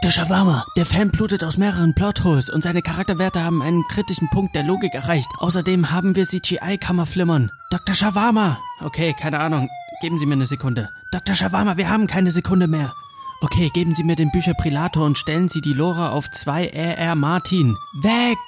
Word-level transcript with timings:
Dr. 0.00 0.12
Shawarma, 0.12 0.64
der 0.76 0.86
Fan 0.86 1.10
blutet 1.10 1.42
aus 1.42 1.56
mehreren 1.56 1.92
Plotholes 1.92 2.50
und 2.50 2.62
seine 2.62 2.82
Charakterwerte 2.82 3.42
haben 3.42 3.62
einen 3.62 3.82
kritischen 3.88 4.30
Punkt 4.30 4.54
der 4.54 4.62
Logik 4.62 4.94
erreicht. 4.94 5.26
Außerdem 5.38 5.90
haben 5.90 6.14
wir 6.14 6.24
CGI-Kammerflimmern. 6.24 7.50
Dr. 7.72 7.96
Shawarma! 7.96 8.60
Okay, 8.80 9.12
keine 9.18 9.40
Ahnung. 9.40 9.68
Geben 10.00 10.16
Sie 10.16 10.26
mir 10.26 10.34
eine 10.34 10.44
Sekunde. 10.44 10.88
Dr. 11.10 11.34
Shawarma, 11.34 11.76
wir 11.78 11.90
haben 11.90 12.06
keine 12.06 12.30
Sekunde 12.30 12.68
mehr. 12.68 12.94
Okay, 13.40 13.70
geben 13.74 13.92
Sie 13.92 14.04
mir 14.04 14.14
den 14.14 14.30
Bücherprilator 14.30 15.04
und 15.04 15.18
stellen 15.18 15.48
Sie 15.48 15.60
die 15.60 15.72
Lore 15.72 16.10
auf 16.10 16.30
2 16.30 16.68
RR 16.68 17.16
Martin. 17.16 17.76
Weg! 18.00 18.38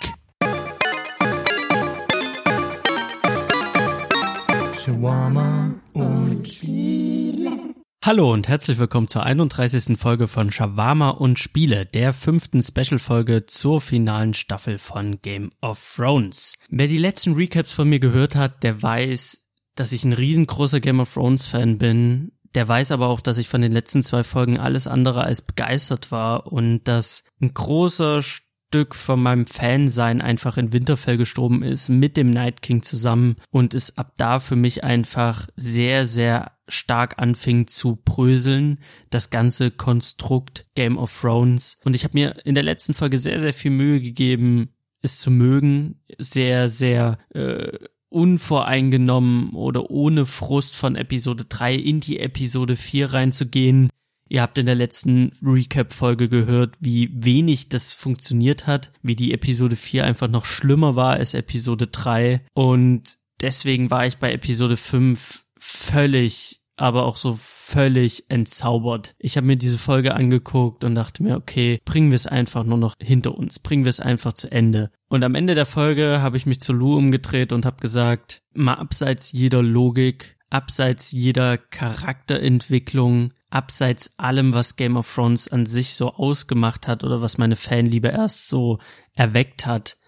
Shawarma 4.78 5.72
und 5.94 6.46
Spiele. 6.46 7.29
Hallo 8.02 8.32
und 8.32 8.48
herzlich 8.48 8.78
willkommen 8.78 9.08
zur 9.08 9.24
31. 9.24 9.98
Folge 10.00 10.26
von 10.26 10.50
Shawarma 10.50 11.10
und 11.10 11.38
Spiele, 11.38 11.84
der 11.84 12.14
fünften 12.14 12.62
Special-Folge 12.62 13.44
zur 13.44 13.82
finalen 13.82 14.32
Staffel 14.32 14.78
von 14.78 15.20
Game 15.20 15.50
of 15.60 15.96
Thrones. 15.96 16.54
Wer 16.70 16.88
die 16.88 16.96
letzten 16.96 17.34
Recaps 17.34 17.74
von 17.74 17.90
mir 17.90 18.00
gehört 18.00 18.36
hat, 18.36 18.62
der 18.62 18.82
weiß, 18.82 19.42
dass 19.74 19.92
ich 19.92 20.02
ein 20.04 20.14
riesengroßer 20.14 20.80
Game 20.80 20.98
of 20.98 21.12
Thrones-Fan 21.12 21.76
bin. 21.76 22.32
Der 22.54 22.66
weiß 22.66 22.92
aber 22.92 23.08
auch, 23.08 23.20
dass 23.20 23.36
ich 23.36 23.50
von 23.50 23.60
den 23.60 23.72
letzten 23.72 24.02
zwei 24.02 24.24
Folgen 24.24 24.58
alles 24.58 24.86
andere 24.86 25.24
als 25.24 25.42
begeistert 25.42 26.10
war 26.10 26.50
und 26.50 26.88
dass 26.88 27.24
ein 27.42 27.52
großer 27.52 28.22
Stück 28.72 28.94
von 28.94 29.20
meinem 29.20 29.46
Fansein 29.46 30.20
einfach 30.20 30.56
in 30.56 30.72
Winterfell 30.72 31.16
gestorben 31.16 31.64
ist, 31.64 31.88
mit 31.88 32.16
dem 32.16 32.30
Night 32.30 32.62
King 32.62 32.84
zusammen 32.84 33.34
und 33.50 33.74
es 33.74 33.98
ab 33.98 34.12
da 34.16 34.38
für 34.38 34.54
mich 34.54 34.84
einfach 34.84 35.48
sehr, 35.56 36.06
sehr 36.06 36.52
stark 36.68 37.18
anfing 37.18 37.66
zu 37.66 37.96
bröseln, 37.96 38.78
das 39.10 39.30
ganze 39.30 39.72
Konstrukt 39.72 40.66
Game 40.76 40.98
of 40.98 41.20
Thrones. 41.20 41.80
Und 41.82 41.96
ich 41.96 42.04
habe 42.04 42.16
mir 42.16 42.46
in 42.46 42.54
der 42.54 42.62
letzten 42.62 42.94
Folge 42.94 43.18
sehr, 43.18 43.40
sehr 43.40 43.52
viel 43.52 43.72
Mühe 43.72 44.00
gegeben, 44.00 44.68
es 45.02 45.18
zu 45.18 45.32
mögen, 45.32 46.00
sehr, 46.18 46.68
sehr 46.68 47.18
äh, 47.34 47.76
unvoreingenommen 48.08 49.50
oder 49.50 49.90
ohne 49.90 50.26
Frust 50.26 50.76
von 50.76 50.94
Episode 50.94 51.44
3 51.48 51.74
in 51.74 51.98
die 51.98 52.20
Episode 52.20 52.76
4 52.76 53.14
reinzugehen. 53.14 53.90
Ihr 54.30 54.42
habt 54.42 54.58
in 54.58 54.66
der 54.66 54.76
letzten 54.76 55.32
Recap-Folge 55.42 56.28
gehört, 56.28 56.76
wie 56.78 57.10
wenig 57.12 57.68
das 57.68 57.92
funktioniert 57.92 58.68
hat, 58.68 58.92
wie 59.02 59.16
die 59.16 59.34
Episode 59.34 59.74
4 59.74 60.04
einfach 60.04 60.28
noch 60.28 60.44
schlimmer 60.44 60.94
war 60.94 61.14
als 61.14 61.34
Episode 61.34 61.88
3. 61.88 62.40
Und 62.54 63.18
deswegen 63.40 63.90
war 63.90 64.06
ich 64.06 64.18
bei 64.18 64.32
Episode 64.32 64.76
5 64.76 65.44
völlig, 65.58 66.60
aber 66.76 67.06
auch 67.06 67.16
so 67.16 67.36
völlig 67.40 68.30
entzaubert. 68.30 69.16
Ich 69.18 69.36
habe 69.36 69.48
mir 69.48 69.56
diese 69.56 69.78
Folge 69.78 70.14
angeguckt 70.14 70.84
und 70.84 70.94
dachte 70.94 71.24
mir, 71.24 71.36
okay, 71.36 71.80
bringen 71.84 72.12
wir 72.12 72.16
es 72.16 72.28
einfach 72.28 72.62
nur 72.62 72.78
noch 72.78 72.94
hinter 73.02 73.34
uns, 73.34 73.58
bringen 73.58 73.84
wir 73.84 73.90
es 73.90 73.98
einfach 73.98 74.32
zu 74.32 74.50
Ende. 74.52 74.92
Und 75.08 75.24
am 75.24 75.34
Ende 75.34 75.56
der 75.56 75.66
Folge 75.66 76.22
habe 76.22 76.36
ich 76.36 76.46
mich 76.46 76.60
zu 76.60 76.72
Lou 76.72 76.96
umgedreht 76.96 77.52
und 77.52 77.66
habe 77.66 77.80
gesagt, 77.80 78.42
mal 78.54 78.74
abseits 78.74 79.32
jeder 79.32 79.60
Logik, 79.64 80.38
abseits 80.50 81.10
jeder 81.10 81.58
Charakterentwicklung, 81.58 83.32
abseits 83.50 84.18
allem, 84.18 84.52
was 84.52 84.76
Game 84.76 84.96
of 84.96 85.12
Thrones 85.12 85.48
an 85.48 85.66
sich 85.66 85.94
so 85.94 86.14
ausgemacht 86.14 86.88
hat 86.88 87.04
oder 87.04 87.20
was 87.20 87.38
meine 87.38 87.56
Fanliebe 87.56 88.08
erst 88.08 88.48
so 88.48 88.78
erweckt 89.14 89.66
hat, 89.66 89.98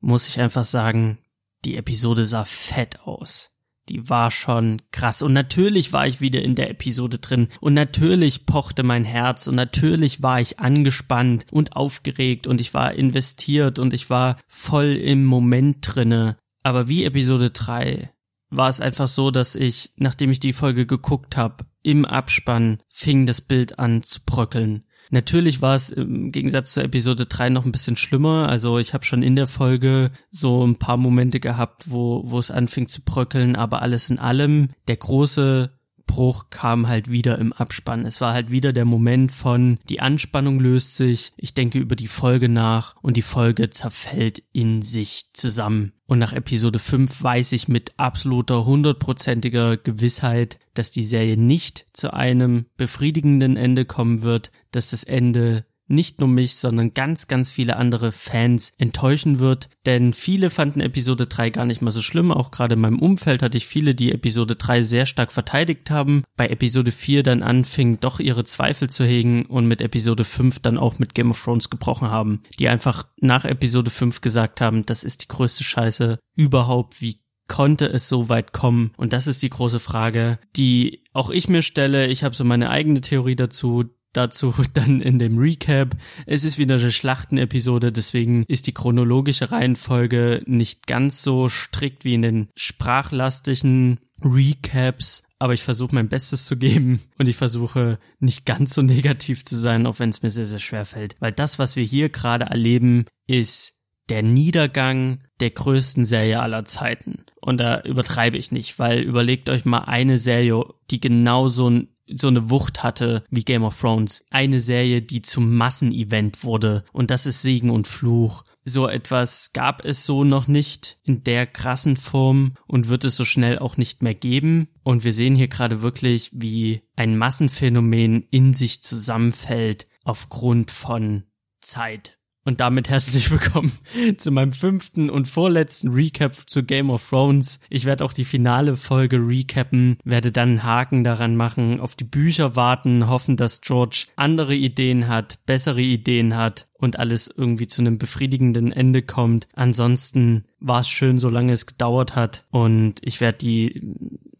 muss 0.00 0.28
ich 0.28 0.40
einfach 0.40 0.64
sagen, 0.64 1.18
die 1.64 1.76
Episode 1.76 2.24
sah 2.24 2.44
fett 2.44 3.00
aus. 3.00 3.50
Die 3.88 4.08
war 4.10 4.30
schon 4.30 4.82
krass. 4.92 5.22
Und 5.22 5.32
natürlich 5.32 5.92
war 5.92 6.06
ich 6.06 6.20
wieder 6.20 6.42
in 6.42 6.54
der 6.54 6.70
Episode 6.70 7.18
drin. 7.18 7.48
Und 7.60 7.72
natürlich 7.74 8.44
pochte 8.44 8.82
mein 8.82 9.04
Herz. 9.04 9.46
Und 9.46 9.54
natürlich 9.54 10.22
war 10.22 10.40
ich 10.40 10.58
angespannt 10.58 11.46
und 11.50 11.74
aufgeregt. 11.74 12.46
Und 12.46 12.60
ich 12.60 12.74
war 12.74 12.92
investiert. 12.92 13.78
Und 13.78 13.94
ich 13.94 14.10
war 14.10 14.36
voll 14.46 14.94
im 14.96 15.24
Moment 15.24 15.78
drinne. 15.80 16.36
Aber 16.62 16.88
wie 16.88 17.04
Episode 17.04 17.50
3 17.50 18.12
war 18.50 18.68
es 18.68 18.80
einfach 18.80 19.08
so, 19.08 19.30
dass 19.30 19.54
ich, 19.54 19.92
nachdem 19.96 20.30
ich 20.30 20.40
die 20.40 20.52
Folge 20.52 20.86
geguckt 20.86 21.36
habe, 21.36 21.64
im 21.82 22.04
Abspann 22.04 22.78
fing 22.88 23.26
das 23.26 23.40
Bild 23.40 23.78
an 23.78 24.02
zu 24.02 24.20
bröckeln. 24.24 24.84
Natürlich 25.10 25.62
war 25.62 25.74
es 25.74 25.90
im 25.90 26.32
Gegensatz 26.32 26.74
zur 26.74 26.84
Episode 26.84 27.26
3 27.26 27.48
noch 27.48 27.64
ein 27.64 27.72
bisschen 27.72 27.96
schlimmer. 27.96 28.48
Also 28.48 28.78
ich 28.78 28.92
habe 28.92 29.04
schon 29.04 29.22
in 29.22 29.36
der 29.36 29.46
Folge 29.46 30.10
so 30.30 30.66
ein 30.66 30.76
paar 30.76 30.98
Momente 30.98 31.40
gehabt, 31.40 31.90
wo, 31.90 32.22
wo 32.26 32.38
es 32.38 32.50
anfing 32.50 32.88
zu 32.88 33.02
bröckeln, 33.02 33.56
aber 33.56 33.80
alles 33.80 34.10
in 34.10 34.18
allem, 34.18 34.68
der 34.86 34.96
große 34.96 35.77
Bruch 36.08 36.50
kam 36.50 36.88
halt 36.88 37.08
wieder 37.12 37.38
im 37.38 37.52
Abspann. 37.52 38.04
Es 38.04 38.20
war 38.20 38.32
halt 38.32 38.50
wieder 38.50 38.72
der 38.72 38.84
Moment 38.84 39.30
von, 39.30 39.78
die 39.88 40.00
Anspannung 40.00 40.58
löst 40.58 40.96
sich, 40.96 41.32
ich 41.36 41.54
denke 41.54 41.78
über 41.78 41.94
die 41.94 42.08
Folge 42.08 42.48
nach 42.48 42.96
und 43.00 43.16
die 43.16 43.22
Folge 43.22 43.70
zerfällt 43.70 44.42
in 44.52 44.82
sich 44.82 45.26
zusammen. 45.34 45.92
Und 46.06 46.18
nach 46.18 46.32
Episode 46.32 46.80
5 46.80 47.22
weiß 47.22 47.52
ich 47.52 47.68
mit 47.68 47.92
absoluter 47.98 48.64
hundertprozentiger 48.64 49.76
Gewissheit, 49.76 50.58
dass 50.74 50.90
die 50.90 51.04
Serie 51.04 51.36
nicht 51.36 51.86
zu 51.92 52.12
einem 52.12 52.66
befriedigenden 52.76 53.56
Ende 53.56 53.84
kommen 53.84 54.22
wird, 54.22 54.50
dass 54.72 54.90
das 54.90 55.04
Ende 55.04 55.66
nicht 55.88 56.20
nur 56.20 56.28
mich, 56.28 56.56
sondern 56.56 56.92
ganz, 56.92 57.28
ganz 57.28 57.50
viele 57.50 57.76
andere 57.76 58.12
Fans 58.12 58.72
enttäuschen 58.78 59.38
wird. 59.38 59.68
Denn 59.86 60.12
viele 60.12 60.50
fanden 60.50 60.80
Episode 60.80 61.26
3 61.26 61.50
gar 61.50 61.64
nicht 61.64 61.82
mal 61.82 61.90
so 61.90 62.02
schlimm. 62.02 62.30
Auch 62.30 62.50
gerade 62.50 62.74
in 62.74 62.80
meinem 62.80 62.98
Umfeld 62.98 63.42
hatte 63.42 63.58
ich 63.58 63.66
viele, 63.66 63.94
die 63.94 64.12
Episode 64.12 64.56
3 64.56 64.82
sehr 64.82 65.06
stark 65.06 65.32
verteidigt 65.32 65.90
haben. 65.90 66.24
Bei 66.36 66.48
Episode 66.48 66.92
4 66.92 67.22
dann 67.22 67.42
anfingen, 67.42 67.98
doch 68.00 68.20
ihre 68.20 68.44
Zweifel 68.44 68.90
zu 68.90 69.04
hegen 69.04 69.46
und 69.46 69.66
mit 69.66 69.80
Episode 69.80 70.24
5 70.24 70.60
dann 70.60 70.78
auch 70.78 70.98
mit 70.98 71.14
Game 71.14 71.30
of 71.30 71.42
Thrones 71.42 71.70
gebrochen 71.70 72.10
haben. 72.10 72.42
Die 72.58 72.68
einfach 72.68 73.08
nach 73.20 73.44
Episode 73.44 73.90
5 73.90 74.20
gesagt 74.20 74.60
haben, 74.60 74.84
das 74.86 75.04
ist 75.04 75.22
die 75.22 75.28
größte 75.28 75.64
Scheiße 75.64 76.18
überhaupt. 76.36 77.00
Wie 77.00 77.20
konnte 77.48 77.86
es 77.86 78.08
so 78.08 78.28
weit 78.28 78.52
kommen? 78.52 78.92
Und 78.96 79.12
das 79.12 79.26
ist 79.26 79.42
die 79.42 79.50
große 79.50 79.80
Frage, 79.80 80.38
die 80.54 81.02
auch 81.12 81.30
ich 81.30 81.48
mir 81.48 81.62
stelle. 81.62 82.06
Ich 82.06 82.22
habe 82.22 82.34
so 82.34 82.44
meine 82.44 82.70
eigene 82.70 83.00
Theorie 83.00 83.36
dazu 83.36 83.86
dazu 84.12 84.54
dann 84.74 85.00
in 85.00 85.18
dem 85.18 85.38
Recap. 85.38 85.96
Es 86.26 86.44
ist 86.44 86.58
wieder 86.58 86.76
eine 86.76 86.92
Schlachtenepisode, 86.92 87.92
deswegen 87.92 88.44
ist 88.48 88.66
die 88.66 88.74
chronologische 88.74 89.50
Reihenfolge 89.50 90.42
nicht 90.46 90.86
ganz 90.86 91.22
so 91.22 91.48
strikt 91.48 92.04
wie 92.04 92.14
in 92.14 92.22
den 92.22 92.48
sprachlastigen 92.56 94.00
Recaps, 94.22 95.22
aber 95.38 95.54
ich 95.54 95.62
versuche 95.62 95.94
mein 95.94 96.08
Bestes 96.08 96.46
zu 96.46 96.56
geben 96.56 97.00
und 97.18 97.28
ich 97.28 97.36
versuche 97.36 97.98
nicht 98.18 98.44
ganz 98.44 98.74
so 98.74 98.82
negativ 98.82 99.44
zu 99.44 99.56
sein, 99.56 99.86
auch 99.86 99.98
wenn 100.00 100.10
es 100.10 100.22
mir 100.22 100.30
sehr, 100.30 100.46
sehr 100.46 100.58
schwer 100.58 100.84
fällt. 100.84 101.16
Weil 101.20 101.32
das, 101.32 101.58
was 101.58 101.76
wir 101.76 101.84
hier 101.84 102.08
gerade 102.08 102.46
erleben, 102.46 103.04
ist 103.26 103.74
der 104.08 104.22
Niedergang 104.22 105.20
der 105.40 105.50
größten 105.50 106.04
Serie 106.04 106.40
aller 106.40 106.64
Zeiten. 106.64 107.24
Und 107.40 107.58
da 107.58 107.82
übertreibe 107.82 108.38
ich 108.38 108.52
nicht, 108.52 108.78
weil 108.78 109.02
überlegt 109.02 109.48
euch 109.48 109.64
mal 109.64 109.80
eine 109.80 110.18
Serie, 110.18 110.64
die 110.90 111.00
genau 111.00 111.48
so 111.48 111.68
ein 111.68 111.88
so 112.14 112.28
eine 112.28 112.50
Wucht 112.50 112.82
hatte 112.82 113.24
wie 113.30 113.44
Game 113.44 113.64
of 113.64 113.78
Thrones. 113.80 114.24
Eine 114.30 114.60
Serie, 114.60 115.02
die 115.02 115.22
zum 115.22 115.56
Massenevent 115.56 116.44
wurde. 116.44 116.84
Und 116.92 117.10
das 117.10 117.26
ist 117.26 117.42
Segen 117.42 117.70
und 117.70 117.88
Fluch. 117.88 118.44
So 118.64 118.86
etwas 118.86 119.52
gab 119.52 119.84
es 119.84 120.04
so 120.04 120.24
noch 120.24 120.46
nicht 120.46 120.98
in 121.04 121.24
der 121.24 121.46
krassen 121.46 121.96
Form 121.96 122.54
und 122.66 122.88
wird 122.88 123.04
es 123.04 123.16
so 123.16 123.24
schnell 123.24 123.58
auch 123.58 123.76
nicht 123.76 124.02
mehr 124.02 124.14
geben. 124.14 124.68
Und 124.82 125.04
wir 125.04 125.12
sehen 125.12 125.34
hier 125.34 125.48
gerade 125.48 125.82
wirklich, 125.82 126.30
wie 126.34 126.82
ein 126.96 127.16
Massenphänomen 127.16 128.26
in 128.30 128.52
sich 128.52 128.82
zusammenfällt 128.82 129.86
aufgrund 130.04 130.70
von 130.70 131.24
Zeit. 131.60 132.17
Und 132.48 132.60
damit 132.60 132.88
herzlich 132.88 133.30
willkommen 133.30 133.70
zu 134.16 134.30
meinem 134.30 134.54
fünften 134.54 135.10
und 135.10 135.28
vorletzten 135.28 135.90
Recap 135.90 136.48
zu 136.48 136.62
Game 136.62 136.88
of 136.88 137.06
Thrones. 137.06 137.60
Ich 137.68 137.84
werde 137.84 138.02
auch 138.06 138.14
die 138.14 138.24
finale 138.24 138.78
Folge 138.78 139.18
recappen, 139.18 139.98
werde 140.02 140.32
dann 140.32 140.48
einen 140.48 140.62
Haken 140.62 141.04
daran 141.04 141.36
machen, 141.36 141.78
auf 141.78 141.94
die 141.94 142.04
Bücher 142.04 142.56
warten, 142.56 143.06
hoffen, 143.06 143.36
dass 143.36 143.60
George 143.60 144.06
andere 144.16 144.54
Ideen 144.54 145.08
hat, 145.08 145.40
bessere 145.44 145.82
Ideen 145.82 146.38
hat 146.38 146.68
und 146.72 146.98
alles 146.98 147.28
irgendwie 147.28 147.66
zu 147.66 147.82
einem 147.82 147.98
befriedigenden 147.98 148.72
Ende 148.72 149.02
kommt. 149.02 149.46
Ansonsten 149.52 150.46
war 150.58 150.80
es 150.80 150.88
schön, 150.88 151.18
solange 151.18 151.52
es 151.52 151.66
gedauert 151.66 152.16
hat 152.16 152.44
und 152.50 152.94
ich 153.02 153.20
werde 153.20 153.36
die 153.36 153.94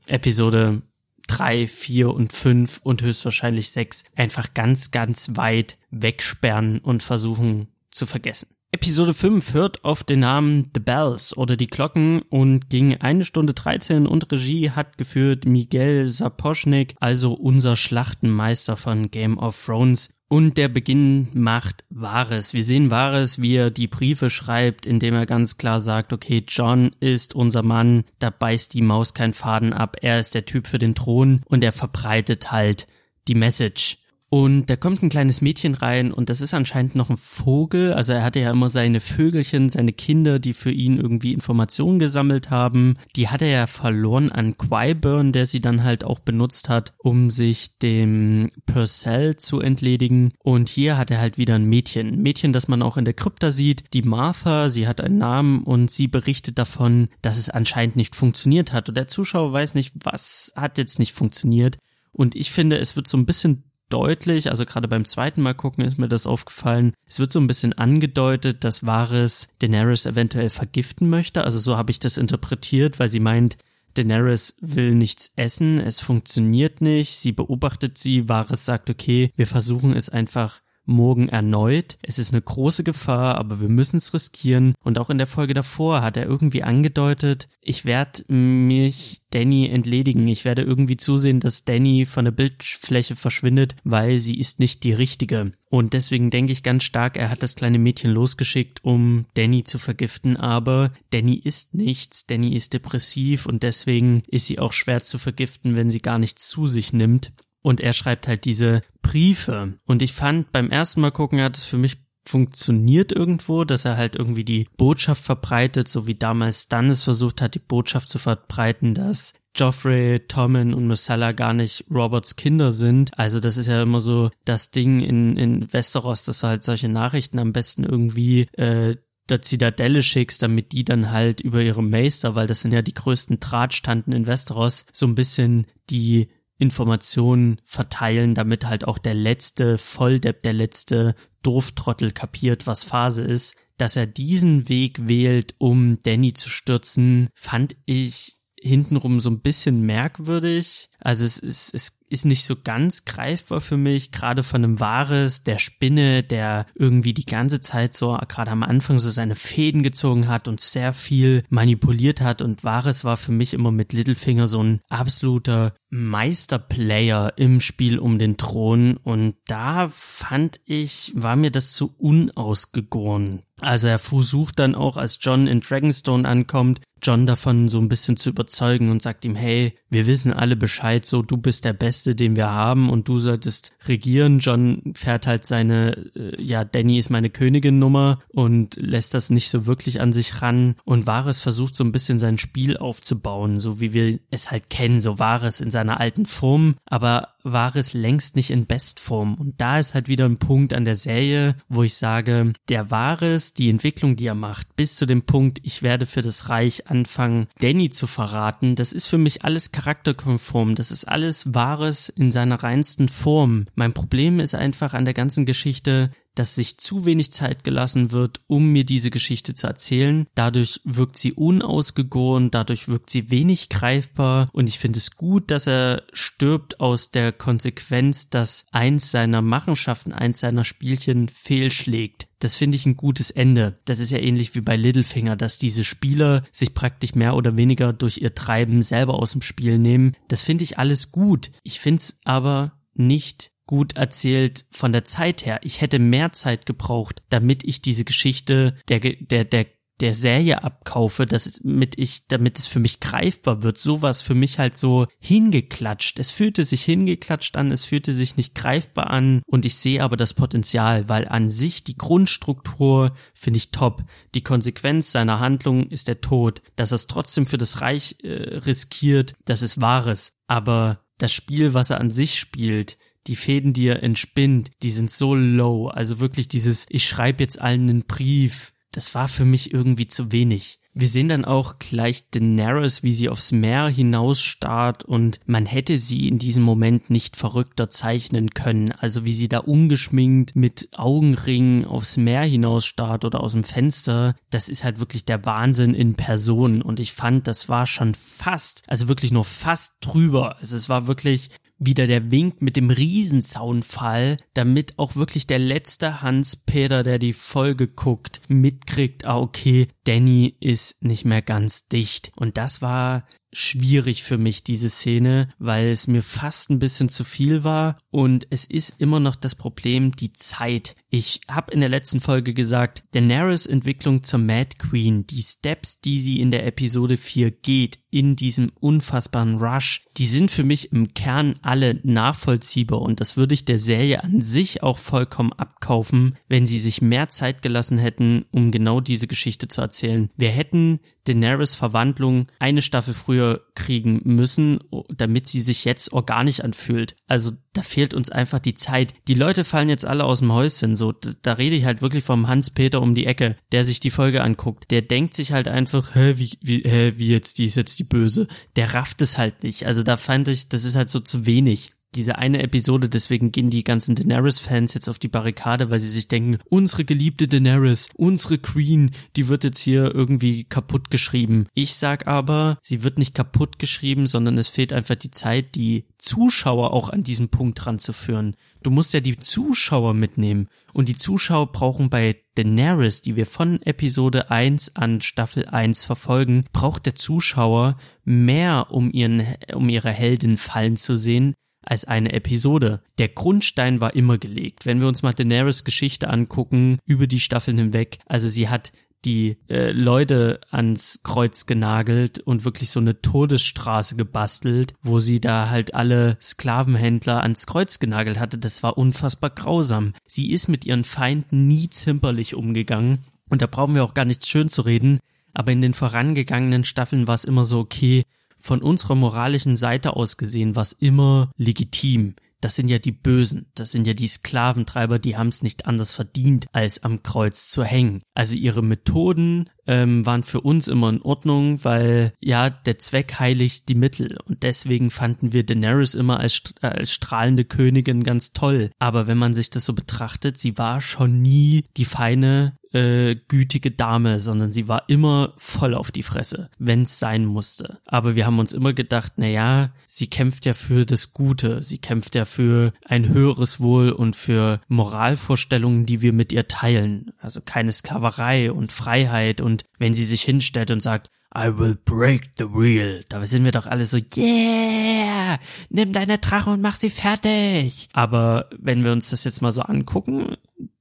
Episode 0.07 0.81
drei, 1.27 1.67
vier 1.67 2.15
und 2.15 2.33
fünf 2.33 2.81
und 2.83 3.03
höchstwahrscheinlich 3.03 3.69
sechs 3.69 4.05
einfach 4.17 4.55
ganz, 4.55 4.93
ganz 4.93 5.33
weit 5.35 5.77
wegsperren 5.91 6.79
und 6.79 7.03
versuchen, 7.03 7.69
zu 7.99 8.07
vergessen. 8.07 8.49
Episode 8.71 9.15
5 9.15 9.55
hört 9.55 9.85
auf 9.85 10.05
den 10.05 10.21
Namen 10.21 10.71
The 10.75 10.81
Bells 10.81 11.35
oder 11.35 11.57
die 11.57 11.69
Glocken 11.69 12.21
und 12.29 12.69
ging 12.69 12.97
eine 12.97 13.25
Stunde 13.25 13.55
13 13.55 14.07
und 14.07 14.31
Regie 14.31 14.71
hat 14.73 14.99
geführt 14.99 15.47
Miguel 15.47 16.09
Sapochnik, 16.11 16.95
also 17.01 17.33
unser 17.33 17.77
Schlachtenmeister 17.77 18.77
von 18.77 19.11
Game 19.11 19.39
of 19.39 19.65
Thrones. 19.65 20.11
Und 20.31 20.59
der 20.59 20.69
Beginn 20.69 21.29
macht 21.33 21.87
Wahres. 21.89 22.53
Wir 22.53 22.63
sehen 22.63 22.91
Wahres, 22.91 23.41
wie 23.41 23.57
er 23.57 23.71
die 23.71 23.87
Briefe 23.87 24.29
schreibt, 24.29 24.85
indem 24.85 25.15
er 25.15 25.25
ganz 25.25 25.57
klar 25.57 25.81
sagt, 25.81 26.13
okay, 26.13 26.45
John 26.47 26.91
ist 27.01 27.35
unser 27.35 27.63
Mann, 27.63 28.05
da 28.19 28.29
beißt 28.29 28.75
die 28.75 28.83
Maus 28.83 29.15
keinen 29.15 29.33
Faden 29.33 29.73
ab, 29.73 29.97
er 30.03 30.21
ist 30.21 30.35
der 30.35 30.45
Typ 30.45 30.67
für 30.67 30.79
den 30.79 30.95
Thron 30.95 31.41
und 31.47 31.65
er 31.65 31.73
verbreitet 31.73 32.53
halt 32.53 32.87
die 33.29 33.35
Message 33.35 33.97
Und 34.31 34.67
da 34.67 34.77
kommt 34.77 35.03
ein 35.03 35.09
kleines 35.09 35.41
Mädchen 35.41 35.73
rein 35.73 36.13
und 36.13 36.29
das 36.29 36.43
ist 36.43 36.53
anscheinend 36.53 36.95
noch 36.95 37.09
ein 37.09 37.17
Vogel. 37.17 37.95
Also 37.95 38.13
er 38.13 38.23
hatte 38.23 38.41
ja 38.41 38.51
immer 38.51 38.69
seine 38.69 39.01
Vögelchen, 39.01 39.71
seine 39.71 39.95
Kinder, 39.95 40.39
die 40.39 40.53
für 40.53 40.71
ihn 40.71 40.99
irgendwie 40.99 41.33
Informationen 41.33 41.99
gesammelt 41.99 42.51
haben. 42.51 42.97
Die 43.17 43.29
hat 43.29 43.41
er 43.41 43.49
ja 43.49 43.67
verloren 43.67 44.31
an 44.31 44.59
Quiburn, 44.59 45.33
der 45.33 45.47
sie 45.47 45.61
dann 45.61 45.83
halt 45.83 46.05
auch 46.05 46.19
benutzt 46.19 46.69
hat, 46.69 46.93
um 46.99 47.31
sich 47.31 47.79
dem 47.79 48.49
Purcell 48.67 49.37
zu 49.37 49.61
entledigen. 49.61 50.35
Und 50.43 50.69
hier 50.69 50.99
hat 50.99 51.11
er 51.11 51.21
halt 51.21 51.39
wieder 51.39 51.55
ein 51.55 51.65
Mädchen. 51.65 52.09
Ein 52.09 52.23
Mädchen, 52.23 52.53
das 52.53 52.69
man 52.69 52.83
auch 52.83 52.99
in 52.99 53.07
der 53.07 53.15
Krypta 53.15 53.51
sieht. 53.51 53.95
Die 53.95 54.03
Martha, 54.03 54.69
sie 54.69 54.87
hat 54.87 55.01
einen 55.01 55.17
Namen 55.17 55.63
und 55.63 55.91
sie 55.91 56.07
berichtet 56.07 56.59
davon, 56.59 57.09
dass 57.23 57.39
es 57.39 57.49
anscheinend 57.49 57.97
nicht 57.97 58.15
funktioniert 58.15 58.75
hat. 58.75 58.91
Und 58.91 58.97
der 58.97 59.09
Zuschauer 59.09 59.55
weiß 59.55 59.75
nicht, 59.75 59.95
was 60.05 60.53
hat 60.55 60.77
jetzt 60.77 60.99
nicht 60.99 61.15
funktioniert. 61.15 61.79
Und 62.13 62.35
ich 62.35 62.51
finde, 62.51 62.79
es 62.79 62.97
wird 62.97 63.07
so 63.07 63.17
ein 63.17 63.27
bisschen 63.27 63.65
deutlich, 63.89 64.51
also 64.51 64.65
gerade 64.65 64.89
beim 64.89 65.05
zweiten 65.05 65.43
Mal 65.43 65.55
gucken 65.55 65.85
ist 65.85 65.99
mir 65.99 66.09
das 66.09 66.27
aufgefallen. 66.27 66.93
Es 67.07 67.21
wird 67.21 67.33
so 67.33 67.41
ein 67.41 67.47
bisschen 67.47 67.73
angedeutet, 67.73 68.65
dass 68.65 68.87
Varys 68.87 69.49
Daenerys 69.61 70.07
eventuell 70.07 70.51
vergiften 70.51 71.09
möchte. 71.09 71.45
Also 71.45 71.59
so 71.59 71.77
habe 71.77 71.91
ich 71.91 72.01
das 72.01 72.17
interpretiert, 72.17 72.99
weil 72.99 73.09
sie 73.09 73.21
meint, 73.21 73.57
Daenerys 73.95 74.57
will 74.61 74.95
nichts 74.95 75.33
essen, 75.37 75.81
es 75.81 76.01
funktioniert 76.01 76.81
nicht, 76.81 77.17
sie 77.17 77.33
beobachtet 77.33 77.99
sie, 77.99 78.29
Varys 78.29 78.65
sagt, 78.65 78.91
okay, 78.91 79.33
wir 79.37 79.47
versuchen 79.47 79.97
es 79.97 80.09
einfach 80.09 80.61
morgen 80.89 81.29
erneut. 81.29 81.99
Es 82.03 82.19
ist 82.19 82.33
eine 82.33 82.43
große 82.43 82.83
Gefahr, 82.83 83.37
aber 83.37 83.61
wir 83.61 83.69
müssen 83.69 83.99
es 83.99 84.13
riskieren. 84.15 84.75
Und 84.83 84.99
auch 84.99 85.11
in 85.11 85.19
der 85.19 85.27
Folge 85.27 85.55
davor 85.55 86.03
hat 86.03 86.17
er 86.17 86.27
irgendwie 86.27 86.63
angedeutet, 86.63 87.49
ich 87.61 87.85
werde 87.85 88.33
mich 88.33 89.23
Danny 89.31 89.69
entledigen. 89.69 90.27
Ich 90.27 90.45
werde 90.45 90.63
irgendwie 90.63 90.97
zusehen, 90.97 91.41
dass 91.41 91.65
Danny 91.65 92.07
von 92.07 92.25
der 92.25 92.33
Bildfläche 92.33 93.15
verschwindet, 93.15 93.77
weil 93.85 94.19
sie 94.19 94.39
ist 94.39 94.59
nicht 94.59 94.85
die 94.85 94.93
richtige. 94.93 95.53
Und 95.71 95.93
deswegen 95.93 96.31
denke 96.31 96.53
ich 96.53 96.63
ganz 96.63 96.85
stark, 96.85 97.17
er 97.17 97.31
hat 97.31 97.43
das 97.43 97.55
kleine 97.55 97.79
Mädchen 97.79 98.11
losgeschickt, 98.11 98.83
um 98.83 99.27
Danny 99.35 99.65
zu 99.65 99.79
vergiften, 99.79 100.37
aber 100.37 100.93
Danny 101.11 101.35
ist 101.35 101.75
nichts, 101.75 102.27
Danny 102.27 102.55
ist 102.55 102.73
depressiv 102.73 103.45
und 103.45 103.63
deswegen 103.63 104.23
ist 104.29 104.47
sie 104.47 104.59
auch 104.59 104.73
schwer 104.73 105.05
zu 105.05 105.19
vergiften, 105.19 105.77
wenn 105.77 105.91
sie 105.91 106.01
gar 106.01 106.19
nichts 106.19 106.49
zu 106.49 106.67
sich 106.67 106.95
nimmt. 106.95 107.33
Und 107.63 107.81
er 107.81 107.93
schreibt 107.93 108.29
halt 108.29 108.45
diese 108.45 108.83
Briefe. 109.03 109.79
Und 109.85 110.03
ich 110.03 110.13
fand, 110.13 110.53
beim 110.53 110.71
ersten 110.71 111.01
Mal 111.01 111.11
gucken 111.11 111.41
hat 111.41 111.57
es 111.57 111.65
für 111.65 111.79
mich 111.79 111.99
funktioniert 112.29 113.11
irgendwo, 113.11 113.65
dass 113.65 113.85
er 113.85 113.97
halt 113.97 114.15
irgendwie 114.15 114.45
die 114.45 114.69
Botschaft 114.77 115.25
verbreitet, 115.25 115.89
so 115.89 116.07
wie 116.07 116.15
damals 116.15 116.65
Stannis 116.65 117.03
versucht 117.03 117.41
hat, 117.41 117.55
die 117.55 117.59
Botschaft 117.59 118.09
zu 118.09 118.19
verbreiten, 118.19 118.95
dass 118.95 119.33
Joffrey, 119.57 120.21
Tommen 120.21 120.75
und 120.75 120.87
Myrcella 120.87 121.33
gar 121.33 121.55
nicht 121.55 121.87
Roberts 121.91 122.37
Kinder 122.37 122.71
sind. 122.71 123.19
Also 123.19 123.41
das 123.41 123.57
ist 123.57 123.67
ja 123.67 123.83
immer 123.83 124.01
so 124.01 124.31
das 124.45 124.71
Ding 124.71 125.01
in, 125.01 125.37
in 125.37 125.73
Westeros, 125.73 126.25
dass 126.25 126.41
du 126.41 126.47
halt 126.49 126.63
solche 126.63 126.89
Nachrichten 126.89 127.39
am 127.39 127.53
besten 127.53 127.83
irgendwie 127.83 128.43
äh, 128.53 128.97
der 129.29 129.43
Zitadelle 129.43 130.03
schickst, 130.03 130.43
damit 130.43 130.73
die 130.73 130.85
dann 130.85 131.11
halt 131.11 131.41
über 131.41 131.63
ihre 131.63 131.83
Meister, 131.83 132.35
weil 132.35 132.47
das 132.47 132.61
sind 132.61 132.73
ja 132.73 132.83
die 132.83 132.95
größten 132.95 133.41
Drahtstanden 133.41 134.13
in 134.13 134.27
Westeros, 134.27 134.87
so 134.93 135.07
ein 135.07 135.15
bisschen 135.15 135.67
die 135.91 136.29
Informationen 136.59 137.61
verteilen, 137.65 138.35
damit 138.35 138.67
halt 138.67 138.87
auch 138.87 138.99
der 138.99 139.15
letzte 139.15 139.79
Volldepp, 139.79 140.43
der 140.43 140.53
letzte 140.53 141.15
Dooftrottel 141.43 142.11
kapiert, 142.11 142.67
was 142.67 142.85
Phase 142.85 143.23
ist. 143.23 143.57
Dass 143.77 143.95
er 143.95 144.09
diesen 144.09 144.69
Weg 144.69 145.09
wählt, 145.09 145.55
um 145.59 146.01
Danny 146.03 146.33
zu 146.33 146.49
stürzen, 146.49 147.29
fand 147.33 147.77
ich 147.87 148.38
hintenrum 148.63 149.21
so 149.21 149.31
ein 149.31 149.41
bisschen 149.41 149.83
merkwürdig. 149.83 150.91
Also 151.01 151.25
es 151.25 151.39
ist, 151.39 151.75
es 151.75 151.99
ist 152.11 152.25
nicht 152.25 152.45
so 152.45 152.57
ganz 152.63 153.05
greifbar 153.05 153.61
für 153.61 153.77
mich, 153.77 154.13
gerade 154.13 154.43
von 154.43 154.65
einem 154.65 154.81
Wahres, 154.81 155.45
der 155.45 155.59
Spinne, 155.59 156.23
der 156.23 156.67
irgendwie 156.75 157.15
die 157.15 157.27
ganze 157.27 157.61
Zeit 157.61 157.95
so, 157.95 158.19
gerade 158.29 158.51
am 158.51 158.63
Anfang 158.63 158.99
so 158.99 159.11
seine 159.11 159.35
Fäden 159.35 159.83
gezogen 159.83 160.29
hat 160.29 160.49
und 160.49 160.61
sehr 160.61 160.93
viel 160.93 161.45
manipuliert 161.51 162.21
hat 162.21 162.43
und 162.43 162.65
Wahres 162.65 163.05
war 163.05 163.17
für 163.17 163.33
mich 163.33 163.55
immer 163.55 163.71
mit 163.71 163.93
Littlefinger 163.93 164.47
so 164.47 164.63
ein 164.63 164.81
absoluter 164.89 165.75
Meisterplayer 165.91 167.33
im 167.37 167.61
Spiel 167.61 167.99
um 167.99 168.19
den 168.19 168.37
Thron 168.37 168.97
und 168.97 169.37
da 169.47 169.89
fand 169.89 170.61
ich, 170.65 171.13
war 171.15 171.37
mir 171.37 171.51
das 171.51 171.73
zu 171.73 171.95
unausgegoren. 171.99 173.43
Also 173.61 173.89
er 173.89 173.99
versucht 173.99 174.59
dann 174.59 174.75
auch, 174.75 174.97
als 174.97 175.19
John 175.21 175.47
in 175.47 175.61
Dragonstone 175.61 176.29
ankommt, 176.29 176.81
John 177.03 177.27
davon 177.27 177.69
so 177.69 177.79
ein 177.79 177.89
bisschen 177.89 178.17
zu 178.17 178.31
überzeugen 178.31 178.91
und 178.91 179.03
sagt 179.03 179.25
ihm, 179.25 179.35
hey, 179.35 179.75
wir 179.91 180.07
wissen 180.07 180.33
alle 180.33 180.57
Bescheid, 180.57 181.07
so 181.07 181.23
du 181.23 181.37
bist 181.37 181.65
der 181.65 181.73
Beste, 181.73 182.15
den 182.15 182.37
wir 182.37 182.51
haben 182.51 182.91
und 182.91 183.09
du 183.09 183.19
solltest 183.19 183.73
regieren. 183.87 184.39
John 184.39 184.93
fährt 184.95 185.27
halt 185.27 185.45
seine, 185.45 185.97
äh, 186.15 186.41
ja, 186.43 186.65
Danny 186.65 186.99
ist 186.99 187.11
meine 187.11 187.31
Königin 187.31 187.79
Nummer 187.79 188.21
und 188.29 188.77
lässt 188.77 189.15
das 189.15 189.31
nicht 189.31 189.51
so 189.51 189.67
wirklich 189.67 190.01
an 190.01 190.13
sich 190.13 190.43
ran 190.43 190.77
und 190.85 191.07
Varys 191.07 191.41
versucht 191.41 191.75
so 191.75 191.85
ein 191.85 191.93
bisschen 191.93 192.19
sein 192.19 192.39
Spiel 192.39 192.77
aufzubauen, 192.77 193.61
so 193.61 193.81
wie 193.81 193.93
wir 193.93 194.19
es 194.31 194.51
halt 194.51 194.71
kennen, 194.71 195.01
so 195.01 195.19
Varys 195.19 195.61
in 195.61 195.71
seiner 195.71 196.01
alten 196.01 196.27
Form, 196.27 196.77
aber 196.87 197.29
war 197.53 197.75
es 197.77 197.95
längst 197.95 198.37
nicht 198.37 198.51
in 198.51 198.67
Bestform. 198.67 199.35
Und 199.35 199.61
da 199.61 199.79
ist 199.79 199.95
halt 199.95 200.09
wieder 200.09 200.25
ein 200.25 200.39
Punkt 200.39 200.75
an 200.75 200.85
der 200.85 200.95
Serie, 200.95 201.57
wo 201.69 201.83
ich 201.83 201.95
sage, 201.95 202.53
der 202.69 202.91
war 202.91 203.23
es, 203.23 203.55
die 203.55 203.71
Entwicklung, 203.71 204.17
die 204.17 204.27
er 204.27 204.35
macht, 204.35 204.77
bis 204.77 204.97
zu 204.97 205.07
dem 205.07 205.23
Punkt, 205.23 205.61
ich 205.63 205.83
werde 205.83 206.07
für 206.07 206.23
das 206.23 206.49
Reich 206.49 206.88
anfangen, 206.91 207.47
Danny 207.61 207.91
zu 207.91 208.07
verraten, 208.07 208.75
das 208.75 208.93
ist 208.93 209.07
für 209.07 209.19
mich 209.19 209.45
alles 209.45 209.73
charakterkonform, 209.73 210.75
das 210.75 210.91
ist 210.91 211.07
alles 211.07 211.55
Wahres 211.55 212.09
in 212.09 212.33
seiner 212.33 212.63
reinsten 212.63 213.09
Form. 213.09 213.67
Mein 213.75 213.93
Problem 213.93 214.41
ist 214.41 214.55
einfach 214.55 214.95
an 214.95 215.05
der 215.05 215.15
ganzen 215.15 215.47
Geschichte, 215.47 216.11
dass 216.39 216.55
sich 216.55 216.79
zu 216.79 217.05
wenig 217.05 217.33
Zeit 217.33 217.65
gelassen 217.65 218.13
wird, 218.13 218.41
um 218.47 218.69
mir 218.69 218.85
diese 218.85 219.11
Geschichte 219.11 219.55
zu 219.55 219.67
erzählen. 219.67 220.27
Dadurch 220.35 220.81
wirkt 220.85 221.19
sie 221.19 221.33
unausgegoren, 221.33 222.51
dadurch 222.51 222.87
wirkt 222.89 223.11
sie 223.11 223.31
wenig 223.31 223.69
greifbar 223.69 224.47
und 224.53 224.69
ich 224.69 224.79
finde 224.79 224.99
es 224.99 225.17
gut, 225.17 225.51
dass 225.51 225.67
er 225.67 226.05
stirbt 226.13 226.81
aus 226.81 227.11
der 227.11 227.33
Konsequenz, 227.33 228.31
dass 228.31 228.67
eins 228.71 229.11
seiner 229.11 229.43
Machenschaften, 229.43 230.13
eins 230.13 230.41
seiner 230.41 230.65
Spielchen 230.65 231.29
fehlschlägt. 231.29 232.29
Das 232.39 232.55
finde 232.55 232.77
ich 232.77 232.87
ein 232.87 232.97
gutes 232.97 233.33
Ende. 233.33 233.81
Das 233.85 233.99
ist 233.99 234.13
ja 234.13 234.19
ähnlich 234.19 234.55
wie 234.55 234.61
bei 234.61 234.77
Littlefinger, 234.77 235.35
dass 235.35 235.59
diese 235.59 235.83
Spieler 235.83 236.45
sich 236.53 236.73
praktisch 236.73 237.17
mehr 237.17 237.35
oder 237.35 237.57
weniger 237.57 237.93
durch 237.93 238.19
ihr 238.19 238.35
Treiben 238.35 238.83
selber 238.83 239.15
aus 239.15 239.33
dem 239.33 239.43
Spiel 239.43 239.79
nehmen. 239.79 240.15
Das 240.29 240.43
finde 240.43 240.63
ich 240.63 240.79
alles 240.79 241.11
gut. 241.11 241.51
Ich 241.65 241.81
finde 241.81 242.01
es 242.01 242.21
aber 242.25 242.79
nicht 242.95 243.51
gut 243.69 243.97
erzählt 243.97 244.65
von 244.73 244.91
der 244.91 245.05
Zeit 245.05 245.47
her. 245.47 245.61
Ich 245.63 245.81
hätte 245.81 246.01
mehr 246.01 246.33
Zeit 246.33 246.67
gebraucht, 246.67 247.23
damit 247.29 247.63
ich 247.63 247.81
diese 247.81 248.05
Geschichte 248.05 248.75
der, 248.89 248.99
der, 248.99 249.45
der, 249.45 249.67
der 250.01 250.15
Serie 250.15 250.63
abkaufe, 250.63 251.27
damit 251.27 251.99
ich, 251.99 252.29
damit 252.29 252.59
es 252.59 252.67
für 252.67 252.79
mich 252.79 253.01
greifbar 253.01 253.63
wird. 253.63 253.79
Sowas 253.79 254.23
für 254.23 254.35
mich 254.35 254.59
halt 254.59 254.79
so 254.79 255.07
hingeklatscht. 255.19 256.19
Es 256.19 256.31
fühlte 256.31 256.65
sich 256.65 256.83
hingeklatscht 256.83 257.57
an, 257.57 257.71
es 257.71 257.85
fühlte 257.85 258.13
sich 258.13 258.37
nicht 258.37 258.55
greifbar 258.55 259.11
an 259.11 259.43
und 259.47 259.67
ich 259.67 259.75
sehe 259.75 260.03
aber 260.03 260.17
das 260.17 260.35
Potenzial, 260.35 261.09
weil 261.09 261.29
an 261.29 261.51
sich 261.51 261.85
die 261.85 261.99
Grundstruktur 261.99 263.13
finde 263.35 263.59
ich 263.59 263.71
top. 263.71 264.05
Die 264.35 264.43
Konsequenz 264.43 265.13
seiner 265.13 265.41
Handlung 265.41 265.89
ist 265.89 266.09
der 266.09 266.21
Tod. 266.21 266.63
Dass 266.77 266.93
er 266.93 266.97
es 266.97 267.07
trotzdem 267.07 267.47
für 267.47 267.59
das 267.59 267.81
Reich 267.83 268.17
äh, 268.23 268.59
riskiert, 268.59 269.35
das 269.45 269.63
ist 269.63 269.81
Wahres. 269.81 270.33
Aber 270.47 271.01
das 271.19 271.33
Spiel, 271.33 271.75
was 271.75 271.91
er 271.91 272.01
an 272.01 272.11
sich 272.11 272.39
spielt, 272.39 272.97
die 273.29 273.37
Fäden, 273.37 273.73
die 273.73 273.87
er 273.87 274.03
entspinnt, 274.03 274.71
die 274.83 274.91
sind 274.91 275.11
so 275.11 275.35
low. 275.35 275.89
Also 275.89 276.21
wirklich 276.21 276.49
dieses, 276.49 276.87
ich 276.89 277.07
schreibe 277.07 277.43
jetzt 277.43 277.61
allen 277.61 277.89
einen 277.89 278.03
Brief, 278.03 278.73
das 278.93 279.15
war 279.15 279.29
für 279.29 279.45
mich 279.45 279.73
irgendwie 279.73 280.09
zu 280.09 280.33
wenig. 280.33 280.81
Wir 280.95 281.07
sehen 281.07 281.29
dann 281.29 281.45
auch 281.45 281.79
gleich 281.79 282.31
Daenerys, 282.31 283.05
wie 283.05 283.13
sie 283.13 283.29
aufs 283.29 283.53
Meer 283.53 283.87
hinausstarrt 283.87 285.05
und 285.05 285.39
man 285.47 285.65
hätte 285.65 285.97
sie 285.97 286.27
in 286.27 286.39
diesem 286.39 286.65
Moment 286.65 287.09
nicht 287.09 287.37
verrückter 287.37 287.89
zeichnen 287.89 288.51
können. 288.51 288.91
Also 288.91 289.25
wie 289.25 289.33
sie 289.33 289.49
da 289.49 289.59
ungeschminkt 289.59 290.57
mit 290.57 290.89
Augenringen 290.97 291.85
aufs 291.85 292.17
Meer 292.17 292.43
hinausstarrt 292.43 293.25
oder 293.25 293.41
aus 293.41 293.53
dem 293.53 293.63
Fenster, 293.63 294.35
das 294.51 294.69
ist 294.69 294.83
halt 294.83 294.99
wirklich 294.99 295.25
der 295.25 295.47
Wahnsinn 295.47 295.95
in 295.95 296.17
Person 296.17 296.83
und 296.83 296.99
ich 296.99 297.13
fand, 297.13 297.47
das 297.47 297.69
war 297.69 297.87
schon 297.87 298.17
fast, 298.17 298.83
also 298.89 299.07
wirklich 299.07 299.31
nur 299.31 299.45
fast 299.45 299.99
drüber. 300.01 300.57
Also 300.59 300.75
es 300.75 300.89
war 300.89 301.07
wirklich 301.07 301.51
wieder 301.79 302.07
der 302.07 302.31
Wink 302.31 302.61
mit 302.61 302.77
dem 302.77 302.91
Riesenzaunfall, 302.91 304.37
damit 304.55 304.99
auch 304.99 305.17
wirklich 305.17 305.47
der 305.47 305.59
letzte 305.59 306.23
Hans-Peter, 306.23 307.03
der 307.03 307.19
die 307.19 307.33
Folge 307.33 307.89
guckt, 307.89 308.41
mitkriegt, 308.49 309.25
ah 309.25 309.39
okay, 309.39 309.89
Danny 310.05 310.57
ist 310.61 311.03
nicht 311.05 311.25
mehr 311.25 311.43
ganz 311.43 311.89
dicht. 311.89 312.33
Und 312.37 312.57
das 312.57 312.83
war 312.83 313.25
schwierig 313.53 314.23
für 314.23 314.39
mich, 314.39 314.63
diese 314.63 314.89
Szene, 314.89 315.49
weil 315.59 315.89
es 315.89 316.07
mir 316.07 316.23
fast 316.23 316.71
ein 316.71 316.79
bisschen 316.79 317.09
zu 317.09 317.25
viel 317.25 317.65
war 317.65 317.99
und 318.11 318.47
es 318.51 318.65
ist 318.65 319.01
immer 319.01 319.21
noch 319.21 319.37
das 319.37 319.55
Problem, 319.55 320.13
die 320.13 320.33
Zeit. 320.33 320.97
Ich 321.11 321.41
habe 321.49 321.73
in 321.73 321.81
der 321.81 321.89
letzten 321.89 322.21
Folge 322.21 322.53
gesagt, 322.53 323.05
Daenerys 323.13 323.67
Entwicklung 323.67 324.23
zur 324.23 324.41
Mad 324.41 324.77
Queen, 324.79 325.27
die 325.27 325.41
Steps, 325.41 326.01
die 326.01 326.21
sie 326.21 326.41
in 326.41 326.51
der 326.51 326.67
Episode 326.67 327.17
4 327.17 327.51
geht, 327.51 328.01
in 328.11 328.37
diesem 328.37 328.71
unfassbaren 328.81 329.57
Rush, 329.57 330.05
die 330.17 330.27
sind 330.27 330.51
für 330.51 330.65
mich 330.65 330.93
im 330.93 331.09
Kern 331.09 331.57
alle 331.63 332.01
nachvollziehbar 332.03 333.01
und 333.01 333.21
das 333.21 333.37
würde 333.37 333.55
ich 333.55 333.65
der 333.65 333.79
Serie 333.79 334.23
an 334.23 334.41
sich 334.41 334.83
auch 334.83 334.99
vollkommen 334.99 335.53
abkaufen, 335.53 336.37
wenn 336.49 336.67
sie 336.67 336.79
sich 336.79 337.03
mehr 337.03 337.31
Zeit 337.31 337.63
gelassen 337.63 337.99
hätten, 337.99 338.45
um 338.51 338.71
genau 338.71 339.01
diese 339.01 339.27
Geschichte 339.27 339.69
zu 339.69 339.81
erzählen. 339.81 340.31
Wir 340.37 340.51
hätten 340.51 341.01
Daenerys 341.29 341.75
Verwandlung 341.75 342.47
eine 342.59 342.83
Staffel 342.83 343.15
früher 343.15 343.63
kriegen 343.75 344.21
müssen, 344.25 344.81
damit 345.15 345.47
sie 345.49 345.61
sich 345.61 345.85
jetzt 345.85 346.13
organisch 346.13 346.61
anfühlt. 346.61 347.17
Also 347.27 347.53
da 347.73 347.83
fehlt 347.83 348.15
uns 348.15 348.31
einfach 348.31 348.59
die 348.59 348.75
Zeit. 348.75 349.15
Die 349.29 349.35
Leute 349.35 349.65
fallen 349.65 349.89
jetzt 349.89 350.07
alle 350.07 350.25
aus 350.25 350.41
dem 350.41 350.53
Häuschen, 350.53 350.97
so, 350.97 351.13
da 351.13 351.53
rede 351.53 351.77
ich 351.77 351.85
halt 351.85 352.03
wirklich 352.03 352.25
vom 352.25 352.49
Hans-Peter 352.49 353.01
um 353.01 353.15
die 353.15 353.27
Ecke, 353.27 353.57
der 353.73 353.85
sich 353.85 354.01
die 354.01 354.11
Folge 354.11 354.43
anguckt. 354.43 354.91
Der 354.91 355.03
denkt 355.03 355.35
sich 355.35 355.53
halt 355.53 355.69
einfach, 355.69 356.15
hä, 356.15 356.35
wie, 356.37 356.51
wie, 356.61 356.83
hä, 356.83 357.13
wie 357.17 357.29
jetzt, 357.29 357.59
die 357.59 357.67
ist 357.67 357.77
jetzt 357.77 357.99
die 357.99 358.05
Böse. 358.05 358.49
Der 358.77 358.95
rafft 358.95 359.23
es 359.23 359.39
halt 359.39 359.63
nicht. 359.63 359.87
Also 359.87 360.03
da 360.03 360.17
fand 360.17 360.49
ich, 360.49 360.69
das 360.69 360.85
ist 360.85 360.97
halt 360.97 361.11
so 361.11 361.21
zu 361.21 361.47
wenig 361.47 361.91
diese 362.15 362.39
eine 362.39 362.63
Episode, 362.63 363.09
deswegen 363.09 363.53
gehen 363.53 363.71
die 363.71 363.85
ganzen 363.85 364.15
Daenerys-Fans 364.15 364.95
jetzt 364.95 365.09
auf 365.09 365.19
die 365.19 365.29
Barrikade, 365.29 365.91
weil 365.91 365.99
sie 365.99 366.09
sich 366.09 366.29
denken, 366.29 366.59
unsere 366.69 367.05
geliebte 367.05 367.47
Daenerys, 367.47 368.09
unsere 368.17 368.59
Queen, 368.59 369.11
die 369.37 369.49
wird 369.49 369.65
jetzt 369.65 369.81
hier 369.81 370.15
irgendwie 370.15 370.65
kaputt 370.65 371.11
geschrieben. 371.11 371.67
Ich 371.75 371.95
sag 371.95 372.27
aber, 372.27 372.79
sie 372.83 373.03
wird 373.03 373.19
nicht 373.19 373.35
kaputt 373.35 373.79
geschrieben, 373.79 374.27
sondern 374.27 374.57
es 374.59 374.69
fehlt 374.69 374.93
einfach 374.93 375.17
die 375.17 375.31
Zeit, 375.31 375.75
die 375.75 376.07
Zuschauer 376.19 376.93
auch 376.93 377.11
an 377.11 377.23
diesen 377.23 377.51
Punkt 377.51 377.87
ranzuführen. 377.87 378.57
Du 378.83 378.91
musst 378.91 379.13
ja 379.13 379.21
die 379.21 379.37
Zuschauer 379.37 380.15
mitnehmen. 380.15 380.69
Und 380.93 381.09
die 381.09 381.15
Zuschauer 381.15 381.71
brauchen 381.73 382.11
bei 382.11 382.37
Daenerys, 382.55 383.23
die 383.23 383.37
wir 383.37 383.47
von 383.47 383.81
Episode 383.83 384.51
1 384.51 384.97
an 384.97 385.21
Staffel 385.21 385.67
1 385.67 386.05
verfolgen, 386.05 386.65
braucht 386.73 387.07
der 387.07 387.15
Zuschauer 387.15 387.97
mehr, 388.25 388.89
um 388.91 389.11
ihren, 389.13 389.47
um 389.75 389.89
ihre 389.89 390.11
Heldin 390.11 390.57
fallen 390.57 390.97
zu 390.97 391.17
sehen, 391.17 391.55
als 391.89 392.05
eine 392.05 392.33
Episode. 392.33 393.01
Der 393.19 393.29
Grundstein 393.29 394.01
war 394.01 394.15
immer 394.15 394.39
gelegt. 394.39 394.87
Wenn 394.87 395.01
wir 395.01 395.09
uns 395.09 395.23
mal 395.23 395.33
Daenerys 395.33 395.85
Geschichte 395.85 396.29
angucken, 396.29 396.99
über 397.07 397.27
die 397.27 397.41
Staffeln 397.41 397.79
hinweg, 397.79 398.19
also 398.27 398.49
sie 398.49 398.69
hat 398.69 398.93
die 399.25 399.59
äh, 399.69 399.91
Leute 399.91 400.61
ans 400.71 401.23
Kreuz 401.25 401.67
genagelt 401.67 402.39
und 402.39 402.65
wirklich 402.65 402.91
so 402.91 403.01
eine 403.01 403.21
Todesstraße 403.21 404.17
gebastelt, 404.17 404.95
wo 405.03 405.19
sie 405.19 405.41
da 405.41 405.71
halt 405.71 405.95
alle 405.95 406.37
Sklavenhändler 406.41 407.43
ans 407.43 407.67
Kreuz 407.67 407.99
genagelt 407.99 408.39
hatte. 408.39 408.59
Das 408.59 408.83
war 408.83 408.97
unfassbar 408.97 409.51
grausam. 409.51 410.13
Sie 410.27 410.51
ist 410.51 410.69
mit 410.69 410.85
ihren 410.85 411.05
Feinden 411.05 411.67
nie 411.67 411.91
zimperlich 411.91 412.55
umgegangen. 412.55 413.19
Und 413.49 413.63
da 413.63 413.67
brauchen 413.67 413.95
wir 413.95 414.05
auch 414.05 414.15
gar 414.15 414.25
nichts 414.25 414.49
schön 414.49 414.69
zu 414.69 414.83
reden. 414.83 415.19
Aber 415.53 415.73
in 415.73 415.83
den 415.83 415.95
vorangegangenen 415.95 416.85
Staffeln 416.85 417.27
war 417.27 417.35
es 417.35 417.45
immer 417.45 417.65
so, 417.65 417.81
okay, 417.81 418.23
von 418.59 418.83
unserer 418.83 419.15
moralischen 419.15 419.77
Seite 419.77 420.17
aus 420.17 420.37
gesehen 420.37 420.77
war 420.77 420.83
es 420.83 420.93
immer 420.93 421.51
legitim. 421.57 422.35
Das 422.61 422.75
sind 422.75 422.89
ja 422.89 422.99
die 422.99 423.13
Bösen, 423.13 423.71
das 423.77 423.93
sind 423.93 424.05
ja 424.07 424.15
die 424.15 424.27
Sklaventreiber, 424.27 425.21
die 425.21 425.37
haben 425.37 425.49
es 425.49 425.63
nicht 425.63 425.87
anders 425.87 426.13
verdient, 426.13 426.67
als 426.73 427.05
am 427.05 427.23
Kreuz 427.23 427.71
zu 427.71 427.85
hängen. 427.85 428.23
Also 428.35 428.57
ihre 428.57 428.83
Methoden 428.83 429.71
ähm, 429.89 430.25
waren 430.25 430.45
für 430.45 430.61
uns 430.61 430.87
immer 430.87 431.09
in 431.09 431.23
Ordnung, 431.23 431.83
weil 431.83 432.33
ja 432.41 432.71
der 432.71 432.99
Zweck 432.99 433.41
heiligt 433.41 433.89
die 433.89 433.95
Mittel 433.95 434.39
und 434.45 434.63
deswegen 434.63 435.11
fanden 435.11 435.53
wir 435.53 435.65
Daenerys 435.65 436.15
immer 436.15 436.39
als, 436.39 436.63
als 436.83 437.13
strahlende 437.13 437.65
Königin 437.65 438.23
ganz 438.23 438.53
toll. 438.53 438.91
Aber 438.99 439.27
wenn 439.27 439.39
man 439.39 439.55
sich 439.55 439.71
das 439.71 439.85
so 439.85 439.95
betrachtet, 439.95 440.59
sie 440.59 440.79
war 440.79 441.01
schon 441.01 441.41
nie 441.41 441.85
die 441.97 442.05
feine 442.05 442.79
äh, 442.93 443.37
gütige 443.49 443.91
Dame, 443.91 444.41
sondern 444.41 444.73
sie 444.73 444.89
war 444.89 445.09
immer 445.09 445.53
voll 445.57 445.95
auf 445.95 446.11
die 446.11 446.23
Fresse, 446.23 446.71
wenn 446.79 447.03
es 447.03 447.19
sein 447.19 447.45
musste. 447.45 448.01
Aber 448.07 448.37
wir 448.37 448.47
haben 448.47 448.59
uns 448.59 448.73
immer 448.73 448.93
gedacht, 448.93 449.35
na 449.37 449.47
ja, 449.47 449.91
sie 450.07 450.29
kämpft 450.29 450.67
ja 450.67 450.75
für 450.75 451.05
das 451.05 451.33
Gute, 451.35 451.83
sie 451.83 451.99
kämpft 451.99 452.35
ja 452.35 452.45
für 452.45 452.93
ein 453.05 453.29
höheres 453.29 453.81
Wohl 453.81 454.11
und 454.11 454.37
für 454.37 454.81
Moralvorstellungen, 454.89 456.07
die 456.07 456.23
wir 456.23 456.33
mit 456.33 456.53
ihr 456.53 456.69
teilen. 456.69 457.33
Also 457.41 457.61
keine 457.65 457.93
Sklaverei 457.93 458.73
und 458.73 458.93
Freiheit 458.93 459.61
und 459.61 459.78
wenn 459.99 460.15
sie 460.15 460.25
sich 460.25 460.43
hinstellt 460.43 460.91
und 460.91 461.01
sagt, 461.01 461.31
I 461.57 461.79
will 461.79 461.97
break 462.05 462.51
the 462.59 462.67
wheel. 462.67 463.25
Da 463.29 463.45
sind 463.47 463.65
wir 463.65 463.73
doch 463.73 463.87
alle 463.87 464.05
so, 464.05 464.19
yeah, 464.37 465.59
nimm 465.89 466.13
deine 466.13 466.39
Drache 466.39 466.71
und 466.71 466.83
mach 466.83 466.97
sie 466.97 467.11
fertig. 467.11 468.09
Aber 468.13 468.69
wenn 468.79 469.05
wir 469.05 469.13
uns 469.13 469.31
das 469.31 469.45
jetzt 469.45 469.63
mal 469.63 469.73
so 469.73 469.81
angucken, 469.83 470.57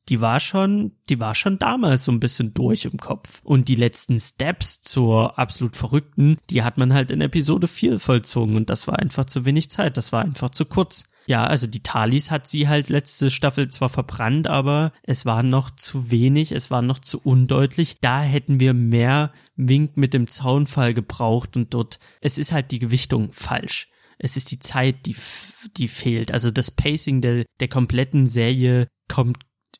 die 0.10 0.22
war 0.22 0.39
schon, 0.39 0.93
die 1.10 1.19
war 1.19 1.36
schon 1.36 1.60
damals 1.60 2.05
so 2.05 2.12
ein 2.12 2.19
bisschen 2.19 2.53
durch 2.53 2.86
im 2.86 2.98
Kopf. 2.98 3.41
Und 3.43 3.67
die 3.67 3.75
letzten 3.75 4.19
Steps 4.19 4.81
zur 4.81 5.38
absolut 5.38 5.75
Verrückten, 5.75 6.38
die 6.50 6.63
hat 6.63 6.77
man 6.77 6.93
halt 6.93 7.12
in 7.12 7.22
Episode 7.22 7.67
4 7.67 8.00
vollzogen 8.00 8.55
und 8.55 8.69
das 8.69 8.88
war 8.88 9.00
einfach 9.00 9.25
zu 9.25 9.46
wenig 9.46 9.69
Zeit, 9.69 9.98
das 9.98 10.13
war 10.13 10.24
einfach 10.24 10.50
zu 10.50 10.65
kurz. 10.65 11.05
Ja, 11.27 11.43
also 11.43 11.67
die 11.67 11.84
Talis 11.84 12.31
hat 12.31 12.48
sie 12.48 12.69
halt 12.69 12.88
letzte 12.88 13.29
Staffel 13.29 13.67
zwar 13.67 13.89
verbrannt, 13.89 14.48
aber 14.48 14.93
es 15.03 15.25
war 15.25 15.43
noch 15.43 15.69
zu 15.69 16.10
wenig, 16.10 16.53
es 16.53 16.72
war 16.72 16.81
noch 16.81 17.00
zu 17.00 17.19
undeutlich. 17.19 17.98
Da 18.00 18.22
hätten 18.22 18.62
wir 18.62 18.74
mehr 18.74 19.34
Wink 19.57 19.98
mit 19.98 20.13
dem 20.13 20.29
Zaunfall 20.29 20.93
gebraucht 20.93 21.57
und 21.57 21.74
dort, 21.74 22.00
es 22.22 22.38
ist 22.38 22.53
halt 22.53 22.72
die 22.72 22.79
Gewichtung 22.79 23.34
falsch. 23.34 23.89
Es 24.17 24.38
ist 24.38 24.51
die 24.51 24.60
Zeit, 24.60 25.05
die, 25.05 25.17
die 25.75 25.89
fehlt. 25.89 26.31
Also 26.31 26.50
das 26.50 26.72
Pacing 26.72 27.19
der, 27.19 27.43
der 27.60 27.67
kompletten 27.67 28.25
Serie 28.25 28.88
kommt 29.10 29.38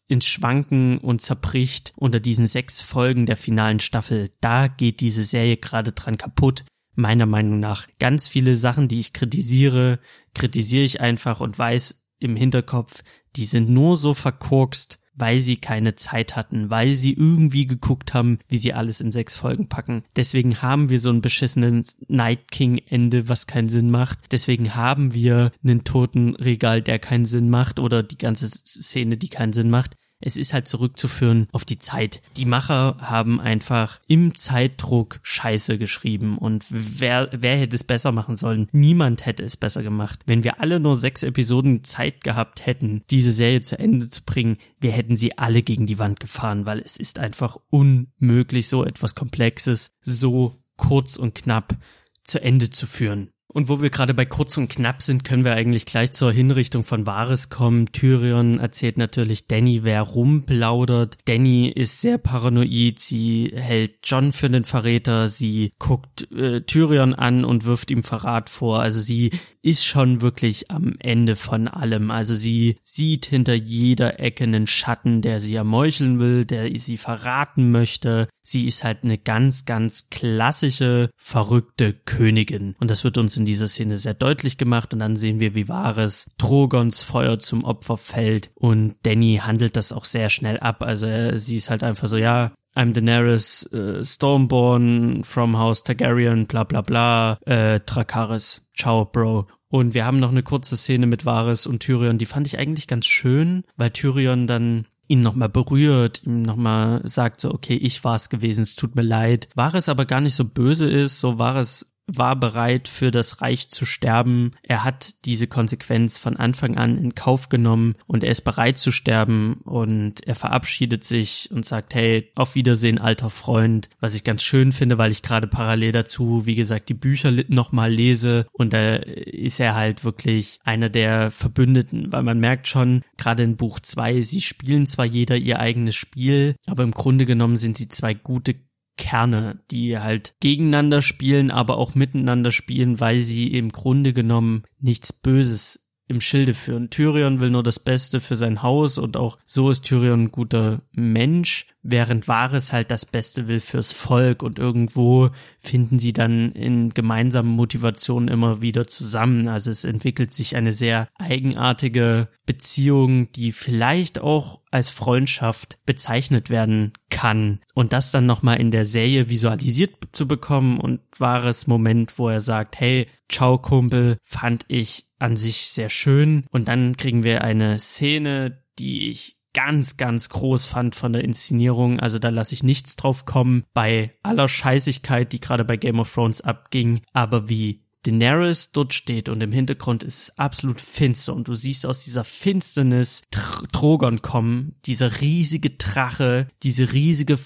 ins 0.10 0.26
Schwanken 0.26 0.98
und 0.98 1.22
zerbricht 1.22 1.94
unter 1.96 2.20
diesen 2.20 2.46
sechs 2.46 2.82
Folgen 2.82 3.26
der 3.26 3.38
finalen 3.38 3.80
Staffel. 3.80 4.32
Da 4.42 4.68
geht 4.68 5.00
diese 5.00 5.24
Serie 5.24 5.58
gerade 5.58 5.94
dran 5.94 6.18
kaputt. 6.18 6.66
Meiner 7.00 7.28
Meinung 7.28 7.60
nach. 7.60 7.88
Ganz 8.00 8.28
viele 8.28 8.56
Sachen, 8.56 8.88
die 8.88 9.00
ich 9.00 9.14
kritisiere, 9.14 10.00
kritisiere 10.34 10.84
ich 10.84 11.00
einfach 11.00 11.40
und 11.40 11.58
weiß 11.58 12.04
im 12.20 12.36
Hinterkopf, 12.36 13.04
die 13.36 13.46
sind 13.46 13.70
nur 13.70 13.96
so 13.96 14.16
verkorkst, 14.16 14.98
weil 15.14 15.38
sie 15.40 15.58
keine 15.58 15.94
Zeit 15.94 16.36
hatten, 16.36 16.72
weil 16.72 16.96
sie 16.96 17.14
irgendwie 17.14 17.68
geguckt 17.68 18.16
haben, 18.16 18.40
wie 18.48 18.58
sie 18.58 18.74
alles 18.74 19.00
in 19.00 19.12
sechs 19.12 19.36
Folgen 19.36 19.70
packen. 19.70 20.04
Deswegen 20.16 20.64
haben 20.64 20.90
wir 20.90 21.00
so 21.00 21.12
ein 21.12 21.22
beschissenes 21.22 22.00
Night 22.08 22.52
King 22.52 22.80
Ende, 22.88 23.30
was 23.30 23.46
keinen 23.46 23.70
Sinn 23.70 23.92
macht. 23.92 24.32
Deswegen 24.32 24.76
haben 24.76 25.14
wir 25.14 25.52
einen 25.64 25.84
toten 25.84 26.36
Regal, 26.36 26.82
der 26.82 26.98
keinen 26.98 27.26
Sinn 27.26 27.50
macht 27.50 27.80
oder 27.80 28.02
die 28.02 28.18
ganze 28.18 28.48
Szene, 28.48 29.18
die 29.18 29.30
keinen 29.30 29.54
Sinn 29.54 29.70
macht 29.70 29.96
es 30.20 30.38
ist 30.38 30.54
halt 30.54 30.68
zurückzuführen 30.68 31.48
auf 31.52 31.66
die 31.66 31.78
Zeit. 31.80 32.22
Die 32.38 32.46
Macher 32.46 32.98
haben 33.00 33.40
einfach 33.40 34.00
im 34.08 34.36
Zeitdruck 34.36 35.20
Scheiße 35.22 35.78
geschrieben 35.78 36.38
und 36.38 36.66
wer, 36.70 37.30
wer 37.32 37.58
hätte 37.58 37.76
es 37.76 37.84
besser 37.84 38.12
machen 38.12 38.36
sollen? 38.36 38.68
Niemand 38.72 39.26
hätte 39.26 39.44
es 39.44 39.58
besser 39.58 39.84
gemacht. 39.84 40.22
Wenn 40.26 40.44
wir 40.44 40.60
alle 40.60 40.80
nur 40.80 40.96
sechs 40.96 41.24
Episoden 41.24 41.84
Zeit 41.84 42.24
gehabt 42.24 42.66
hätten, 42.66 43.04
diese 43.10 43.32
Serie 43.32 43.62
zu 43.62 43.78
Ende 43.78 44.08
zu 44.08 44.24
bringen, 44.24 44.58
wir 44.80 44.92
hätten 44.92 45.18
sie 45.18 45.38
alle 45.38 45.62
gegen 45.62 45.86
die 45.86 46.00
Wand 46.00 46.20
gefahren, 46.20 46.66
weil 46.66 46.80
es 46.80 46.98
ist 46.98 47.20
einfach 47.20 47.58
unmöglich, 47.70 48.68
so 48.68 48.84
etwas 48.84 49.16
Komplexes 49.16 49.92
so 50.02 50.56
kurz 50.78 51.18
und 51.18 51.36
knapp 51.36 51.76
zu 52.24 52.42
Ende 52.42 52.70
zu 52.70 52.86
führen. 52.86 53.32
Und 53.58 53.70
wo 53.70 53.82
wir 53.82 53.90
gerade 53.90 54.14
bei 54.14 54.24
kurz 54.24 54.56
und 54.58 54.70
knapp 54.70 55.02
sind, 55.02 55.24
können 55.24 55.44
wir 55.44 55.54
eigentlich 55.54 55.88
gleich 55.88 56.12
zur 56.12 56.32
Hinrichtung 56.32 56.84
von 56.84 57.08
Varys 57.08 57.50
kommen. 57.50 57.88
Tyrion 57.92 58.60
erzählt 58.60 59.00
natürlich 59.00 59.48
Danny, 59.48 59.84
wer 59.84 60.04
rumplaudert. 60.04 61.18
Danny 61.26 61.68
ist 61.68 62.00
sehr 62.00 62.20
paranoid, 62.20 63.00
sie 63.00 63.52
hält 63.56 63.96
John 64.04 64.32
für 64.32 64.48
den 64.48 64.64
Verräter, 64.64 65.28
sie 65.28 65.74
guckt 65.80 66.32
äh, 66.32 66.62
Tyrion 66.62 67.16
an 67.16 67.44
und 67.44 67.66
wirft 67.66 67.90
ihm 67.90 68.04
Verrat 68.04 68.52
vor. 68.52 68.80
Also 68.80 69.02
sie 69.02 69.32
ist 69.64 69.88
schon 69.88 70.22
wirklich 70.22 70.70
am 70.70 70.94
Ende 71.00 71.36
von 71.36 71.68
allem. 71.68 72.12
Also 72.12 72.36
sie 72.36 72.78
sieht 72.84 73.26
hinter 73.26 73.56
jeder 73.56 74.20
Ecke 74.20 74.44
einen 74.44 74.68
Schatten, 74.68 75.24
der 75.24 75.40
sie 75.40 75.56
ermeucheln 75.56 76.20
will, 76.20 76.46
der 76.46 76.70
sie 76.78 76.98
verraten 76.98 77.72
möchte. 77.72 78.28
Sie 78.50 78.66
ist 78.66 78.86
halt 78.86 79.04
eine 79.04 79.18
ganz, 79.18 79.66
ganz 79.66 80.10
klassische, 80.10 81.10
verrückte 81.18 81.94
Königin. 81.94 82.76
Und 82.80 82.90
das 82.90 83.04
wird 83.04 83.18
uns 83.18 83.36
in 83.36 83.44
dieser 83.44 83.68
Szene 83.68 83.98
sehr 83.98 84.14
deutlich 84.14 84.58
gemacht. 84.58 84.94
Und 84.94 85.00
dann 85.00 85.18
sehen 85.18 85.42
wir, 85.42 85.54
wie 85.54 85.68
Vares 85.68 86.28
Drogons 86.38 87.04
Feuer 87.04 87.40
zum 87.40 87.66
Opfer 87.66 87.98
fällt. 87.98 88.52
Und 88.56 88.96
Danny 89.04 89.42
handelt 89.44 89.76
das 89.76 89.92
auch 89.92 90.06
sehr 90.06 90.30
schnell 90.30 90.60
ab. 90.60 90.82
Also 90.82 91.08
sie 91.38 91.58
ist 91.58 91.70
halt 91.70 91.84
einfach 91.84 92.08
so, 92.08 92.16
ja, 92.16 92.54
I'm 92.74 92.94
Daenerys, 92.94 93.64
äh, 93.74 94.06
Stormborn 94.06 95.24
from 95.24 95.58
House 95.58 95.84
Targaryen, 95.84 96.46
bla 96.46 96.64
bla 96.64 96.82
bla, 96.82 97.40
äh, 97.48 97.80
Dracarys, 97.80 98.62
ciao, 98.76 99.04
Bro. 99.04 99.48
Und 99.68 99.96
wir 99.96 100.06
haben 100.06 100.20
noch 100.20 100.30
eine 100.30 100.44
kurze 100.44 100.78
Szene 100.78 101.08
mit 101.08 101.26
Varys 101.26 101.66
und 101.66 101.80
Tyrion, 101.80 102.20
die 102.20 102.28
fand 102.28 102.48
ich 102.48 102.60
eigentlich 102.60 102.88
ganz 102.88 103.08
schön, 103.08 103.64
weil 103.76 103.90
Tyrion 103.90 104.48
dann 104.48 104.86
ihn 105.08 105.22
nochmal 105.22 105.50
berührt, 105.50 106.24
ihm 106.26 106.42
nochmal 106.42 107.02
sagt 107.04 107.42
so, 107.42 107.54
okay, 107.54 107.76
ich 107.76 108.04
war's 108.04 108.30
gewesen, 108.30 108.62
es 108.62 108.76
tut 108.76 108.96
mir 108.96 109.04
leid. 109.04 109.50
War 109.56 109.74
es 109.76 109.90
aber 109.90 110.06
gar 110.06 110.22
nicht 110.22 110.36
so 110.36 110.46
böse 110.46 110.90
ist, 110.90 111.20
so 111.20 111.40
war 111.40 111.56
es 111.56 111.86
war 112.08 112.36
bereit 112.36 112.88
für 112.88 113.12
das 113.12 113.42
Reich 113.42 113.70
zu 113.70 113.86
sterben. 113.86 114.52
Er 114.64 114.84
hat 114.84 115.26
diese 115.26 115.48
Konsequenz 115.48 116.18
von 116.18 116.38
Anfang 116.38 116.78
an 116.78 116.98
in 116.98 117.16
Kauf 117.16 117.50
genommen 117.50 117.96
und 118.06 118.24
er 118.24 118.32
ist 118.32 118.42
bereit 118.42 118.78
zu 118.78 118.92
sterben 118.92 119.62
und 119.66 120.26
er 120.26 120.36
verabschiedet 120.36 121.04
sich 121.04 121.50
und 121.52 121.66
sagt, 121.66 121.94
hey, 121.96 122.32
auf 122.36 122.56
Wiedersehen, 122.56 123.00
alter 123.00 123.30
Freund, 123.30 123.90
was 124.00 124.16
ich 124.16 124.24
ganz 124.24 124.44
schön 124.44 124.72
finde, 124.72 124.98
weil 124.98 125.12
ich 125.12 125.22
gerade 125.22 125.48
parallel 125.48 125.92
dazu, 125.92 126.46
wie 126.46 126.56
gesagt, 126.56 126.90
die 126.90 126.94
Bücher 126.94 127.32
nochmal 127.50 127.92
lese 127.92 128.48
und 128.54 128.74
da 128.74 128.96
ist 128.96 129.60
er 129.60 129.76
halt 129.76 130.04
wirklich 130.04 130.60
einer 130.64 130.90
der 130.90 131.32
Verbündeten, 131.32 132.12
weil 132.12 132.24
man 132.24 132.40
merkt 132.40 132.68
schon, 132.68 133.02
gerade 133.18 133.44
in 133.44 133.58
Buch 133.58 133.80
zwei, 133.80 134.22
sie 134.22 134.42
spielen 134.42 134.88
zwar 134.88 135.06
jeder 135.06 135.36
ihr 135.36 135.60
eigenes 135.60 135.96
Spiel, 135.96 136.56
aber 136.66 136.84
im 136.84 136.92
Grunde 136.92 137.26
genommen 137.26 137.58
sind 137.58 137.78
sie 137.78 137.90
zwei 137.90 138.14
gute 138.14 138.56
Kerne, 138.98 139.64
die 139.72 140.00
halt 140.00 140.36
gegeneinander 140.40 141.02
spielen, 141.02 141.52
aber 141.52 141.78
auch 141.78 141.96
miteinander 141.96 142.52
spielen, 142.52 143.00
weil 143.00 143.22
sie 143.22 143.54
im 143.54 143.70
Grunde 143.70 144.14
genommen 144.14 144.64
nichts 144.80 145.14
Böses 145.14 145.87
im 146.08 146.22
Schilde 146.22 146.54
führen. 146.54 146.90
Tyrion 146.90 147.40
will 147.40 147.50
nur 147.50 147.64
das 147.64 147.80
Beste 147.80 148.22
für 148.22 148.36
sein 148.36 148.64
Haus 148.64 148.98
und 148.98 149.18
auch 149.18 149.38
so 149.46 149.70
ist 149.70 149.84
Tyrion 149.84 150.24
ein 150.24 150.32
guter 150.32 150.82
Mensch, 150.92 151.68
während 151.84 152.28
Varys 152.28 152.72
halt 152.72 152.92
das 152.92 153.06
Beste 153.06 153.48
will 153.48 153.60
fürs 153.60 153.92
Volk 153.92 154.42
und 154.44 154.60
irgendwo 154.60 155.30
finden 155.60 156.00
sie 156.00 156.14
dann 156.14 156.52
in 156.54 156.90
gemeinsamen 156.90 157.52
Motivationen 157.52 158.30
immer 158.30 158.62
wieder 158.62 158.88
zusammen. 158.88 159.48
Also 159.48 159.70
es 159.70 159.84
entwickelt 159.84 160.34
sich 160.34 160.56
eine 160.56 160.74
sehr 160.74 161.08
eigenartige 161.18 162.30
Beziehung, 162.46 163.32
die 163.34 163.52
vielleicht 163.52 164.20
auch 164.20 164.62
als 164.72 164.90
Freundschaft 164.90 165.80
bezeichnet 165.86 166.50
werden 166.50 166.94
kann 167.10 167.60
und 167.74 167.94
das 167.94 168.12
dann 168.12 168.26
nochmal 168.26 168.60
in 168.60 168.72
der 168.72 168.86
Serie 168.86 169.30
visualisiert 169.30 169.96
zu 170.12 170.28
bekommen 170.28 170.80
und 170.80 171.00
wahres 171.18 171.68
Moment, 171.68 172.20
wo 172.20 172.30
er 172.30 172.42
sagt, 172.42 172.80
hey, 172.80 173.08
ciao 173.30 173.58
Kumpel, 173.58 174.18
fand 174.24 174.66
ich 174.68 175.07
an 175.20 175.36
sich 175.36 175.70
sehr 175.70 175.90
schön 175.90 176.46
und 176.50 176.68
dann 176.68 176.98
kriegen 176.98 177.24
wir 177.24 177.44
eine 177.44 177.80
Szene, 177.80 178.64
die 178.80 179.10
ich 179.10 179.38
ganz, 179.54 179.98
ganz 179.98 180.30
groß 180.30 180.68
fand 180.68 180.96
von 180.96 181.14
der 181.14 181.24
Inszenierung. 181.24 182.00
Also 182.00 182.20
da 182.20 182.30
lasse 182.30 182.54
ich 182.54 182.62
nichts 182.62 182.96
drauf 182.96 183.26
kommen 183.26 183.64
bei 183.74 184.12
aller 184.22 184.48
Scheißigkeit, 184.48 185.34
die 185.34 185.40
gerade 185.40 185.66
bei 185.66 185.78
Game 185.78 186.00
of 186.00 186.14
Thrones 186.14 186.42
abging. 186.42 187.02
Aber 187.14 187.50
wie 187.50 187.88
Daenerys 188.04 188.72
dort 188.72 188.94
steht 188.94 189.30
und 189.30 189.42
im 189.42 189.52
Hintergrund 189.52 190.04
ist 190.04 190.22
es 190.22 190.38
absolut 190.38 190.80
finster 190.80 191.34
und 191.34 191.48
du 191.48 191.56
siehst 191.56 191.86
aus 191.86 192.04
dieser 192.04 192.24
Finsternis 192.24 193.24
Drogon 193.72 194.22
kommen, 194.22 194.76
dieser 194.86 195.22
riesige 195.22 195.72
Drache, 195.72 196.48
diese 196.64 196.94
riesige 196.94 197.38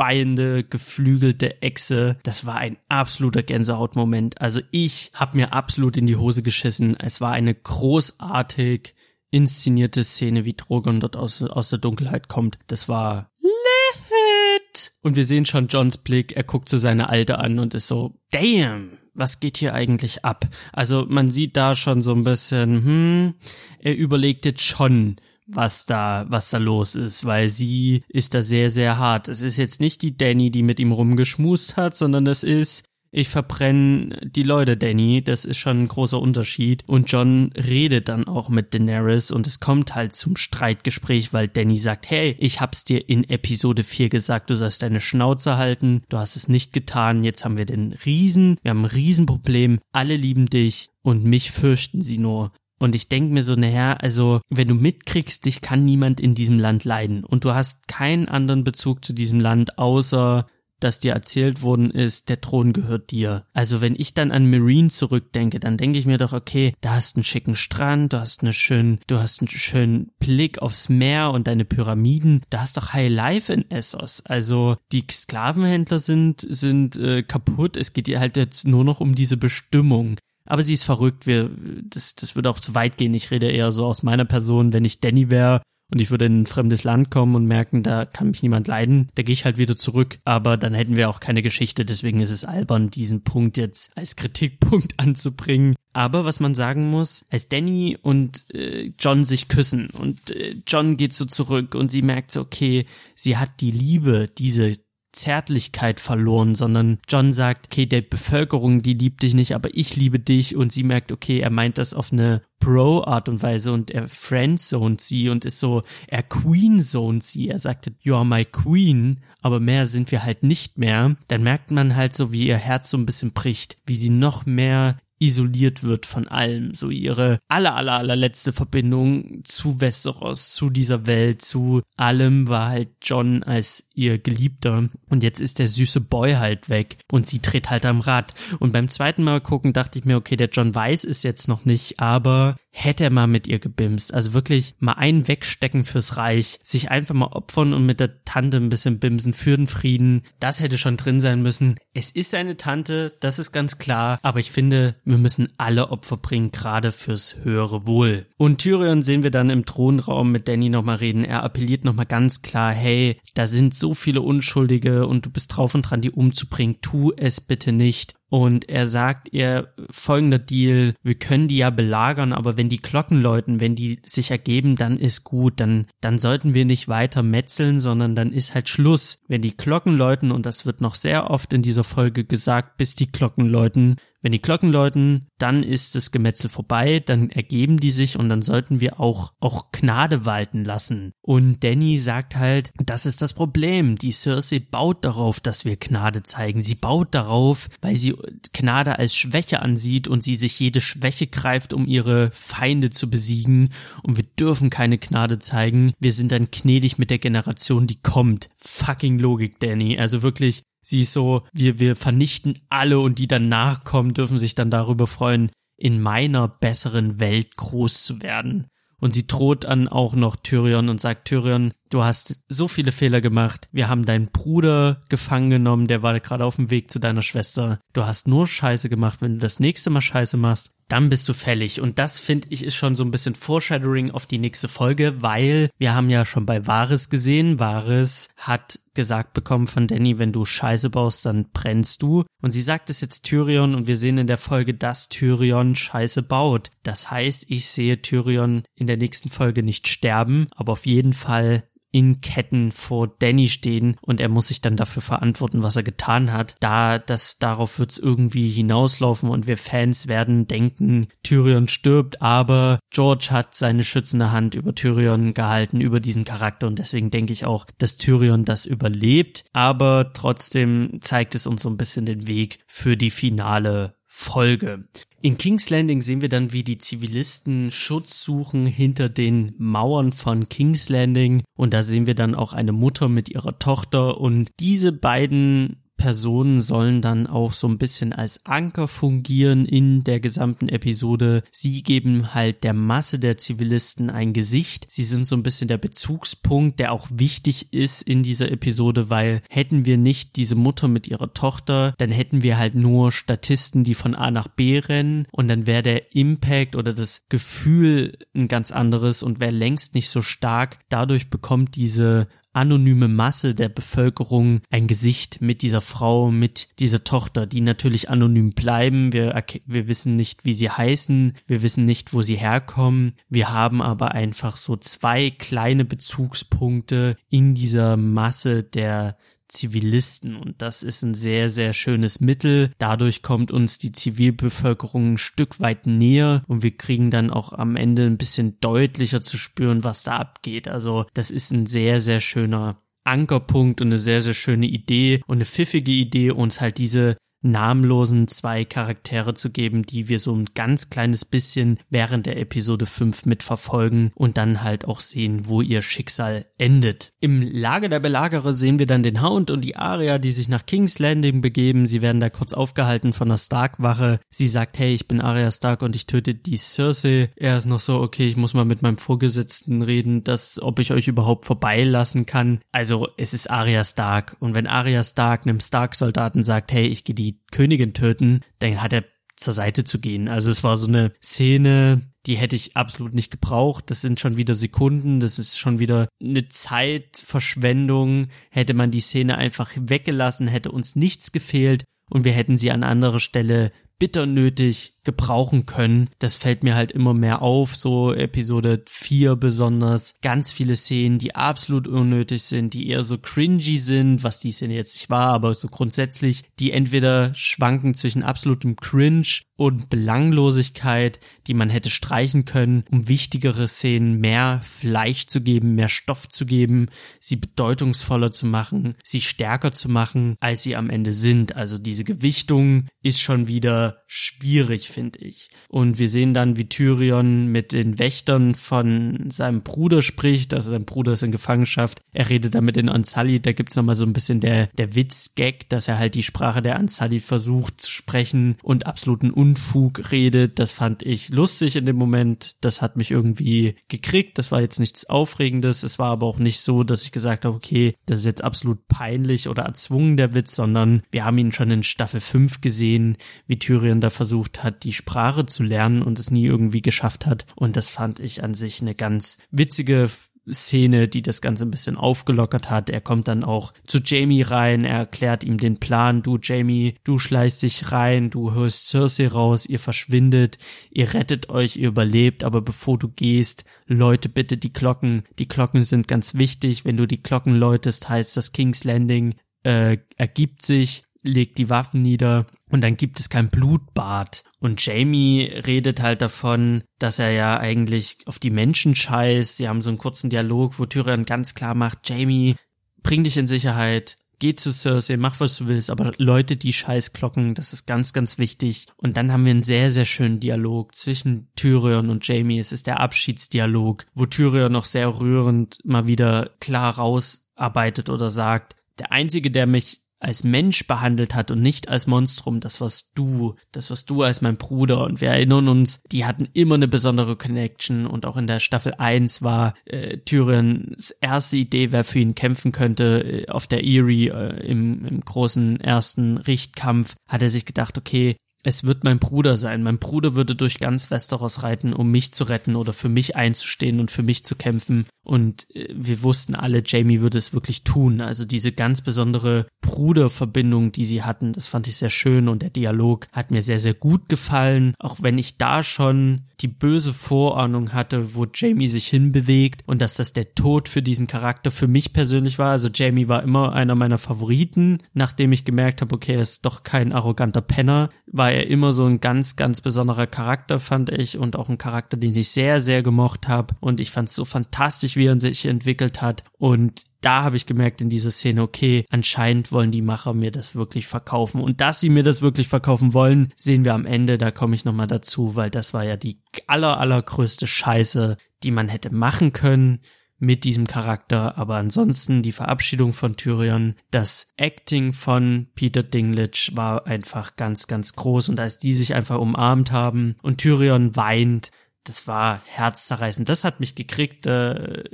feuerspeiende, 0.00 0.64
geflügelte 0.64 1.62
Echse. 1.62 2.16
Das 2.22 2.46
war 2.46 2.56
ein 2.56 2.78
absoluter 2.88 3.42
Gänsehautmoment. 3.42 4.40
Also 4.40 4.60
ich 4.70 5.10
habe 5.14 5.36
mir 5.36 5.52
absolut 5.52 5.96
in 5.96 6.06
die 6.06 6.16
Hose 6.16 6.42
geschissen. 6.42 6.96
Es 6.98 7.20
war 7.20 7.32
eine 7.32 7.54
großartig 7.54 8.94
inszenierte 9.30 10.02
Szene, 10.02 10.44
wie 10.44 10.54
Drogon 10.54 11.00
dort 11.00 11.16
aus, 11.16 11.42
aus 11.42 11.70
der 11.70 11.78
Dunkelheit 11.78 12.28
kommt. 12.28 12.58
Das 12.66 12.88
war 12.88 13.30
lit. 13.40 14.92
Und 15.02 15.16
wir 15.16 15.24
sehen 15.24 15.44
schon 15.44 15.68
Johns 15.68 15.98
Blick, 15.98 16.32
er 16.32 16.44
guckt 16.44 16.68
zu 16.68 16.78
seiner 16.78 17.10
Alte 17.10 17.38
an 17.38 17.58
und 17.58 17.74
ist 17.74 17.86
so, 17.86 18.18
damn, 18.30 18.98
was 19.14 19.38
geht 19.38 19.58
hier 19.58 19.74
eigentlich 19.74 20.24
ab? 20.24 20.48
Also 20.72 21.06
man 21.08 21.30
sieht 21.30 21.56
da 21.56 21.74
schon 21.74 22.00
so 22.00 22.14
ein 22.14 22.24
bisschen, 22.24 22.84
hm, 22.84 23.34
er 23.78 23.96
überlegt 23.96 24.46
jetzt 24.46 24.62
schon, 24.62 25.16
was 25.52 25.86
da, 25.86 26.26
was 26.28 26.50
da 26.50 26.58
los 26.58 26.94
ist, 26.94 27.24
weil 27.24 27.48
sie 27.48 28.02
ist 28.08 28.34
da 28.34 28.42
sehr, 28.42 28.70
sehr 28.70 28.98
hart. 28.98 29.28
Es 29.28 29.42
ist 29.42 29.56
jetzt 29.56 29.80
nicht 29.80 30.02
die 30.02 30.16
Danny, 30.16 30.50
die 30.50 30.62
mit 30.62 30.80
ihm 30.80 30.92
rumgeschmust 30.92 31.76
hat, 31.76 31.96
sondern 31.96 32.26
es 32.26 32.42
ist 32.42 32.84
ich 33.12 33.28
verbrenne 33.28 34.20
die 34.22 34.44
Leute, 34.44 34.76
Danny. 34.76 35.22
Das 35.22 35.44
ist 35.44 35.58
schon 35.58 35.82
ein 35.82 35.88
großer 35.88 36.20
Unterschied. 36.20 36.84
Und 36.86 37.10
John 37.10 37.50
redet 37.56 38.08
dann 38.08 38.28
auch 38.28 38.50
mit 38.50 38.72
Daenerys 38.72 39.32
und 39.32 39.48
es 39.48 39.58
kommt 39.58 39.96
halt 39.96 40.14
zum 40.14 40.36
Streitgespräch, 40.36 41.32
weil 41.32 41.48
Danny 41.48 41.76
sagt, 41.76 42.08
hey, 42.08 42.36
ich 42.38 42.60
hab's 42.60 42.84
dir 42.84 43.08
in 43.08 43.28
Episode 43.28 43.82
4 43.82 44.10
gesagt, 44.10 44.50
du 44.50 44.54
sollst 44.54 44.82
deine 44.82 45.00
Schnauze 45.00 45.56
halten. 45.56 46.02
Du 46.08 46.18
hast 46.18 46.36
es 46.36 46.48
nicht 46.48 46.72
getan. 46.72 47.24
Jetzt 47.24 47.44
haben 47.44 47.58
wir 47.58 47.66
den 47.66 47.92
Riesen, 48.04 48.58
wir 48.62 48.70
haben 48.70 48.84
ein 48.84 48.90
Riesenproblem. 48.90 49.80
Alle 49.92 50.16
lieben 50.16 50.46
dich 50.46 50.90
und 51.02 51.24
mich 51.24 51.50
fürchten 51.50 52.02
sie 52.02 52.18
nur. 52.18 52.52
Und 52.80 52.94
ich 52.94 53.08
denk 53.08 53.30
mir 53.30 53.42
so, 53.42 53.54
naja, 53.54 53.92
also 53.92 54.40
wenn 54.48 54.66
du 54.66 54.74
mitkriegst, 54.74 55.44
dich 55.44 55.60
kann 55.60 55.84
niemand 55.84 56.18
in 56.18 56.34
diesem 56.34 56.58
Land 56.58 56.84
leiden 56.84 57.24
und 57.24 57.44
du 57.44 57.54
hast 57.54 57.86
keinen 57.86 58.26
anderen 58.26 58.64
Bezug 58.64 59.04
zu 59.04 59.12
diesem 59.12 59.38
Land 59.38 59.78
außer 59.78 60.46
dass 60.80 60.98
dir 60.98 61.12
erzählt 61.12 61.62
worden 61.62 61.90
ist, 61.90 62.28
der 62.28 62.40
Thron 62.40 62.72
gehört 62.72 63.10
dir. 63.10 63.44
Also 63.52 63.80
wenn 63.80 63.94
ich 63.94 64.14
dann 64.14 64.32
an 64.32 64.50
Marine 64.50 64.88
zurückdenke, 64.88 65.60
dann 65.60 65.76
denke 65.76 65.98
ich 65.98 66.06
mir 66.06 66.18
doch, 66.18 66.32
okay, 66.32 66.74
da 66.80 66.94
hast 66.94 67.16
einen 67.16 67.24
schicken 67.24 67.54
Strand, 67.54 68.12
du 68.12 68.20
hast 68.20 68.42
eine 68.42 68.52
schön, 68.52 68.98
du 69.06 69.18
hast 69.18 69.40
einen 69.40 69.48
schönen 69.48 70.10
Blick 70.18 70.60
aufs 70.60 70.88
Meer 70.88 71.30
und 71.30 71.46
deine 71.46 71.64
Pyramiden, 71.64 72.42
da 72.50 72.60
hast 72.60 72.76
doch 72.76 72.92
High 72.92 73.10
Life 73.10 73.52
in 73.52 73.70
Essos. 73.70 74.24
Also 74.24 74.76
die 74.92 75.04
Sklavenhändler 75.10 75.98
sind 75.98 76.46
sind 76.48 76.96
äh, 76.96 77.22
kaputt. 77.22 77.76
Es 77.76 77.92
geht 77.92 78.06
dir 78.06 78.20
halt 78.20 78.36
jetzt 78.36 78.66
nur 78.66 78.84
noch 78.84 79.00
um 79.00 79.14
diese 79.14 79.36
Bestimmung. 79.36 80.16
Aber 80.50 80.62
sie 80.62 80.74
ist 80.74 80.84
verrückt. 80.84 81.26
Wir, 81.26 81.50
das, 81.84 82.14
das 82.14 82.34
würde 82.34 82.50
auch 82.50 82.60
zu 82.60 82.74
weit 82.74 82.96
gehen. 82.96 83.14
Ich 83.14 83.30
rede 83.30 83.50
eher 83.50 83.70
so 83.70 83.86
aus 83.86 84.02
meiner 84.02 84.24
Person. 84.24 84.72
Wenn 84.72 84.84
ich 84.84 85.00
Danny 85.00 85.30
wäre, 85.30 85.62
und 85.92 86.00
ich 86.00 86.10
würde 86.10 86.26
in 86.26 86.42
ein 86.42 86.46
fremdes 86.46 86.84
Land 86.84 87.10
kommen 87.10 87.34
und 87.34 87.46
merken, 87.46 87.82
da 87.82 88.04
kann 88.04 88.28
mich 88.28 88.42
niemand 88.42 88.68
leiden, 88.68 89.08
da 89.14 89.22
gehe 89.22 89.32
ich 89.32 89.44
halt 89.44 89.58
wieder 89.58 89.76
zurück. 89.76 90.18
Aber 90.24 90.56
dann 90.56 90.74
hätten 90.74 90.96
wir 90.96 91.10
auch 91.10 91.20
keine 91.20 91.42
Geschichte, 91.42 91.84
deswegen 91.84 92.20
ist 92.20 92.30
es 92.30 92.44
albern, 92.44 92.90
diesen 92.90 93.24
Punkt 93.24 93.56
jetzt 93.56 93.96
als 93.96 94.16
Kritikpunkt 94.16 94.94
anzubringen. 94.98 95.74
Aber 95.92 96.24
was 96.24 96.38
man 96.38 96.54
sagen 96.54 96.90
muss, 96.90 97.24
als 97.30 97.48
Danny 97.48 97.98
und 98.00 98.44
äh, 98.54 98.92
John 98.98 99.24
sich 99.24 99.48
küssen 99.48 99.88
und 99.90 100.30
äh, 100.30 100.54
John 100.66 100.96
geht 100.96 101.12
so 101.12 101.24
zurück 101.24 101.74
und 101.74 101.90
sie 101.90 102.02
merkt 102.02 102.30
so, 102.30 102.40
okay, 102.40 102.86
sie 103.16 103.36
hat 103.36 103.60
die 103.60 103.72
Liebe, 103.72 104.28
diese 104.38 104.74
Zärtlichkeit 105.12 106.00
verloren, 106.00 106.54
sondern 106.54 106.98
John 107.08 107.32
sagt, 107.32 107.66
okay, 107.66 107.86
der 107.86 108.02
Bevölkerung, 108.02 108.82
die 108.82 108.94
liebt 108.94 109.22
dich 109.22 109.34
nicht, 109.34 109.54
aber 109.54 109.70
ich 109.72 109.96
liebe 109.96 110.18
dich. 110.18 110.56
Und 110.56 110.72
sie 110.72 110.82
merkt, 110.82 111.12
okay, 111.12 111.40
er 111.40 111.50
meint 111.50 111.78
das 111.78 111.94
auf 111.94 112.12
eine 112.12 112.42
Bro-Art 112.60 113.28
und 113.28 113.42
Weise 113.42 113.72
und 113.72 113.90
er 113.90 114.06
friendzoned 114.06 115.00
sie 115.00 115.28
und 115.30 115.44
ist 115.44 115.58
so, 115.58 115.82
er 116.06 116.22
queenzoned 116.22 117.22
sie, 117.22 117.48
er 117.48 117.58
sagte, 117.58 117.92
you 118.00 118.14
are 118.14 118.26
my 118.26 118.44
queen, 118.44 119.20
aber 119.40 119.60
mehr 119.60 119.86
sind 119.86 120.12
wir 120.12 120.22
halt 120.22 120.42
nicht 120.42 120.78
mehr, 120.78 121.16
dann 121.28 121.42
merkt 121.42 121.70
man 121.70 121.96
halt 121.96 122.14
so, 122.14 122.32
wie 122.32 122.46
ihr 122.46 122.58
Herz 122.58 122.90
so 122.90 122.98
ein 122.98 123.06
bisschen 123.06 123.32
bricht, 123.32 123.78
wie 123.86 123.94
sie 123.96 124.10
noch 124.10 124.44
mehr 124.44 124.98
isoliert 125.20 125.84
wird 125.84 126.06
von 126.06 126.26
allem. 126.26 126.74
So 126.74 126.90
ihre 126.90 127.38
aller, 127.48 127.76
aller, 127.76 127.92
allerletzte 127.92 128.52
Verbindung 128.52 129.44
zu 129.44 129.80
Westeros, 129.80 130.54
zu 130.54 130.70
dieser 130.70 131.06
Welt, 131.06 131.42
zu 131.42 131.82
allem 131.96 132.48
war 132.48 132.68
halt 132.68 132.88
John 133.02 133.42
als 133.42 133.88
ihr 133.94 134.18
Geliebter. 134.18 134.88
Und 135.08 135.22
jetzt 135.22 135.40
ist 135.40 135.58
der 135.58 135.68
süße 135.68 136.00
Boy 136.00 136.34
halt 136.34 136.68
weg 136.68 136.96
und 137.12 137.26
sie 137.26 137.40
dreht 137.40 137.70
halt 137.70 137.86
am 137.86 138.00
Rad. 138.00 138.34
Und 138.58 138.72
beim 138.72 138.88
zweiten 138.88 139.22
Mal 139.22 139.40
gucken 139.40 139.72
dachte 139.72 139.98
ich 139.98 140.04
mir, 140.04 140.16
okay, 140.16 140.36
der 140.36 140.48
John 140.48 140.74
weiß 140.74 141.04
es 141.04 141.22
jetzt 141.22 141.48
noch 141.48 141.64
nicht, 141.64 142.00
aber 142.00 142.56
hätte 142.70 143.04
er 143.04 143.10
mal 143.10 143.26
mit 143.26 143.46
ihr 143.46 143.58
gebimst. 143.58 144.14
Also 144.14 144.32
wirklich 144.32 144.74
mal 144.78 144.94
einen 144.94 145.28
wegstecken 145.28 145.84
fürs 145.84 146.16
Reich, 146.16 146.58
sich 146.62 146.90
einfach 146.90 147.14
mal 147.14 147.26
opfern 147.26 147.74
und 147.74 147.84
mit 147.84 148.00
der 148.00 148.24
Tante 148.24 148.56
ein 148.56 148.68
bisschen 148.68 148.98
bimsen 148.98 149.32
für 149.32 149.56
den 149.56 149.66
Frieden. 149.66 150.22
Das 150.38 150.60
hätte 150.60 150.78
schon 150.78 150.96
drin 150.96 151.20
sein 151.20 151.42
müssen. 151.42 151.76
Es 151.94 152.10
ist 152.10 152.30
seine 152.30 152.56
Tante, 152.56 153.16
das 153.20 153.38
ist 153.38 153.52
ganz 153.52 153.78
klar, 153.78 154.18
aber 154.22 154.40
ich 154.40 154.50
finde, 154.50 154.96
wir 155.04 155.18
müssen 155.18 155.48
alle 155.58 155.90
Opfer 155.90 156.16
bringen, 156.16 156.52
gerade 156.52 156.92
fürs 156.92 157.36
höhere 157.42 157.86
Wohl. 157.86 158.26
Und 158.36 158.58
Tyrion 158.58 159.02
sehen 159.02 159.22
wir 159.22 159.30
dann 159.30 159.50
im 159.50 159.66
Thronraum 159.66 160.30
mit 160.30 160.48
Danny 160.48 160.68
nochmal 160.68 160.96
reden. 160.96 161.24
Er 161.24 161.42
appelliert 161.42 161.84
nochmal 161.84 162.06
ganz 162.06 162.42
klar, 162.42 162.72
hey, 162.72 163.20
da 163.34 163.46
sind 163.46 163.74
so 163.74 163.94
viele 163.94 164.22
Unschuldige 164.22 165.06
und 165.06 165.26
du 165.26 165.30
bist 165.30 165.56
drauf 165.56 165.74
und 165.74 165.82
dran, 165.82 166.00
die 166.00 166.10
umzubringen. 166.10 166.76
Tu 166.80 167.12
es 167.16 167.40
bitte 167.40 167.72
nicht. 167.72 168.14
Und 168.30 168.68
er 168.68 168.86
sagt 168.86 169.28
ihr 169.32 169.74
folgender 169.90 170.38
Deal, 170.38 170.94
wir 171.02 171.16
können 171.16 171.48
die 171.48 171.58
ja 171.58 171.70
belagern, 171.70 172.32
aber 172.32 172.56
wenn 172.56 172.68
die 172.68 172.78
Glocken 172.78 173.20
läuten, 173.20 173.60
wenn 173.60 173.74
die 173.74 173.98
sich 174.06 174.30
ergeben, 174.30 174.76
dann 174.76 174.96
ist 174.96 175.24
gut, 175.24 175.54
dann, 175.58 175.86
dann 176.00 176.20
sollten 176.20 176.54
wir 176.54 176.64
nicht 176.64 176.86
weiter 176.86 177.24
metzeln, 177.24 177.80
sondern 177.80 178.14
dann 178.14 178.32
ist 178.32 178.54
halt 178.54 178.68
Schluss. 178.68 179.18
Wenn 179.26 179.42
die 179.42 179.56
Glocken 179.56 179.96
läuten, 179.96 180.30
und 180.30 180.46
das 180.46 180.64
wird 180.64 180.80
noch 180.80 180.94
sehr 180.94 181.28
oft 181.28 181.52
in 181.52 181.62
dieser 181.62 181.82
Folge 181.82 182.24
gesagt, 182.24 182.76
bis 182.76 182.94
die 182.94 183.10
Glocken 183.10 183.46
läuten, 183.46 183.96
wenn 184.22 184.32
die 184.32 184.42
Glocken 184.42 184.70
läuten, 184.70 185.28
dann 185.38 185.62
ist 185.62 185.94
das 185.94 186.12
Gemetzel 186.12 186.50
vorbei, 186.50 187.00
dann 187.00 187.30
ergeben 187.30 187.78
die 187.78 187.90
sich 187.90 188.18
und 188.18 188.28
dann 188.28 188.42
sollten 188.42 188.80
wir 188.80 189.00
auch, 189.00 189.32
auch 189.40 189.72
Gnade 189.72 190.26
walten 190.26 190.64
lassen. 190.64 191.12
Und 191.22 191.64
Danny 191.64 191.96
sagt 191.96 192.36
halt, 192.36 192.72
das 192.84 193.06
ist 193.06 193.22
das 193.22 193.32
Problem. 193.32 193.96
Die 193.96 194.12
Cersei 194.12 194.58
baut 194.58 195.04
darauf, 195.04 195.40
dass 195.40 195.64
wir 195.64 195.76
Gnade 195.76 196.22
zeigen. 196.22 196.60
Sie 196.60 196.74
baut 196.74 197.14
darauf, 197.14 197.68
weil 197.80 197.96
sie 197.96 198.14
Gnade 198.52 198.98
als 198.98 199.14
Schwäche 199.14 199.62
ansieht 199.62 200.08
und 200.08 200.22
sie 200.22 200.34
sich 200.34 200.58
jede 200.60 200.80
Schwäche 200.80 201.26
greift, 201.26 201.72
um 201.72 201.86
ihre 201.86 202.30
Feinde 202.32 202.90
zu 202.90 203.08
besiegen. 203.08 203.70
Und 204.02 204.16
wir 204.16 204.24
dürfen 204.38 204.70
keine 204.70 204.98
Gnade 204.98 205.38
zeigen. 205.38 205.92
Wir 205.98 206.12
sind 206.12 206.32
dann 206.32 206.50
gnädig 206.50 206.98
mit 206.98 207.10
der 207.10 207.18
Generation, 207.18 207.86
die 207.86 208.00
kommt. 208.00 208.50
Fucking 208.56 209.18
Logik, 209.18 209.60
Danny. 209.60 209.98
Also 209.98 210.22
wirklich, 210.22 210.64
Sie 210.82 211.02
ist 211.02 211.12
so, 211.12 211.42
wir, 211.52 211.78
wir 211.78 211.96
vernichten 211.96 212.58
alle 212.68 213.00
und 213.00 213.18
die 213.18 213.28
danach 213.28 213.84
kommen, 213.84 214.14
dürfen 214.14 214.38
sich 214.38 214.54
dann 214.54 214.70
darüber 214.70 215.06
freuen, 215.06 215.50
in 215.76 216.00
meiner 216.00 216.48
besseren 216.48 217.20
Welt 217.20 217.56
groß 217.56 218.04
zu 218.04 218.22
werden. 218.22 218.66
Und 218.98 219.14
sie 219.14 219.26
droht 219.26 219.64
dann 219.64 219.88
auch 219.88 220.14
noch 220.14 220.36
Tyrion 220.36 220.88
und 220.88 221.00
sagt, 221.00 221.26
Tyrion, 221.26 221.72
du 221.90 222.04
hast 222.04 222.42
so 222.48 222.68
viele 222.68 222.92
Fehler 222.92 223.20
gemacht. 223.20 223.66
Wir 223.72 223.88
haben 223.88 224.06
deinen 224.06 224.30
Bruder 224.30 225.00
gefangen 225.08 225.50
genommen, 225.50 225.86
der 225.86 226.02
war 226.02 226.18
gerade 226.20 226.44
auf 226.44 226.56
dem 226.56 226.70
Weg 226.70 226.90
zu 226.90 226.98
deiner 226.98 227.22
Schwester. 227.22 227.78
Du 227.92 228.04
hast 228.04 228.28
nur 228.28 228.46
Scheiße 228.46 228.88
gemacht. 228.88 229.20
Wenn 229.20 229.34
du 229.34 229.40
das 229.40 229.60
nächste 229.60 229.90
Mal 229.90 230.00
Scheiße 230.00 230.36
machst, 230.36 230.72
dann 230.88 231.08
bist 231.08 231.28
du 231.28 231.34
fällig. 231.34 231.80
Und 231.80 231.98
das 231.98 232.20
finde 232.20 232.48
ich 232.50 232.64
ist 232.64 232.74
schon 232.74 232.96
so 232.96 233.04
ein 233.04 233.12
bisschen 233.12 233.34
Foreshadowing 233.34 234.10
auf 234.10 234.26
die 234.26 234.38
nächste 234.38 234.66
Folge, 234.66 235.22
weil 235.22 235.70
wir 235.78 235.94
haben 235.94 236.10
ja 236.10 236.24
schon 236.24 236.46
bei 236.46 236.66
Varys 236.66 237.10
gesehen. 237.10 237.60
Varys 237.60 238.28
hat 238.36 238.80
gesagt 238.94 239.34
bekommen 239.34 239.68
von 239.68 239.86
Danny, 239.86 240.18
wenn 240.18 240.32
du 240.32 240.44
Scheiße 240.44 240.90
baust, 240.90 241.26
dann 241.26 241.46
brennst 241.52 242.02
du. 242.02 242.24
Und 242.42 242.50
sie 242.50 242.62
sagt 242.62 242.90
es 242.90 243.00
jetzt 243.00 243.22
Tyrion 243.22 243.74
und 243.74 243.86
wir 243.86 243.96
sehen 243.96 244.18
in 244.18 244.26
der 244.26 244.38
Folge, 244.38 244.74
dass 244.74 245.08
Tyrion 245.08 245.76
Scheiße 245.76 246.22
baut. 246.22 246.70
Das 246.82 247.10
heißt, 247.10 247.46
ich 247.48 247.68
sehe 247.68 248.02
Tyrion 248.02 248.62
in 248.74 248.88
der 248.88 248.96
nächsten 248.96 249.30
Folge 249.30 249.62
nicht 249.62 249.86
sterben, 249.86 250.46
aber 250.56 250.72
auf 250.72 250.86
jeden 250.86 251.12
Fall 251.12 251.64
in 251.92 252.20
Ketten 252.20 252.72
vor 252.72 253.08
Danny 253.18 253.48
stehen 253.48 253.96
und 254.02 254.20
er 254.20 254.28
muss 254.28 254.48
sich 254.48 254.60
dann 254.60 254.76
dafür 254.76 255.02
verantworten, 255.02 255.62
was 255.62 255.76
er 255.76 255.82
getan 255.82 256.32
hat. 256.32 256.54
Da, 256.60 256.98
das, 256.98 257.38
darauf 257.38 257.78
wird's 257.78 257.98
irgendwie 257.98 258.50
hinauslaufen 258.50 259.28
und 259.28 259.46
wir 259.46 259.56
Fans 259.56 260.06
werden 260.06 260.46
denken, 260.46 261.08
Tyrion 261.22 261.68
stirbt, 261.68 262.22
aber 262.22 262.78
George 262.90 263.28
hat 263.30 263.54
seine 263.54 263.84
schützende 263.84 264.32
Hand 264.32 264.54
über 264.54 264.74
Tyrion 264.74 265.34
gehalten, 265.34 265.80
über 265.80 266.00
diesen 266.00 266.24
Charakter 266.24 266.66
und 266.66 266.78
deswegen 266.78 267.10
denke 267.10 267.32
ich 267.32 267.44
auch, 267.44 267.66
dass 267.78 267.96
Tyrion 267.96 268.44
das 268.44 268.66
überlebt, 268.66 269.44
aber 269.52 270.12
trotzdem 270.12 270.98
zeigt 271.00 271.34
es 271.34 271.46
uns 271.46 271.62
so 271.62 271.70
ein 271.70 271.76
bisschen 271.76 272.06
den 272.06 272.26
Weg 272.26 272.60
für 272.66 272.96
die 272.96 273.10
finale 273.10 273.94
Folge. 274.06 274.84
In 275.22 275.36
King's 275.36 275.68
Landing 275.68 276.00
sehen 276.00 276.22
wir 276.22 276.30
dann, 276.30 276.54
wie 276.54 276.64
die 276.64 276.78
Zivilisten 276.78 277.70
Schutz 277.70 278.24
suchen 278.24 278.64
hinter 278.64 279.10
den 279.10 279.54
Mauern 279.58 280.12
von 280.12 280.48
King's 280.48 280.88
Landing. 280.88 281.42
Und 281.56 281.74
da 281.74 281.82
sehen 281.82 282.06
wir 282.06 282.14
dann 282.14 282.34
auch 282.34 282.54
eine 282.54 282.72
Mutter 282.72 283.10
mit 283.10 283.28
ihrer 283.28 283.58
Tochter. 283.58 284.18
Und 284.18 284.48
diese 284.60 284.92
beiden 284.92 285.79
Personen 286.00 286.62
sollen 286.62 287.02
dann 287.02 287.26
auch 287.26 287.52
so 287.52 287.68
ein 287.68 287.76
bisschen 287.76 288.14
als 288.14 288.46
Anker 288.46 288.88
fungieren 288.88 289.66
in 289.66 290.02
der 290.02 290.18
gesamten 290.18 290.70
Episode. 290.70 291.42
Sie 291.52 291.82
geben 291.82 292.32
halt 292.32 292.64
der 292.64 292.72
Masse 292.72 293.18
der 293.18 293.36
Zivilisten 293.36 294.08
ein 294.08 294.32
Gesicht. 294.32 294.86
Sie 294.88 295.04
sind 295.04 295.26
so 295.26 295.36
ein 295.36 295.42
bisschen 295.42 295.68
der 295.68 295.76
Bezugspunkt, 295.76 296.80
der 296.80 296.92
auch 296.92 297.06
wichtig 297.12 297.74
ist 297.74 298.00
in 298.00 298.22
dieser 298.22 298.50
Episode, 298.50 299.10
weil 299.10 299.42
hätten 299.50 299.84
wir 299.84 299.98
nicht 299.98 300.36
diese 300.36 300.54
Mutter 300.54 300.88
mit 300.88 301.06
ihrer 301.06 301.34
Tochter, 301.34 301.92
dann 301.98 302.10
hätten 302.10 302.42
wir 302.42 302.56
halt 302.56 302.74
nur 302.74 303.12
Statisten, 303.12 303.84
die 303.84 303.94
von 303.94 304.14
A 304.14 304.30
nach 304.30 304.48
B 304.48 304.78
rennen 304.78 305.26
und 305.32 305.48
dann 305.48 305.66
wäre 305.66 305.82
der 305.82 306.16
Impact 306.16 306.76
oder 306.76 306.94
das 306.94 307.24
Gefühl 307.28 308.16
ein 308.34 308.48
ganz 308.48 308.72
anderes 308.72 309.22
und 309.22 309.38
wäre 309.38 309.52
längst 309.52 309.94
nicht 309.94 310.08
so 310.08 310.22
stark. 310.22 310.78
Dadurch 310.88 311.28
bekommt 311.28 311.76
diese 311.76 312.26
anonyme 312.52 313.08
Masse 313.08 313.54
der 313.54 313.68
Bevölkerung 313.68 314.60
ein 314.70 314.86
Gesicht 314.86 315.40
mit 315.40 315.62
dieser 315.62 315.80
Frau, 315.80 316.30
mit 316.30 316.68
dieser 316.78 317.04
Tochter, 317.04 317.46
die 317.46 317.60
natürlich 317.60 318.10
anonym 318.10 318.50
bleiben. 318.52 319.12
Wir, 319.12 319.42
wir 319.66 319.88
wissen 319.88 320.16
nicht, 320.16 320.44
wie 320.44 320.54
sie 320.54 320.70
heißen, 320.70 321.34
wir 321.46 321.62
wissen 321.62 321.84
nicht, 321.84 322.12
wo 322.12 322.22
sie 322.22 322.36
herkommen. 322.36 323.14
Wir 323.28 323.52
haben 323.52 323.80
aber 323.80 324.12
einfach 324.12 324.56
so 324.56 324.76
zwei 324.76 325.30
kleine 325.30 325.84
Bezugspunkte 325.84 327.16
in 327.28 327.54
dieser 327.54 327.96
Masse 327.96 328.62
der 328.62 329.16
Zivilisten 329.50 330.36
und 330.36 330.62
das 330.62 330.82
ist 330.82 331.02
ein 331.02 331.14
sehr, 331.14 331.48
sehr 331.48 331.72
schönes 331.72 332.20
Mittel. 332.20 332.72
Dadurch 332.78 333.22
kommt 333.22 333.50
uns 333.50 333.78
die 333.78 333.92
Zivilbevölkerung 333.92 335.14
ein 335.14 335.18
Stück 335.18 335.60
weit 335.60 335.86
näher 335.86 336.42
und 336.46 336.62
wir 336.62 336.76
kriegen 336.76 337.10
dann 337.10 337.30
auch 337.30 337.52
am 337.52 337.76
Ende 337.76 338.06
ein 338.06 338.18
bisschen 338.18 338.58
deutlicher 338.60 339.20
zu 339.20 339.36
spüren, 339.36 339.84
was 339.84 340.02
da 340.02 340.16
abgeht. 340.16 340.68
Also 340.68 341.06
das 341.14 341.30
ist 341.30 341.50
ein 341.50 341.66
sehr, 341.66 342.00
sehr 342.00 342.20
schöner 342.20 342.82
Ankerpunkt 343.04 343.80
und 343.80 343.88
eine 343.88 343.98
sehr, 343.98 344.20
sehr 344.20 344.34
schöne 344.34 344.66
Idee 344.66 345.22
und 345.26 345.38
eine 345.38 345.44
pfiffige 345.44 345.92
Idee, 345.92 346.30
uns 346.30 346.60
halt 346.60 346.78
diese 346.78 347.16
namenlosen 347.42 348.28
zwei 348.28 348.64
Charaktere 348.64 349.34
zu 349.34 349.50
geben, 349.50 349.82
die 349.82 350.08
wir 350.08 350.18
so 350.18 350.34
ein 350.34 350.46
ganz 350.54 350.90
kleines 350.90 351.24
bisschen 351.24 351.78
während 351.88 352.26
der 352.26 352.38
Episode 352.38 352.86
5 352.86 353.26
mitverfolgen 353.26 354.10
und 354.14 354.36
dann 354.36 354.62
halt 354.62 354.86
auch 354.86 355.00
sehen, 355.00 355.48
wo 355.48 355.62
ihr 355.62 355.82
Schicksal 355.82 356.46
endet. 356.58 357.12
Im 357.20 357.42
Lager 357.42 357.88
der 357.88 358.00
Belagerer 358.00 358.52
sehen 358.52 358.78
wir 358.78 358.86
dann 358.86 359.02
den 359.02 359.22
Hound 359.22 359.50
und 359.50 359.62
die 359.62 359.76
Aria, 359.76 360.18
die 360.18 360.32
sich 360.32 360.48
nach 360.48 360.66
King's 360.66 360.98
Landing 360.98 361.40
begeben. 361.40 361.86
Sie 361.86 362.02
werden 362.02 362.20
da 362.20 362.30
kurz 362.30 362.52
aufgehalten 362.52 363.12
von 363.12 363.28
der 363.28 363.38
Stark-Wache. 363.38 364.20
Sie 364.30 364.48
sagt, 364.48 364.78
hey, 364.78 364.94
ich 364.94 365.08
bin 365.08 365.20
Arya 365.20 365.50
Stark 365.50 365.82
und 365.82 365.96
ich 365.96 366.06
töte 366.06 366.34
die 366.34 366.56
Cersei. 366.56 367.30
Er 367.36 367.56
ist 367.56 367.66
noch 367.66 367.80
so, 367.80 368.00
okay, 368.00 368.28
ich 368.28 368.36
muss 368.36 368.54
mal 368.54 368.64
mit 368.64 368.82
meinem 368.82 368.98
Vorgesetzten 368.98 369.82
reden, 369.82 370.24
dass, 370.24 370.60
ob 370.60 370.78
ich 370.78 370.92
euch 370.92 371.08
überhaupt 371.08 371.44
vorbeilassen 371.46 372.26
kann. 372.26 372.60
Also, 372.72 373.08
es 373.16 373.34
ist 373.34 373.50
Arya 373.50 373.84
Stark. 373.84 374.36
Und 374.40 374.54
wenn 374.54 374.66
Arya 374.66 375.02
Stark 375.02 375.46
einem 375.46 375.60
Stark-Soldaten 375.60 376.42
sagt, 376.42 376.72
hey, 376.72 376.86
ich 376.86 377.04
gehe 377.04 377.14
die 377.14 377.29
die 377.32 377.40
Königin 377.50 377.94
töten, 377.94 378.40
dann 378.58 378.82
hat 378.82 378.92
er 378.92 379.04
zur 379.36 379.52
Seite 379.54 379.84
zu 379.84 379.98
gehen. 379.98 380.28
Also 380.28 380.50
es 380.50 380.62
war 380.62 380.76
so 380.76 380.86
eine 380.86 381.12
Szene, 381.22 382.02
die 382.26 382.36
hätte 382.36 382.56
ich 382.56 382.76
absolut 382.76 383.14
nicht 383.14 383.30
gebraucht. 383.30 383.84
Das 383.90 384.02
sind 384.02 384.20
schon 384.20 384.36
wieder 384.36 384.54
Sekunden, 384.54 385.20
das 385.20 385.38
ist 385.38 385.58
schon 385.58 385.78
wieder 385.78 386.08
eine 386.22 386.46
Zeitverschwendung. 386.48 388.28
Hätte 388.50 388.74
man 388.74 388.90
die 388.90 389.00
Szene 389.00 389.38
einfach 389.38 389.70
weggelassen, 389.76 390.46
hätte 390.46 390.70
uns 390.70 390.96
nichts 390.96 391.32
gefehlt 391.32 391.84
und 392.10 392.24
wir 392.24 392.32
hätten 392.32 392.58
sie 392.58 392.70
an 392.70 392.82
anderer 392.82 393.20
Stelle 393.20 393.72
bitter 394.00 394.26
nötig 394.26 394.94
gebrauchen 395.04 395.66
können. 395.66 396.08
Das 396.18 396.36
fällt 396.36 396.64
mir 396.64 396.74
halt 396.74 396.90
immer 396.90 397.14
mehr 397.14 397.42
auf, 397.42 397.76
so 397.76 398.12
Episode 398.12 398.82
4 398.88 399.36
besonders. 399.36 400.16
Ganz 400.22 400.52
viele 400.52 400.74
Szenen, 400.74 401.18
die 401.18 401.34
absolut 401.34 401.86
unnötig 401.86 402.42
sind, 402.42 402.74
die 402.74 402.88
eher 402.88 403.02
so 403.02 403.18
cringy 403.18 403.76
sind, 403.76 404.24
was 404.24 404.40
die 404.40 404.52
Szene 404.52 404.74
jetzt 404.74 404.96
nicht 404.96 405.10
war, 405.10 405.32
aber 405.32 405.54
so 405.54 405.68
grundsätzlich, 405.68 406.44
die 406.58 406.72
entweder 406.72 407.32
schwanken 407.34 407.94
zwischen 407.94 408.22
absolutem 408.22 408.76
Cringe 408.76 409.26
und 409.56 409.90
Belanglosigkeit, 409.90 411.20
die 411.46 411.54
man 411.54 411.68
hätte 411.68 411.90
streichen 411.90 412.46
können, 412.46 412.84
um 412.90 413.08
wichtigere 413.08 413.68
Szenen 413.68 414.18
mehr 414.18 414.60
Fleisch 414.62 415.26
zu 415.26 415.42
geben, 415.42 415.74
mehr 415.74 415.88
Stoff 415.88 416.28
zu 416.28 416.46
geben, 416.46 416.88
sie 417.20 417.36
bedeutungsvoller 417.36 418.30
zu 418.30 418.46
machen, 418.46 418.94
sie 419.04 419.20
stärker 419.20 419.72
zu 419.72 419.90
machen, 419.90 420.36
als 420.40 420.62
sie 420.62 420.76
am 420.76 420.88
Ende 420.88 421.12
sind. 421.12 421.56
Also 421.56 421.76
diese 421.76 422.04
Gewichtung 422.04 422.86
ist 423.02 423.20
schon 423.20 423.48
wieder 423.48 423.89
the 423.90 423.99
schwierig, 424.12 424.88
finde 424.88 425.20
ich. 425.20 425.50
Und 425.68 426.00
wir 426.00 426.08
sehen 426.08 426.34
dann, 426.34 426.56
wie 426.56 426.68
Tyrion 426.68 427.46
mit 427.46 427.70
den 427.70 428.00
Wächtern 428.00 428.56
von 428.56 429.30
seinem 429.30 429.62
Bruder 429.62 430.02
spricht, 430.02 430.52
also 430.52 430.70
sein 430.70 430.84
Bruder 430.84 431.12
ist 431.12 431.22
in 431.22 431.30
Gefangenschaft. 431.30 432.00
Er 432.12 432.28
redet 432.28 432.56
damit 432.56 432.76
in 432.76 432.88
Unsullied, 432.88 433.46
da 433.46 433.52
gibt's 433.52 433.76
nochmal 433.76 433.94
so 433.94 434.04
ein 434.04 434.12
bisschen 434.12 434.40
der, 434.40 434.66
der 434.66 434.96
Witz-Gag, 434.96 435.68
dass 435.68 435.86
er 435.86 436.00
halt 436.00 436.16
die 436.16 436.24
Sprache 436.24 436.60
der 436.60 436.80
Unsullied 436.80 437.22
versucht 437.22 437.80
zu 437.82 437.88
sprechen 437.88 438.56
und 438.64 438.88
absoluten 438.88 439.30
Unfug 439.30 440.10
redet. 440.10 440.58
Das 440.58 440.72
fand 440.72 441.04
ich 441.04 441.28
lustig 441.28 441.76
in 441.76 441.86
dem 441.86 441.96
Moment. 441.96 442.56
Das 442.62 442.82
hat 442.82 442.96
mich 442.96 443.12
irgendwie 443.12 443.76
gekriegt. 443.86 444.38
Das 444.38 444.50
war 444.50 444.60
jetzt 444.60 444.80
nichts 444.80 445.08
Aufregendes. 445.08 445.84
Es 445.84 446.00
war 446.00 446.10
aber 446.10 446.26
auch 446.26 446.40
nicht 446.40 446.62
so, 446.62 446.82
dass 446.82 447.04
ich 447.04 447.12
gesagt 447.12 447.44
habe, 447.44 447.54
okay, 447.54 447.94
das 448.06 448.20
ist 448.20 448.26
jetzt 448.26 448.42
absolut 448.42 448.88
peinlich 448.88 449.48
oder 449.48 449.62
erzwungen 449.62 450.16
der 450.16 450.34
Witz, 450.34 450.56
sondern 450.56 451.02
wir 451.12 451.24
haben 451.24 451.38
ihn 451.38 451.52
schon 451.52 451.70
in 451.70 451.84
Staffel 451.84 452.18
5 452.18 452.60
gesehen, 452.60 453.16
wie 453.46 453.60
Tyrion 453.60 453.99
da 454.00 454.10
versucht 454.10 454.62
hat, 454.62 454.84
die 454.84 454.92
Sprache 454.92 455.46
zu 455.46 455.62
lernen 455.62 456.02
und 456.02 456.18
es 456.18 456.30
nie 456.30 456.44
irgendwie 456.44 456.82
geschafft 456.82 457.26
hat. 457.26 457.46
Und 457.56 457.76
das 457.76 457.88
fand 457.88 458.20
ich 458.20 458.42
an 458.42 458.54
sich 458.54 458.80
eine 458.80 458.94
ganz 458.94 459.38
witzige 459.50 460.08
Szene, 460.52 461.06
die 461.06 461.22
das 461.22 461.42
Ganze 461.42 461.64
ein 461.64 461.70
bisschen 461.70 461.96
aufgelockert 461.96 462.70
hat. 462.70 462.90
Er 462.90 463.00
kommt 463.00 463.28
dann 463.28 463.44
auch 463.44 463.72
zu 463.86 463.98
Jamie 463.98 464.42
rein, 464.42 464.84
er 464.84 464.98
erklärt 464.98 465.44
ihm 465.44 465.58
den 465.58 465.78
Plan. 465.78 466.22
Du, 466.22 466.38
Jamie, 466.42 466.94
du 467.04 467.18
schleichst 467.18 467.62
dich 467.62 467.92
rein, 467.92 468.30
du 468.30 468.52
hörst 468.52 468.88
Cersei 468.88 469.28
raus, 469.28 469.66
ihr 469.66 469.78
verschwindet, 469.78 470.58
ihr 470.90 471.14
rettet 471.14 471.50
euch, 471.50 471.76
ihr 471.76 471.88
überlebt, 471.88 472.42
aber 472.42 472.62
bevor 472.62 472.98
du 472.98 473.08
gehst, 473.08 473.64
läute 473.86 474.28
bitte 474.28 474.56
die 474.56 474.72
Glocken. 474.72 475.22
Die 475.38 475.48
Glocken 475.48 475.84
sind 475.84 476.08
ganz 476.08 476.34
wichtig. 476.34 476.84
Wenn 476.84 476.96
du 476.96 477.06
die 477.06 477.22
Glocken 477.22 477.54
läutest, 477.54 478.08
heißt 478.08 478.36
das 478.36 478.52
King's 478.52 478.84
Landing 478.84 479.34
äh, 479.62 479.98
ergibt 480.16 480.62
sich 480.62 481.04
legt 481.22 481.58
die 481.58 481.68
Waffen 481.68 482.02
nieder 482.02 482.46
und 482.70 482.82
dann 482.82 482.96
gibt 482.96 483.18
es 483.20 483.28
kein 483.28 483.50
Blutbad. 483.50 484.44
Und 484.60 484.84
Jamie 484.84 485.42
redet 485.66 486.00
halt 486.00 486.22
davon, 486.22 486.82
dass 486.98 487.18
er 487.18 487.32
ja 487.32 487.58
eigentlich 487.58 488.18
auf 488.26 488.38
die 488.38 488.50
Menschen 488.50 488.94
scheißt. 488.94 489.56
Sie 489.56 489.68
haben 489.68 489.82
so 489.82 489.90
einen 489.90 489.98
kurzen 489.98 490.30
Dialog, 490.30 490.78
wo 490.78 490.86
Tyrion 490.86 491.24
ganz 491.24 491.54
klar 491.54 491.74
macht, 491.74 492.08
Jamie, 492.08 492.56
bring 493.02 493.24
dich 493.24 493.36
in 493.36 493.46
Sicherheit, 493.46 494.18
geh 494.40 494.54
zu 494.54 494.72
Cersei, 494.72 495.16
mach 495.16 495.38
was 495.38 495.56
du 495.56 495.68
willst, 495.68 495.90
aber 495.90 496.12
Leute, 496.16 496.56
die 496.56 496.72
Scheißglocken, 496.72 497.54
das 497.54 497.72
ist 497.72 497.86
ganz, 497.86 498.12
ganz 498.12 498.38
wichtig. 498.38 498.86
Und 498.96 499.16
dann 499.16 499.32
haben 499.32 499.44
wir 499.44 499.52
einen 499.52 499.62
sehr, 499.62 499.90
sehr 499.90 500.06
schönen 500.06 500.40
Dialog 500.40 500.94
zwischen 500.94 501.48
Tyrion 501.56 502.10
und 502.10 502.26
Jamie. 502.26 502.58
Es 502.58 502.72
ist 502.72 502.86
der 502.86 503.00
Abschiedsdialog, 503.00 504.06
wo 504.14 504.26
Tyrion 504.26 504.72
noch 504.72 504.86
sehr 504.86 505.20
rührend 505.20 505.78
mal 505.84 506.08
wieder 506.08 506.50
klar 506.60 506.96
rausarbeitet 506.96 508.10
oder 508.10 508.30
sagt, 508.30 508.76
der 508.98 509.12
einzige, 509.12 509.50
der 509.50 509.66
mich 509.66 510.00
als 510.20 510.44
Mensch 510.44 510.86
behandelt 510.86 511.34
hat 511.34 511.50
und 511.50 511.60
nicht 511.60 511.88
als 511.88 512.06
Monstrum, 512.06 512.60
das 512.60 512.80
warst 512.80 513.12
du, 513.14 513.54
das 513.72 513.90
warst 513.90 514.08
du 514.10 514.22
als 514.22 514.42
mein 514.42 514.56
Bruder 514.56 515.04
und 515.04 515.20
wir 515.20 515.30
erinnern 515.30 515.68
uns, 515.68 516.02
die 516.12 516.24
hatten 516.24 516.48
immer 516.52 516.76
eine 516.76 516.88
besondere 516.88 517.36
Connection 517.36 518.06
und 518.06 518.26
auch 518.26 518.36
in 518.36 518.46
der 518.46 518.60
Staffel 518.60 518.94
1 518.98 519.42
war 519.42 519.74
äh, 519.86 520.18
Tyrions 520.18 521.10
erste 521.20 521.56
Idee, 521.56 521.90
wer 521.90 522.04
für 522.04 522.18
ihn 522.18 522.34
kämpfen 522.34 522.72
könnte, 522.72 523.44
äh, 523.46 523.48
auf 523.48 523.66
der 523.66 523.82
Erie 523.82 524.28
äh, 524.28 524.66
im, 524.66 525.04
im 525.06 525.20
großen 525.20 525.80
ersten 525.80 526.36
Richtkampf, 526.36 527.16
hat 527.26 527.42
er 527.42 527.50
sich 527.50 527.64
gedacht, 527.64 527.96
okay, 527.96 528.36
es 528.62 528.84
wird 528.84 529.04
mein 529.04 529.18
Bruder 529.18 529.56
sein. 529.56 529.82
Mein 529.82 529.98
Bruder 529.98 530.34
würde 530.34 530.54
durch 530.54 530.78
ganz 530.78 531.10
Westeros 531.10 531.62
reiten, 531.62 531.92
um 531.92 532.10
mich 532.10 532.32
zu 532.32 532.44
retten 532.44 532.76
oder 532.76 532.92
für 532.92 533.08
mich 533.08 533.36
einzustehen 533.36 534.00
und 534.00 534.10
für 534.10 534.22
mich 534.22 534.44
zu 534.44 534.54
kämpfen. 534.54 535.06
Und 535.24 535.66
äh, 535.74 535.88
wir 535.94 536.22
wussten 536.22 536.54
alle, 536.54 536.82
Jamie 536.84 537.20
würde 537.20 537.38
es 537.38 537.54
wirklich 537.54 537.84
tun. 537.84 538.20
Also 538.20 538.44
diese 538.44 538.72
ganz 538.72 539.00
besondere 539.00 539.66
Bruderverbindung, 539.80 540.92
die 540.92 541.04
sie 541.04 541.22
hatten, 541.22 541.52
das 541.52 541.68
fand 541.68 541.88
ich 541.88 541.96
sehr 541.96 542.10
schön 542.10 542.48
und 542.48 542.62
der 542.62 542.70
Dialog 542.70 543.26
hat 543.32 543.50
mir 543.50 543.62
sehr, 543.62 543.78
sehr 543.78 543.94
gut 543.94 544.28
gefallen. 544.28 544.94
Auch 544.98 545.22
wenn 545.22 545.38
ich 545.38 545.56
da 545.56 545.82
schon 545.82 546.42
die 546.60 546.68
böse 546.68 547.12
Vorahnung 547.12 547.92
hatte, 547.92 548.34
wo 548.34 548.46
Jamie 548.52 548.88
sich 548.88 549.08
hinbewegt 549.08 549.82
und 549.86 550.02
dass 550.02 550.14
das 550.14 550.32
der 550.32 550.54
Tod 550.54 550.88
für 550.88 551.02
diesen 551.02 551.26
Charakter 551.26 551.70
für 551.70 551.88
mich 551.88 552.12
persönlich 552.12 552.58
war. 552.58 552.70
Also 552.70 552.88
Jamie 552.92 553.28
war 553.28 553.42
immer 553.42 553.72
einer 553.72 553.94
meiner 553.94 554.18
Favoriten, 554.18 554.98
nachdem 555.14 555.52
ich 555.52 555.64
gemerkt 555.64 556.00
habe, 556.00 556.14
okay, 556.14 556.34
er 556.34 556.42
ist 556.42 556.64
doch 556.64 556.82
kein 556.82 557.12
arroganter 557.12 557.60
Penner, 557.60 558.10
war 558.26 558.52
er 558.52 558.66
immer 558.66 558.92
so 558.92 559.06
ein 559.06 559.20
ganz, 559.20 559.56
ganz 559.56 559.80
besonderer 559.80 560.26
Charakter, 560.26 560.78
fand 560.80 561.10
ich, 561.10 561.38
und 561.38 561.56
auch 561.56 561.68
ein 561.68 561.78
Charakter, 561.78 562.16
den 562.16 562.34
ich 562.34 562.50
sehr, 562.50 562.80
sehr 562.80 563.02
gemocht 563.02 563.48
habe. 563.48 563.74
Und 563.80 564.00
ich 564.00 564.10
fand 564.10 564.28
es 564.28 564.34
so 564.34 564.44
fantastisch, 564.44 565.16
wie 565.16 565.26
er 565.26 565.40
sich 565.40 565.66
entwickelt 565.66 566.22
hat. 566.22 566.42
Und 566.58 567.09
da 567.20 567.42
habe 567.42 567.56
ich 567.56 567.66
gemerkt 567.66 568.00
in 568.00 568.10
dieser 568.10 568.30
Szene, 568.30 568.62
okay, 568.62 569.04
anscheinend 569.10 569.72
wollen 569.72 569.90
die 569.90 570.02
Macher 570.02 570.34
mir 570.34 570.50
das 570.50 570.74
wirklich 570.74 571.06
verkaufen. 571.06 571.60
Und 571.60 571.80
dass 571.80 572.00
sie 572.00 572.08
mir 572.08 572.22
das 572.22 572.40
wirklich 572.40 572.68
verkaufen 572.68 573.14
wollen, 573.14 573.52
sehen 573.56 573.84
wir 573.84 573.94
am 573.94 574.06
Ende, 574.06 574.38
da 574.38 574.50
komme 574.50 574.74
ich 574.74 574.84
nochmal 574.84 575.06
dazu, 575.06 575.56
weil 575.56 575.70
das 575.70 575.94
war 575.94 576.04
ja 576.04 576.16
die 576.16 576.40
aller, 576.66 576.98
allergrößte 576.98 577.66
Scheiße, 577.66 578.36
die 578.62 578.70
man 578.70 578.88
hätte 578.88 579.14
machen 579.14 579.52
können 579.52 580.00
mit 580.40 580.64
diesem 580.64 580.86
Charakter, 580.86 581.58
aber 581.58 581.76
ansonsten 581.76 582.42
die 582.42 582.52
Verabschiedung 582.52 583.12
von 583.12 583.36
Tyrion, 583.36 583.94
das 584.10 584.54
Acting 584.56 585.12
von 585.12 585.68
Peter 585.74 586.02
Dinklage 586.02 586.70
war 586.72 587.06
einfach 587.06 587.56
ganz, 587.56 587.86
ganz 587.86 588.14
groß 588.14 588.48
und 588.48 588.58
als 588.58 588.78
die 588.78 588.94
sich 588.94 589.14
einfach 589.14 589.38
umarmt 589.38 589.92
haben 589.92 590.36
und 590.42 590.56
Tyrion 590.56 591.14
weint, 591.14 591.70
das 592.04 592.26
war 592.26 592.62
herzzerreißend. 592.64 593.48
Das 593.48 593.64
hat 593.64 593.80
mich 593.80 593.94
gekriegt. 593.94 594.46
Äh, 594.46 595.04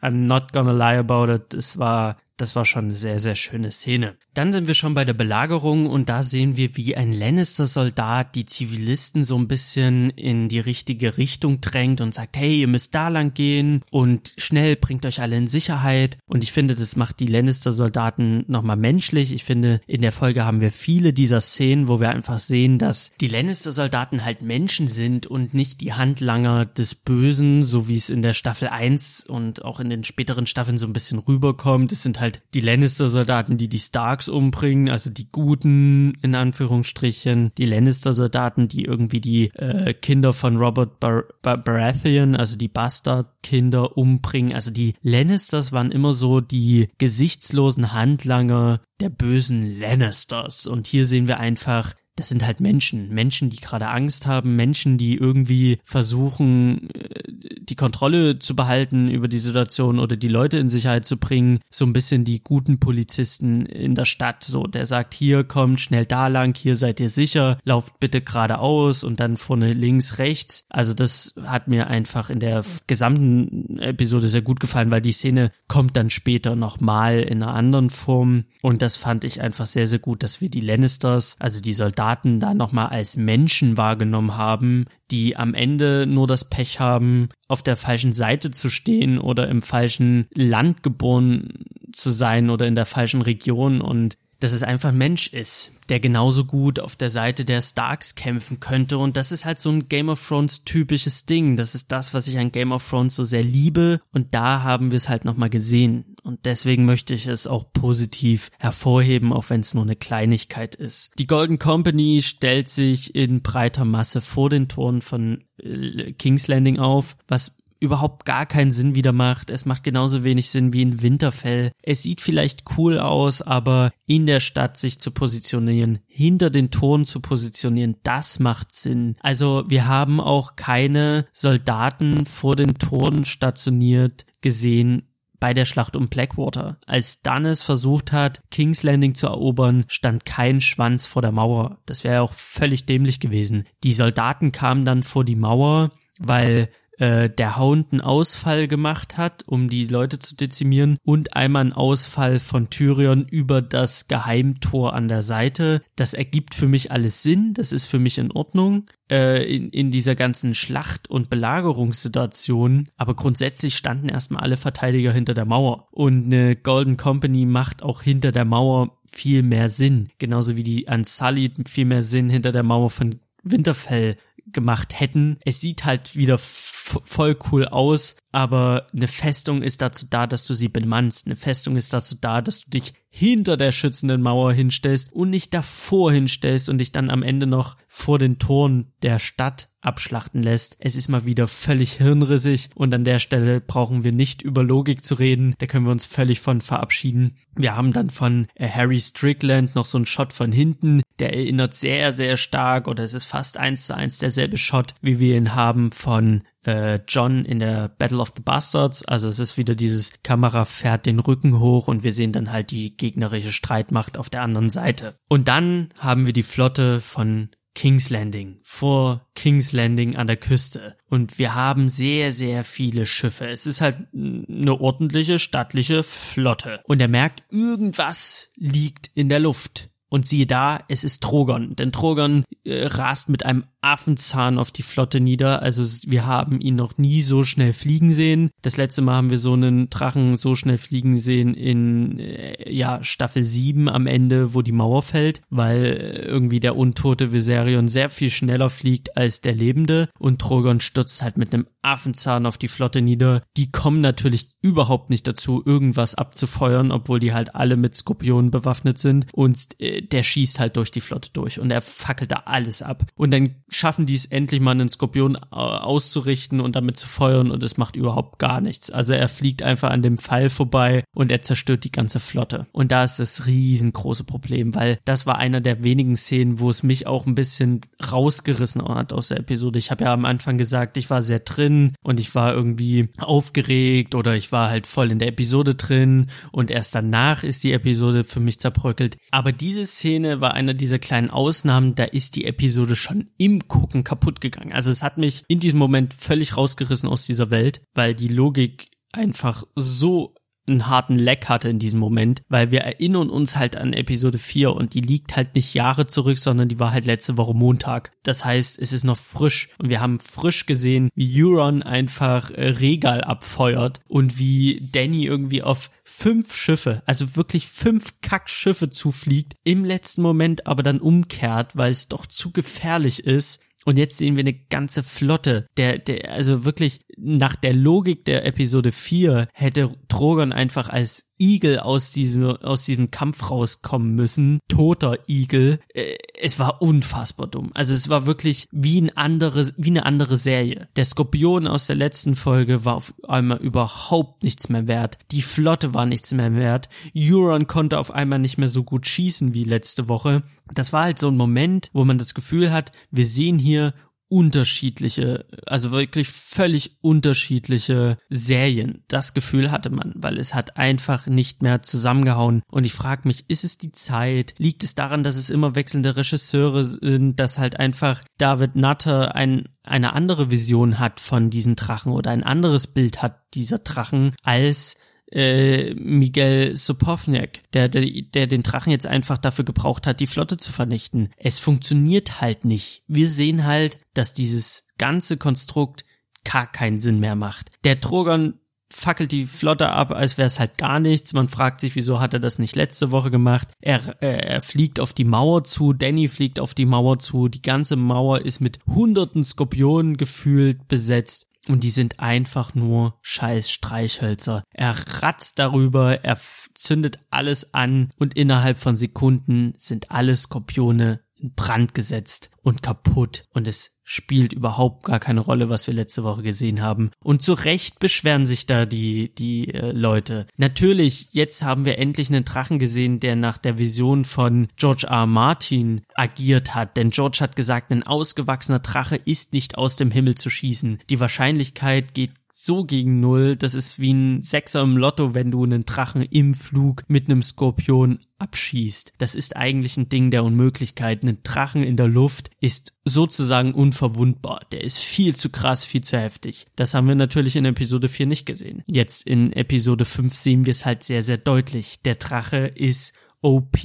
I'm 0.00 0.26
not 0.26 0.52
gonna 0.52 0.72
lie 0.72 0.94
about 0.94 1.28
it. 1.28 1.54
Es 1.54 1.76
war 1.78 2.16
das 2.38 2.56
war 2.56 2.64
schon 2.64 2.86
eine 2.86 2.96
sehr, 2.96 3.20
sehr 3.20 3.34
schöne 3.34 3.70
Szene. 3.70 4.16
Dann 4.32 4.52
sind 4.52 4.68
wir 4.68 4.74
schon 4.74 4.94
bei 4.94 5.04
der 5.04 5.12
Belagerung 5.12 5.86
und 5.86 6.08
da 6.08 6.22
sehen 6.22 6.56
wir, 6.56 6.76
wie 6.76 6.96
ein 6.96 7.12
Lannister-Soldat 7.12 8.34
die 8.36 8.46
Zivilisten 8.46 9.24
so 9.24 9.36
ein 9.36 9.48
bisschen 9.48 10.10
in 10.10 10.48
die 10.48 10.60
richtige 10.60 11.18
Richtung 11.18 11.60
drängt 11.60 12.00
und 12.00 12.14
sagt, 12.14 12.36
hey, 12.36 12.60
ihr 12.60 12.68
müsst 12.68 12.94
da 12.94 13.08
lang 13.08 13.34
gehen 13.34 13.82
und 13.90 14.34
schnell 14.38 14.76
bringt 14.76 15.04
euch 15.04 15.20
alle 15.20 15.36
in 15.36 15.48
Sicherheit. 15.48 16.18
Und 16.26 16.44
ich 16.44 16.52
finde, 16.52 16.76
das 16.76 16.94
macht 16.94 17.18
die 17.20 17.26
Lannister-Soldaten 17.26 18.44
nochmal 18.46 18.76
menschlich. 18.76 19.32
Ich 19.32 19.44
finde, 19.44 19.80
in 19.86 20.02
der 20.02 20.12
Folge 20.12 20.44
haben 20.44 20.60
wir 20.60 20.70
viele 20.70 21.12
dieser 21.12 21.40
Szenen, 21.40 21.88
wo 21.88 21.98
wir 21.98 22.10
einfach 22.10 22.38
sehen, 22.38 22.78
dass 22.78 23.12
die 23.20 23.28
Lannister-Soldaten 23.28 24.24
halt 24.24 24.42
Menschen 24.42 24.86
sind 24.86 25.26
und 25.26 25.54
nicht 25.54 25.80
die 25.80 25.94
Handlanger 25.94 26.66
des 26.66 26.94
Bösen, 26.94 27.62
so 27.62 27.88
wie 27.88 27.96
es 27.96 28.10
in 28.10 28.22
der 28.22 28.32
Staffel 28.32 28.68
1 28.68 29.24
und 29.24 29.64
auch 29.64 29.80
in 29.80 29.90
den 29.90 30.04
späteren 30.04 30.46
Staffeln 30.46 30.78
so 30.78 30.86
ein 30.86 30.92
bisschen 30.92 31.18
rüberkommt. 31.18 31.90
Es 31.90 32.04
sind 32.04 32.20
halt 32.20 32.27
halt 32.28 32.42
die 32.54 32.60
Lannister-Soldaten, 32.60 33.56
die 33.56 33.68
die 33.68 33.78
Starks 33.78 34.28
umbringen, 34.28 34.90
also 34.90 35.10
die 35.10 35.28
Guten 35.30 36.14
in 36.22 36.34
Anführungsstrichen, 36.34 37.52
die 37.56 37.66
Lannister-Soldaten, 37.66 38.68
die 38.68 38.84
irgendwie 38.84 39.20
die 39.20 39.50
äh, 39.54 39.94
Kinder 39.94 40.32
von 40.32 40.56
Robert 40.56 41.00
Bar 41.00 41.24
Bar 41.42 41.58
Baratheon, 41.58 42.36
also 42.36 42.56
die 42.56 42.68
Bastard-Kinder 42.68 43.96
umbringen. 43.96 44.54
Also 44.54 44.70
die 44.70 44.94
Lannisters 45.02 45.72
waren 45.72 45.90
immer 45.90 46.12
so 46.12 46.40
die 46.40 46.88
gesichtslosen 46.98 47.92
Handlanger 47.92 48.80
der 49.00 49.08
bösen 49.08 49.78
Lannisters. 49.78 50.66
Und 50.66 50.86
hier 50.86 51.04
sehen 51.06 51.28
wir 51.28 51.40
einfach 51.40 51.94
das 52.18 52.30
sind 52.30 52.44
halt 52.44 52.58
Menschen, 52.58 53.10
Menschen, 53.10 53.48
die 53.48 53.60
gerade 53.60 53.86
Angst 53.86 54.26
haben, 54.26 54.56
Menschen, 54.56 54.98
die 54.98 55.16
irgendwie 55.16 55.78
versuchen, 55.84 56.90
äh, 56.90 57.22
die 57.68 57.76
Kontrolle 57.76 58.38
zu 58.38 58.56
behalten 58.56 59.08
über 59.10 59.28
die 59.28 59.38
Situation 59.38 59.98
oder 59.98 60.16
die 60.16 60.28
Leute 60.28 60.58
in 60.58 60.68
Sicherheit 60.68 61.04
zu 61.04 61.16
bringen. 61.16 61.60
So 61.70 61.84
ein 61.84 61.92
bisschen 61.92 62.24
die 62.24 62.42
guten 62.42 62.80
Polizisten 62.80 63.66
in 63.66 63.94
der 63.94 64.04
Stadt, 64.04 64.44
so 64.44 64.64
der 64.64 64.86
sagt, 64.86 65.14
hier 65.14 65.44
kommt 65.44 65.80
schnell 65.80 66.04
da 66.04 66.28
lang, 66.28 66.56
hier 66.56 66.76
seid 66.76 67.00
ihr 67.00 67.10
sicher, 67.10 67.58
lauft 67.64 68.00
bitte 68.00 68.20
geradeaus 68.20 69.04
und 69.04 69.20
dann 69.20 69.36
vorne 69.36 69.72
links, 69.72 70.18
rechts. 70.18 70.64
Also 70.68 70.94
das 70.94 71.34
hat 71.44 71.68
mir 71.68 71.88
einfach 71.88 72.30
in 72.30 72.40
der 72.40 72.64
gesamten 72.86 73.78
Episode 73.78 74.28
sehr 74.28 74.42
gut 74.42 74.60
gefallen, 74.60 74.90
weil 74.90 75.00
die 75.00 75.12
Szene 75.12 75.50
kommt 75.68 75.96
dann 75.96 76.10
später 76.10 76.56
nochmal 76.56 77.20
in 77.20 77.42
einer 77.42 77.54
anderen 77.54 77.90
Form 77.90 78.44
und 78.62 78.82
das 78.82 78.96
fand 78.96 79.24
ich 79.24 79.40
einfach 79.40 79.66
sehr, 79.66 79.86
sehr 79.86 79.98
gut, 79.98 80.22
dass 80.22 80.40
wir 80.40 80.48
die 80.48 80.60
Lannisters, 80.60 81.36
also 81.38 81.60
die 81.60 81.72
Soldaten, 81.72 82.40
da 82.40 82.54
nochmal 82.54 82.88
als 82.88 83.16
Menschen 83.16 83.76
wahrgenommen 83.76 84.36
haben, 84.36 84.86
die 85.10 85.36
am 85.36 85.54
Ende 85.54 86.06
nur 86.06 86.26
das 86.26 86.44
Pech 86.44 86.80
haben, 86.80 87.28
auf 87.48 87.62
der 87.62 87.76
falschen 87.76 88.12
Seite 88.12 88.50
zu 88.50 88.68
stehen 88.70 89.18
oder 89.18 89.48
im 89.48 89.62
falschen 89.62 90.26
Land 90.34 90.82
geboren 90.82 91.64
zu 91.92 92.10
sein 92.10 92.50
oder 92.50 92.66
in 92.66 92.74
der 92.74 92.86
falschen 92.86 93.22
Region 93.22 93.80
und 93.80 94.16
dass 94.40 94.52
es 94.52 94.62
einfach 94.62 94.90
ein 94.90 94.98
Mensch 94.98 95.32
ist, 95.32 95.72
der 95.88 95.98
genauso 95.98 96.44
gut 96.44 96.78
auf 96.78 96.94
der 96.94 97.10
Seite 97.10 97.44
der 97.44 97.60
Starks 97.60 98.14
kämpfen 98.14 98.60
könnte. 98.60 98.98
Und 98.98 99.16
das 99.16 99.32
ist 99.32 99.44
halt 99.44 99.60
so 99.60 99.70
ein 99.70 99.88
Game 99.88 100.08
of 100.08 100.26
Thrones 100.26 100.64
typisches 100.64 101.26
Ding. 101.26 101.56
Das 101.56 101.74
ist 101.74 101.90
das, 101.90 102.14
was 102.14 102.28
ich 102.28 102.38
an 102.38 102.52
Game 102.52 102.70
of 102.70 102.88
Thrones 102.88 103.16
so 103.16 103.24
sehr 103.24 103.42
liebe. 103.42 104.00
Und 104.12 104.34
da 104.34 104.62
haben 104.62 104.92
wir 104.92 104.96
es 104.96 105.08
halt 105.08 105.24
nochmal 105.24 105.50
gesehen. 105.50 106.07
Und 106.22 106.44
deswegen 106.44 106.84
möchte 106.84 107.14
ich 107.14 107.26
es 107.26 107.46
auch 107.46 107.72
positiv 107.72 108.50
hervorheben, 108.58 109.32
auch 109.32 109.50
wenn 109.50 109.60
es 109.60 109.74
nur 109.74 109.84
eine 109.84 109.96
Kleinigkeit 109.96 110.74
ist. 110.74 111.12
Die 111.18 111.26
Golden 111.26 111.58
Company 111.58 112.22
stellt 112.22 112.68
sich 112.68 113.14
in 113.14 113.42
breiter 113.42 113.84
Masse 113.84 114.20
vor 114.20 114.50
den 114.50 114.68
Toren 114.68 115.00
von 115.00 115.44
äh, 115.62 116.12
King's 116.12 116.48
Landing 116.48 116.78
auf, 116.78 117.16
was 117.26 117.58
überhaupt 117.80 118.24
gar 118.24 118.46
keinen 118.46 118.72
Sinn 118.72 118.94
wieder 118.94 119.12
macht. 119.12 119.50
Es 119.50 119.64
macht 119.64 119.84
genauso 119.84 120.24
wenig 120.24 120.50
Sinn 120.50 120.72
wie 120.72 120.82
in 120.82 121.02
Winterfell. 121.02 121.72
Es 121.82 122.02
sieht 122.02 122.20
vielleicht 122.20 122.64
cool 122.76 122.98
aus, 122.98 123.42
aber 123.42 123.90
in 124.06 124.26
der 124.26 124.40
Stadt 124.40 124.76
sich 124.76 125.00
zu 125.00 125.10
positionieren, 125.10 126.00
hinter 126.06 126.50
den 126.50 126.70
Toren 126.70 127.04
zu 127.04 127.20
positionieren, 127.20 127.96
das 128.02 128.40
macht 128.40 128.72
Sinn. 128.72 129.14
Also 129.20 129.64
wir 129.68 129.86
haben 129.86 130.20
auch 130.20 130.56
keine 130.56 131.26
Soldaten 131.32 132.26
vor 132.26 132.56
den 132.56 132.74
Toren 132.74 133.24
stationiert 133.24 134.26
gesehen, 134.40 135.07
bei 135.40 135.54
der 135.54 135.64
Schlacht 135.64 135.96
um 135.96 136.08
Blackwater. 136.08 136.78
Als 136.86 137.14
Stannis 137.14 137.62
versucht 137.62 138.12
hat, 138.12 138.42
King's 138.50 138.82
Landing 138.82 139.14
zu 139.14 139.26
erobern, 139.26 139.84
stand 139.88 140.24
kein 140.24 140.60
Schwanz 140.60 141.06
vor 141.06 141.22
der 141.22 141.32
Mauer. 141.32 141.78
Das 141.86 142.04
wäre 142.04 142.22
auch 142.22 142.32
völlig 142.32 142.86
dämlich 142.86 143.20
gewesen. 143.20 143.66
Die 143.84 143.92
Soldaten 143.92 144.52
kamen 144.52 144.84
dann 144.84 145.02
vor 145.02 145.24
die 145.24 145.36
Mauer, 145.36 145.90
weil 146.18 146.68
äh, 146.98 147.30
der 147.30 147.56
Hound 147.58 147.92
einen 147.92 148.00
Ausfall 148.00 148.68
gemacht 148.68 149.16
hat, 149.16 149.44
um 149.46 149.68
die 149.68 149.86
Leute 149.86 150.18
zu 150.18 150.36
dezimieren 150.36 150.98
und 151.04 151.36
einmal 151.36 151.62
einen 151.62 151.72
Ausfall 151.72 152.38
von 152.38 152.70
Tyrion 152.70 153.26
über 153.26 153.62
das 153.62 154.08
Geheimtor 154.08 154.94
an 154.94 155.08
der 155.08 155.22
Seite. 155.22 155.82
Das 155.96 156.14
ergibt 156.14 156.54
für 156.54 156.66
mich 156.66 156.92
alles 156.92 157.22
Sinn, 157.22 157.54
das 157.54 157.72
ist 157.72 157.86
für 157.86 157.98
mich 157.98 158.18
in 158.18 158.32
Ordnung 158.32 158.86
äh, 159.10 159.44
in, 159.44 159.70
in 159.70 159.90
dieser 159.90 160.14
ganzen 160.14 160.54
Schlacht- 160.54 161.08
und 161.08 161.30
Belagerungssituation, 161.30 162.88
aber 162.96 163.14
grundsätzlich 163.14 163.76
standen 163.76 164.08
erstmal 164.08 164.42
alle 164.42 164.56
Verteidiger 164.56 165.12
hinter 165.12 165.34
der 165.34 165.44
Mauer. 165.44 165.88
Und 165.90 166.26
eine 166.26 166.56
Golden 166.56 166.96
Company 166.96 167.46
macht 167.46 167.82
auch 167.82 168.02
hinter 168.02 168.32
der 168.32 168.44
Mauer 168.44 168.98
viel 169.10 169.42
mehr 169.42 169.68
Sinn, 169.68 170.10
genauso 170.18 170.56
wie 170.56 170.62
die 170.62 170.86
Unsullied 170.86 171.68
viel 171.68 171.86
mehr 171.86 172.02
Sinn 172.02 172.28
hinter 172.28 172.52
der 172.52 172.62
Mauer 172.62 172.90
von 172.90 173.16
Winterfell 173.42 174.16
gemacht 174.52 174.98
hätten. 174.98 175.38
Es 175.44 175.60
sieht 175.60 175.84
halt 175.84 176.16
wieder 176.16 176.38
voll 176.38 177.36
cool 177.50 177.66
aus, 177.66 178.16
aber 178.32 178.86
eine 178.92 179.08
Festung 179.08 179.62
ist 179.62 179.82
dazu 179.82 180.06
da, 180.08 180.26
dass 180.26 180.46
du 180.46 180.54
sie 180.54 180.68
bemannst. 180.68 181.26
Eine 181.26 181.36
Festung 181.36 181.76
ist 181.76 181.92
dazu 181.92 182.16
da, 182.20 182.42
dass 182.42 182.60
du 182.60 182.70
dich 182.70 182.94
hinter 183.10 183.56
der 183.56 183.72
schützenden 183.72 184.22
Mauer 184.22 184.52
hinstellst 184.52 185.12
und 185.12 185.30
nicht 185.30 185.54
davor 185.54 186.12
hinstellst 186.12 186.68
und 186.68 186.78
dich 186.78 186.92
dann 186.92 187.10
am 187.10 187.22
Ende 187.22 187.46
noch 187.46 187.76
vor 187.86 188.18
den 188.18 188.38
Toren 188.38 188.92
der 189.02 189.18
Stadt 189.18 189.70
abschlachten 189.88 190.42
lässt. 190.42 190.76
Es 190.78 190.94
ist 190.94 191.08
mal 191.08 191.24
wieder 191.24 191.48
völlig 191.48 191.94
hirnrissig 191.94 192.70
und 192.74 192.94
an 192.94 193.04
der 193.04 193.18
Stelle 193.18 193.60
brauchen 193.60 194.04
wir 194.04 194.12
nicht 194.12 194.42
über 194.42 194.62
Logik 194.62 195.04
zu 195.04 195.16
reden, 195.16 195.54
da 195.58 195.66
können 195.66 195.86
wir 195.86 195.92
uns 195.92 196.04
völlig 196.04 196.40
von 196.40 196.60
verabschieden. 196.60 197.36
Wir 197.56 197.74
haben 197.74 197.92
dann 197.92 198.10
von 198.10 198.46
äh, 198.54 198.68
Harry 198.68 199.00
Strickland 199.00 199.74
noch 199.74 199.86
so 199.86 199.98
einen 199.98 200.06
Shot 200.06 200.32
von 200.32 200.52
hinten, 200.52 201.02
der 201.18 201.34
erinnert 201.34 201.74
sehr, 201.74 202.12
sehr 202.12 202.36
stark 202.36 202.86
oder 202.86 203.02
es 203.02 203.14
ist 203.14 203.24
fast 203.24 203.56
eins 203.56 203.86
zu 203.86 203.96
eins 203.96 204.18
derselbe 204.18 204.58
Shot, 204.58 204.94
wie 205.00 205.18
wir 205.18 205.36
ihn 205.36 205.54
haben 205.54 205.90
von 205.90 206.42
äh, 206.64 207.00
John 207.08 207.44
in 207.44 207.58
der 207.58 207.88
Battle 207.88 208.18
of 208.18 208.32
the 208.36 208.42
Bastards. 208.42 209.04
Also 209.04 209.28
es 209.28 209.38
ist 209.38 209.56
wieder 209.56 209.74
dieses 209.74 210.22
Kamera 210.22 210.64
fährt 210.64 211.06
den 211.06 211.18
Rücken 211.18 211.58
hoch 211.58 211.88
und 211.88 212.04
wir 212.04 212.12
sehen 212.12 212.32
dann 212.32 212.52
halt 212.52 212.70
die 212.70 212.96
gegnerische 212.96 213.52
Streitmacht 213.52 214.18
auf 214.18 214.30
der 214.30 214.42
anderen 214.42 214.70
Seite. 214.70 215.14
Und 215.28 215.48
dann 215.48 215.88
haben 215.98 216.26
wir 216.26 216.32
die 216.32 216.42
Flotte 216.42 217.00
von 217.00 217.48
King's 217.78 218.10
Landing, 218.10 218.58
vor 218.64 219.24
King's 219.36 219.70
Landing 219.70 220.16
an 220.16 220.26
der 220.26 220.36
Küste. 220.36 220.96
Und 221.08 221.38
wir 221.38 221.54
haben 221.54 221.88
sehr, 221.88 222.32
sehr 222.32 222.64
viele 222.64 223.06
Schiffe. 223.06 223.48
Es 223.48 223.68
ist 223.68 223.80
halt 223.80 223.98
eine 224.12 224.80
ordentliche, 224.80 225.38
stattliche 225.38 226.02
Flotte. 226.02 226.80
Und 226.86 227.00
er 227.00 227.06
merkt, 227.06 227.44
irgendwas 227.52 228.48
liegt 228.56 229.12
in 229.14 229.28
der 229.28 229.38
Luft. 229.38 229.87
Und 230.08 230.26
siehe 230.26 230.46
da, 230.46 230.80
es 230.88 231.04
ist 231.04 231.22
Trogon. 231.22 231.76
Denn 231.76 231.92
Trogon 231.92 232.44
äh, 232.64 232.86
rast 232.86 233.28
mit 233.28 233.44
einem 233.44 233.64
Affenzahn 233.80 234.58
auf 234.58 234.72
die 234.72 234.82
Flotte 234.82 235.20
nieder. 235.20 235.62
Also 235.62 235.84
wir 236.10 236.26
haben 236.26 236.60
ihn 236.60 236.74
noch 236.74 236.98
nie 236.98 237.20
so 237.20 237.42
schnell 237.44 237.72
fliegen 237.72 238.10
sehen. 238.10 238.50
Das 238.62 238.76
letzte 238.76 239.02
Mal 239.02 239.14
haben 239.14 239.30
wir 239.30 239.38
so 239.38 239.52
einen 239.52 239.88
Drachen 239.88 240.36
so 240.36 240.54
schnell 240.54 240.78
fliegen 240.78 241.18
sehen 241.18 241.54
in 241.54 242.18
äh, 242.18 242.72
ja 242.72 243.02
Staffel 243.04 243.42
7 243.42 243.88
am 243.88 244.06
Ende, 244.06 244.54
wo 244.54 244.62
die 244.62 244.72
Mauer 244.72 245.02
fällt, 245.02 245.42
weil 245.50 245.84
äh, 245.84 246.22
irgendwie 246.22 246.60
der 246.60 246.76
untote 246.76 247.32
Viserion 247.32 247.88
sehr 247.88 248.10
viel 248.10 248.30
schneller 248.30 248.70
fliegt 248.70 249.16
als 249.16 249.40
der 249.40 249.54
lebende 249.54 250.08
und 250.18 250.40
Trogon 250.40 250.80
stürzt 250.80 251.22
halt 251.22 251.38
mit 251.38 251.54
einem 251.54 251.66
Affenzahn 251.82 252.46
auf 252.46 252.58
die 252.58 252.68
Flotte 252.68 253.00
nieder. 253.00 253.42
Die 253.56 253.70
kommen 253.70 254.00
natürlich 254.00 254.56
überhaupt 254.60 255.08
nicht 255.10 255.26
dazu, 255.26 255.62
irgendwas 255.64 256.16
abzufeuern, 256.16 256.90
obwohl 256.90 257.20
die 257.20 257.32
halt 257.32 257.54
alle 257.54 257.76
mit 257.76 257.94
Skorpionen 257.94 258.50
bewaffnet 258.50 258.98
sind 258.98 259.26
und 259.32 259.80
äh, 259.80 259.97
der 260.02 260.22
schießt 260.22 260.58
halt 260.58 260.76
durch 260.76 260.90
die 260.90 261.00
Flotte 261.00 261.30
durch 261.32 261.60
und 261.60 261.70
er 261.70 261.80
fackelt 261.80 262.32
da 262.32 262.42
alles 262.46 262.82
ab. 262.82 263.04
Und 263.14 263.32
dann 263.32 263.54
schaffen 263.68 264.06
die 264.06 264.14
es 264.14 264.26
endlich 264.26 264.60
mal 264.60 264.72
einen 264.72 264.88
Skorpion 264.88 265.36
äh, 265.36 265.38
auszurichten 265.50 266.60
und 266.60 266.76
damit 266.76 266.96
zu 266.96 267.06
feuern 267.06 267.50
und 267.50 267.62
es 267.62 267.76
macht 267.76 267.96
überhaupt 267.96 268.38
gar 268.38 268.60
nichts. 268.60 268.90
Also 268.90 269.14
er 269.14 269.28
fliegt 269.28 269.62
einfach 269.62 269.90
an 269.90 270.02
dem 270.02 270.18
Pfeil 270.18 270.50
vorbei 270.50 271.04
und 271.14 271.30
er 271.30 271.42
zerstört 271.42 271.84
die 271.84 271.92
ganze 271.92 272.20
Flotte. 272.20 272.66
Und 272.72 272.92
da 272.92 273.04
ist 273.04 273.18
das 273.18 273.46
riesengroße 273.46 274.24
Problem, 274.24 274.74
weil 274.74 274.98
das 275.04 275.26
war 275.26 275.38
einer 275.38 275.60
der 275.60 275.82
wenigen 275.82 276.16
Szenen, 276.16 276.60
wo 276.60 276.70
es 276.70 276.82
mich 276.82 277.06
auch 277.06 277.26
ein 277.26 277.34
bisschen 277.34 277.80
rausgerissen 278.12 278.82
hat 278.82 279.12
aus 279.12 279.28
der 279.28 279.38
Episode. 279.38 279.78
Ich 279.78 279.90
habe 279.90 280.04
ja 280.04 280.12
am 280.12 280.24
Anfang 280.24 280.58
gesagt, 280.58 280.96
ich 280.96 281.10
war 281.10 281.22
sehr 281.22 281.40
drin 281.40 281.94
und 282.02 282.20
ich 282.20 282.34
war 282.34 282.54
irgendwie 282.54 283.08
aufgeregt 283.18 284.14
oder 284.14 284.36
ich 284.36 284.52
war 284.52 284.70
halt 284.70 284.86
voll 284.86 285.10
in 285.10 285.18
der 285.18 285.28
Episode 285.28 285.74
drin 285.74 286.26
und 286.52 286.70
erst 286.70 286.94
danach 286.94 287.42
ist 287.42 287.64
die 287.64 287.72
Episode 287.72 288.24
für 288.24 288.40
mich 288.40 288.58
zerbröckelt. 288.60 289.16
Aber 289.30 289.52
diese 289.52 289.86
Szene 289.96 290.40
war 290.40 290.54
einer 290.54 290.74
dieser 290.74 290.98
kleinen 290.98 291.30
Ausnahmen, 291.30 291.94
da 291.94 292.04
ist 292.04 292.36
die 292.36 292.44
Episode 292.44 292.96
schon 292.96 293.30
im 293.38 293.68
Gucken 293.68 294.04
kaputt 294.04 294.40
gegangen. 294.40 294.72
Also 294.72 294.90
es 294.90 295.02
hat 295.02 295.18
mich 295.18 295.44
in 295.48 295.60
diesem 295.60 295.78
Moment 295.78 296.14
völlig 296.14 296.56
rausgerissen 296.56 297.08
aus 297.08 297.26
dieser 297.26 297.50
Welt, 297.50 297.80
weil 297.94 298.14
die 298.14 298.28
Logik 298.28 298.90
einfach 299.12 299.64
so 299.74 300.34
einen 300.68 300.88
harten 300.88 301.16
Leck 301.16 301.48
hatte 301.48 301.68
in 301.68 301.78
diesem 301.78 302.00
Moment, 302.00 302.42
weil 302.48 302.70
wir 302.70 302.80
erinnern 302.80 303.30
uns 303.30 303.56
halt 303.56 303.76
an 303.76 303.92
Episode 303.92 304.38
4 304.38 304.72
und 304.74 304.94
die 304.94 305.00
liegt 305.00 305.36
halt 305.36 305.54
nicht 305.54 305.74
Jahre 305.74 306.06
zurück, 306.06 306.38
sondern 306.38 306.68
die 306.68 306.78
war 306.78 306.92
halt 306.92 307.06
letzte 307.06 307.36
Woche 307.36 307.54
Montag. 307.54 308.12
Das 308.22 308.44
heißt, 308.44 308.78
es 308.78 308.92
ist 308.92 309.04
noch 309.04 309.16
frisch 309.16 309.70
und 309.78 309.88
wir 309.88 310.00
haben 310.00 310.20
frisch 310.20 310.66
gesehen, 310.66 311.10
wie 311.14 311.42
Euron 311.42 311.82
einfach 311.82 312.50
äh, 312.50 312.68
Regal 312.68 313.22
abfeuert 313.22 314.00
und 314.08 314.38
wie 314.38 314.80
Danny 314.92 315.24
irgendwie 315.24 315.62
auf 315.62 315.90
fünf 316.04 316.54
Schiffe, 316.54 317.02
also 317.06 317.36
wirklich 317.36 317.66
fünf 317.66 318.20
Kackschiffe 318.20 318.90
zufliegt, 318.90 319.54
im 319.64 319.84
letzten 319.84 320.22
Moment 320.22 320.66
aber 320.66 320.82
dann 320.82 321.00
umkehrt, 321.00 321.76
weil 321.76 321.90
es 321.90 322.08
doch 322.08 322.26
zu 322.26 322.50
gefährlich 322.52 323.24
ist 323.24 323.62
und 323.88 323.96
jetzt 323.96 324.18
sehen 324.18 324.36
wir 324.36 324.42
eine 324.42 324.52
ganze 324.52 325.02
Flotte, 325.02 325.66
der, 325.78 325.98
der, 325.98 326.32
also 326.32 326.66
wirklich 326.66 327.00
nach 327.20 327.56
der 327.56 327.74
Logik 327.74 328.24
der 328.24 328.46
Episode 328.46 328.92
4 328.92 329.48
hätte 329.52 329.94
Drogon 330.08 330.52
einfach 330.52 330.88
als 330.88 331.28
Igel 331.40 331.78
aus 331.78 332.10
diesem, 332.10 332.44
aus 332.44 332.84
diesem 332.84 333.10
Kampf 333.10 333.50
rauskommen 333.50 334.14
müssen. 334.14 334.58
Toter 334.68 335.18
Igel. 335.28 335.78
Äh, 335.94 336.16
es 336.40 336.58
war 336.58 336.82
unfassbar 336.82 337.46
dumm. 337.46 337.70
Also 337.74 337.94
es 337.94 338.08
war 338.08 338.26
wirklich 338.26 338.66
wie 338.72 339.00
ein 339.00 339.16
andere, 339.16 339.70
wie 339.76 339.90
eine 339.90 340.04
andere 340.04 340.36
Serie. 340.36 340.88
Der 340.96 341.04
Skorpion 341.04 341.66
aus 341.66 341.86
der 341.86 341.96
letzten 341.96 342.34
Folge 342.34 342.84
war 342.84 342.96
auf 342.96 343.14
einmal 343.26 343.58
überhaupt 343.58 344.42
nichts 344.42 344.68
mehr 344.68 344.88
wert. 344.88 345.18
Die 345.30 345.42
Flotte 345.42 345.94
war 345.94 346.06
nichts 346.06 346.32
mehr 346.32 346.54
wert. 346.54 346.88
Euron 347.16 347.66
konnte 347.66 347.98
auf 347.98 348.10
einmal 348.10 348.38
nicht 348.38 348.58
mehr 348.58 348.68
so 348.68 348.82
gut 348.82 349.06
schießen 349.06 349.54
wie 349.54 349.64
letzte 349.64 350.08
Woche. 350.08 350.42
Das 350.74 350.92
war 350.92 351.04
halt 351.04 351.18
so 351.18 351.28
ein 351.28 351.36
Moment, 351.36 351.90
wo 351.92 352.04
man 352.04 352.18
das 352.18 352.34
Gefühl 352.34 352.72
hat, 352.72 352.92
wir 353.10 353.24
sehen 353.24 353.58
hier 353.58 353.94
unterschiedliche, 354.28 355.46
also 355.66 355.90
wirklich 355.90 356.28
völlig 356.28 356.98
unterschiedliche 357.00 358.18
Serien. 358.28 359.04
Das 359.08 359.34
Gefühl 359.34 359.70
hatte 359.70 359.90
man, 359.90 360.12
weil 360.16 360.38
es 360.38 360.54
hat 360.54 360.76
einfach 360.76 361.26
nicht 361.26 361.62
mehr 361.62 361.82
zusammengehauen. 361.82 362.62
Und 362.70 362.84
ich 362.84 362.92
frage 362.92 363.26
mich, 363.26 363.48
ist 363.48 363.64
es 363.64 363.78
die 363.78 363.92
Zeit? 363.92 364.54
Liegt 364.58 364.82
es 364.82 364.94
daran, 364.94 365.22
dass 365.22 365.36
es 365.36 365.50
immer 365.50 365.74
wechselnde 365.74 366.16
Regisseure 366.16 366.84
sind, 366.84 367.40
dass 367.40 367.58
halt 367.58 367.78
einfach 367.78 368.22
David 368.36 368.76
Nutter 368.76 369.34
ein, 369.34 369.68
eine 369.82 370.12
andere 370.12 370.50
Vision 370.50 370.98
hat 370.98 371.20
von 371.20 371.48
diesen 371.50 371.76
Drachen 371.76 372.12
oder 372.12 372.30
ein 372.30 372.44
anderes 372.44 372.88
Bild 372.88 373.22
hat 373.22 373.40
dieser 373.54 373.78
Drachen 373.78 374.34
als 374.42 374.96
äh, 375.32 375.94
Miguel 375.94 376.74
Sopovnik, 376.76 377.60
der, 377.72 377.88
der, 377.88 378.04
der 378.04 378.46
den 378.46 378.62
Drachen 378.62 378.90
jetzt 378.90 379.06
einfach 379.06 379.38
dafür 379.38 379.64
gebraucht 379.64 380.06
hat, 380.06 380.20
die 380.20 380.26
Flotte 380.26 380.56
zu 380.56 380.72
vernichten. 380.72 381.30
Es 381.36 381.58
funktioniert 381.58 382.40
halt 382.40 382.64
nicht. 382.64 383.02
Wir 383.08 383.28
sehen 383.28 383.64
halt, 383.64 383.98
dass 384.14 384.34
dieses 384.34 384.86
ganze 384.98 385.36
Konstrukt 385.36 386.04
gar 386.44 386.70
keinen 386.70 386.98
Sinn 386.98 387.20
mehr 387.20 387.36
macht. 387.36 387.70
Der 387.84 387.96
Drogon 387.96 388.54
fackelt 388.90 389.32
die 389.32 389.44
Flotte 389.44 389.92
ab, 389.92 390.12
als 390.12 390.38
wäre 390.38 390.46
es 390.46 390.58
halt 390.58 390.78
gar 390.78 390.98
nichts. 390.98 391.34
Man 391.34 391.48
fragt 391.48 391.80
sich, 391.80 391.94
wieso 391.94 392.20
hat 392.20 392.32
er 392.32 392.40
das 392.40 392.58
nicht 392.58 392.74
letzte 392.74 393.10
Woche 393.10 393.30
gemacht? 393.30 393.68
Er, 393.80 394.00
äh, 394.22 394.46
er 394.46 394.62
fliegt 394.62 394.98
auf 394.98 395.12
die 395.12 395.24
Mauer 395.24 395.64
zu, 395.64 395.92
Danny 395.92 396.26
fliegt 396.28 396.58
auf 396.58 396.72
die 396.74 396.86
Mauer 396.86 397.18
zu, 397.18 397.48
die 397.48 397.62
ganze 397.62 397.96
Mauer 397.96 398.40
ist 398.40 398.60
mit 398.60 398.78
hunderten 398.86 399.44
Skorpionen 399.44 400.16
gefühlt 400.16 400.88
besetzt 400.88 401.47
und 401.68 401.84
die 401.84 401.90
sind 401.90 402.20
einfach 402.20 402.74
nur 402.74 403.18
scheiß 403.22 403.70
Streichhölzer. 403.70 404.62
Er 404.72 404.94
ratzt 405.22 405.58
darüber, 405.58 406.24
er 406.24 406.38
zündet 406.74 407.18
alles 407.30 407.74
an 407.74 408.10
und 408.18 408.36
innerhalb 408.36 408.78
von 408.78 408.96
Sekunden 408.96 409.72
sind 409.78 410.10
alle 410.10 410.36
Skorpione 410.36 411.20
in 411.40 411.54
Brand 411.54 411.94
gesetzt 411.94 412.50
und 412.62 412.82
kaputt 412.82 413.44
und 413.52 413.68
es 413.68 413.98
spielt 414.10 414.54
überhaupt 414.54 415.04
gar 415.04 415.20
keine 415.20 415.40
Rolle, 415.40 415.68
was 415.68 415.86
wir 415.86 415.92
letzte 415.92 416.24
Woche 416.24 416.42
gesehen 416.42 416.80
haben. 416.80 417.10
Und 417.22 417.42
zu 417.42 417.52
Recht 417.52 417.98
beschweren 417.98 418.46
sich 418.46 418.64
da 418.64 418.86
die, 418.86 419.34
die 419.34 419.68
äh, 419.74 419.92
Leute. 419.92 420.46
Natürlich, 420.56 421.34
jetzt 421.34 421.62
haben 421.62 421.84
wir 421.84 421.98
endlich 421.98 422.30
einen 422.30 422.46
Drachen 422.46 422.78
gesehen, 422.78 423.20
der 423.20 423.36
nach 423.36 423.58
der 423.58 423.78
Vision 423.78 424.24
von 424.24 424.68
George 424.76 425.08
R. 425.10 425.26
Martin 425.26 426.00
agiert 426.14 426.74
hat. 426.74 426.96
Denn 426.96 427.10
George 427.10 427.38
hat 427.42 427.54
gesagt, 427.54 427.92
ein 427.92 428.02
ausgewachsener 428.02 428.78
Drache 428.78 429.16
ist 429.16 429.52
nicht 429.52 429.76
aus 429.76 429.96
dem 429.96 430.10
Himmel 430.10 430.36
zu 430.36 430.48
schießen. 430.48 431.00
Die 431.10 431.20
Wahrscheinlichkeit 431.20 432.14
geht 432.14 432.30
so 432.60 432.84
gegen 432.84 433.20
null. 433.20 433.54
Das 433.54 433.74
ist 433.74 434.00
wie 434.00 434.12
ein 434.12 434.42
Sechser 434.42 434.82
im 434.82 434.96
Lotto, 434.96 435.32
wenn 435.32 435.52
du 435.52 435.62
einen 435.62 435.86
Drachen 435.86 436.22
im 436.22 436.54
Flug 436.54 437.04
mit 437.06 437.30
einem 437.30 437.40
Skorpion 437.40 438.18
abschießt. 438.40 439.12
Das 439.18 439.36
ist 439.36 439.56
eigentlich 439.56 439.96
ein 439.96 440.08
Ding 440.08 440.32
der 440.32 440.42
Unmöglichkeit. 440.42 441.22
Ein 441.22 441.38
Drachen 441.44 441.84
in 441.84 441.96
der 441.96 442.08
Luft 442.08 442.50
ist 442.60 442.98
sozusagen 443.04 443.74
unverwundbar. 443.74 444.62
Der 444.72 444.82
ist 444.82 444.98
viel 444.98 445.36
zu 445.36 445.50
krass, 445.50 445.84
viel 445.84 446.00
zu 446.00 446.18
heftig. 446.18 446.66
Das 446.74 446.94
haben 446.94 447.06
wir 447.06 447.14
natürlich 447.14 447.54
in 447.54 447.64
Episode 447.64 448.08
4 448.08 448.26
nicht 448.26 448.44
gesehen. 448.44 448.82
Jetzt 448.86 449.24
in 449.28 449.52
Episode 449.52 450.04
5 450.04 450.34
sehen 450.34 450.66
wir 450.66 450.72
es 450.72 450.84
halt 450.84 451.04
sehr, 451.04 451.22
sehr 451.22 451.38
deutlich. 451.38 452.02
Der 452.02 452.16
Drache 452.16 452.72
ist 452.74 453.14
OP 453.40 453.78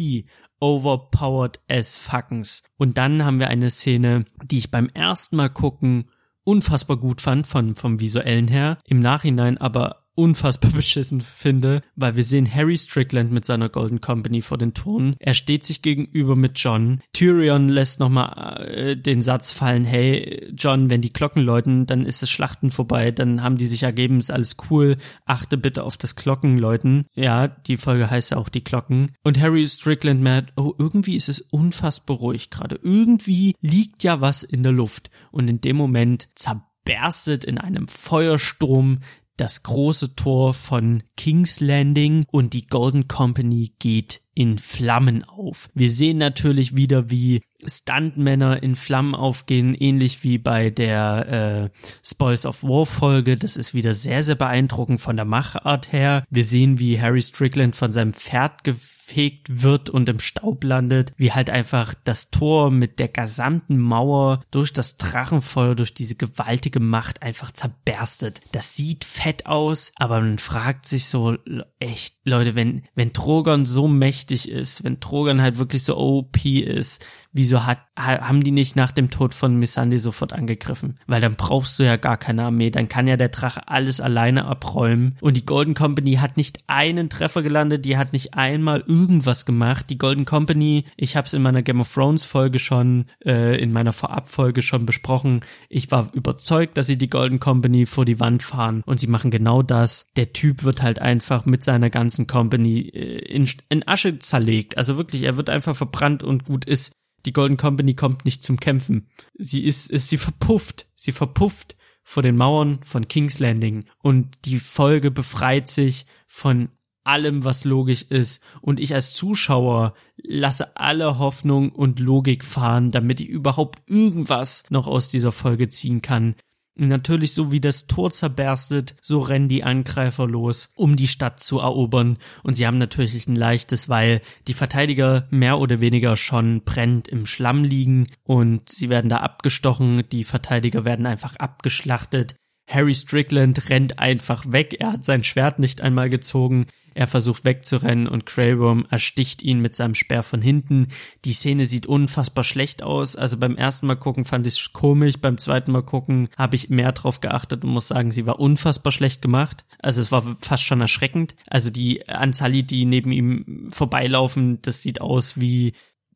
overpowered 0.59 1.59
as 1.69 1.99
fuckens. 1.99 2.63
Und 2.77 2.97
dann 2.97 3.23
haben 3.23 3.39
wir 3.39 3.49
eine 3.49 3.69
Szene, 3.69 4.25
die 4.43 4.57
ich 4.57 4.71
beim 4.71 4.87
ersten 4.87 5.35
Mal 5.35 5.49
gucken 5.49 6.05
unfassbar 6.43 6.97
gut 6.97 7.21
fand 7.21 7.47
von, 7.47 7.75
vom 7.75 7.99
visuellen 7.99 8.47
her, 8.47 8.77
im 8.85 8.99
Nachhinein 8.99 9.57
aber 9.57 10.02
unfassbar 10.15 10.71
beschissen 10.75 11.21
finde, 11.21 11.81
weil 11.95 12.15
wir 12.15 12.23
sehen 12.23 12.51
Harry 12.53 12.77
Strickland 12.77 13.31
mit 13.31 13.45
seiner 13.45 13.69
Golden 13.69 14.01
Company 14.01 14.41
vor 14.41 14.57
den 14.57 14.73
Toren. 14.73 15.15
Er 15.19 15.33
steht 15.33 15.65
sich 15.65 15.81
gegenüber 15.81 16.35
mit 16.35 16.59
John. 16.59 17.01
Tyrion 17.13 17.69
lässt 17.69 17.99
nochmal 17.99 18.67
äh, 18.67 18.97
den 18.97 19.21
Satz 19.21 19.51
fallen, 19.51 19.85
hey, 19.85 20.51
John, 20.55 20.89
wenn 20.89 21.01
die 21.01 21.13
Glocken 21.13 21.43
läuten, 21.43 21.85
dann 21.85 22.05
ist 22.05 22.21
das 22.21 22.29
Schlachten 22.29 22.71
vorbei, 22.71 23.11
dann 23.11 23.43
haben 23.43 23.57
die 23.57 23.67
sich 23.67 23.83
ergeben, 23.83 24.19
ist 24.19 24.31
alles 24.31 24.57
cool, 24.69 24.97
achte 25.25 25.57
bitte 25.57 25.83
auf 25.83 25.97
das 25.97 26.15
Glockenläuten. 26.15 27.05
Ja, 27.15 27.47
die 27.47 27.77
Folge 27.77 28.09
heißt 28.09 28.31
ja 28.31 28.37
auch 28.37 28.49
die 28.49 28.63
Glocken. 28.63 29.11
Und 29.23 29.39
Harry 29.39 29.67
Strickland 29.67 30.21
merkt, 30.21 30.53
oh, 30.57 30.73
irgendwie 30.77 31.15
ist 31.15 31.29
es 31.29 31.41
unfassbar 31.41 32.17
ruhig 32.17 32.49
gerade. 32.49 32.79
Irgendwie 32.81 33.55
liegt 33.61 34.03
ja 34.03 34.21
was 34.21 34.43
in 34.43 34.63
der 34.63 34.71
Luft. 34.71 35.09
Und 35.31 35.49
in 35.49 35.61
dem 35.61 35.75
Moment 35.75 36.27
zerberstet 36.35 37.43
in 37.43 37.57
einem 37.57 37.87
Feuersturm 37.87 38.99
das 39.43 39.61
große 39.61 40.15
Tor 40.15 40.53
von 40.53 41.03
King's 41.17 41.59
Landing 41.59 42.25
und 42.31 42.53
die 42.53 42.65
Golden 42.65 43.09
Company 43.09 43.73
geht 43.77 44.21
in 44.35 44.57
Flammen 44.57 45.23
auf. 45.23 45.69
Wir 45.73 45.89
sehen 45.89 46.17
natürlich 46.17 46.75
wieder, 46.75 47.09
wie 47.09 47.41
Stuntmänner 47.65 48.61
in 48.61 48.75
Flammen 48.75 49.15
aufgehen, 49.15 49.73
ähnlich 49.73 50.23
wie 50.23 50.37
bei 50.37 50.69
der 50.69 51.71
äh, 51.73 51.77
Spoils 52.05 52.45
of 52.45 52.63
War 52.63 52.85
Folge. 52.85 53.37
Das 53.37 53.57
ist 53.57 53.73
wieder 53.73 53.93
sehr, 53.93 54.23
sehr 54.23 54.35
beeindruckend 54.35 55.01
von 55.01 55.15
der 55.15 55.25
Machart 55.25 55.91
her. 55.91 56.23
Wir 56.29 56.43
sehen, 56.43 56.79
wie 56.79 56.99
Harry 56.99 57.21
Strickland 57.21 57.75
von 57.75 57.93
seinem 57.93 58.13
Pferd 58.13 58.63
gefegt 58.63 59.63
wird 59.63 59.89
und 59.89 60.09
im 60.09 60.19
Staub 60.19 60.63
landet, 60.63 61.13
wie 61.17 61.31
halt 61.31 61.49
einfach 61.49 61.93
das 62.03 62.29
Tor 62.31 62.71
mit 62.71 62.99
der 62.99 63.07
gesamten 63.07 63.79
Mauer 63.79 64.41
durch 64.51 64.73
das 64.73 64.97
Drachenfeuer, 64.97 65.75
durch 65.75 65.93
diese 65.93 66.15
gewaltige 66.15 66.79
Macht 66.79 67.21
einfach 67.21 67.51
zerberstet. 67.51 68.41
Das 68.51 68.75
sieht 68.75 69.05
fett 69.05 69.45
aus, 69.45 69.91
aber 69.95 70.19
man 70.19 70.39
fragt 70.39 70.87
sich 70.87 71.05
so, 71.05 71.37
echt, 71.79 72.15
Leute, 72.23 72.55
wenn, 72.55 72.83
wenn 72.95 73.13
Drogon 73.13 73.65
so 73.65 73.87
mächtig 73.87 74.22
ist, 74.49 74.83
wenn 74.83 74.99
Drogon 74.99 75.41
halt 75.41 75.57
wirklich 75.57 75.83
so 75.83 75.97
OP 75.97 76.45
ist, 76.45 77.05
wieso 77.33 77.65
hat, 77.65 77.79
haben 77.97 78.43
die 78.43 78.51
nicht 78.51 78.75
nach 78.75 78.91
dem 78.91 79.09
Tod 79.09 79.33
von 79.33 79.57
Missandei 79.57 79.97
sofort 79.97 80.33
angegriffen? 80.33 80.95
Weil 81.07 81.21
dann 81.21 81.35
brauchst 81.35 81.79
du 81.79 81.83
ja 81.83 81.97
gar 81.97 82.17
keine 82.17 82.43
Armee, 82.43 82.69
dann 82.69 82.87
kann 82.87 83.07
ja 83.07 83.17
der 83.17 83.29
Drache 83.29 83.67
alles 83.67 83.99
alleine 83.99 84.45
abräumen. 84.45 85.17
Und 85.19 85.35
die 85.35 85.45
Golden 85.45 85.73
Company 85.73 86.13
hat 86.15 86.37
nicht 86.37 86.59
einen 86.67 87.09
Treffer 87.09 87.41
gelandet, 87.41 87.85
die 87.85 87.97
hat 87.97 88.13
nicht 88.13 88.35
einmal 88.35 88.83
irgendwas 88.87 89.45
gemacht. 89.45 89.89
Die 89.89 89.97
Golden 89.97 90.25
Company, 90.25 90.85
ich 90.95 91.15
habe 91.15 91.25
es 91.25 91.33
in 91.33 91.41
meiner 91.41 91.63
Game 91.63 91.81
of 91.81 91.91
Thrones 91.91 92.23
Folge 92.23 92.59
schon, 92.59 93.05
äh, 93.25 93.59
in 93.59 93.73
meiner 93.73 93.93
Vorabfolge 93.93 94.61
schon 94.61 94.85
besprochen. 94.85 95.41
Ich 95.69 95.91
war 95.91 96.09
überzeugt, 96.13 96.77
dass 96.77 96.87
sie 96.87 96.97
die 96.97 97.09
Golden 97.09 97.39
Company 97.39 97.85
vor 97.85 98.05
die 98.05 98.19
Wand 98.19 98.43
fahren 98.43 98.83
und 98.85 98.99
sie 98.99 99.07
machen 99.07 99.31
genau 99.31 99.63
das. 99.63 100.07
Der 100.15 100.33
Typ 100.33 100.63
wird 100.63 100.81
halt 100.83 100.99
einfach 100.99 101.45
mit 101.45 101.63
seiner 101.63 101.89
ganzen 101.89 102.27
Company 102.27 102.89
äh, 102.93 103.19
in, 103.25 103.49
in 103.69 103.87
Asche 103.87 104.19
zerlegt. 104.19 104.77
Also 104.77 104.97
wirklich, 104.97 105.23
er 105.23 105.37
wird 105.37 105.49
einfach 105.49 105.75
verbrannt 105.75 106.23
und 106.23 106.45
gut 106.45 106.65
ist. 106.65 106.93
Die 107.25 107.33
Golden 107.33 107.57
Company 107.57 107.93
kommt 107.93 108.25
nicht 108.25 108.43
zum 108.43 108.59
Kämpfen. 108.59 109.07
Sie 109.37 109.63
ist, 109.63 109.89
ist 109.89 110.09
sie 110.09 110.17
verpufft. 110.17 110.87
Sie 110.95 111.11
verpufft 111.11 111.75
vor 112.03 112.21
den 112.21 112.35
Mauern 112.35 112.79
von 112.83 113.07
King's 113.07 113.39
Landing 113.39 113.85
und 114.01 114.45
die 114.45 114.59
Folge 114.59 115.09
befreit 115.09 115.69
sich 115.69 116.05
von 116.27 116.69
allem, 117.05 117.43
was 117.43 117.63
logisch 117.65 118.03
ist 118.03 118.43
und 118.61 118.79
ich 118.79 118.93
als 118.93 119.13
Zuschauer 119.13 119.93
lasse 120.17 120.77
alle 120.77 121.19
Hoffnung 121.19 121.71
und 121.71 121.99
Logik 121.99 122.43
fahren, 122.43 122.91
damit 122.91 123.19
ich 123.19 123.27
überhaupt 123.27 123.89
irgendwas 123.89 124.65
noch 124.69 124.87
aus 124.87 125.09
dieser 125.09 125.31
Folge 125.31 125.69
ziehen 125.69 126.01
kann. 126.01 126.35
Natürlich, 126.75 127.33
so 127.33 127.51
wie 127.51 127.61
das 127.61 127.85
Tor 127.85 128.09
zerberstet, 128.09 128.95
so 128.99 129.19
rennen 129.19 129.47
die 129.47 129.63
Angreifer 129.63 130.27
los, 130.27 130.69
um 130.75 130.95
die 130.95 131.07
Stadt 131.07 131.39
zu 131.39 131.59
erobern. 131.59 132.17
Und 132.41 132.55
sie 132.55 132.65
haben 132.65 132.79
natürlich 132.79 133.27
ein 133.27 133.35
leichtes, 133.35 133.89
weil 133.89 134.21
die 134.47 134.53
Verteidiger 134.53 135.27
mehr 135.29 135.59
oder 135.59 135.79
weniger 135.79 136.15
schon 136.15 136.63
brennend 136.63 137.07
im 137.07 137.27
Schlamm 137.27 137.63
liegen 137.63 138.07
und 138.23 138.69
sie 138.69 138.89
werden 138.89 139.09
da 139.09 139.17
abgestochen. 139.17 140.03
Die 140.11 140.23
Verteidiger 140.23 140.83
werden 140.83 141.05
einfach 141.05 141.35
abgeschlachtet. 141.35 142.35
Harry 142.67 142.95
Strickland 142.95 143.69
rennt 143.69 143.99
einfach 143.99 144.45
weg. 144.51 144.77
Er 144.79 144.93
hat 144.93 145.05
sein 145.05 145.23
Schwert 145.23 145.59
nicht 145.59 145.81
einmal 145.81 146.09
gezogen. 146.09 146.65
Er 146.93 147.07
versucht 147.07 147.45
wegzurennen 147.45 148.07
und 148.07 148.25
Greyworm 148.25 148.85
ersticht 148.89 149.41
ihn 149.41 149.59
mit 149.59 149.75
seinem 149.75 149.95
Speer 149.95 150.23
von 150.23 150.41
hinten. 150.41 150.87
Die 151.25 151.33
Szene 151.33 151.65
sieht 151.65 151.85
unfassbar 151.85 152.43
schlecht 152.43 152.83
aus. 152.83 153.15
Also 153.15 153.37
beim 153.37 153.55
ersten 153.55 153.87
Mal 153.87 153.95
gucken 153.95 154.25
fand 154.25 154.47
ich 154.47 154.53
es 154.53 154.73
komisch, 154.73 155.19
beim 155.19 155.37
zweiten 155.37 155.71
Mal 155.71 155.83
gucken 155.83 156.29
habe 156.37 156.55
ich 156.55 156.69
mehr 156.69 156.91
drauf 156.91 157.21
geachtet 157.21 157.63
und 157.63 157.71
muss 157.71 157.87
sagen, 157.87 158.11
sie 158.11 158.25
war 158.25 158.39
unfassbar 158.39 158.91
schlecht 158.91 159.21
gemacht. 159.21 159.65
Also 159.79 160.01
es 160.01 160.11
war 160.11 160.23
fast 160.39 160.63
schon 160.63 160.81
erschreckend. 160.81 161.35
Also 161.47 161.69
die 161.69 162.07
Anzahl, 162.07 162.63
die 162.63 162.85
neben 162.85 163.11
ihm 163.11 163.69
vorbeilaufen, 163.71 164.61
das 164.61 164.81
sieht 164.81 165.01
aus 165.01 165.39
wie 165.39 165.73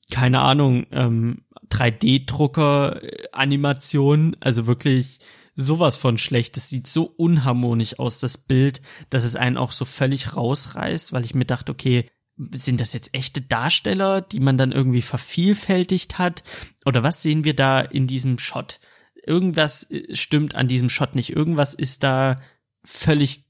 keine 0.10 0.40
Ahnung, 0.40 0.86
ähm, 0.92 1.42
3D-Drucker-Animation, 1.70 4.38
also 4.40 4.68
wirklich 4.68 5.20
sowas 5.58 5.98
von 5.98 6.18
schlecht. 6.18 6.56
Es 6.56 6.70
sieht 6.70 6.88
so 6.88 7.04
unharmonisch 7.04 8.00
aus, 8.00 8.20
das 8.20 8.38
Bild, 8.38 8.82
dass 9.10 9.26
es 9.26 9.36
einen 9.36 9.58
auch 9.58 9.74
so 9.74 9.84
völlig 9.84 10.36
rausreißt, 10.36 11.12
weil 11.12 11.26
ich 11.26 11.36
mir 11.36 11.46
dachte, 11.46 11.72
okay, 11.72 12.10
sind 12.38 12.80
das 12.80 12.94
jetzt 12.94 13.14
echte 13.16 13.42
Darsteller, 13.42 14.22
die 14.22 14.40
man 14.40 14.58
dann 14.58 14.72
irgendwie 14.72 15.02
vervielfältigt 15.02 16.20
hat? 16.20 16.44
Oder 16.86 17.02
was 17.02 17.24
sehen 17.24 17.44
wir 17.44 17.56
da 17.56 17.82
in 17.82 18.06
diesem 18.06 18.38
Shot? 18.38 18.80
Irgendwas 19.26 19.90
äh, 19.90 20.16
stimmt 20.16 20.54
an 20.54 20.68
diesem 20.68 20.90
Shot 20.90 21.16
nicht. 21.16 21.32
Irgendwas 21.36 21.74
ist 21.74 22.04
da 22.04 22.40
völlig 22.86 23.47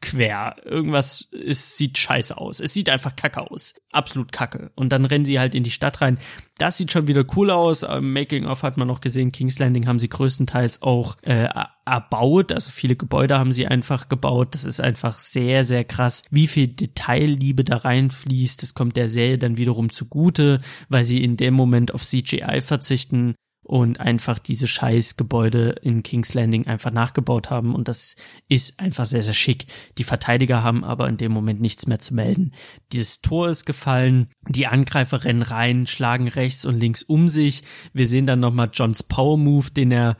quer. 0.00 0.56
Irgendwas 0.64 1.22
ist, 1.32 1.76
sieht 1.76 1.98
scheiße 1.98 2.36
aus. 2.38 2.60
Es 2.60 2.72
sieht 2.72 2.88
einfach 2.88 3.16
kacke 3.16 3.50
aus. 3.50 3.74
Absolut 3.90 4.32
kacke. 4.32 4.70
Und 4.74 4.90
dann 4.90 5.04
rennen 5.04 5.24
sie 5.24 5.40
halt 5.40 5.54
in 5.54 5.64
die 5.64 5.70
Stadt 5.70 6.00
rein. 6.00 6.18
Das 6.58 6.76
sieht 6.76 6.92
schon 6.92 7.08
wieder 7.08 7.24
cool 7.36 7.50
aus. 7.50 7.82
Im 7.82 8.12
Making-of 8.12 8.62
hat 8.62 8.76
man 8.76 8.88
noch 8.88 9.00
gesehen, 9.00 9.32
King's 9.32 9.58
Landing 9.58 9.86
haben 9.86 9.98
sie 9.98 10.08
größtenteils 10.08 10.82
auch 10.82 11.16
äh, 11.22 11.48
erbaut. 11.84 12.52
Also 12.52 12.70
viele 12.70 12.96
Gebäude 12.96 13.38
haben 13.38 13.52
sie 13.52 13.66
einfach 13.66 14.08
gebaut. 14.08 14.54
Das 14.54 14.64
ist 14.64 14.80
einfach 14.80 15.18
sehr, 15.18 15.64
sehr 15.64 15.84
krass, 15.84 16.22
wie 16.30 16.46
viel 16.46 16.68
Detailliebe 16.68 17.64
da 17.64 17.78
reinfließt. 17.78 18.62
Das 18.62 18.74
kommt 18.74 18.96
der 18.96 19.08
Serie 19.08 19.38
dann 19.38 19.56
wiederum 19.56 19.90
zugute, 19.90 20.60
weil 20.88 21.04
sie 21.04 21.24
in 21.24 21.36
dem 21.36 21.54
Moment 21.54 21.92
auf 21.92 22.04
CGI 22.04 22.60
verzichten 22.60 23.34
und 23.68 24.00
einfach 24.00 24.38
diese 24.38 24.66
scheiß 24.66 25.16
Gebäude 25.18 25.76
in 25.82 26.02
King's 26.02 26.32
Landing 26.32 26.66
einfach 26.66 26.90
nachgebaut 26.90 27.50
haben 27.50 27.74
und 27.74 27.86
das 27.86 28.16
ist 28.48 28.80
einfach 28.80 29.04
sehr, 29.04 29.22
sehr 29.22 29.34
schick. 29.34 29.66
Die 29.98 30.04
Verteidiger 30.04 30.62
haben 30.62 30.84
aber 30.84 31.06
in 31.06 31.18
dem 31.18 31.32
Moment 31.32 31.60
nichts 31.60 31.86
mehr 31.86 31.98
zu 31.98 32.14
melden. 32.14 32.54
Dieses 32.92 33.20
Tor 33.20 33.50
ist 33.50 33.66
gefallen, 33.66 34.26
die 34.48 34.66
Angreifer 34.66 35.24
rennen 35.24 35.42
rein, 35.42 35.86
schlagen 35.86 36.28
rechts 36.28 36.64
und 36.64 36.80
links 36.80 37.02
um 37.02 37.28
sich. 37.28 37.62
Wir 37.92 38.08
sehen 38.08 38.26
dann 38.26 38.40
nochmal 38.40 38.70
Johns 38.72 39.02
Power 39.02 39.36
Move, 39.36 39.70
den 39.70 39.90
er 39.92 40.16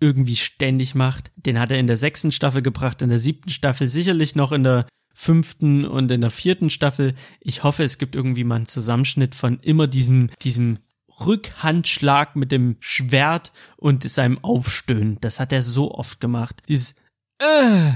irgendwie 0.00 0.36
ständig 0.36 0.96
macht. 0.96 1.30
Den 1.36 1.60
hat 1.60 1.70
er 1.70 1.78
in 1.78 1.86
der 1.86 1.96
sechsten 1.96 2.32
Staffel 2.32 2.62
gebracht, 2.62 3.00
in 3.00 3.10
der 3.10 3.18
siebten 3.18 3.50
Staffel 3.50 3.86
sicherlich 3.86 4.34
noch 4.34 4.50
in 4.50 4.64
der 4.64 4.86
fünften 5.14 5.84
und 5.84 6.10
in 6.10 6.20
der 6.20 6.30
vierten 6.30 6.70
Staffel. 6.70 7.14
Ich 7.40 7.62
hoffe, 7.62 7.84
es 7.84 7.98
gibt 7.98 8.16
irgendwie 8.16 8.44
mal 8.44 8.56
einen 8.56 8.66
Zusammenschnitt 8.66 9.36
von 9.36 9.60
immer 9.60 9.86
diesem, 9.86 10.30
diesem 10.42 10.78
Rückhandschlag 11.20 12.36
mit 12.36 12.52
dem 12.52 12.76
Schwert 12.80 13.52
und 13.76 14.08
seinem 14.08 14.42
Aufstöhnen. 14.42 15.18
Das 15.20 15.40
hat 15.40 15.52
er 15.52 15.62
so 15.62 15.94
oft 15.94 16.20
gemacht. 16.20 16.62
Dieses 16.68 16.96
äh, 17.40 17.92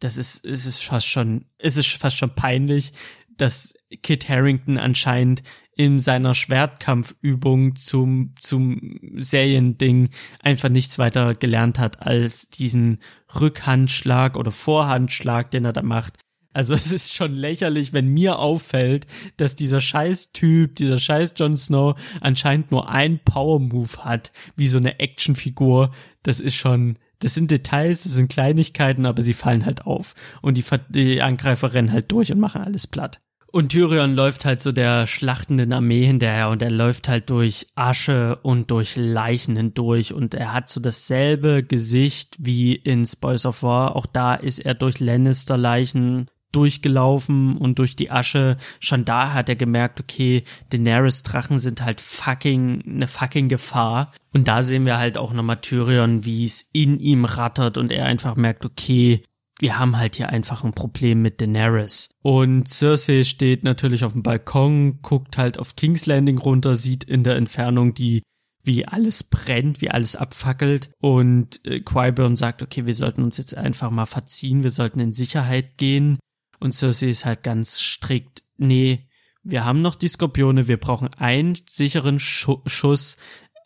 das 0.00 0.16
ist, 0.16 0.44
es 0.44 0.66
ist 0.66 0.82
fast 0.82 1.06
schon, 1.06 1.46
es 1.58 1.76
ist 1.76 1.88
fast 1.88 2.18
schon 2.18 2.34
peinlich, 2.34 2.92
dass 3.36 3.74
Kit 4.02 4.28
Harrington 4.28 4.78
anscheinend 4.78 5.42
in 5.74 6.00
seiner 6.00 6.34
Schwertkampfübung 6.34 7.76
zum, 7.76 8.34
zum 8.40 8.98
Seriending 9.14 10.08
einfach 10.42 10.70
nichts 10.70 10.98
weiter 10.98 11.34
gelernt 11.34 11.78
hat 11.78 12.06
als 12.06 12.48
diesen 12.48 12.98
Rückhandschlag 13.38 14.36
oder 14.36 14.52
Vorhandschlag, 14.52 15.50
den 15.50 15.66
er 15.66 15.74
da 15.74 15.82
macht. 15.82 16.18
Also 16.56 16.72
es 16.72 16.90
ist 16.90 17.14
schon 17.14 17.34
lächerlich, 17.34 17.92
wenn 17.92 18.08
mir 18.08 18.38
auffällt, 18.38 19.04
dass 19.36 19.56
dieser 19.56 19.82
scheiß 19.82 20.32
Typ, 20.32 20.74
dieser 20.76 20.98
scheiß 20.98 21.34
Jon 21.36 21.54
Snow 21.54 22.00
anscheinend 22.22 22.70
nur 22.70 22.88
ein 22.88 23.18
Power 23.18 23.60
Move 23.60 23.98
hat, 23.98 24.32
wie 24.56 24.66
so 24.66 24.78
eine 24.78 24.98
Actionfigur. 24.98 25.90
Das 26.22 26.40
ist 26.40 26.54
schon, 26.54 26.98
das 27.18 27.34
sind 27.34 27.50
Details, 27.50 28.04
das 28.04 28.14
sind 28.14 28.32
Kleinigkeiten, 28.32 29.04
aber 29.04 29.20
sie 29.20 29.34
fallen 29.34 29.66
halt 29.66 29.84
auf. 29.84 30.14
Und 30.40 30.56
die, 30.56 30.64
die 30.88 31.20
Angreifer 31.20 31.74
rennen 31.74 31.92
halt 31.92 32.10
durch 32.10 32.32
und 32.32 32.40
machen 32.40 32.62
alles 32.62 32.86
platt. 32.86 33.20
Und 33.52 33.72
Tyrion 33.72 34.14
läuft 34.14 34.46
halt 34.46 34.62
so 34.62 34.72
der 34.72 35.06
schlachtenden 35.06 35.74
Armee 35.74 36.06
hinterher 36.06 36.48
und 36.48 36.62
er 36.62 36.70
läuft 36.70 37.10
halt 37.10 37.28
durch 37.28 37.66
Asche 37.74 38.38
und 38.42 38.70
durch 38.70 38.96
Leichen 38.96 39.56
hindurch 39.56 40.14
und 40.14 40.34
er 40.34 40.54
hat 40.54 40.70
so 40.70 40.80
dasselbe 40.80 41.62
Gesicht 41.62 42.36
wie 42.38 42.74
in 42.74 43.04
Spoils 43.04 43.44
of 43.44 43.62
War. 43.62 43.94
Auch 43.94 44.06
da 44.06 44.34
ist 44.34 44.60
er 44.60 44.74
durch 44.74 45.00
Lannister-Leichen 45.00 46.28
durchgelaufen 46.56 47.56
und 47.58 47.78
durch 47.78 47.96
die 47.96 48.10
Asche. 48.10 48.56
Schon 48.80 49.04
da 49.04 49.34
hat 49.34 49.48
er 49.48 49.56
gemerkt, 49.56 50.00
okay, 50.00 50.42
Daenerys 50.70 51.22
Drachen 51.22 51.58
sind 51.58 51.84
halt 51.84 52.00
fucking, 52.00 52.82
eine 52.86 53.08
fucking 53.08 53.48
Gefahr. 53.48 54.12
Und 54.32 54.48
da 54.48 54.62
sehen 54.62 54.86
wir 54.86 54.98
halt 54.98 55.18
auch 55.18 55.32
nochmal 55.32 55.60
Tyrion, 55.60 56.24
wie 56.24 56.44
es 56.44 56.68
in 56.72 56.98
ihm 56.98 57.24
rattert 57.26 57.78
und 57.78 57.92
er 57.92 58.06
einfach 58.06 58.36
merkt, 58.36 58.64
okay, 58.64 59.22
wir 59.58 59.78
haben 59.78 59.96
halt 59.96 60.16
hier 60.16 60.30
einfach 60.30 60.64
ein 60.64 60.74
Problem 60.74 61.22
mit 61.22 61.40
Daenerys. 61.40 62.10
Und 62.22 62.68
Cersei 62.68 63.24
steht 63.24 63.64
natürlich 63.64 64.04
auf 64.04 64.12
dem 64.12 64.22
Balkon, 64.22 65.00
guckt 65.02 65.38
halt 65.38 65.58
auf 65.58 65.76
King's 65.76 66.06
Landing 66.06 66.38
runter, 66.38 66.74
sieht 66.74 67.04
in 67.04 67.22
der 67.22 67.36
Entfernung 67.36 67.94
die 67.94 68.22
wie 68.66 68.86
alles 68.86 69.22
brennt, 69.22 69.80
wie 69.80 69.90
alles 69.90 70.16
abfackelt 70.16 70.90
und 71.00 71.64
äh, 71.64 71.80
Qyburn 71.80 72.34
sagt, 72.34 72.62
okay, 72.62 72.84
wir 72.84 72.94
sollten 72.94 73.22
uns 73.22 73.38
jetzt 73.38 73.56
einfach 73.56 73.90
mal 73.90 74.06
verziehen, 74.06 74.64
wir 74.64 74.70
sollten 74.70 74.98
in 74.98 75.12
Sicherheit 75.12 75.78
gehen 75.78 76.18
und 76.60 76.72
Cersei 76.72 77.08
ist 77.08 77.24
halt 77.24 77.42
ganz 77.42 77.80
strikt, 77.80 78.42
nee, 78.56 79.08
wir 79.42 79.64
haben 79.64 79.80
noch 79.80 79.94
die 79.94 80.08
Skorpione, 80.08 80.66
wir 80.66 80.76
brauchen 80.76 81.08
einen 81.14 81.56
sicheren 81.68 82.18
Schuss, 82.18 83.16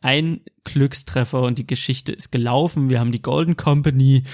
ein 0.03 0.41
Glückstreffer 0.65 1.43
und 1.43 1.59
die 1.59 1.67
Geschichte 1.67 2.13
ist 2.13 2.31
gelaufen. 2.31 2.91
Wir 2.91 3.01
haben 3.01 3.13
die 3.13 3.23
Golden 3.23 3.57
Company 3.57 4.25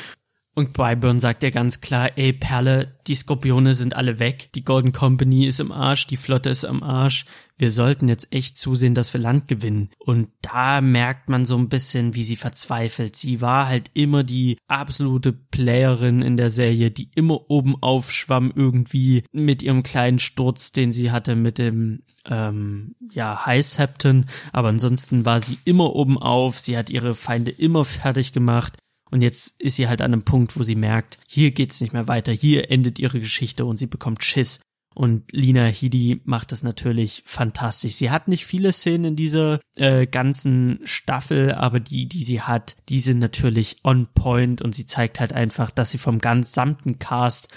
Und 0.58 0.72
Byburn 0.72 1.20
sagt 1.20 1.42
ja 1.42 1.50
ganz 1.50 1.82
klar, 1.82 2.16
ey 2.16 2.32
Perle, 2.32 2.98
die 3.06 3.14
Skorpione 3.14 3.74
sind 3.74 3.94
alle 3.94 4.18
weg, 4.18 4.50
die 4.54 4.64
Golden 4.64 4.92
Company 4.92 5.44
ist 5.44 5.60
im 5.60 5.70
Arsch, 5.70 6.06
die 6.06 6.16
Flotte 6.16 6.48
ist 6.48 6.64
am 6.64 6.82
Arsch. 6.82 7.26
Wir 7.58 7.70
sollten 7.70 8.08
jetzt 8.08 8.32
echt 8.32 8.58
zusehen, 8.58 8.94
dass 8.94 9.14
wir 9.14 9.20
Land 9.20 9.48
gewinnen. 9.48 9.90
Und 9.98 10.28
da 10.42 10.80
merkt 10.80 11.28
man 11.28 11.46
so 11.46 11.56
ein 11.56 11.68
bisschen, 11.68 12.14
wie 12.14 12.24
sie 12.24 12.36
verzweifelt. 12.36 13.16
Sie 13.16 13.40
war 13.40 13.66
halt 13.68 13.90
immer 13.94 14.24
die 14.24 14.58
absolute 14.68 15.32
Playerin 15.32 16.22
in 16.22 16.36
der 16.36 16.50
Serie, 16.50 16.90
die 16.90 17.10
immer 17.14 17.50
oben 17.50 17.74
aufschwamm 17.82 18.52
irgendwie 18.54 19.24
mit 19.32 19.62
ihrem 19.62 19.82
kleinen 19.82 20.18
Sturz, 20.18 20.72
den 20.72 20.92
sie 20.92 21.10
hatte 21.10 21.34
mit 21.34 21.58
dem 21.58 22.02
ähm, 22.26 22.94
ja, 23.12 23.46
High 23.46 23.64
Septon, 23.64 24.26
aber 24.52 24.68
ansonsten 24.68 25.24
war 25.24 25.40
sie 25.40 25.58
immer 25.64 25.94
oben 25.94 26.18
auf, 26.18 26.58
sie 26.58 26.76
hat 26.76 26.90
ihre 26.90 27.14
Feinde 27.14 27.50
immer 27.50 27.84
fertig 27.84 28.32
gemacht 28.32 28.78
und 29.10 29.22
jetzt 29.22 29.60
ist 29.60 29.76
sie 29.76 29.88
halt 29.88 30.02
an 30.02 30.12
einem 30.12 30.24
Punkt, 30.24 30.58
wo 30.58 30.62
sie 30.62 30.74
merkt, 30.74 31.18
hier 31.28 31.52
geht's 31.52 31.80
nicht 31.80 31.92
mehr 31.92 32.08
weiter, 32.08 32.32
hier 32.32 32.70
endet 32.70 32.98
ihre 32.98 33.20
Geschichte 33.20 33.64
und 33.64 33.78
sie 33.78 33.86
bekommt 33.86 34.24
Schiss. 34.24 34.60
Und 34.96 35.30
Lina 35.32 35.66
Hidi 35.66 36.22
macht 36.24 36.52
das 36.52 36.62
natürlich 36.62 37.22
fantastisch. 37.26 37.96
Sie 37.96 38.10
hat 38.10 38.28
nicht 38.28 38.46
viele 38.46 38.72
Szenen 38.72 39.04
in 39.04 39.16
dieser 39.16 39.60
äh, 39.76 40.06
ganzen 40.06 40.80
Staffel, 40.84 41.52
aber 41.52 41.80
die, 41.80 42.08
die 42.08 42.24
sie 42.24 42.40
hat, 42.40 42.76
die 42.88 43.00
sind 43.00 43.18
natürlich 43.18 43.76
on 43.84 44.06
point 44.14 44.62
und 44.62 44.74
sie 44.74 44.86
zeigt 44.86 45.20
halt 45.20 45.34
einfach, 45.34 45.70
dass 45.70 45.90
sie 45.90 45.98
vom 45.98 46.18
gesamten 46.18 46.98
Cast 46.98 47.50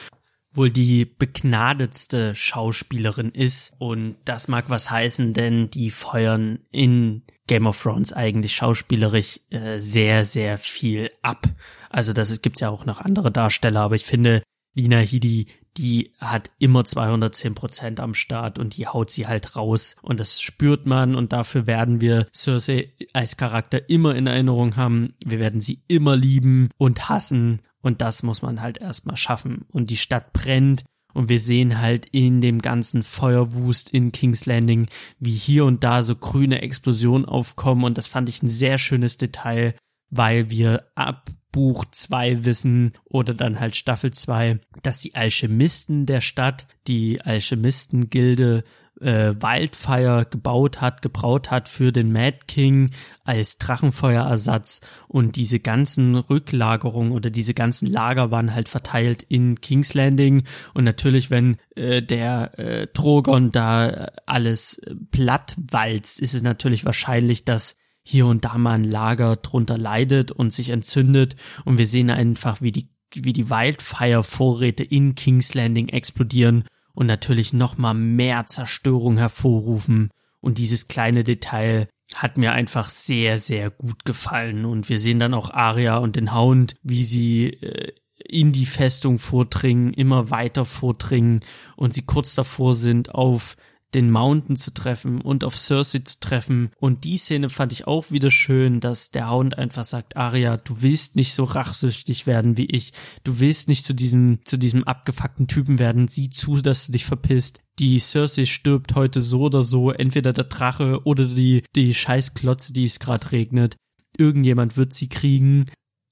wohl 0.52 0.70
die 0.70 1.06
begnadetste 1.06 2.36
Schauspielerin 2.36 3.32
ist. 3.32 3.74
Und 3.78 4.18
das 4.26 4.50
mag 4.50 4.66
was 4.70 4.92
heißen, 4.92 5.34
denn 5.34 5.70
die 5.70 5.92
feuern 5.92 6.60
in 6.72 7.24
Game 7.48 7.68
of 7.68 7.82
Thrones 7.82 8.12
eigentlich 8.12 8.54
schauspielerisch 8.54 9.40
äh, 9.52 9.80
sehr, 9.80 10.26
sehr 10.26 10.58
viel 10.58 11.10
ab. 11.22 11.48
Also 11.90 12.12
das 12.12 12.42
gibt's 12.42 12.60
ja 12.60 12.70
auch 12.70 12.86
noch 12.86 13.00
andere 13.00 13.32
Darsteller, 13.32 13.80
aber 13.80 13.96
ich 13.96 14.06
finde, 14.06 14.44
Lina 14.76 15.00
Hidi, 15.00 15.48
die 15.80 16.12
hat 16.20 16.52
immer 16.60 16.84
210 16.84 17.56
Prozent 17.56 18.00
am 18.02 18.14
Start 18.14 18.60
und 18.60 18.76
die 18.76 18.88
haut 18.88 19.10
sie 19.10 19.28
halt 19.28 19.56
raus 19.56 19.96
und 20.02 20.20
das 20.20 20.42
spürt 20.42 20.86
man 20.86 21.16
und 21.16 21.32
dafür 21.32 21.68
werden 21.68 22.02
wir 22.02 22.28
Cersei 22.36 22.94
als 23.14 23.38
Charakter 23.38 23.90
immer 23.90 24.14
in 24.14 24.28
Erinnerung 24.28 24.76
haben. 24.76 25.14
Wir 25.26 25.40
werden 25.40 25.62
sie 25.62 25.82
immer 25.88 26.18
lieben 26.18 26.70
und 26.78 27.08
hassen 27.08 27.62
und 27.82 28.02
das 28.02 28.24
muss 28.24 28.42
man 28.42 28.62
halt 28.62 28.80
erstmal 28.80 29.16
schaffen 29.16 29.66
und 29.72 29.90
die 29.90 29.98
Stadt 29.98 30.34
brennt 30.34 30.84
und 31.14 31.30
wir 31.30 31.40
sehen 31.40 31.80
halt 31.80 32.08
in 32.08 32.42
dem 32.42 32.60
ganzen 32.60 33.02
Feuerwust 33.02 33.90
in 33.90 34.12
King's 34.12 34.46
Landing, 34.46 34.88
wie 35.18 35.32
hier 35.32 35.64
und 35.64 35.86
da 35.86 36.04
so 36.04 36.16
grüne 36.16 36.62
Explosionen 36.62 37.26
aufkommen. 37.26 37.84
Und 37.84 37.98
das 37.98 38.08
fand 38.08 38.30
ich 38.30 38.44
ein 38.44 38.48
sehr 38.48 38.78
schönes 38.78 39.18
Detail, 39.18 39.74
weil 40.12 40.52
wir 40.52 40.84
ab 40.94 41.32
Buch 41.52 41.86
2 41.90 42.46
wissen 42.46 42.94
oder 43.06 43.34
dann 43.34 43.60
halt 43.60 43.76
Staffel 43.76 44.12
2, 44.12 44.60
dass 44.84 45.00
die 45.02 45.16
Alchemisten 45.16 46.06
der 46.06 46.22
Stadt, 46.22 46.68
die 46.88 47.22
Alchemistengilde 47.22 48.64
äh, 49.02 49.34
Wildfire 49.42 50.28
gebaut 50.30 50.82
hat, 50.82 51.02
gebraut 51.02 51.52
hat 51.52 51.70
für 51.70 51.92
den 51.92 52.12
Mad 52.12 52.38
King 52.48 52.92
als 53.24 53.58
Drachenfeuerersatz. 53.58 54.82
Und 55.08 55.36
diese 55.36 55.60
ganzen 55.60 56.16
Rücklagerungen 56.16 57.12
oder 57.12 57.30
diese 57.30 57.54
ganzen 57.54 57.88
Lager 57.88 58.32
waren 58.32 58.54
halt 58.54 58.70
verteilt 58.70 59.24
in 59.24 59.60
King's 59.62 59.94
Landing. 59.94 60.44
Und 60.74 60.84
natürlich, 60.84 61.30
wenn 61.30 61.58
äh, 61.76 62.02
der 62.02 62.58
äh, 62.60 62.88
Drogon 62.88 63.52
da 63.52 64.10
alles 64.26 64.82
platt 65.12 65.56
walzt, 65.72 66.20
ist 66.20 66.34
es 66.34 66.44
natürlich 66.44 66.86
wahrscheinlich, 66.86 67.46
dass 67.46 67.76
hier 68.04 68.26
und 68.26 68.46
da 68.46 68.58
mal 68.58 68.74
ein 68.74 68.84
Lager 68.84 69.36
drunter 69.36 69.78
leidet 69.78 70.32
und 70.32 70.54
sich 70.54 70.70
entzündet 70.70 71.36
und 71.66 71.78
wir 71.78 71.86
sehen 71.86 72.10
einfach, 72.10 72.62
wie 72.62 72.72
die 72.72 72.90
wie 73.14 73.34
die 73.34 73.50
Wildfire-Vorräte 73.50 74.84
in 74.84 75.16
King's 75.16 75.54
Landing 75.54 75.88
explodieren 75.88 76.64
und 76.94 77.08
natürlich 77.08 77.54
noch 77.54 77.78
mal 77.78 77.94
mehr 77.94 78.46
Zerstörung 78.48 79.18
hervorrufen. 79.18 80.10
Und 80.42 80.58
dieses 80.58 80.88
kleine 80.88 81.24
Detail 81.24 81.88
hat 82.16 82.38
mir 82.38 82.54
einfach 82.54 82.90
sehr, 82.90 83.38
sehr 83.38 83.70
gut 83.70 84.06
gefallen. 84.06 84.66
Und 84.66 84.90
wir 84.90 85.00
sehen 85.00 85.20
dann 85.20 85.34
auch 85.34 85.50
Aria 85.52 85.98
und 85.98 86.16
den 86.16 86.34
Hound, 86.34 86.76
wie 86.82 87.04
sie 87.04 87.48
äh, 87.48 87.94
in 88.18 88.52
die 88.52 88.66
Festung 88.66 89.18
vordringen, 89.18 89.94
immer 89.94 90.30
weiter 90.30 90.66
vordringen 90.66 91.42
und 91.76 91.94
sie 91.94 92.06
kurz 92.06 92.36
davor 92.36 92.74
sind, 92.74 93.16
auf 93.16 93.56
den 93.94 94.12
Mountain 94.12 94.56
zu 94.56 94.74
treffen 94.74 95.22
und 95.22 95.44
auf 95.44 95.58
Cersei 95.58 96.00
zu 96.00 96.20
treffen. 96.20 96.72
Und 96.78 97.04
die 97.04 97.18
Szene 97.18 97.50
fand 97.50 97.72
ich 97.72 97.88
auch 97.88 98.12
wieder 98.12 98.32
schön, 98.32 98.80
dass 98.80 99.12
der 99.12 99.30
Hound 99.30 99.58
einfach 99.58 99.84
sagt, 99.84 100.18
Arya, 100.18 100.58
du 100.58 100.82
willst 100.82 101.16
nicht 101.16 101.34
so 101.34 101.44
rachsüchtig 101.44 102.28
werden 102.28 102.58
wie 102.58 102.66
ich. 102.66 102.94
Du 103.24 103.40
willst 103.40 103.68
nicht 103.68 103.86
zu 103.86 103.94
diesem, 103.94 104.40
zu 104.46 104.58
diesem 104.58 104.84
abgefuckten 104.84 105.48
Typen 105.48 105.80
werden. 105.80 106.08
Sieh 106.08 106.30
zu, 106.30 106.58
dass 106.58 106.86
du 106.86 106.92
dich 106.92 107.06
verpisst. 107.06 107.62
Die 107.80 107.98
Cersei 108.00 108.46
stirbt 108.46 108.96
heute 108.96 109.22
so 109.22 109.42
oder 109.42 109.64
so, 109.64 109.92
entweder 109.92 110.34
der 110.34 110.46
Drache 110.46 111.02
oder 111.06 111.26
die, 111.26 111.64
die 111.76 111.94
Scheißklotze, 111.94 112.74
die 112.74 112.86
es 112.86 113.00
gerade 113.00 113.32
regnet. 113.32 113.76
Irgendjemand 114.18 114.76
wird 114.76 114.94
sie 114.94 115.08
kriegen 115.08 115.66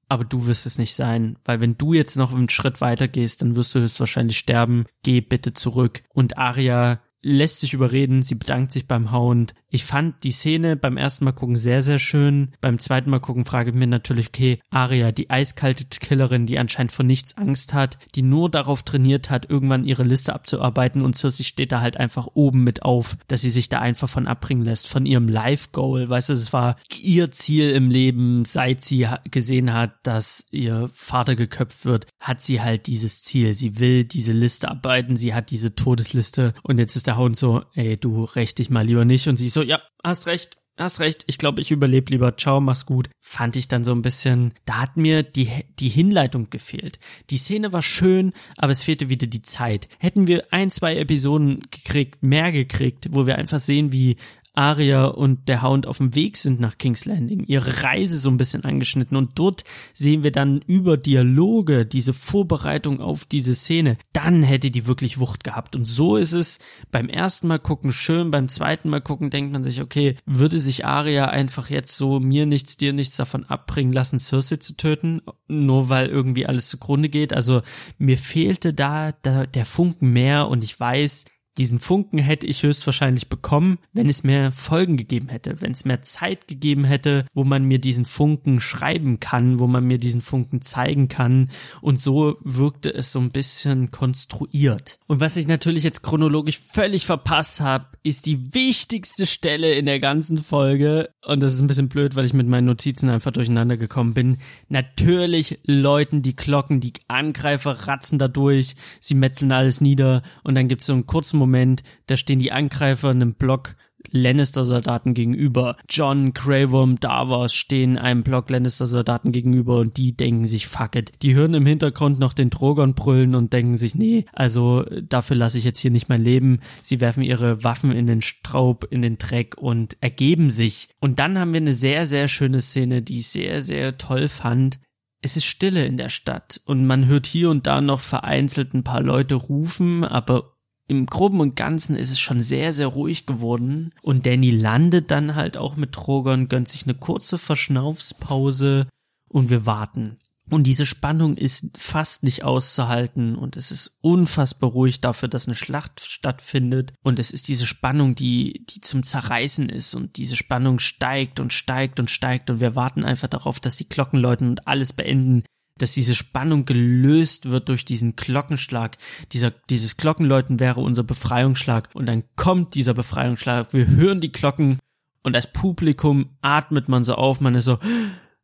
aber 0.10 0.24
du 0.24 0.48
wirst 0.48 0.66
es 0.66 0.78
nicht 0.78 0.96
sein, 0.96 1.38
weil 1.44 1.60
wenn 1.60 1.78
du 1.78 1.94
jetzt 1.94 2.16
noch 2.16 2.34
einen 2.34 2.50
Schritt 2.50 2.82
weiter 2.82 3.08
gehst, 3.08 3.42
dann 3.42 3.56
wirst 3.56 3.76
du 3.76 3.80
höchstwahrscheinlich 3.80 4.38
sterben. 4.38 4.86
Geh 5.04 5.22
bitte 5.22 5.54
zurück. 5.54 6.04
Und 6.14 6.38
Arya 6.38 7.02
lässt 7.22 7.60
sich 7.60 7.74
überreden, 7.74 8.22
sie 8.22 8.36
bedankt 8.36 8.72
sich 8.72 8.88
beim 8.88 9.12
Hound. 9.12 9.54
Ich 9.70 9.84
fand 9.84 10.24
die 10.24 10.32
Szene 10.32 10.78
beim 10.78 10.96
ersten 10.96 11.26
Mal 11.26 11.34
gucken 11.34 11.58
sehr, 11.58 11.82
sehr 11.82 12.00
schön. 12.00 12.54
Beim 12.62 12.80
zweiten 12.80 13.10
Mal 13.10 13.20
gucken 13.20 13.44
frage 13.44 13.72
ich 13.72 13.76
mir 13.76 13.88
natürlich, 13.88 14.30
okay, 14.30 14.60
Aria, 14.70 15.12
die 15.12 15.30
eiskalte 15.30 15.86
Killerin, 16.00 16.46
die 16.46 16.58
anscheinend 16.58 16.94
vor 16.94 17.04
nichts 17.04 17.38
Angst 17.38 17.74
hat, 17.74 17.98
die 18.16 18.22
nur 18.22 18.50
darauf 18.50 18.84
trainiert 18.84 19.30
hat, 19.30 19.50
irgendwann 19.50 19.84
ihre 19.84 20.04
Liste 20.04 20.34
abzuarbeiten 20.34 21.02
und 21.02 21.18
Cersei 21.18 21.44
steht 21.44 21.74
da 21.74 21.82
halt 21.82 21.98
einfach 21.98 22.28
oben 22.34 22.64
mit 22.64 22.84
auf, 22.84 23.18
dass 23.28 23.42
sie 23.42 23.50
sich 23.50 23.68
da 23.68 23.80
einfach 23.80 24.08
von 24.08 24.26
abbringen 24.26 24.64
lässt, 24.64 24.88
von 24.88 25.06
ihrem 25.06 25.28
Life-Goal. 25.28 26.08
Weißt 26.08 26.30
du, 26.30 26.34
es 26.34 26.54
war 26.54 26.78
ihr 26.98 27.32
Ziel 27.32 27.72
im 27.72 27.90
Leben, 27.90 28.46
seit 28.46 28.86
sie 28.86 29.06
gesehen 29.30 29.74
hat, 29.74 29.96
dass 30.04 30.46
ihr 30.52 30.90
Vater 30.94 31.36
geköpft 31.36 31.84
wird, 31.84 32.08
hat 32.22 32.42
sie 32.42 32.62
halt 32.62 32.88
dieses 32.88 33.22
Ziel. 33.22 33.54
Sie 33.54 33.80
will 33.80 34.06
diese 34.06 34.32
Liste 34.32 34.72
arbeiten, 34.72 35.18
sie 35.18 35.34
hat 35.34 35.52
diese 35.52 35.76
Todesliste 35.76 36.54
und 36.64 36.78
jetzt 36.78 36.96
ist 36.96 37.08
der 37.08 37.18
Hound 37.18 37.38
so, 37.38 37.64
ey, 37.74 37.98
du 37.98 38.24
rächt 38.24 38.60
dich 38.60 38.70
mal 38.70 38.86
lieber 38.86 39.04
nicht 39.04 39.28
und 39.28 39.36
sie 39.36 39.48
ist 39.48 39.57
so, 39.58 39.64
ja, 39.64 39.82
hast 40.04 40.28
recht, 40.28 40.58
hast 40.78 41.00
recht, 41.00 41.24
ich 41.26 41.40
glaube, 41.40 41.62
ich 41.62 41.72
überlebe 41.72 42.12
lieber, 42.12 42.38
ciao, 42.38 42.62
mach's 42.62 42.86
gut. 42.86 43.10
Fand 43.22 43.56
ich 43.56 43.68
dann 43.68 43.84
so 43.84 43.92
ein 43.92 44.04
bisschen, 44.04 44.54
da 44.66 44.82
hat 44.82 44.98
mir 44.98 45.24
die, 45.24 45.50
die 45.80 45.90
Hinleitung 45.90 46.52
gefehlt. 46.52 47.00
Die 47.32 47.38
Szene 47.38 47.74
war 47.74 47.82
schön, 47.82 48.34
aber 48.56 48.72
es 48.72 48.84
fehlte 48.84 49.10
wieder 49.10 49.26
die 49.26 49.42
Zeit. 49.42 49.88
Hätten 49.98 50.28
wir 50.28 50.46
ein, 50.52 50.70
zwei 50.70 50.96
Episoden 50.98 51.60
gekriegt, 51.72 52.22
mehr 52.22 52.52
gekriegt, 52.52 53.08
wo 53.10 53.26
wir 53.26 53.40
einfach 53.40 53.58
sehen, 53.58 53.92
wie 53.92 54.18
Arya 54.58 55.06
und 55.06 55.48
der 55.48 55.62
Hound 55.62 55.86
auf 55.86 56.00
dem 56.00 56.16
Weg 56.16 56.36
sind 56.36 56.60
nach 56.60 56.78
King's 56.78 57.06
Landing, 57.06 57.44
ihre 57.46 57.84
Reise 57.84 58.18
so 58.18 58.30
ein 58.30 58.38
bisschen 58.38 58.66
angeschnitten 58.66 59.16
und 59.16 59.38
dort 59.38 59.64
sehen 59.94 60.24
wir 60.24 60.32
dann 60.32 60.62
über 60.66 60.98
Dialoge 60.98 61.86
diese 61.86 62.12
Vorbereitung 62.12 63.00
auf 63.00 63.26
diese 63.26 63.54
Szene, 63.54 63.98
dann 64.14 64.42
hätte 64.42 64.72
die 64.72 64.88
wirklich 64.88 65.20
Wucht 65.20 65.44
gehabt. 65.44 65.76
Und 65.76 65.84
so 65.84 66.18
ist 66.18 66.34
es 66.34 66.58
beim 66.92 67.08
ersten 67.08 67.48
Mal 67.48 67.60
gucken 67.60 67.92
schön, 67.92 68.32
beim 68.32 68.50
zweiten 68.50 68.90
Mal 68.90 69.02
gucken 69.02 69.30
denkt 69.30 69.54
man 69.54 69.64
sich, 69.64 69.82
okay, 69.82 70.16
würde 70.26 70.60
sich 70.60 70.86
Arya 70.86 71.26
einfach 71.26 71.70
jetzt 71.70 71.96
so 71.96 72.20
mir 72.20 72.46
nichts, 72.48 72.78
dir 72.78 72.94
nichts 72.94 73.16
davon 73.16 73.44
abbringen 73.46 73.94
lassen, 73.94 74.18
Cersei 74.18 74.58
zu 74.58 74.76
töten, 74.76 75.22
nur 75.48 75.90
weil 75.90 76.08
irgendwie 76.08 76.48
alles 76.48 76.68
zugrunde 76.68 77.10
geht, 77.10 77.32
also 77.32 77.62
mir 78.00 78.18
fehlte 78.18 78.74
da, 78.74 79.12
da 79.22 79.46
der 79.46 79.66
Funken 79.66 80.14
mehr 80.14 80.48
und 80.48 80.64
ich 80.64 80.80
weiß, 80.80 81.26
diesen 81.58 81.80
Funken 81.80 82.20
hätte 82.20 82.48
ich 82.48 82.64
höchstwahrscheinlich 82.64 83.30
bekommen, 83.30 83.80
wenn 83.94 84.10
es 84.10 84.24
mehr 84.24 84.52
Folgen 84.52 84.98
gegeben 84.98 85.30
hätte, 85.30 85.62
wenn 85.62 85.72
es 85.72 85.86
mehr 85.86 86.02
Zeit 86.02 86.48
gegeben 86.48 86.84
hätte, 86.84 87.26
wo 87.34 87.44
man 87.44 87.66
mir 87.66 87.80
diesen 87.80 88.06
Funken 88.06 88.60
schreiben 88.60 89.20
kann, 89.20 89.60
wo 89.60 89.68
man 89.68 89.86
mir 89.86 89.98
diesen 89.98 90.22
Funken 90.22 90.62
zeigen 90.62 91.08
kann. 91.08 91.50
Und 91.82 92.00
so 92.00 92.36
wirkte 92.44 92.94
es 92.94 93.12
so 93.12 93.20
ein 93.20 93.32
bisschen 93.32 93.92
konstruiert. 93.92 95.00
Und 95.08 95.20
was 95.20 95.38
ich 95.38 95.48
natürlich 95.48 95.84
jetzt 95.84 96.04
chronologisch 96.04 96.60
völlig 96.60 97.06
verpasst 97.06 97.62
habe, 97.62 97.88
ist 98.04 98.26
die 98.26 98.54
wichtigste 98.54 99.26
Stelle 99.26 99.74
in 99.74 99.86
der 99.86 100.00
ganzen 100.00 100.38
Folge. 100.38 101.10
Und 101.26 101.42
das 101.42 101.54
ist 101.54 101.62
ein 101.62 101.68
bisschen 101.68 101.90
blöd, 101.90 102.16
weil 102.16 102.26
ich 102.26 102.34
mit 102.34 102.48
meinen 102.48 102.66
Notizen 102.66 103.10
einfach 103.10 103.32
durcheinander 103.32 103.78
gekommen 103.78 104.14
bin. 104.14 104.38
Natürlich 104.70 105.58
läuten 105.66 106.22
die 106.22 106.36
Glocken, 106.36 106.80
die 106.80 106.94
Angreifer 107.08 107.88
ratzen 107.88 108.20
da 108.20 108.28
durch, 108.28 108.76
sie 109.00 109.16
metzeln 109.16 109.52
alles 109.52 109.82
nieder 109.82 110.22
und 110.44 110.56
dann 110.56 110.68
gibt 110.68 110.82
es 110.82 110.88
so 110.88 110.94
einen 110.94 111.08
kurzen 111.08 111.38
Moment, 111.38 111.47
Moment, 111.48 111.84
da 112.06 112.16
stehen 112.16 112.40
die 112.40 112.52
Angreifer 112.52 113.12
in 113.12 113.22
einem 113.22 113.34
Block 113.36 113.76
Lannister-Soldaten 114.12 115.14
gegenüber. 115.14 115.76
John, 115.90 116.34
Cravum, 116.34 117.00
Davos 117.00 117.54
stehen 117.54 117.98
einem 117.98 118.24
Block 118.24 118.50
Lannister-Soldaten 118.50 119.32
gegenüber 119.32 119.80
und 119.80 119.98
die 119.98 120.16
denken 120.16 120.46
sich, 120.46 120.68
fuck 120.68 120.96
it. 120.96 121.12
Die 121.22 121.34
hören 121.34 121.54
im 121.54 121.66
Hintergrund 121.66 122.20
noch 122.20 122.34
den 122.34 122.50
Drogon 122.50 122.94
brüllen 122.94 123.36
und 123.36 123.54
denken 123.54 123.78
sich, 123.78 123.96
nee, 123.96 124.26
also 124.34 124.84
dafür 124.84 125.36
lasse 125.36 125.58
ich 125.58 125.66
jetzt 125.66 125.80
hier 125.80 125.92
nicht 125.92 126.10
mein 126.10 126.24
Leben. 126.24 126.60
Sie 126.82 127.02
werfen 127.02 127.24
ihre 127.24 127.64
Waffen 127.64 127.92
in 127.92 128.08
den 128.08 128.22
Straub, 128.22 128.86
in 128.90 129.02
den 129.02 129.18
Dreck 129.18 129.58
und 129.58 129.98
ergeben 130.02 130.50
sich. 130.50 130.90
Und 131.00 131.20
dann 131.20 131.38
haben 131.38 131.54
wir 131.54 131.62
eine 131.62 131.74
sehr, 131.74 132.06
sehr 132.06 132.28
schöne 132.28 132.62
Szene, 132.62 133.02
die 133.02 133.20
ich 133.20 133.28
sehr, 133.28 133.62
sehr 133.62 133.98
toll 133.98 134.28
fand. 134.28 134.80
es 135.22 135.36
ist 135.36 135.46
Stille 135.46 135.86
in 135.86 135.98
der 135.98 136.10
Stadt 136.10 136.62
und 136.66 136.86
man 136.86 137.08
hört 137.08 137.26
hier 137.26 137.50
und 137.50 137.68
da 137.68 137.82
noch 137.82 138.00
vereinzelt 138.00 138.74
ein 138.74 138.84
paar 138.84 139.02
Leute 139.02 139.36
rufen, 139.36 140.04
aber 140.04 140.57
im 140.88 141.06
Groben 141.06 141.42
und 141.42 141.56
Ganzen 141.56 141.96
ist 141.96 142.12
es 142.12 142.20
schon 142.20 142.40
sehr, 142.40 142.72
sehr 142.72 142.88
ruhig 142.88 143.26
geworden. 143.26 143.94
Und 144.02 144.26
Danny 144.26 144.52
landet 144.52 145.12
dann 145.12 145.36
halt 145.36 145.58
auch 145.58 145.76
mit 145.76 145.96
Drogon, 145.96 146.48
gönnt 146.48 146.70
sich 146.70 146.84
eine 146.84 146.96
kurze 146.96 147.38
Verschnaufspause 147.38 148.88
und 149.28 149.50
wir 149.50 149.66
warten. 149.66 150.18
Und 150.50 150.64
diese 150.64 150.86
Spannung 150.86 151.36
ist 151.36 151.78
fast 151.78 152.24
nicht 152.24 152.46
auszuhalten 152.46 153.36
und 153.36 153.58
es 153.58 153.70
ist 153.72 153.98
unfassbar 154.00 154.70
ruhig 154.70 155.02
dafür, 155.02 155.28
dass 155.28 155.46
eine 155.46 155.56
Schlacht 155.56 156.00
stattfindet. 156.00 156.94
Und 157.04 157.20
es 157.20 157.32
ist 157.32 157.50
diese 157.50 157.68
Spannung, 157.68 158.16
die, 158.16 158.66
die 158.70 158.80
zum 158.80 159.04
Zerreißen 159.04 159.68
ist 159.68 159.94
und 159.94 160.16
diese 160.16 160.38
Spannung 160.38 160.80
steigt 160.80 161.42
und 161.42 161.52
steigt 161.52 162.00
und 162.00 162.10
steigt 162.10 162.50
und 162.50 162.62
wir 162.62 162.78
warten 162.78 163.04
einfach 163.04 163.28
darauf, 163.28 163.60
dass 163.60 163.76
die 163.76 163.90
Glocken 163.90 164.22
läuten 164.22 164.48
und 164.48 164.68
alles 164.70 164.94
beenden 164.94 165.44
dass 165.82 165.94
diese 165.94 166.16
Spannung 166.16 166.66
gelöst 166.66 167.50
wird 167.50 167.70
durch 167.70 167.86
diesen 167.86 168.16
Glockenschlag. 168.16 168.98
Dieser, 169.32 169.52
dieses 169.70 169.98
Glockenläuten 169.98 170.60
wäre 170.60 170.82
unser 170.82 171.04
Befreiungsschlag 171.04 171.90
und 171.94 172.06
dann 172.06 172.24
kommt 172.36 172.76
dieser 172.76 172.94
Befreiungsschlag. 172.94 173.74
Wir 173.74 173.88
hören 173.88 174.22
die 174.22 174.32
Glocken 174.32 174.80
und 175.24 175.36
als 175.36 175.52
Publikum 175.52 176.30
atmet 176.42 176.88
man 176.88 177.04
so 177.04 177.16
auf, 177.16 177.42
man 177.42 177.56
ist 177.56 177.66
so, 177.66 177.80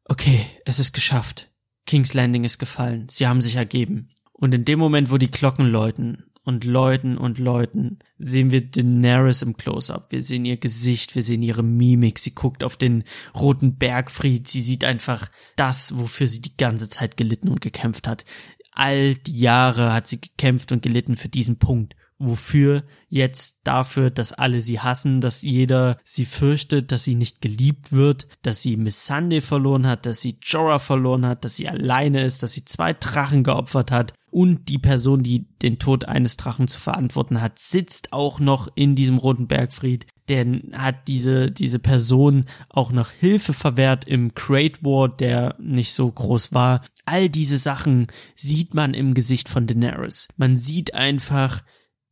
okay, 0.06 0.46
es 0.66 0.80
ist 0.80 0.94
geschafft. 0.94 1.50
King's 1.86 2.14
Landing 2.14 2.44
ist 2.44 2.60
gefallen. 2.60 3.08
Sie 3.10 3.28
haben 3.28 3.42
sich 3.42 3.56
ergeben. 3.56 4.10
Und 4.34 4.54
in 4.54 4.66
dem 4.66 4.80
Moment, 4.80 5.12
wo 5.12 5.18
die 5.18 5.32
Glocken 5.32 5.66
läuten 5.66 6.26
und 6.44 6.66
läuten 6.66 7.18
und 7.18 7.40
läuten, 7.40 8.00
sehen 8.18 8.52
wir 8.52 8.62
Daenerys 8.62 9.42
im 9.42 9.56
Close-up. 9.56 10.12
Wir 10.12 10.22
sehen 10.22 10.46
ihr 10.46 10.58
Gesicht, 10.58 11.16
wir 11.16 11.24
sehen 11.24 11.42
ihre 11.42 11.64
Mimik. 11.64 12.20
Sie 12.20 12.36
guckt 12.36 12.64
auf 12.64 12.78
den 12.78 13.04
roten 13.36 13.78
Bergfried. 13.78 14.48
Sie 14.48 14.62
sieht 14.62 14.84
einfach 14.84 15.30
das, 15.56 15.98
wofür 15.98 16.28
sie 16.28 16.42
die 16.42 16.58
ganze 16.58 16.90
Zeit 16.90 17.18
gelitten 17.18 17.50
und 17.50 17.62
gekämpft 17.62 18.08
hat. 18.08 18.26
All 18.72 19.16
die 19.16 19.38
Jahre 19.38 19.94
hat 19.94 20.08
sie 20.08 20.20
gekämpft 20.20 20.72
und 20.72 20.82
gelitten 20.82 21.16
für 21.16 21.30
diesen 21.30 21.60
Punkt. 21.60 21.96
Wofür 22.26 22.84
jetzt 23.10 23.62
dafür, 23.64 24.10
dass 24.10 24.34
alle 24.34 24.62
sie 24.62 24.80
hassen, 24.80 25.22
dass 25.22 25.42
jeder 25.42 25.98
sie 26.04 26.26
fürchtet, 26.26 26.92
dass 26.92 27.04
sie 27.04 27.16
nicht 27.16 27.42
geliebt 27.42 27.92
wird, 27.92 28.28
dass 28.42 28.62
sie 28.62 28.78
Miss 28.78 29.06
Sunday 29.06 29.42
verloren 29.42 29.88
hat, 29.88 30.06
dass 30.06 30.22
sie 30.22 30.38
Jorah 30.42 30.80
verloren 30.80 31.26
hat, 31.26 31.44
dass 31.44 31.56
sie 31.56 31.68
alleine 31.68 32.24
ist, 32.24 32.44
dass 32.44 32.54
sie 32.54 32.66
zwei 32.66 32.94
Drachen 32.94 33.44
geopfert 33.44 33.92
hat 33.92 34.14
und 34.34 34.68
die 34.68 34.80
Person, 34.80 35.22
die 35.22 35.46
den 35.62 35.78
Tod 35.78 36.06
eines 36.06 36.38
Drachen 36.38 36.68
zu 36.68 36.80
verantworten 36.80 37.40
hat, 37.40 37.60
sitzt 37.60 38.14
auch 38.14 38.40
noch 38.40 38.68
in 38.74 38.96
diesem 38.96 39.20
roten 39.20 39.48
Bergfried. 39.48 40.08
Denn 40.28 40.72
hat 40.74 41.08
diese, 41.08 41.52
diese 41.52 41.78
Person 41.78 42.46
auch 42.70 42.92
noch 42.92 43.12
Hilfe 43.12 43.54
verwehrt 43.54 44.08
im 44.08 44.34
Great 44.34 44.84
War, 44.84 45.08
der 45.08 45.56
nicht 45.60 45.94
so 45.94 46.12
groß 46.12 46.54
war. 46.54 46.82
All 47.06 47.30
diese 47.30 47.58
Sachen 47.58 48.08
sieht 48.34 48.74
man 48.74 48.96
im 48.96 49.14
Gesicht 49.14 49.50
von 49.50 49.68
Daenerys. 49.68 50.30
Man 50.36 50.58
sieht 50.58 50.96
einfach 50.96 51.62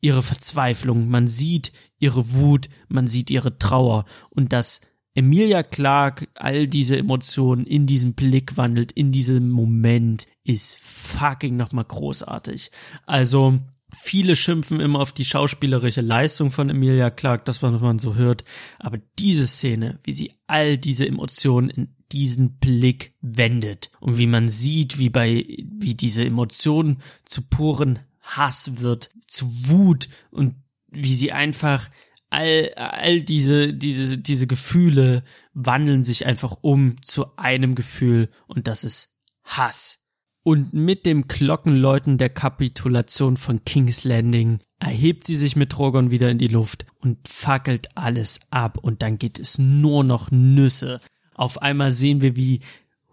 ihre 0.02 0.24
Verzweiflung, 0.24 1.08
man 1.08 1.28
sieht 1.28 1.72
ihre 2.00 2.34
Wut, 2.34 2.70
man 2.90 3.08
sieht 3.08 3.30
ihre 3.30 3.58
Trauer 3.58 4.06
und 4.30 4.52
das 4.52 4.82
Emilia 5.14 5.62
Clark 5.62 6.30
all 6.36 6.68
diese 6.68 6.98
Emotionen 6.98 7.66
in 7.66 7.86
diesem 7.86 8.14
Blick 8.14 8.58
wandelt, 8.58 8.92
in 8.94 9.12
diesem 9.12 9.50
Moment, 9.50 10.26
ist 10.44 10.80
fucking 10.80 11.58
nochmal 11.58 11.84
großartig. 11.86 12.72
Also, 13.06 13.60
viele 13.94 14.38
schimpfen 14.38 14.80
immer 14.80 15.00
auf 15.00 15.12
die 15.12 15.26
schauspielerische 15.26 16.02
Leistung 16.02 16.50
von 16.50 16.70
Emilia 16.70 17.10
Clark, 17.10 17.44
das 17.44 17.62
was 17.62 17.82
man 17.82 18.00
so 18.00 18.16
hört. 18.16 18.44
Aber 18.80 19.00
diese 19.20 19.48
Szene, 19.48 20.00
wie 20.06 20.14
sie 20.14 20.32
all 20.48 20.78
diese 20.78 21.06
Emotionen 21.06 21.70
in 21.70 21.96
diesen 22.12 22.58
Blick 22.60 23.14
wendet 23.22 23.92
und 24.00 24.18
wie 24.18 24.28
man 24.28 24.48
sieht, 24.48 24.98
wie 24.98 25.10
bei, 25.10 25.46
wie 25.78 25.96
diese 25.96 26.24
Emotion 26.24 26.98
zu 27.26 27.42
puren 27.42 28.00
Hass 28.38 28.82
wird, 28.82 29.10
zu 29.28 29.46
Wut 29.70 30.10
und 30.30 30.56
wie 30.88 31.16
sie 31.16 31.32
einfach 31.32 31.90
all, 32.30 32.72
all 32.76 33.22
diese, 33.22 33.74
diese, 33.74 34.18
diese 34.18 34.48
Gefühle 34.48 35.24
wandeln 35.54 36.04
sich 36.04 36.26
einfach 36.26 36.58
um 36.62 36.96
zu 37.04 37.38
einem 37.38 37.76
Gefühl 37.76 38.30
und 38.48 38.68
das 38.68 38.84
ist 38.84 39.18
Hass. 39.44 40.00
Und 40.44 40.74
mit 40.74 41.06
dem 41.06 41.28
Glockenläuten 41.28 42.18
der 42.18 42.30
Kapitulation 42.30 43.38
von 43.38 43.64
King's 43.64 44.06
Landing 44.06 44.60
erhebt 44.80 45.28
sie 45.28 45.36
sich 45.36 45.56
mit 45.56 45.74
Drogon 45.74 46.10
wieder 46.10 46.32
in 46.32 46.40
die 46.40 46.48
Luft 46.48 46.88
und 47.00 47.28
fackelt 47.28 47.96
alles 47.96 48.40
ab 48.50 48.80
und 48.80 49.04
dann 49.04 49.20
geht 49.20 49.38
es 49.38 49.60
nur 49.60 50.04
noch 50.04 50.32
Nüsse. 50.32 51.00
Auf 51.36 51.62
einmal 51.62 51.92
sehen 51.92 52.22
wir, 52.22 52.36
wie 52.36 52.62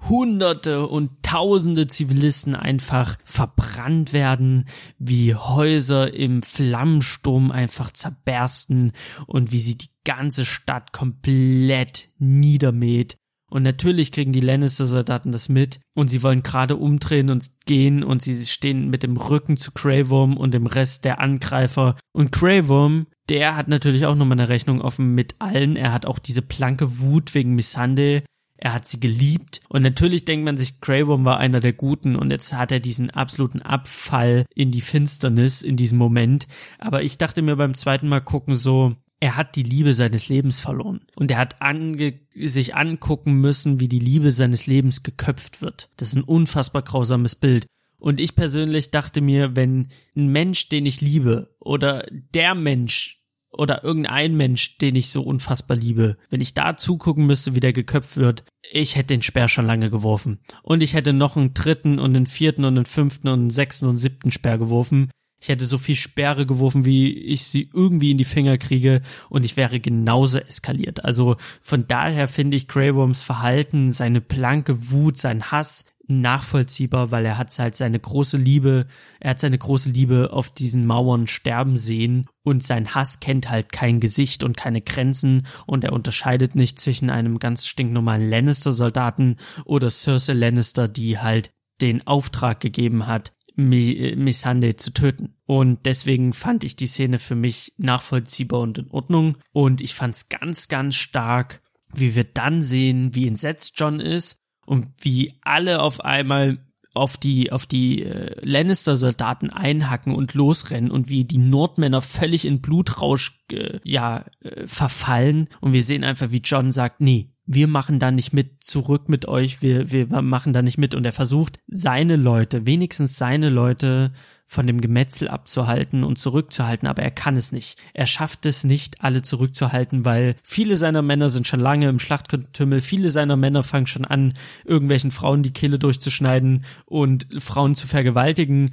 Hunderte 0.08 0.86
und 0.86 1.10
Tausende 1.22 1.86
Zivilisten 1.86 2.54
einfach 2.54 3.18
verbrannt 3.24 4.14
werden, 4.14 4.64
wie 4.98 5.34
Häuser 5.34 6.14
im 6.14 6.42
Flammensturm 6.42 7.50
einfach 7.50 7.90
zerbersten 7.90 8.92
und 9.26 9.52
wie 9.52 9.58
sie 9.58 9.76
die 9.76 9.90
ganze 10.04 10.46
Stadt 10.46 10.92
komplett 10.92 12.08
niedermäht. 12.18 13.18
Und 13.50 13.62
natürlich 13.62 14.12
kriegen 14.12 14.32
die 14.32 14.40
Lannister-Soldaten 14.40 15.32
das 15.32 15.48
mit 15.48 15.80
und 15.94 16.08
sie 16.08 16.22
wollen 16.22 16.42
gerade 16.42 16.76
umdrehen 16.76 17.30
und 17.30 17.50
gehen 17.64 18.04
und 18.04 18.22
sie 18.22 18.44
stehen 18.44 18.90
mit 18.90 19.02
dem 19.02 19.16
Rücken 19.16 19.56
zu 19.56 19.72
Grey 19.72 20.10
Worm 20.10 20.36
und 20.36 20.52
dem 20.52 20.66
Rest 20.66 21.04
der 21.04 21.18
Angreifer. 21.18 21.96
Und 22.12 22.32
Grey 22.32 22.68
Worm, 22.68 23.06
der 23.30 23.56
hat 23.56 23.68
natürlich 23.68 24.04
auch 24.04 24.14
nochmal 24.14 24.38
eine 24.38 24.50
Rechnung 24.50 24.82
offen 24.82 25.14
mit 25.14 25.36
allen. 25.38 25.76
Er 25.76 25.92
hat 25.92 26.04
auch 26.04 26.18
diese 26.18 26.42
blanke 26.42 27.00
Wut 27.00 27.34
wegen 27.34 27.54
Missande 27.54 28.22
er 28.58 28.74
hat 28.74 28.88
sie 28.88 28.98
geliebt 28.98 29.60
und 29.68 29.82
natürlich 29.82 30.24
denkt 30.24 30.44
man 30.44 30.56
sich, 30.56 30.80
Grey 30.80 31.06
war 31.06 31.38
einer 31.38 31.60
der 31.60 31.72
Guten 31.72 32.16
und 32.16 32.30
jetzt 32.30 32.52
hat 32.52 32.72
er 32.72 32.80
diesen 32.80 33.10
absoluten 33.10 33.62
Abfall 33.62 34.46
in 34.54 34.72
die 34.72 34.80
Finsternis 34.80 35.62
in 35.62 35.76
diesem 35.76 35.96
Moment. 35.96 36.48
Aber 36.78 37.02
ich 37.02 37.18
dachte 37.18 37.40
mir 37.40 37.54
beim 37.54 37.74
zweiten 37.74 38.08
Mal 38.08 38.20
gucken 38.20 38.56
so, 38.56 38.96
er 39.20 39.36
hat 39.36 39.54
die 39.56 39.62
Liebe 39.62 39.94
seines 39.94 40.28
Lebens 40.28 40.60
verloren 40.60 41.00
und 41.14 41.30
er 41.30 41.38
hat 41.38 41.62
ange 41.62 42.20
sich 42.34 42.74
angucken 42.74 43.34
müssen, 43.34 43.78
wie 43.80 43.88
die 43.88 43.98
Liebe 43.98 44.32
seines 44.32 44.66
Lebens 44.66 45.04
geköpft 45.04 45.62
wird. 45.62 45.90
Das 45.96 46.08
ist 46.08 46.16
ein 46.16 46.24
unfassbar 46.24 46.82
grausames 46.82 47.36
Bild. 47.36 47.66
Und 48.00 48.20
ich 48.20 48.36
persönlich 48.36 48.90
dachte 48.92 49.20
mir, 49.20 49.56
wenn 49.56 49.88
ein 50.16 50.28
Mensch, 50.28 50.68
den 50.68 50.86
ich 50.86 51.00
liebe, 51.00 51.54
oder 51.58 52.06
der 52.10 52.54
Mensch, 52.54 53.17
oder 53.58 53.84
irgendein 53.84 54.36
Mensch, 54.36 54.78
den 54.78 54.96
ich 54.96 55.10
so 55.10 55.22
unfassbar 55.22 55.76
liebe, 55.76 56.16
wenn 56.30 56.40
ich 56.40 56.54
da 56.54 56.76
zugucken 56.76 57.26
müsste, 57.26 57.54
wie 57.54 57.60
der 57.60 57.72
geköpft 57.72 58.16
wird, 58.16 58.44
ich 58.72 58.96
hätte 58.96 59.08
den 59.08 59.22
Speer 59.22 59.48
schon 59.48 59.66
lange 59.66 59.90
geworfen. 59.90 60.38
Und 60.62 60.82
ich 60.82 60.94
hätte 60.94 61.12
noch 61.12 61.36
einen 61.36 61.54
dritten 61.54 61.98
und 61.98 62.16
einen 62.16 62.26
vierten 62.26 62.64
und 62.64 62.76
einen 62.76 62.86
fünften 62.86 63.28
und 63.28 63.40
einen 63.40 63.50
sechsten 63.50 63.86
und 63.86 63.96
siebten 63.96 64.30
Speer 64.30 64.58
geworfen. 64.58 65.10
Ich 65.40 65.48
hätte 65.48 65.66
so 65.66 65.78
viel 65.78 65.96
Sperre 65.96 66.46
geworfen, 66.46 66.84
wie 66.84 67.12
ich 67.12 67.44
sie 67.44 67.68
irgendwie 67.72 68.12
in 68.12 68.18
die 68.18 68.24
Finger 68.24 68.58
kriege 68.58 69.02
und 69.28 69.44
ich 69.44 69.56
wäre 69.56 69.80
genauso 69.80 70.38
eskaliert. 70.38 71.04
Also 71.04 71.36
von 71.60 71.86
daher 71.86 72.28
finde 72.28 72.56
ich 72.56 72.68
Grey 72.68 72.94
Worms 72.94 73.22
Verhalten, 73.22 73.90
seine 73.90 74.20
blanke 74.20 74.90
Wut, 74.90 75.16
sein 75.16 75.50
Hass 75.50 75.86
nachvollziehbar, 76.08 77.10
weil 77.10 77.24
er 77.24 77.38
hat 77.38 77.56
halt 77.58 77.76
seine 77.76 78.00
große 78.00 78.38
Liebe, 78.38 78.86
er 79.20 79.30
hat 79.30 79.40
seine 79.40 79.58
große 79.58 79.90
Liebe 79.90 80.30
auf 80.32 80.50
diesen 80.50 80.86
Mauern 80.86 81.26
sterben 81.26 81.76
sehen 81.76 82.26
und 82.42 82.62
sein 82.62 82.94
Hass 82.94 83.20
kennt 83.20 83.50
halt 83.50 83.70
kein 83.72 84.00
Gesicht 84.00 84.42
und 84.42 84.56
keine 84.56 84.80
Grenzen 84.80 85.46
und 85.66 85.84
er 85.84 85.92
unterscheidet 85.92 86.54
nicht 86.54 86.78
zwischen 86.78 87.10
einem 87.10 87.38
ganz 87.38 87.66
stinknormalen 87.66 88.28
Lannister-Soldaten 88.28 89.36
oder 89.64 89.90
Cersei 89.90 90.32
Lannister, 90.32 90.88
die 90.88 91.18
halt 91.18 91.50
den 91.80 92.06
Auftrag 92.06 92.60
gegeben 92.60 93.06
hat, 93.06 93.32
Missande 93.54 94.76
zu 94.76 94.92
töten. 94.92 95.34
Und 95.44 95.84
deswegen 95.84 96.32
fand 96.32 96.62
ich 96.62 96.76
die 96.76 96.86
Szene 96.86 97.18
für 97.18 97.34
mich 97.34 97.72
nachvollziehbar 97.76 98.60
und 98.60 98.78
in 98.78 98.90
Ordnung. 98.90 99.36
Und 99.52 99.80
ich 99.80 99.94
fand 99.94 100.14
es 100.14 100.28
ganz, 100.28 100.68
ganz 100.68 100.94
stark, 100.94 101.60
wie 101.92 102.14
wir 102.14 102.24
dann 102.24 102.62
sehen, 102.62 103.14
wie 103.16 103.26
entsetzt 103.26 103.74
John 103.76 103.98
ist 103.98 104.38
und 104.68 104.88
wie 105.00 105.32
alle 105.42 105.80
auf 105.80 106.04
einmal 106.04 106.58
auf 106.94 107.16
die 107.16 107.52
auf 107.52 107.66
die 107.66 108.02
äh, 108.02 108.34
Lannister 108.42 108.96
Soldaten 108.96 109.50
einhacken 109.50 110.14
und 110.14 110.34
losrennen 110.34 110.90
und 110.90 111.08
wie 111.08 111.24
die 111.24 111.38
Nordmänner 111.38 112.02
völlig 112.02 112.44
in 112.44 112.60
Blutrausch 112.60 113.44
äh, 113.52 113.78
ja 113.84 114.24
äh, 114.40 114.66
verfallen 114.66 115.48
und 115.60 115.72
wir 115.72 115.82
sehen 115.82 116.04
einfach 116.04 116.30
wie 116.30 116.42
John 116.44 116.72
sagt 116.72 117.00
nee 117.00 117.30
wir 117.50 117.66
machen 117.66 117.98
da 117.98 118.10
nicht 118.10 118.34
mit, 118.34 118.62
zurück 118.62 119.08
mit 119.08 119.26
euch, 119.26 119.62
wir, 119.62 119.90
wir 119.90 120.06
machen 120.20 120.52
da 120.52 120.60
nicht 120.60 120.76
mit. 120.76 120.94
Und 120.94 121.06
er 121.06 121.14
versucht, 121.14 121.60
seine 121.66 122.16
Leute, 122.16 122.66
wenigstens 122.66 123.16
seine 123.16 123.48
Leute 123.48 124.12
von 124.50 124.66
dem 124.66 124.80
Gemetzel 124.80 125.28
abzuhalten 125.28 126.04
und 126.04 126.18
zurückzuhalten, 126.18 126.88
aber 126.88 127.02
er 127.02 127.10
kann 127.10 127.36
es 127.36 127.52
nicht. 127.52 127.78
Er 127.92 128.06
schafft 128.06 128.46
es 128.46 128.64
nicht, 128.64 129.04
alle 129.04 129.20
zurückzuhalten, 129.20 130.06
weil 130.06 130.36
viele 130.42 130.74
seiner 130.76 131.02
Männer 131.02 131.28
sind 131.28 131.46
schon 131.46 131.60
lange 131.60 131.86
im 131.86 131.98
Schlachtgetümmel, 131.98 132.80
viele 132.80 133.10
seiner 133.10 133.36
Männer 133.36 133.62
fangen 133.62 133.86
schon 133.86 134.06
an, 134.06 134.32
irgendwelchen 134.64 135.10
Frauen 135.10 135.42
die 135.42 135.52
Kehle 135.52 135.78
durchzuschneiden 135.78 136.64
und 136.86 137.26
Frauen 137.38 137.74
zu 137.74 137.86
vergewaltigen 137.86 138.70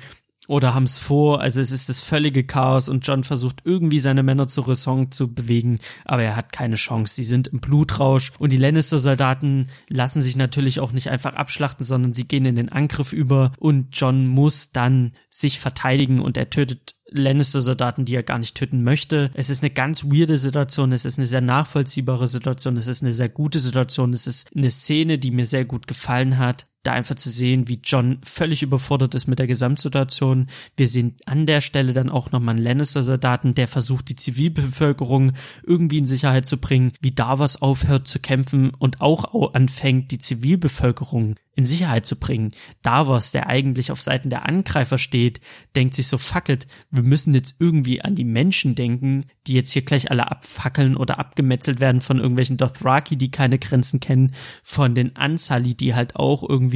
oder 0.47 0.73
haben 0.73 0.83
es 0.83 0.97
vor. 0.97 1.41
Also 1.41 1.61
es 1.61 1.71
ist 1.71 1.89
das 1.89 2.01
völlige 2.01 2.43
Chaos 2.43 2.89
und 2.89 3.05
John 3.05 3.23
versucht 3.23 3.61
irgendwie 3.63 3.99
seine 3.99 4.23
Männer 4.23 4.47
zur 4.47 4.67
Raison 4.67 5.11
zu 5.11 5.33
bewegen, 5.33 5.79
aber 6.05 6.23
er 6.23 6.35
hat 6.35 6.51
keine 6.51 6.75
Chance. 6.75 7.15
Sie 7.15 7.23
sind 7.23 7.47
im 7.47 7.59
Blutrausch 7.59 8.31
und 8.39 8.51
die 8.51 8.57
Lannister-Soldaten 8.57 9.67
lassen 9.89 10.21
sich 10.21 10.35
natürlich 10.35 10.79
auch 10.79 10.91
nicht 10.91 11.09
einfach 11.09 11.35
abschlachten, 11.35 11.85
sondern 11.85 12.13
sie 12.13 12.27
gehen 12.27 12.45
in 12.45 12.55
den 12.55 12.71
Angriff 12.71 13.13
über 13.13 13.51
und 13.59 13.87
John 13.91 14.27
muss 14.27 14.71
dann 14.71 15.11
sich 15.29 15.59
verteidigen 15.59 16.19
und 16.21 16.37
er 16.37 16.49
tötet 16.49 16.95
Lannister-Soldaten, 17.11 18.05
die 18.05 18.15
er 18.15 18.23
gar 18.23 18.39
nicht 18.39 18.55
töten 18.55 18.83
möchte. 18.83 19.29
Es 19.35 19.49
ist 19.49 19.63
eine 19.63 19.69
ganz 19.69 20.05
weirde 20.05 20.37
Situation, 20.37 20.91
es 20.91 21.05
ist 21.05 21.19
eine 21.19 21.27
sehr 21.27 21.41
nachvollziehbare 21.41 22.27
Situation, 22.27 22.77
es 22.77 22.87
ist 22.87 23.03
eine 23.03 23.13
sehr 23.13 23.29
gute 23.29 23.59
Situation, 23.59 24.11
es 24.13 24.27
ist 24.27 24.49
eine 24.55 24.71
Szene, 24.71 25.17
die 25.19 25.31
mir 25.31 25.45
sehr 25.45 25.65
gut 25.65 25.87
gefallen 25.87 26.37
hat 26.37 26.65
da 26.85 26.93
einfach 26.93 27.15
zu 27.15 27.29
sehen, 27.29 27.67
wie 27.67 27.79
John 27.83 28.19
völlig 28.23 28.63
überfordert 28.63 29.15
ist 29.15 29.27
mit 29.27 29.39
der 29.39 29.47
Gesamtsituation. 29.47 30.47
Wir 30.77 30.87
sehen 30.87 31.15
an 31.25 31.45
der 31.45 31.61
Stelle 31.61 31.93
dann 31.93 32.09
auch 32.09 32.31
nochmal 32.31 32.55
einen 32.55 32.63
Lannister-Soldaten, 32.63 33.55
der 33.55 33.67
versucht, 33.67 34.09
die 34.09 34.15
Zivilbevölkerung 34.15 35.33
irgendwie 35.63 35.97
in 35.97 36.05
Sicherheit 36.05 36.45
zu 36.45 36.57
bringen, 36.57 36.91
wie 37.01 37.11
Davos 37.11 37.61
aufhört 37.61 38.07
zu 38.07 38.19
kämpfen 38.19 38.71
und 38.77 39.01
auch 39.01 39.53
anfängt, 39.53 40.11
die 40.11 40.19
Zivilbevölkerung 40.19 41.35
in 41.55 41.65
Sicherheit 41.65 42.05
zu 42.05 42.17
bringen. 42.17 42.51
Davos, 42.81 43.31
der 43.31 43.47
eigentlich 43.47 43.91
auf 43.91 44.01
Seiten 44.01 44.29
der 44.29 44.45
Angreifer 44.45 44.97
steht, 44.97 45.39
denkt 45.75 45.95
sich 45.95 46.07
so, 46.07 46.17
fuck 46.17 46.49
it, 46.49 46.67
wir 46.91 47.03
müssen 47.03 47.33
jetzt 47.33 47.55
irgendwie 47.59 48.01
an 48.01 48.15
die 48.15 48.25
Menschen 48.25 48.75
denken, 48.75 49.25
die 49.47 49.53
jetzt 49.53 49.71
hier 49.71 49.83
gleich 49.83 50.11
alle 50.11 50.29
abfackeln 50.29 50.97
oder 50.97 51.17
abgemetzelt 51.17 51.79
werden 51.79 52.01
von 52.01 52.17
irgendwelchen 52.17 52.57
Dothraki, 52.57 53.15
die 53.15 53.31
keine 53.31 53.57
Grenzen 53.57 53.99
kennen, 53.99 54.33
von 54.63 54.95
den 54.95 55.15
Ansali, 55.15 55.75
die 55.75 55.95
halt 55.95 56.17
auch 56.17 56.47
irgendwie 56.47 56.74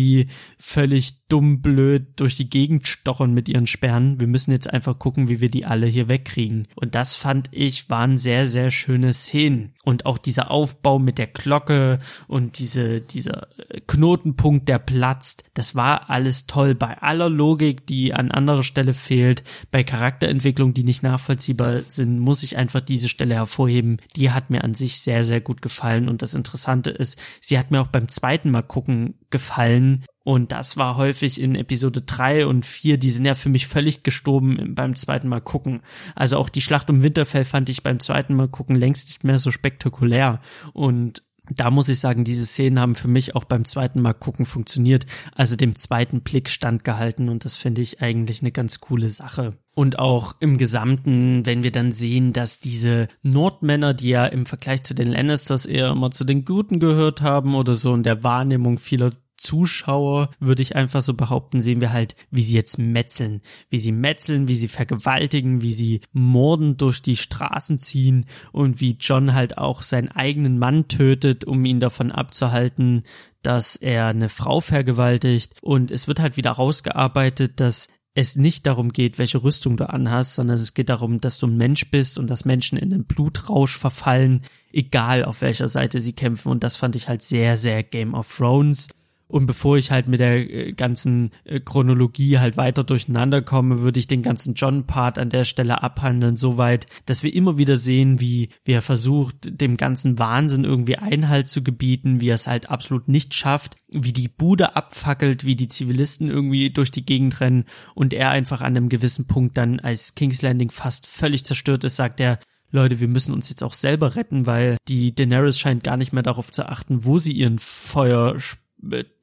völlig 0.57 1.18
dumm 1.29 1.61
blöd 1.61 2.07
durch 2.17 2.35
die 2.35 2.49
Gegend 2.49 2.87
stochen 2.87 3.33
mit 3.33 3.47
ihren 3.47 3.67
Sperren. 3.67 4.19
Wir 4.19 4.27
müssen 4.27 4.51
jetzt 4.51 4.71
einfach 4.71 4.97
gucken, 4.99 5.29
wie 5.29 5.39
wir 5.39 5.49
die 5.49 5.65
alle 5.65 5.87
hier 5.87 6.09
wegkriegen. 6.09 6.67
Und 6.75 6.95
das 6.95 7.15
fand 7.15 7.49
ich 7.51 7.89
waren 7.89 8.17
sehr, 8.17 8.47
sehr 8.47 8.71
schöne 8.71 9.13
Szenen. 9.13 9.73
Und 9.85 10.05
auch 10.05 10.17
dieser 10.17 10.51
Aufbau 10.51 10.99
mit 10.99 11.17
der 11.17 11.27
Glocke 11.27 11.99
und 12.27 12.59
diese, 12.59 13.01
dieser 13.01 13.47
Knotenpunkt, 13.87 14.67
der 14.67 14.79
platzt, 14.79 15.45
das 15.53 15.75
war 15.75 16.09
alles 16.09 16.47
toll. 16.47 16.75
Bei 16.75 16.97
aller 17.01 17.29
Logik, 17.29 17.85
die 17.85 18.13
an 18.13 18.31
anderer 18.31 18.63
Stelle 18.63 18.93
fehlt, 18.93 19.43
bei 19.71 19.83
Charakterentwicklung, 19.83 20.73
die 20.73 20.83
nicht 20.83 21.03
nachvollziehbar 21.03 21.81
sind, 21.87 22.19
muss 22.19 22.43
ich 22.43 22.57
einfach 22.57 22.81
diese 22.81 23.09
Stelle 23.09 23.35
hervorheben. 23.35 23.97
Die 24.15 24.31
hat 24.31 24.49
mir 24.49 24.63
an 24.63 24.73
sich 24.73 24.99
sehr, 24.99 25.23
sehr 25.23 25.41
gut 25.41 25.61
gefallen. 25.61 26.09
Und 26.09 26.23
das 26.23 26.33
Interessante 26.33 26.89
ist, 26.89 27.21
sie 27.39 27.59
hat 27.59 27.71
mir 27.71 27.81
auch 27.81 27.87
beim 27.87 28.09
zweiten 28.09 28.49
Mal 28.51 28.63
gucken 28.63 29.13
gefallen, 29.29 30.03
und 30.29 30.51
das 30.51 30.77
war 30.77 30.95
häufig 30.95 31.41
in 31.41 31.55
Episode 31.55 32.03
3 32.03 32.45
und 32.45 32.63
4, 32.63 32.99
die 32.99 33.09
sind 33.09 33.25
ja 33.25 33.33
für 33.33 33.49
mich 33.49 33.65
völlig 33.65 34.03
gestorben 34.03 34.75
beim 34.75 34.95
zweiten 34.95 35.27
Mal 35.27 35.41
gucken. 35.41 35.81
Also 36.13 36.37
auch 36.37 36.49
die 36.49 36.61
Schlacht 36.61 36.87
um 36.91 37.01
Winterfell 37.01 37.45
fand 37.45 37.67
ich 37.67 37.81
beim 37.81 37.99
zweiten 37.99 38.35
Mal 38.35 38.47
gucken 38.47 38.75
längst 38.75 39.07
nicht 39.07 39.23
mehr 39.23 39.39
so 39.39 39.49
spektakulär. 39.49 40.39
Und 40.73 41.23
da 41.55 41.71
muss 41.71 41.89
ich 41.89 41.99
sagen, 41.99 42.25
diese 42.25 42.45
Szenen 42.45 42.79
haben 42.79 42.93
für 42.93 43.07
mich 43.07 43.35
auch 43.35 43.43
beim 43.43 43.65
zweiten 43.65 44.03
Mal 44.03 44.13
gucken 44.13 44.45
funktioniert, 44.45 45.07
also 45.33 45.55
dem 45.55 45.75
zweiten 45.75 46.21
Blick 46.21 46.51
standgehalten 46.51 47.27
und 47.29 47.43
das 47.43 47.55
finde 47.55 47.81
ich 47.81 47.99
eigentlich 48.03 48.43
eine 48.43 48.51
ganz 48.51 48.81
coole 48.81 49.09
Sache. 49.09 49.57
Und 49.73 49.97
auch 49.97 50.35
im 50.41 50.57
Gesamten, 50.57 51.43
wenn 51.47 51.63
wir 51.63 51.71
dann 51.71 51.91
sehen, 51.91 52.33
dass 52.33 52.59
diese 52.59 53.07
Nordmänner, 53.23 53.95
die 53.95 54.09
ja 54.09 54.27
im 54.27 54.45
Vergleich 54.45 54.83
zu 54.83 54.93
den 54.93 55.07
Lannisters 55.07 55.65
eher 55.65 55.89
immer 55.89 56.11
zu 56.11 56.23
den 56.23 56.45
Guten 56.45 56.79
gehört 56.79 57.23
haben 57.23 57.55
oder 57.55 57.73
so 57.73 57.95
in 57.95 58.03
der 58.03 58.23
Wahrnehmung 58.23 58.77
vieler 58.77 59.11
Zuschauer, 59.39 60.29
würde 60.39 60.61
ich 60.61 60.75
einfach 60.75 61.01
so 61.01 61.13
behaupten, 61.13 61.61
sehen 61.61 61.81
wir 61.81 61.93
halt, 61.93 62.15
wie 62.29 62.41
sie 62.41 62.55
jetzt 62.55 62.77
metzeln. 62.77 63.41
Wie 63.69 63.79
sie 63.79 63.91
metzeln, 63.91 64.47
wie 64.47 64.55
sie 64.55 64.67
vergewaltigen, 64.67 65.61
wie 65.61 65.71
sie 65.71 66.01
morden 66.11 66.77
durch 66.77 67.01
die 67.01 67.15
Straßen 67.15 67.79
ziehen 67.79 68.25
und 68.51 68.81
wie 68.81 68.97
John 68.99 69.33
halt 69.33 69.57
auch 69.57 69.81
seinen 69.81 70.09
eigenen 70.09 70.59
Mann 70.59 70.87
tötet, 70.87 71.45
um 71.45 71.65
ihn 71.65 71.79
davon 71.79 72.11
abzuhalten, 72.11 73.03
dass 73.41 73.75
er 73.75 74.07
eine 74.07 74.29
Frau 74.29 74.59
vergewaltigt. 74.61 75.55
Und 75.61 75.91
es 75.91 76.07
wird 76.07 76.19
halt 76.19 76.37
wieder 76.37 76.51
rausgearbeitet, 76.51 77.59
dass 77.59 77.87
es 78.15 78.35
nicht 78.35 78.67
darum 78.67 78.91
geht, 78.91 79.17
welche 79.17 79.43
Rüstung 79.43 79.77
du 79.77 79.89
anhast, 79.89 80.35
sondern 80.35 80.57
es 80.57 80.73
geht 80.73 80.89
darum, 80.89 81.21
dass 81.21 81.39
du 81.39 81.47
ein 81.47 81.57
Mensch 81.57 81.89
bist 81.89 82.17
und 82.17 82.29
dass 82.29 82.43
Menschen 82.43 82.77
in 82.77 82.89
den 82.89 83.05
Blutrausch 83.05 83.77
verfallen, 83.77 84.41
egal 84.73 85.23
auf 85.23 85.41
welcher 85.41 85.69
Seite 85.69 86.01
sie 86.01 86.13
kämpfen. 86.13 86.49
Und 86.49 86.63
das 86.63 86.75
fand 86.75 86.95
ich 86.95 87.07
halt 87.07 87.21
sehr, 87.21 87.55
sehr 87.55 87.83
Game 87.83 88.13
of 88.13 88.35
Thrones. 88.35 88.89
Und 89.29 89.45
bevor 89.45 89.77
ich 89.77 89.91
halt 89.91 90.07
mit 90.07 90.19
der 90.19 90.49
äh, 90.49 90.73
ganzen 90.73 91.29
äh, 91.43 91.59
Chronologie 91.59 92.39
halt 92.39 92.57
weiter 92.57 92.83
durcheinander 92.83 93.43
komme, 93.43 93.81
würde 93.81 93.99
ich 93.99 94.07
den 94.07 94.23
ganzen 94.23 94.55
John-Part 94.55 95.19
an 95.19 95.29
der 95.29 95.43
Stelle 95.43 95.83
abhandeln, 95.83 96.35
soweit, 96.35 96.87
dass 97.05 97.21
wir 97.21 97.31
immer 97.33 97.59
wieder 97.59 97.75
sehen, 97.75 98.19
wie, 98.19 98.49
wie 98.65 98.71
er 98.71 98.81
versucht, 98.81 99.61
dem 99.61 99.77
ganzen 99.77 100.17
Wahnsinn 100.17 100.63
irgendwie 100.63 100.97
Einhalt 100.97 101.47
zu 101.47 101.61
gebieten, 101.61 102.21
wie 102.21 102.29
er 102.29 102.35
es 102.35 102.47
halt 102.47 102.71
absolut 102.71 103.07
nicht 103.07 103.35
schafft, 103.35 103.75
wie 103.89 104.13
die 104.13 104.29
Bude 104.29 104.75
abfackelt, 104.75 105.45
wie 105.45 105.55
die 105.55 105.67
Zivilisten 105.67 106.31
irgendwie 106.31 106.71
durch 106.71 106.89
die 106.89 107.05
Gegend 107.05 107.39
rennen 107.39 107.65
und 107.93 108.15
er 108.15 108.31
einfach 108.31 108.61
an 108.61 108.75
einem 108.75 108.89
gewissen 108.89 109.27
Punkt 109.27 109.59
dann, 109.59 109.79
als 109.79 110.15
King's 110.15 110.41
Landing 110.41 110.71
fast 110.71 111.05
völlig 111.05 111.45
zerstört 111.45 111.83
ist, 111.83 111.97
sagt 111.97 112.19
er, 112.19 112.39
Leute, 112.71 112.99
wir 112.99 113.07
müssen 113.07 113.33
uns 113.33 113.49
jetzt 113.49 113.63
auch 113.63 113.73
selber 113.73 114.15
retten, 114.15 114.47
weil 114.47 114.77
die 114.87 115.13
Daenerys 115.13 115.59
scheint 115.59 115.83
gar 115.83 115.97
nicht 115.97 116.13
mehr 116.13 116.23
darauf 116.23 116.51
zu 116.51 116.67
achten, 116.67 117.05
wo 117.05 117.19
sie 117.19 117.33
ihren 117.33 117.59
Feuer 117.59 118.35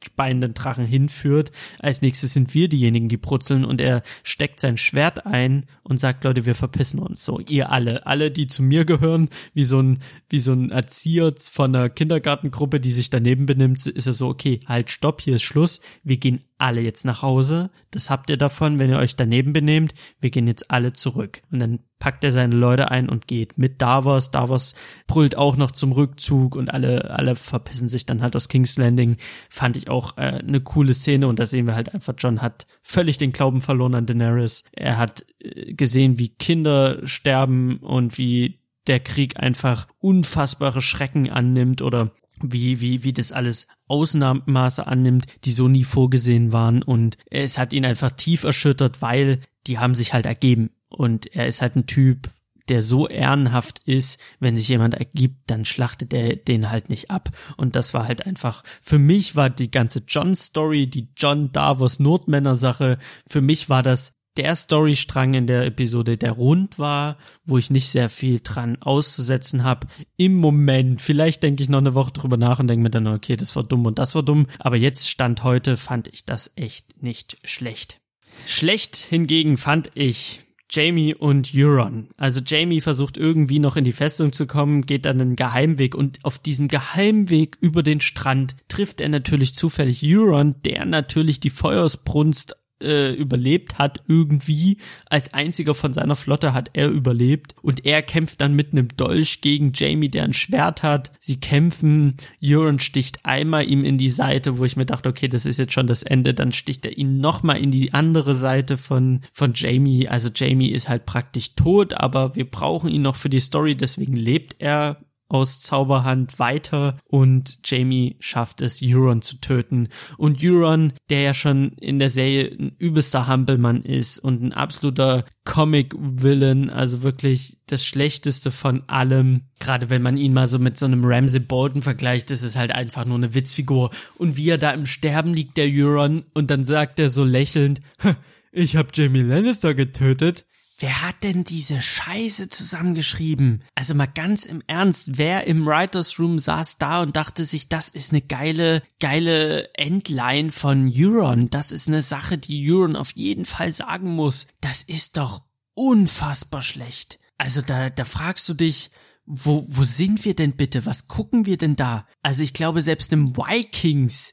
speienden 0.05 0.55
Drachen 0.55 0.84
hinführt. 0.84 1.51
Als 1.80 2.03
nächstes 2.03 2.32
sind 2.32 2.55
wir 2.55 2.68
diejenigen, 2.68 3.09
die 3.09 3.16
brutzeln 3.16 3.64
und 3.64 3.80
er 3.80 4.03
steckt 4.22 4.61
sein 4.61 4.76
Schwert 4.76 5.26
ein 5.26 5.66
und 5.82 5.99
sagt, 5.99 6.24
Leute, 6.24 6.47
wir 6.47 6.55
verpissen 6.55 7.01
uns. 7.01 7.24
So, 7.24 7.40
ihr 7.40 7.70
alle, 7.70 8.07
alle, 8.07 8.30
die 8.30 8.47
zu 8.47 8.62
mir 8.62 8.84
gehören, 8.84 9.28
wie 9.55 9.64
so 9.64 9.80
ein, 9.80 9.99
wie 10.28 10.40
so 10.40 10.53
ein 10.53 10.70
Erzieher 10.70 11.34
von 11.38 11.74
einer 11.74 11.88
Kindergartengruppe, 11.88 12.80
die 12.80 12.92
sich 12.92 13.11
daneben 13.11 13.47
benimmt, 13.47 13.86
ist 13.86 14.07
er 14.07 14.12
so, 14.12 14.28
okay, 14.28 14.61
halt, 14.66 14.90
stopp, 14.90 15.20
hier 15.20 15.36
ist 15.36 15.42
Schluss. 15.42 15.80
Wir 16.03 16.18
gehen 16.18 16.40
alle 16.59 16.80
jetzt 16.80 17.05
nach 17.05 17.22
Hause. 17.22 17.70
Das 17.90 18.11
habt 18.11 18.30
ihr 18.30 18.36
davon, 18.36 18.78
wenn 18.78 18.90
ihr 18.90 18.99
euch 18.99 19.16
daneben 19.16 19.53
benehmt. 19.53 19.94
Wir 20.20 20.30
gehen 20.30 20.47
jetzt 20.47 20.70
alle 20.70 20.92
zurück. 20.92 21.42
Und 21.51 21.59
dann 21.59 21.80
packt 21.99 22.24
er 22.24 22.32
seine 22.32 22.55
Leute 22.55 22.90
ein 22.90 23.09
und 23.09 23.26
geht 23.26 23.59
mit 23.59 23.80
Davos. 23.82 24.30
Davos 24.30 24.74
brüllt 25.07 25.36
auch 25.36 25.57
noch 25.57 25.70
zum 25.70 25.92
Rückzug 25.92 26.57
und 26.57 26.72
alle, 26.72 27.11
alle 27.11 27.36
verpissen 27.36 27.88
sich 27.88 28.07
dann 28.07 28.22
halt 28.22 28.36
aus 28.36 28.49
King's 28.49 28.76
Landing. 28.76 29.16
Fand 29.49 29.76
ich 29.76 29.86
auch 29.89 30.16
äh, 30.16 30.43
eine 30.47 30.61
coole 30.61 30.95
Szene 30.95 31.28
und 31.28 31.39
da 31.39 31.47
sehen 31.47 31.66
wir 31.66 31.74
halt 31.74 31.95
einfach, 31.95 32.14
John 32.18 32.43
hat 32.43 32.66
völlig 32.82 33.18
den 33.18 33.32
Glauben 33.32 33.61
verloren 33.61 33.95
an 33.95 34.07
Daenerys. 34.07 34.64
Er 34.72 34.99
hat 34.99 35.24
äh, 35.39 35.74
gesehen, 35.74 36.18
wie 36.18 36.28
Kinder 36.28 37.07
sterben 37.07 37.78
und 37.78 38.18
wie 38.18 38.61
der 38.87 39.01
Krieg 39.01 39.41
einfach 39.41 39.89
unfassbare 39.99 40.80
Schrecken 40.80 41.30
annimmt 41.30 41.82
oder 41.82 42.12
wie, 42.43 42.80
wie, 42.80 43.03
wie 43.03 43.12
das 43.12 43.32
alles 43.32 43.68
Ausnahmemaße 43.89 44.87
annimmt, 44.87 45.45
die 45.45 45.51
so 45.51 45.68
nie 45.68 45.84
vorgesehen 45.84 46.53
waren 46.53 46.82
und 46.82 47.16
es 47.30 47.59
hat 47.59 47.72
ihn 47.72 47.84
einfach 47.84 48.11
tief 48.11 48.45
erschüttert, 48.45 49.01
weil 49.01 49.41
die 49.66 49.78
haben 49.78 49.95
sich 49.95 50.12
halt 50.12 50.26
ergeben 50.26 50.70
und 50.89 51.34
er 51.34 51.47
ist 51.47 51.62
halt 51.62 51.76
ein 51.76 51.87
Typ, 51.87 52.28
der 52.69 52.83
so 52.83 53.09
ehrenhaft 53.09 53.81
ist, 53.87 54.21
wenn 54.41 54.57
sich 54.57 54.69
jemand 54.69 54.95
ergibt, 54.95 55.51
dann 55.51 55.64
schlachtet 55.64 56.12
er 56.12 56.37
den 56.37 56.71
halt 56.71 56.91
nicht 56.91 57.11
ab. 57.11 57.31
Und 57.57 57.77
das 57.77 57.95
war 57.95 58.07
halt 58.07 58.27
einfach, 58.27 58.62
für 58.83 58.99
mich 58.99 59.37
war 59.37 59.51
die 59.51 59.71
ganze 59.71 60.03
John-Story, 60.07 60.87
die 60.89 61.09
John 61.17 61.53
Davos 61.53 61.99
Nordmänner-Sache, 61.99 62.99
für 63.27 63.41
mich 63.41 63.69
war 63.69 63.83
das 63.83 64.17
der 64.37 64.55
Storystrang 64.55 65.35
in 65.35 65.47
der 65.47 65.64
Episode, 65.64 66.17
der 66.17 66.33
rund 66.33 66.79
war, 66.79 67.17
wo 67.45 67.59
ich 67.59 67.71
nicht 67.71 67.89
sehr 67.89 68.11
viel 68.11 68.41
dran 68.43 68.77
auszusetzen 68.81 69.64
habe. 69.64 69.87
Im 70.17 70.37
Moment, 70.37 71.01
vielleicht 71.01 71.43
denke 71.43 71.62
ich 71.62 71.69
noch 71.69 71.79
eine 71.79 71.95
Woche 71.95 72.12
drüber 72.12 72.37
nach 72.37 72.59
und 72.59 72.69
denke 72.69 72.83
mir 72.83 72.91
dann, 72.91 73.07
okay, 73.07 73.37
das 73.37 73.57
war 73.57 73.64
dumm 73.64 73.87
und 73.87 73.99
das 73.99 74.14
war 74.14 74.23
dumm. 74.23 74.47
Aber 74.59 74.77
jetzt 74.77 75.09
stand 75.09 75.43
heute, 75.43 75.77
fand 75.77 76.09
ich 76.09 76.25
das 76.25 76.53
echt 76.57 77.03
nicht 77.03 77.39
schlecht. 77.45 78.01
Schlecht 78.47 78.97
hingegen 78.97 79.57
fand 79.57 79.91
ich 79.95 80.43
Jamie 80.71 81.14
und 81.14 81.53
Euron. 81.55 82.09
Also 82.17 82.41
Jamie 82.45 82.81
versucht 82.81 83.17
irgendwie 83.17 83.59
noch 83.59 83.77
in 83.77 83.85
die 83.85 83.93
Festung 83.93 84.33
zu 84.33 84.47
kommen, 84.47 84.83
geht 84.83 85.07
dann 85.07 85.21
einen 85.21 85.37
Geheimweg 85.37 85.95
und 85.95 86.25
auf 86.25 86.39
diesem 86.39 86.69
Geheimweg 86.69 87.57
über 87.61 87.83
den 87.83 88.01
Strand 88.01 88.57
trifft 88.69 89.01
er 89.01 89.09
natürlich 89.09 89.55
zufällig 89.55 90.03
Euron, 90.03 90.57
der 90.64 90.85
natürlich 90.85 91.41
die 91.41 91.51
Feuersbrunst 91.51 92.57
äh, 92.83 93.12
überlebt 93.12 93.79
hat 93.79 94.03
irgendwie. 94.07 94.79
Als 95.09 95.35
einziger 95.35 95.74
von 95.74 95.93
seiner 95.93 96.16
Flotte 96.16 96.53
hat 96.53 96.70
er 96.74 96.89
überlebt 96.89 97.55
und 97.62 97.87
er 97.87 98.03
kämpft 98.03 98.41
dann 98.41 98.55
mit 98.55 98.72
einem 98.72 98.89
Dolch 98.97 99.41
gegen 99.41 99.72
Jamie, 99.74 100.09
der 100.09 100.24
ein 100.24 100.33
Schwert 100.33 100.83
hat. 100.83 101.12
Sie 101.20 101.41
kämpfen. 101.41 102.14
Euron 102.43 102.79
sticht 102.79 103.24
einmal 103.24 103.68
ihm 103.68 103.85
in 103.85 103.99
die 103.99 104.11
Seite, 104.11 104.59
wo 104.59 104.64
ich 104.64 104.77
mir 104.77 104.87
dachte, 104.87 105.09
okay, 105.09 105.29
das 105.29 105.47
ist 105.47 105.59
jetzt 105.59 105.72
schon 105.72 105.87
das 105.87 106.03
Ende. 106.03 106.35
Dann 106.35 106.53
sticht 106.53 106.85
er 106.87 106.97
ihn 106.97 107.18
nochmal 107.18 107.59
in 107.59 107.70
die 107.70 107.95
andere 107.95 108.35
Seite 108.35 108.77
von 108.77 109.20
von 109.33 109.53
Jamie. 109.55 110.09
Also 110.09 110.31
Jamie 110.35 110.70
ist 110.70 110.89
halt 110.89 111.07
praktisch 111.07 111.55
tot, 111.55 111.95
aber 111.95 112.37
wir 112.37 112.51
brauchen 112.51 112.91
ihn 112.91 113.03
noch 113.03 113.16
für 113.16 113.31
die 113.31 113.41
Story, 113.41 113.77
deswegen 113.77 114.16
lebt 114.16 114.57
er 114.59 114.99
aus 115.29 115.61
Zauberhand 115.61 116.39
weiter 116.39 116.97
und 117.09 117.59
Jamie 117.64 118.16
schafft 118.20 118.61
es, 118.61 118.81
Euron 118.83 119.22
zu 119.22 119.41
töten. 119.41 119.89
Und 120.16 120.39
Euron, 120.43 120.93
der 121.11 121.22
ja 121.22 121.35
schon 121.35 121.72
in 121.81 121.99
der 121.99 122.11
Serie 122.11 122.55
ein 122.59 122.77
übelster 122.79 123.27
Hampelmann 123.27 123.83
ist 123.83 124.18
und 124.18 124.43
ein 124.43 124.53
absoluter 124.53 125.24
Comic-Villain, 125.45 126.70
also 126.70 127.03
wirklich 127.03 127.59
das 127.66 127.85
Schlechteste 127.85 128.51
von 128.51 128.83
allem. 128.89 129.43
Gerade 129.59 129.91
wenn 129.91 130.03
man 130.03 130.16
ihn 130.16 130.33
mal 130.33 130.47
so 130.47 130.59
mit 130.59 130.77
so 130.77 130.87
einem 130.87 131.05
Ramsey 131.05 131.41
Bolton 131.41 131.83
vergleicht, 131.83 132.31
ist 132.31 132.43
es 132.43 132.57
halt 132.57 132.72
einfach 132.72 133.05
nur 133.05 133.16
eine 133.16 133.35
Witzfigur. 133.35 133.91
Und 134.18 134.37
wie 134.37 134.51
er 134.51 134.59
da 134.59 134.72
im 134.72 134.87
Sterben 134.87 135.35
liegt, 135.35 135.57
der 135.57 135.68
Euron, 135.68 136.24
und 136.35 136.51
dann 136.51 136.62
sagt 136.62 137.01
er 137.01 137.11
so 137.11 137.24
lächelnd, 137.24 137.81
ich 138.53 138.77
hab 138.77 138.97
Jamie 138.97 139.22
Lannister 139.22 139.74
getötet. 139.74 140.45
Wer 140.79 141.03
hat 141.03 141.22
denn 141.22 141.43
diese 141.45 141.81
Scheiße 141.81 142.51
zusammengeschrieben? 142.51 143.64
Also 143.74 143.95
mal 143.95 144.07
ganz 144.07 144.45
im 144.45 144.62
Ernst, 144.66 145.16
wer 145.16 145.47
im 145.47 145.64
Writers 145.64 146.18
Room 146.18 146.39
saß 146.39 146.77
da 146.77 147.03
und 147.03 147.16
dachte 147.16 147.47
sich, 147.47 147.70
das 147.70 147.89
ist 147.89 148.12
eine 148.12 148.20
geile, 148.20 148.83
geile 149.01 149.72
Endline 149.74 150.53
von 150.53 150.93
Euron. 150.95 151.49
Das 151.49 151.72
ist 151.72 151.89
eine 151.89 152.03
Sache, 152.03 152.37
die 152.37 152.70
Euron 152.70 152.95
auf 152.95 153.12
jeden 153.12 153.47
Fall 153.47 153.70
sagen 153.70 154.14
muss. 154.14 154.49
Das 154.61 154.83
ist 154.83 155.16
doch 155.16 155.43
unfassbar 155.72 156.61
schlecht. 156.61 157.18
Also 157.39 157.62
da, 157.62 157.89
da 157.89 158.05
fragst 158.05 158.47
du 158.49 158.55
dich, 158.55 158.91
wo, 159.24 159.64
wo 159.68 159.83
sind 159.83 160.24
wir 160.24 160.37
denn 160.37 160.57
bitte? 160.57 160.85
Was 160.85 161.09
gucken 161.09 161.47
wir 161.47 161.57
denn 161.57 161.77
da? 161.77 162.07
Also 162.22 162.43
ich 162.43 162.53
glaube, 162.53 162.83
selbst 162.83 163.12
im 163.12 163.37
Vikings 163.37 164.33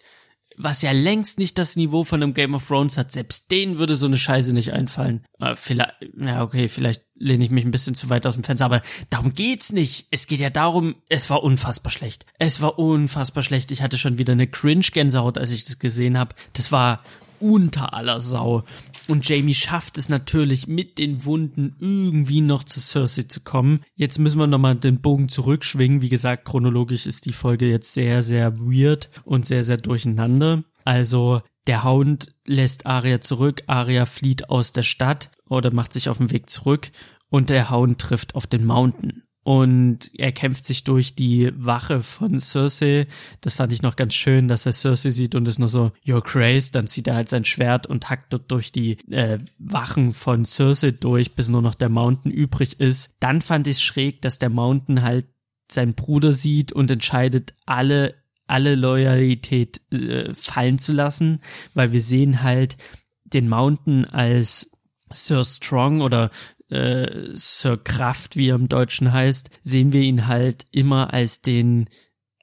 was 0.58 0.82
ja 0.82 0.92
längst 0.92 1.40
nicht 1.40 1.58
das 1.58 1.76
Niveau 1.76 2.04
von 2.04 2.22
einem 2.22 2.34
Game 2.34 2.56
of 2.56 2.68
Thrones 2.68 2.98
hat, 2.98 3.12
selbst 3.12 3.52
denen 3.52 3.78
würde 3.78 3.96
so 3.96 4.06
eine 4.06 4.18
Scheiße 4.18 4.54
nicht 4.54 4.74
einfallen. 4.74 5.24
Äh, 5.40 5.56
vielleicht, 5.56 5.94
ja, 6.18 6.44
okay, 6.44 6.70
vielleicht 6.70 7.04
lehne 7.16 7.46
ich 7.46 7.52
mich 7.52 7.66
ein 7.66 7.72
bisschen 7.72 7.96
zu 7.96 8.10
weit 8.10 8.26
aus 8.26 8.36
dem 8.36 8.44
Fenster, 8.44 8.66
aber 8.66 8.82
darum 9.10 9.34
geht's 9.34 9.72
nicht. 9.72 10.08
Es 10.12 10.28
geht 10.28 10.42
ja 10.42 10.50
darum, 10.50 10.96
es 11.10 11.30
war 11.30 11.44
unfassbar 11.44 11.92
schlecht. 11.92 12.26
Es 12.40 12.62
war 12.62 12.80
unfassbar 12.80 13.44
schlecht. 13.44 13.72
Ich 13.72 13.82
hatte 13.82 13.98
schon 13.98 14.18
wieder 14.18 14.34
eine 14.34 14.48
Cringe-Gänsehaut, 14.48 15.38
als 15.38 15.52
ich 15.52 15.64
das 15.64 15.80
gesehen 15.80 16.18
habe. 16.18 16.36
Das 16.54 16.72
war 16.72 17.02
unter 17.40 17.94
aller 17.94 18.22
Sau. 18.22 18.64
Und 19.10 19.28
Jamie 19.28 19.54
schafft 19.54 19.98
es 19.98 20.08
natürlich 20.08 20.68
mit 20.68 20.98
den 20.98 21.26
Wunden 21.26 21.76
irgendwie 21.80 22.42
noch 22.42 22.64
zu 22.64 22.80
Cersei 22.80 23.24
zu 23.24 23.42
kommen. 23.42 23.82
Jetzt 23.96 24.18
müssen 24.18 24.40
wir 24.40 24.48
nochmal 24.48 24.76
den 24.76 25.02
Bogen 25.02 25.28
zurückschwingen. 25.28 26.02
Wie 26.02 26.10
gesagt, 26.10 26.46
chronologisch 26.46 27.06
ist 27.06 27.26
die 27.26 27.34
Folge 27.34 27.70
jetzt 27.70 27.94
sehr, 27.94 28.22
sehr 28.22 28.60
weird 28.60 29.10
und 29.26 29.46
sehr, 29.46 29.64
sehr 29.64 29.78
durcheinander. 29.78 30.64
Also 30.86 31.42
der 31.68 31.84
Hound 31.84 32.34
lässt 32.46 32.86
Arya 32.86 33.22
zurück, 33.22 33.64
Arya 33.68 34.06
flieht 34.06 34.50
aus 34.50 34.72
der 34.72 34.84
Stadt 34.84 35.32
oder 35.50 35.74
macht 35.74 35.94
sich 35.94 36.10
auf 36.10 36.18
den 36.18 36.32
Weg 36.32 36.50
zurück 36.50 36.92
und 37.30 37.50
der 37.50 37.70
Hound 37.70 38.00
trifft 38.00 38.36
auf 38.36 38.48
den 38.48 38.66
Mountain 38.66 39.24
und 39.44 40.10
er 40.18 40.32
kämpft 40.32 40.64
sich 40.64 40.86
durch 40.86 41.16
die 41.16 41.52
Wache 41.56 42.02
von 42.02 42.40
Cersei. 42.40 43.08
Das 43.42 43.56
fand 43.56 43.74
ich 43.74 43.82
noch 43.82 43.98
ganz 43.98 44.14
schön, 44.14 44.48
dass 44.48 44.66
er 44.66 44.72
Cersei 44.72 45.10
sieht 45.10 45.36
und 45.36 45.48
ist 45.48 45.60
nur 45.60 45.68
so, 45.68 45.92
you're 46.06 46.22
crazed. 46.22 46.76
Dann 46.76 46.88
zieht 46.88 47.08
er 47.08 47.16
halt 47.16 47.30
sein 47.30 47.44
Schwert 47.44 47.86
und 47.86 48.10
hackt 48.10 48.32
dort 48.32 48.50
durch 48.52 48.72
die 48.72 48.98
äh, 49.12 49.40
Wachen 49.60 50.14
von 50.14 50.46
Cersei 50.46 50.92
durch, 50.92 51.36
bis 51.36 51.50
nur 51.50 51.62
noch 51.62 51.76
der 51.76 51.90
Mountain 51.90 52.32
übrig 52.32 52.80
ist. 52.80 53.16
Dann 53.20 53.42
fand 53.42 53.68
ich 53.68 53.78
es 53.78 53.82
schräg, 53.82 54.22
dass 54.22 54.40
der 54.40 54.50
Mountain 54.50 55.02
halt 55.02 55.28
seinen 55.70 55.94
Bruder 55.94 56.32
sieht 56.32 56.72
und 56.72 56.90
entscheidet, 56.90 57.54
alle 57.66 58.16
alle 58.46 58.76
Loyalität 58.76 59.82
äh, 59.94 60.34
fallen 60.34 60.78
zu 60.78 60.92
lassen, 60.92 61.40
weil 61.74 61.92
wir 61.94 62.02
sehen 62.02 62.44
halt 62.44 62.78
den 63.24 63.48
Mountain 63.50 64.06
als 64.06 64.72
Sir 65.10 65.44
Strong 65.44 66.02
oder 66.02 66.30
äh, 66.74 67.30
Sir 67.34 67.78
Kraft, 67.78 68.36
wie 68.36 68.50
er 68.50 68.56
im 68.56 68.68
Deutschen 68.68 69.14
heißt, 69.14 69.50
sehen 69.62 69.94
wir 69.94 70.02
ihn 70.02 70.28
halt 70.28 70.66
immer 70.72 71.14
als 71.14 71.42
den, 71.42 71.90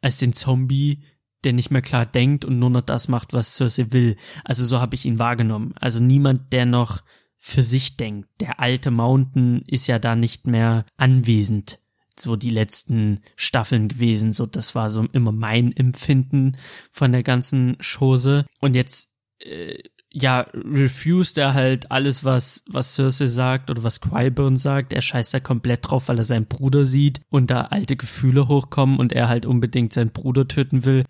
als 0.01 0.19
den 0.19 0.33
Zombie, 0.33 1.03
der 1.45 1.53
nicht 1.53 1.71
mehr 1.71 1.83
klar 1.83 2.07
denkt 2.07 2.45
und 2.45 2.59
nur 2.59 2.71
noch 2.71 2.83
das 2.83 3.09
macht, 3.09 3.33
was 3.33 3.57
Cersei 3.57 3.93
will. 3.93 4.17
Also 4.45 4.65
so 4.65 4.81
habe 4.81 4.95
ich 4.95 5.05
ihn 5.05 5.19
wahrgenommen. 5.19 5.73
Also 5.81 6.01
niemand, 6.01 6.53
der 6.53 6.67
noch 6.67 7.03
für 7.39 7.63
sich 7.63 7.97
denkt. 7.97 8.29
Der 8.41 8.61
alte 8.61 8.91
Mountain 8.91 9.63
ist 9.67 9.87
ja 9.87 9.99
da 9.99 10.15
nicht 10.15 10.47
mehr 10.47 10.85
anwesend. 10.97 11.79
So 12.19 12.37
die 12.37 12.51
letzten 12.51 13.21
Staffeln 13.35 13.89
gewesen. 13.89 14.33
So, 14.33 14.45
das 14.45 14.75
war 14.75 14.91
so 14.91 15.07
immer 15.13 15.33
mein 15.33 15.75
Empfinden 15.75 16.59
von 16.93 17.13
der 17.13 17.23
ganzen 17.23 17.79
Chose. 17.81 18.45
Und 18.61 18.77
jetzt 18.77 19.09
äh, 19.39 19.79
ja, 20.13 20.47
refused 20.55 21.39
er 21.39 21.55
halt 21.55 21.91
alles, 21.91 22.25
was, 22.25 22.65
was 22.69 22.95
Cersei 22.97 23.29
sagt 23.29 23.71
oder 23.71 23.85
was 23.85 24.01
Qyburn 24.01 24.57
sagt. 24.57 24.93
Er 24.93 25.03
scheißt 25.03 25.33
da 25.33 25.41
komplett 25.41 25.89
drauf, 25.89 26.09
weil 26.09 26.19
er 26.19 26.25
seinen 26.25 26.47
Bruder 26.47 26.85
sieht 26.85 27.21
und 27.31 27.51
da 27.51 27.63
alte 27.63 27.97
Gefühle 27.97 28.49
hochkommen 28.49 28.99
und 28.99 29.13
er 29.13 29.29
halt 29.29 29.47
unbedingt 29.47 29.93
seinen 29.93 30.11
Bruder 30.11 30.49
töten 30.49 30.85
will. 30.85 31.05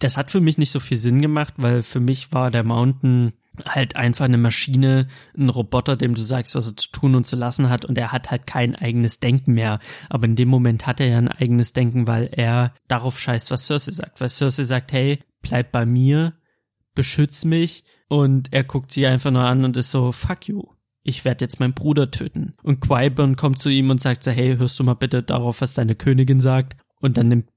Das 0.00 0.16
hat 0.16 0.30
für 0.30 0.40
mich 0.40 0.56
nicht 0.56 0.70
so 0.70 0.80
viel 0.80 0.96
Sinn 0.96 1.20
gemacht, 1.20 1.54
weil 1.58 1.82
für 1.82 2.00
mich 2.00 2.32
war 2.32 2.50
der 2.50 2.64
Mountain 2.64 3.32
halt 3.66 3.96
einfach 3.96 4.24
eine 4.24 4.38
Maschine, 4.38 5.08
ein 5.36 5.48
Roboter, 5.48 5.96
dem 5.96 6.14
du 6.14 6.22
sagst, 6.22 6.54
was 6.54 6.68
er 6.68 6.76
zu 6.76 6.90
tun 6.90 7.16
und 7.16 7.26
zu 7.26 7.36
lassen 7.36 7.68
hat 7.68 7.84
und 7.84 7.98
er 7.98 8.12
hat 8.12 8.30
halt 8.30 8.46
kein 8.46 8.76
eigenes 8.76 9.20
Denken 9.20 9.54
mehr. 9.54 9.80
Aber 10.08 10.24
in 10.24 10.36
dem 10.36 10.48
Moment 10.48 10.86
hat 10.86 11.00
er 11.00 11.08
ja 11.08 11.18
ein 11.18 11.28
eigenes 11.28 11.72
Denken, 11.72 12.06
weil 12.06 12.30
er 12.32 12.72
darauf 12.86 13.18
scheißt, 13.18 13.50
was 13.50 13.66
Cersei 13.66 13.92
sagt. 13.92 14.20
Weil 14.20 14.28
Cersei 14.28 14.62
sagt, 14.62 14.92
hey, 14.92 15.18
bleib 15.42 15.72
bei 15.72 15.84
mir, 15.84 16.34
beschütz 16.94 17.44
mich, 17.44 17.84
und 18.08 18.52
er 18.52 18.64
guckt 18.64 18.90
sie 18.90 19.06
einfach 19.06 19.30
nur 19.30 19.44
an 19.44 19.64
und 19.64 19.76
ist 19.76 19.90
so, 19.90 20.12
fuck 20.12 20.48
you. 20.48 20.62
Ich 21.02 21.24
werde 21.24 21.44
jetzt 21.44 21.60
meinen 21.60 21.74
Bruder 21.74 22.10
töten. 22.10 22.54
Und 22.62 22.80
Qyburn 22.80 23.36
kommt 23.36 23.58
zu 23.58 23.70
ihm 23.70 23.88
und 23.90 24.00
sagt 24.00 24.24
so, 24.24 24.30
hey, 24.30 24.56
hörst 24.56 24.78
du 24.78 24.84
mal 24.84 24.94
bitte 24.94 25.22
darauf, 25.22 25.60
was 25.60 25.74
deine 25.74 25.94
Königin 25.94 26.40
sagt? 26.40 26.76
Und 27.00 27.16
dann 27.16 27.28
nimmt 27.28 27.48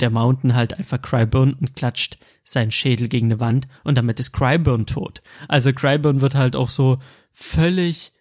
der 0.00 0.10
Mountain 0.10 0.54
halt 0.54 0.74
einfach 0.78 1.00
Qyburn 1.00 1.54
und 1.54 1.76
klatscht 1.76 2.18
seinen 2.44 2.70
Schädel 2.70 3.08
gegen 3.08 3.26
eine 3.26 3.40
Wand 3.40 3.68
und 3.84 3.96
damit 3.96 4.20
ist 4.20 4.32
Qyburn 4.32 4.86
tot. 4.86 5.20
Also 5.48 5.72
Qyburn 5.72 6.20
wird 6.20 6.34
halt 6.34 6.56
auch 6.56 6.68
so 6.68 6.98
völlig 7.30 8.12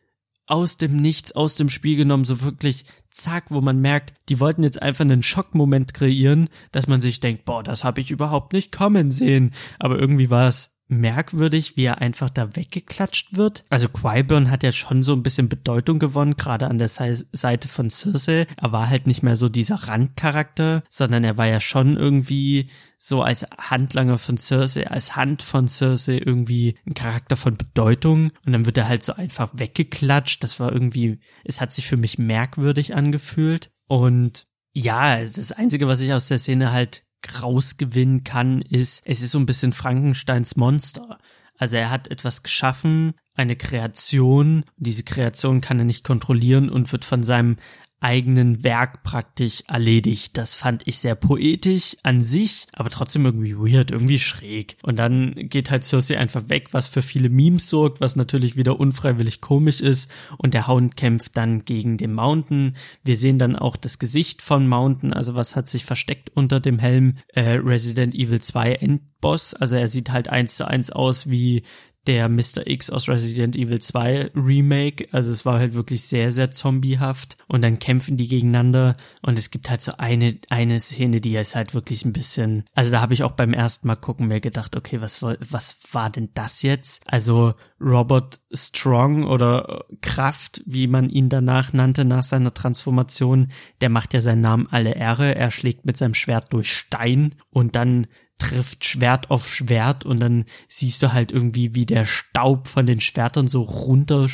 aus 0.45 0.77
dem 0.77 0.97
Nichts, 0.97 1.31
aus 1.31 1.55
dem 1.55 1.69
Spiel 1.69 1.95
genommen, 1.95 2.25
so 2.25 2.41
wirklich 2.41 2.85
zack, 3.09 3.45
wo 3.49 3.61
man 3.61 3.79
merkt, 3.79 4.13
die 4.29 4.39
wollten 4.39 4.63
jetzt 4.63 4.81
einfach 4.81 5.05
einen 5.05 5.23
Schockmoment 5.23 5.93
kreieren, 5.93 6.49
dass 6.71 6.87
man 6.87 7.01
sich 7.01 7.19
denkt, 7.19 7.45
boah, 7.45 7.63
das 7.63 7.83
habe 7.83 8.01
ich 8.01 8.11
überhaupt 8.11 8.53
nicht 8.53 8.71
kommen 8.71 9.09
sehen. 9.09 9.51
Aber 9.79 9.97
irgendwie 9.97 10.29
war 10.29 10.47
es 10.47 10.72
merkwürdig, 10.99 11.77
wie 11.77 11.85
er 11.85 11.99
einfach 11.99 12.29
da 12.29 12.55
weggeklatscht 12.55 13.35
wird. 13.35 13.63
Also 13.69 13.89
Qyburn 13.89 14.49
hat 14.49 14.63
ja 14.63 14.71
schon 14.71 15.03
so 15.03 15.13
ein 15.13 15.23
bisschen 15.23 15.49
Bedeutung 15.49 15.99
gewonnen, 15.99 16.37
gerade 16.37 16.67
an 16.67 16.77
der 16.77 16.89
Seite 16.89 17.67
von 17.67 17.89
Cersei. 17.89 18.47
Er 18.57 18.71
war 18.71 18.89
halt 18.89 19.07
nicht 19.07 19.23
mehr 19.23 19.35
so 19.35 19.49
dieser 19.49 19.75
Randcharakter, 19.75 20.83
sondern 20.89 21.23
er 21.23 21.37
war 21.37 21.47
ja 21.47 21.59
schon 21.59 21.97
irgendwie 21.97 22.69
so 22.97 23.21
als 23.21 23.45
Handlanger 23.57 24.17
von 24.17 24.37
Cersei, 24.37 24.87
als 24.87 25.15
Hand 25.15 25.41
von 25.41 25.67
Cersei 25.67 26.21
irgendwie 26.23 26.75
ein 26.85 26.93
Charakter 26.93 27.35
von 27.35 27.57
Bedeutung 27.57 28.31
und 28.45 28.53
dann 28.53 28.65
wird 28.65 28.77
er 28.77 28.87
halt 28.87 29.03
so 29.03 29.13
einfach 29.13 29.51
weggeklatscht. 29.53 30.43
Das 30.43 30.59
war 30.59 30.71
irgendwie, 30.71 31.19
es 31.43 31.59
hat 31.59 31.73
sich 31.73 31.85
für 31.85 31.97
mich 31.97 32.17
merkwürdig 32.17 32.95
angefühlt 32.95 33.71
und 33.87 34.47
ja, 34.73 35.19
das 35.19 35.51
Einzige, 35.51 35.87
was 35.87 36.01
ich 36.01 36.13
aus 36.13 36.27
der 36.27 36.39
Szene 36.39 36.71
halt 36.71 37.03
rausgewinnen 37.41 38.23
kann, 38.23 38.61
ist, 38.61 39.03
es 39.05 39.21
ist 39.21 39.31
so 39.31 39.39
ein 39.39 39.45
bisschen 39.45 39.73
Frankensteins 39.73 40.55
Monster. 40.55 41.17
Also 41.57 41.77
er 41.77 41.89
hat 41.91 42.09
etwas 42.09 42.43
geschaffen, 42.43 43.13
eine 43.35 43.55
Kreation, 43.55 44.63
diese 44.77 45.03
Kreation 45.03 45.61
kann 45.61 45.79
er 45.79 45.85
nicht 45.85 46.03
kontrollieren 46.03 46.69
und 46.69 46.91
wird 46.91 47.05
von 47.05 47.23
seinem 47.23 47.57
eigenen 48.03 48.63
Werk 48.63 49.03
praktisch 49.03 49.63
erledigt. 49.67 50.37
Das 50.37 50.55
fand 50.55 50.85
ich 50.85 50.99
sehr 50.99 51.15
poetisch 51.15 51.95
an 52.03 52.21
sich, 52.21 52.65
aber 52.73 52.89
trotzdem 52.89 53.25
irgendwie 53.25 53.55
weird, 53.57 53.91
irgendwie 53.91 54.19
schräg. 54.19 54.77
Und 54.83 54.99
dann 54.99 55.33
geht 55.35 55.71
halt 55.71 55.83
Cersei 55.83 56.17
einfach 56.17 56.49
weg, 56.49 56.69
was 56.73 56.87
für 56.87 57.01
viele 57.01 57.29
Memes 57.29 57.69
sorgt, 57.69 58.01
was 58.01 58.15
natürlich 58.15 58.57
wieder 58.57 58.79
unfreiwillig 58.79 59.41
komisch 59.41 59.81
ist. 59.81 60.11
Und 60.37 60.53
der 60.53 60.67
Hound 60.67 60.97
kämpft 60.97 61.37
dann 61.37 61.59
gegen 61.59 61.97
den 61.97 62.13
Mountain. 62.13 62.75
Wir 63.03 63.15
sehen 63.15 63.39
dann 63.39 63.55
auch 63.55 63.77
das 63.77 63.99
Gesicht 63.99 64.41
von 64.41 64.67
Mountain, 64.67 65.13
also 65.13 65.35
was 65.35 65.55
hat 65.55 65.69
sich 65.69 65.85
versteckt 65.85 66.29
unter 66.33 66.59
dem 66.59 66.79
Helm 66.79 67.15
äh, 67.29 67.51
Resident 67.51 68.13
Evil 68.13 68.41
2 68.41 68.73
Endboss. 68.73 69.53
Also 69.53 69.75
er 69.77 69.87
sieht 69.87 70.11
halt 70.11 70.29
eins 70.29 70.55
zu 70.55 70.67
eins 70.67 70.91
aus 70.91 71.29
wie 71.29 71.63
der 72.07 72.27
Mr. 72.27 72.65
X 72.65 72.89
aus 72.89 73.07
Resident 73.07 73.55
Evil 73.55 73.79
2 73.79 74.31
Remake. 74.35 75.07
Also 75.11 75.31
es 75.31 75.45
war 75.45 75.59
halt 75.59 75.73
wirklich 75.73 76.03
sehr, 76.03 76.31
sehr 76.31 76.51
zombiehaft. 76.51 77.37
Und 77.47 77.61
dann 77.61 77.79
kämpfen 77.79 78.17
die 78.17 78.27
gegeneinander. 78.27 78.95
Und 79.21 79.39
es 79.39 79.51
gibt 79.51 79.69
halt 79.69 79.81
so 79.81 79.93
eine, 79.97 80.37
eine 80.49 80.79
Szene, 80.79 81.21
die 81.21 81.35
ist 81.35 81.55
halt 81.55 81.73
wirklich 81.73 82.03
ein 82.03 82.13
bisschen, 82.13 82.65
also 82.73 82.91
da 82.91 83.01
habe 83.01 83.13
ich 83.13 83.23
auch 83.23 83.31
beim 83.31 83.53
ersten 83.53 83.87
Mal 83.87 83.95
gucken 83.95 84.27
mir 84.27 84.41
gedacht, 84.41 84.75
okay, 84.75 85.01
was, 85.01 85.21
was 85.21 85.77
war 85.91 86.09
denn 86.09 86.29
das 86.33 86.61
jetzt? 86.61 87.03
Also 87.05 87.53
Robert 87.79 88.41
Strong 88.51 89.23
oder 89.25 89.85
Kraft, 90.01 90.61
wie 90.65 90.87
man 90.87 91.09
ihn 91.09 91.29
danach 91.29 91.73
nannte, 91.73 92.05
nach 92.05 92.23
seiner 92.23 92.53
Transformation, 92.53 93.49
der 93.81 93.89
macht 93.89 94.13
ja 94.13 94.21
seinen 94.21 94.41
Namen 94.41 94.67
alle 94.71 94.95
Ehre. 94.95 95.35
Er 95.35 95.51
schlägt 95.51 95.85
mit 95.85 95.97
seinem 95.97 96.13
Schwert 96.13 96.51
durch 96.51 96.71
Stein 96.71 97.35
und 97.49 97.75
dann 97.75 98.07
trifft 98.43 98.83
Schwert 98.83 99.31
auf 99.31 99.47
Schwert 99.47 100.05
und 100.05 100.19
dann 100.19 100.45
siehst 100.67 101.01
du 101.01 101.13
halt 101.13 101.31
irgendwie, 101.31 101.75
wie 101.75 101.85
der 101.85 102.05
Staub 102.05 102.67
von 102.67 102.85
den 102.85 102.99
Schwertern 102.99 103.47
so 103.47 103.61
runter, 103.61 104.27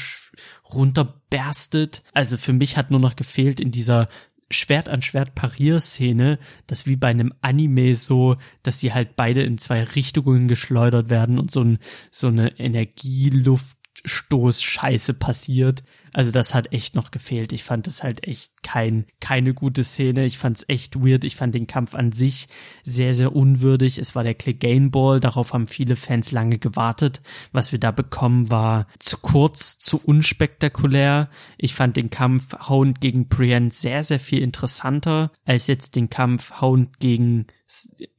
runterberstet. 0.73 2.01
Also 2.13 2.37
für 2.37 2.53
mich 2.53 2.75
hat 2.75 2.89
nur 2.89 2.99
noch 2.99 3.15
gefehlt 3.15 3.59
in 3.59 3.71
dieser 3.71 4.07
Schwert 4.51 4.89
an 4.89 5.03
Schwert 5.03 5.35
Parierszene, 5.35 6.39
das 6.65 6.87
wie 6.87 6.95
bei 6.95 7.09
einem 7.09 7.31
Anime 7.41 7.95
so, 7.95 8.35
dass 8.63 8.79
die 8.79 8.93
halt 8.93 9.15
beide 9.15 9.43
in 9.43 9.59
zwei 9.59 9.83
Richtungen 9.83 10.47
geschleudert 10.47 11.11
werden 11.11 11.37
und 11.37 11.51
so, 11.51 11.61
ein, 11.61 11.77
so 12.09 12.27
eine 12.27 12.59
Energieluft 12.59 13.77
Stoß-Scheiße 14.05 15.13
passiert. 15.13 15.83
Also 16.13 16.31
das 16.31 16.53
hat 16.53 16.73
echt 16.73 16.95
noch 16.95 17.11
gefehlt. 17.11 17.51
Ich 17.51 17.63
fand 17.63 17.87
es 17.87 18.03
halt 18.03 18.27
echt 18.27 18.63
kein, 18.63 19.05
keine 19.19 19.53
gute 19.53 19.83
Szene. 19.83 20.25
Ich 20.25 20.37
fand 20.37 20.57
es 20.57 20.65
echt 20.67 21.03
weird. 21.03 21.23
Ich 21.23 21.35
fand 21.35 21.55
den 21.55 21.67
Kampf 21.67 21.95
an 21.95 22.11
sich 22.11 22.47
sehr, 22.83 23.13
sehr 23.13 23.35
unwürdig. 23.35 23.97
Es 23.97 24.15
war 24.15 24.23
der 24.23 24.35
Clegane 24.35 24.89
Ball. 24.89 25.19
Darauf 25.19 25.53
haben 25.53 25.67
viele 25.67 25.95
Fans 25.95 26.31
lange 26.31 26.57
gewartet. 26.57 27.21
Was 27.51 27.71
wir 27.71 27.79
da 27.79 27.91
bekommen 27.91 28.49
war 28.49 28.87
zu 28.99 29.17
kurz, 29.17 29.77
zu 29.77 29.99
unspektakulär. 30.03 31.29
Ich 31.57 31.73
fand 31.73 31.97
den 31.97 32.09
Kampf 32.09 32.69
Hound 32.69 33.01
gegen 33.01 33.27
Brienne 33.27 33.71
sehr, 33.71 34.03
sehr 34.03 34.19
viel 34.19 34.41
interessanter 34.41 35.31
als 35.45 35.67
jetzt 35.67 35.95
den 35.95 36.09
Kampf 36.09 36.61
Hound 36.61 36.99
gegen 36.99 37.45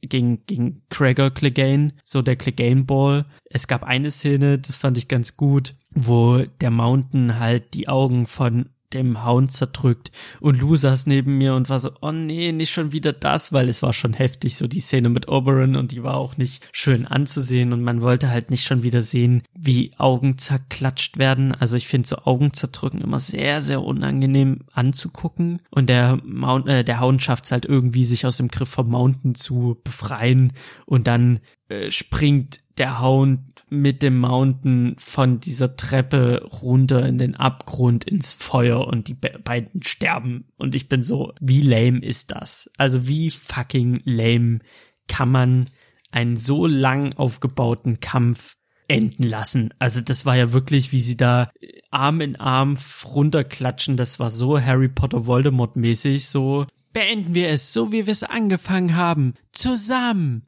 gegen, 0.01 0.45
gegen 0.45 0.81
Gregor 0.89 1.31
Clegane, 1.31 1.93
so 2.03 2.21
der 2.21 2.35
Clegane 2.35 2.83
Ball. 2.83 3.25
Es 3.45 3.67
gab 3.67 3.83
eine 3.83 4.11
Szene, 4.11 4.59
das 4.59 4.77
fand 4.77 4.97
ich 4.97 5.07
ganz 5.07 5.37
gut, 5.37 5.75
wo 5.93 6.43
der 6.61 6.71
Mountain 6.71 7.39
halt 7.39 7.73
die 7.73 7.87
Augen 7.87 8.25
von 8.27 8.69
dem 8.93 9.25
Hound 9.25 9.51
zerdrückt 9.51 10.11
und 10.39 10.59
Lou 10.59 10.75
saß 10.75 11.07
neben 11.07 11.37
mir 11.37 11.55
und 11.55 11.69
war 11.69 11.79
so, 11.79 11.91
oh 12.01 12.11
nee, 12.11 12.51
nicht 12.51 12.71
schon 12.71 12.91
wieder 12.91 13.13
das, 13.13 13.53
weil 13.53 13.69
es 13.69 13.81
war 13.81 13.93
schon 13.93 14.13
heftig, 14.13 14.55
so 14.55 14.67
die 14.67 14.79
Szene 14.79 15.09
mit 15.09 15.27
Oberon 15.27 15.75
und 15.75 15.91
die 15.91 16.03
war 16.03 16.15
auch 16.15 16.37
nicht 16.37 16.67
schön 16.71 17.07
anzusehen 17.07 17.73
und 17.73 17.83
man 17.83 18.01
wollte 18.01 18.29
halt 18.29 18.51
nicht 18.51 18.65
schon 18.65 18.83
wieder 18.83 19.01
sehen, 19.01 19.43
wie 19.57 19.91
Augen 19.97 20.37
zerklatscht 20.37 21.17
werden. 21.17 21.53
Also 21.53 21.77
ich 21.77 21.87
finde 21.87 22.07
so 22.07 22.17
Augen 22.17 22.53
zerdrücken 22.53 23.01
immer 23.01 23.19
sehr, 23.19 23.61
sehr 23.61 23.81
unangenehm 23.81 24.65
anzugucken 24.73 25.61
und 25.69 25.89
der 25.89 26.19
Mount, 26.23 26.67
äh, 26.67 26.83
der 26.83 26.99
Hound 26.99 27.21
schafft 27.23 27.45
es 27.45 27.51
halt 27.51 27.65
irgendwie, 27.65 28.05
sich 28.05 28.25
aus 28.25 28.37
dem 28.37 28.49
Griff 28.49 28.69
vom 28.69 28.89
Mountain 28.89 29.35
zu 29.35 29.79
befreien 29.83 30.53
und 30.85 31.07
dann 31.07 31.39
äh, 31.69 31.89
springt 31.91 32.61
der 32.77 33.01
Hound 33.01 33.39
mit 33.71 34.03
dem 34.03 34.19
Mountain 34.19 34.95
von 34.99 35.39
dieser 35.39 35.77
Treppe 35.77 36.45
runter 36.61 37.07
in 37.07 37.17
den 37.17 37.35
Abgrund 37.35 38.03
ins 38.03 38.33
Feuer 38.33 38.85
und 38.85 39.07
die 39.07 39.13
be 39.13 39.39
beiden 39.43 39.81
sterben. 39.81 40.43
Und 40.57 40.75
ich 40.75 40.89
bin 40.89 41.03
so, 41.03 41.33
wie 41.39 41.61
lame 41.61 41.99
ist 41.99 42.31
das? 42.31 42.69
Also 42.77 43.07
wie 43.07 43.31
fucking 43.31 44.01
lame 44.03 44.59
kann 45.07 45.31
man 45.31 45.69
einen 46.11 46.35
so 46.35 46.67
lang 46.67 47.13
aufgebauten 47.13 48.01
Kampf 48.01 48.57
enden 48.89 49.23
lassen. 49.23 49.73
Also 49.79 50.01
das 50.01 50.25
war 50.25 50.35
ja 50.35 50.51
wirklich, 50.51 50.91
wie 50.91 50.99
sie 50.99 51.15
da 51.15 51.49
Arm 51.91 52.19
in 52.19 52.35
Arm 52.35 52.77
runterklatschen. 53.05 53.95
Das 53.95 54.19
war 54.19 54.29
so 54.29 54.59
Harry 54.59 54.89
Potter 54.89 55.25
Voldemort 55.25 55.77
mäßig. 55.77 56.27
So 56.27 56.65
beenden 56.91 57.33
wir 57.33 57.49
es, 57.49 57.71
so 57.71 57.93
wie 57.93 58.05
wir 58.05 58.11
es 58.11 58.23
angefangen 58.23 58.97
haben. 58.97 59.33
Zusammen. 59.53 60.45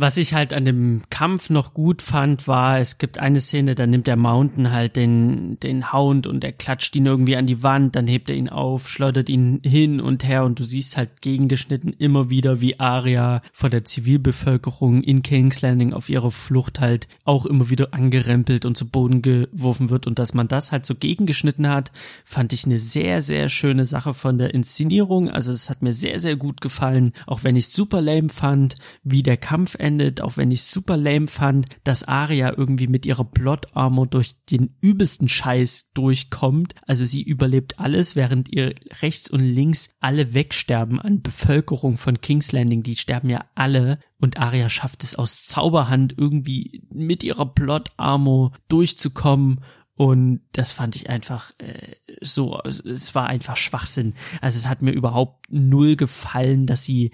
Was 0.00 0.16
ich 0.16 0.32
halt 0.32 0.54
an 0.54 0.64
dem 0.64 1.02
Kampf 1.10 1.50
noch 1.50 1.74
gut 1.74 2.02
fand, 2.02 2.46
war, 2.46 2.78
es 2.78 2.98
gibt 2.98 3.18
eine 3.18 3.40
Szene, 3.40 3.74
da 3.74 3.84
nimmt 3.84 4.06
der 4.06 4.14
Mountain 4.14 4.70
halt 4.70 4.94
den, 4.94 5.58
den 5.58 5.92
Hound 5.92 6.28
und 6.28 6.44
er 6.44 6.52
klatscht 6.52 6.94
ihn 6.94 7.06
irgendwie 7.06 7.34
an 7.34 7.46
die 7.46 7.64
Wand, 7.64 7.96
dann 7.96 8.06
hebt 8.06 8.30
er 8.30 8.36
ihn 8.36 8.48
auf, 8.48 8.88
schleudert 8.88 9.28
ihn 9.28 9.60
hin 9.64 10.00
und 10.00 10.22
her 10.22 10.44
und 10.44 10.60
du 10.60 10.62
siehst 10.62 10.96
halt 10.96 11.20
gegengeschnitten 11.20 11.92
immer 11.92 12.30
wieder, 12.30 12.60
wie 12.60 12.78
Arya 12.78 13.42
von 13.52 13.72
der 13.72 13.84
Zivilbevölkerung 13.84 15.02
in 15.02 15.22
King's 15.22 15.62
Landing 15.62 15.92
auf 15.92 16.08
ihrer 16.08 16.30
Flucht 16.30 16.78
halt 16.78 17.08
auch 17.24 17.44
immer 17.44 17.68
wieder 17.68 17.92
angerempelt 17.92 18.66
und 18.66 18.76
zu 18.76 18.86
Boden 18.86 19.20
geworfen 19.20 19.90
wird 19.90 20.06
und 20.06 20.20
dass 20.20 20.32
man 20.32 20.46
das 20.46 20.70
halt 20.70 20.86
so 20.86 20.94
gegengeschnitten 20.94 21.68
hat, 21.68 21.90
fand 22.24 22.52
ich 22.52 22.66
eine 22.66 22.78
sehr, 22.78 23.20
sehr 23.20 23.48
schöne 23.48 23.84
Sache 23.84 24.14
von 24.14 24.38
der 24.38 24.54
Inszenierung. 24.54 25.28
Also 25.28 25.50
es 25.50 25.68
hat 25.68 25.82
mir 25.82 25.92
sehr, 25.92 26.20
sehr 26.20 26.36
gut 26.36 26.60
gefallen, 26.60 27.14
auch 27.26 27.42
wenn 27.42 27.56
ich 27.56 27.66
super 27.66 28.00
lame 28.00 28.28
fand, 28.28 28.76
wie 29.02 29.24
der 29.24 29.36
Kampf 29.36 29.74
auch 30.20 30.36
wenn 30.36 30.50
ich 30.50 30.62
super 30.62 30.96
lame 30.96 31.26
fand, 31.26 31.66
dass 31.84 32.04
Arya 32.04 32.54
irgendwie 32.56 32.88
mit 32.88 33.06
ihrer 33.06 33.24
Plot 33.24 33.76
Armor 33.76 34.06
durch 34.06 34.32
den 34.50 34.76
übelsten 34.80 35.28
Scheiß 35.28 35.92
durchkommt. 35.94 36.74
Also 36.86 37.04
sie 37.04 37.22
überlebt 37.22 37.78
alles, 37.78 38.16
während 38.16 38.52
ihr 38.52 38.74
rechts 39.02 39.30
und 39.30 39.40
links 39.40 39.90
alle 40.00 40.34
wegsterben 40.34 41.00
an 41.00 41.22
Bevölkerung 41.22 41.96
von 41.96 42.20
King's 42.20 42.52
Landing. 42.52 42.82
Die 42.82 42.96
sterben 42.96 43.30
ja 43.30 43.44
alle. 43.54 43.98
Und 44.20 44.38
Arya 44.38 44.68
schafft 44.68 45.04
es 45.04 45.14
aus 45.14 45.44
Zauberhand 45.44 46.14
irgendwie 46.16 46.82
mit 46.92 47.22
ihrer 47.22 47.46
Plot 47.46 47.90
Armor 47.96 48.52
durchzukommen 48.68 49.60
und 49.98 50.42
das 50.52 50.70
fand 50.70 50.94
ich 50.94 51.10
einfach 51.10 51.50
äh, 51.58 51.96
so, 52.20 52.60
es 52.62 53.16
war 53.16 53.26
einfach 53.26 53.56
Schwachsinn. 53.56 54.14
Also 54.40 54.56
es 54.56 54.68
hat 54.68 54.80
mir 54.80 54.92
überhaupt 54.92 55.46
null 55.50 55.96
gefallen, 55.96 56.66
dass 56.66 56.84
sie 56.84 57.10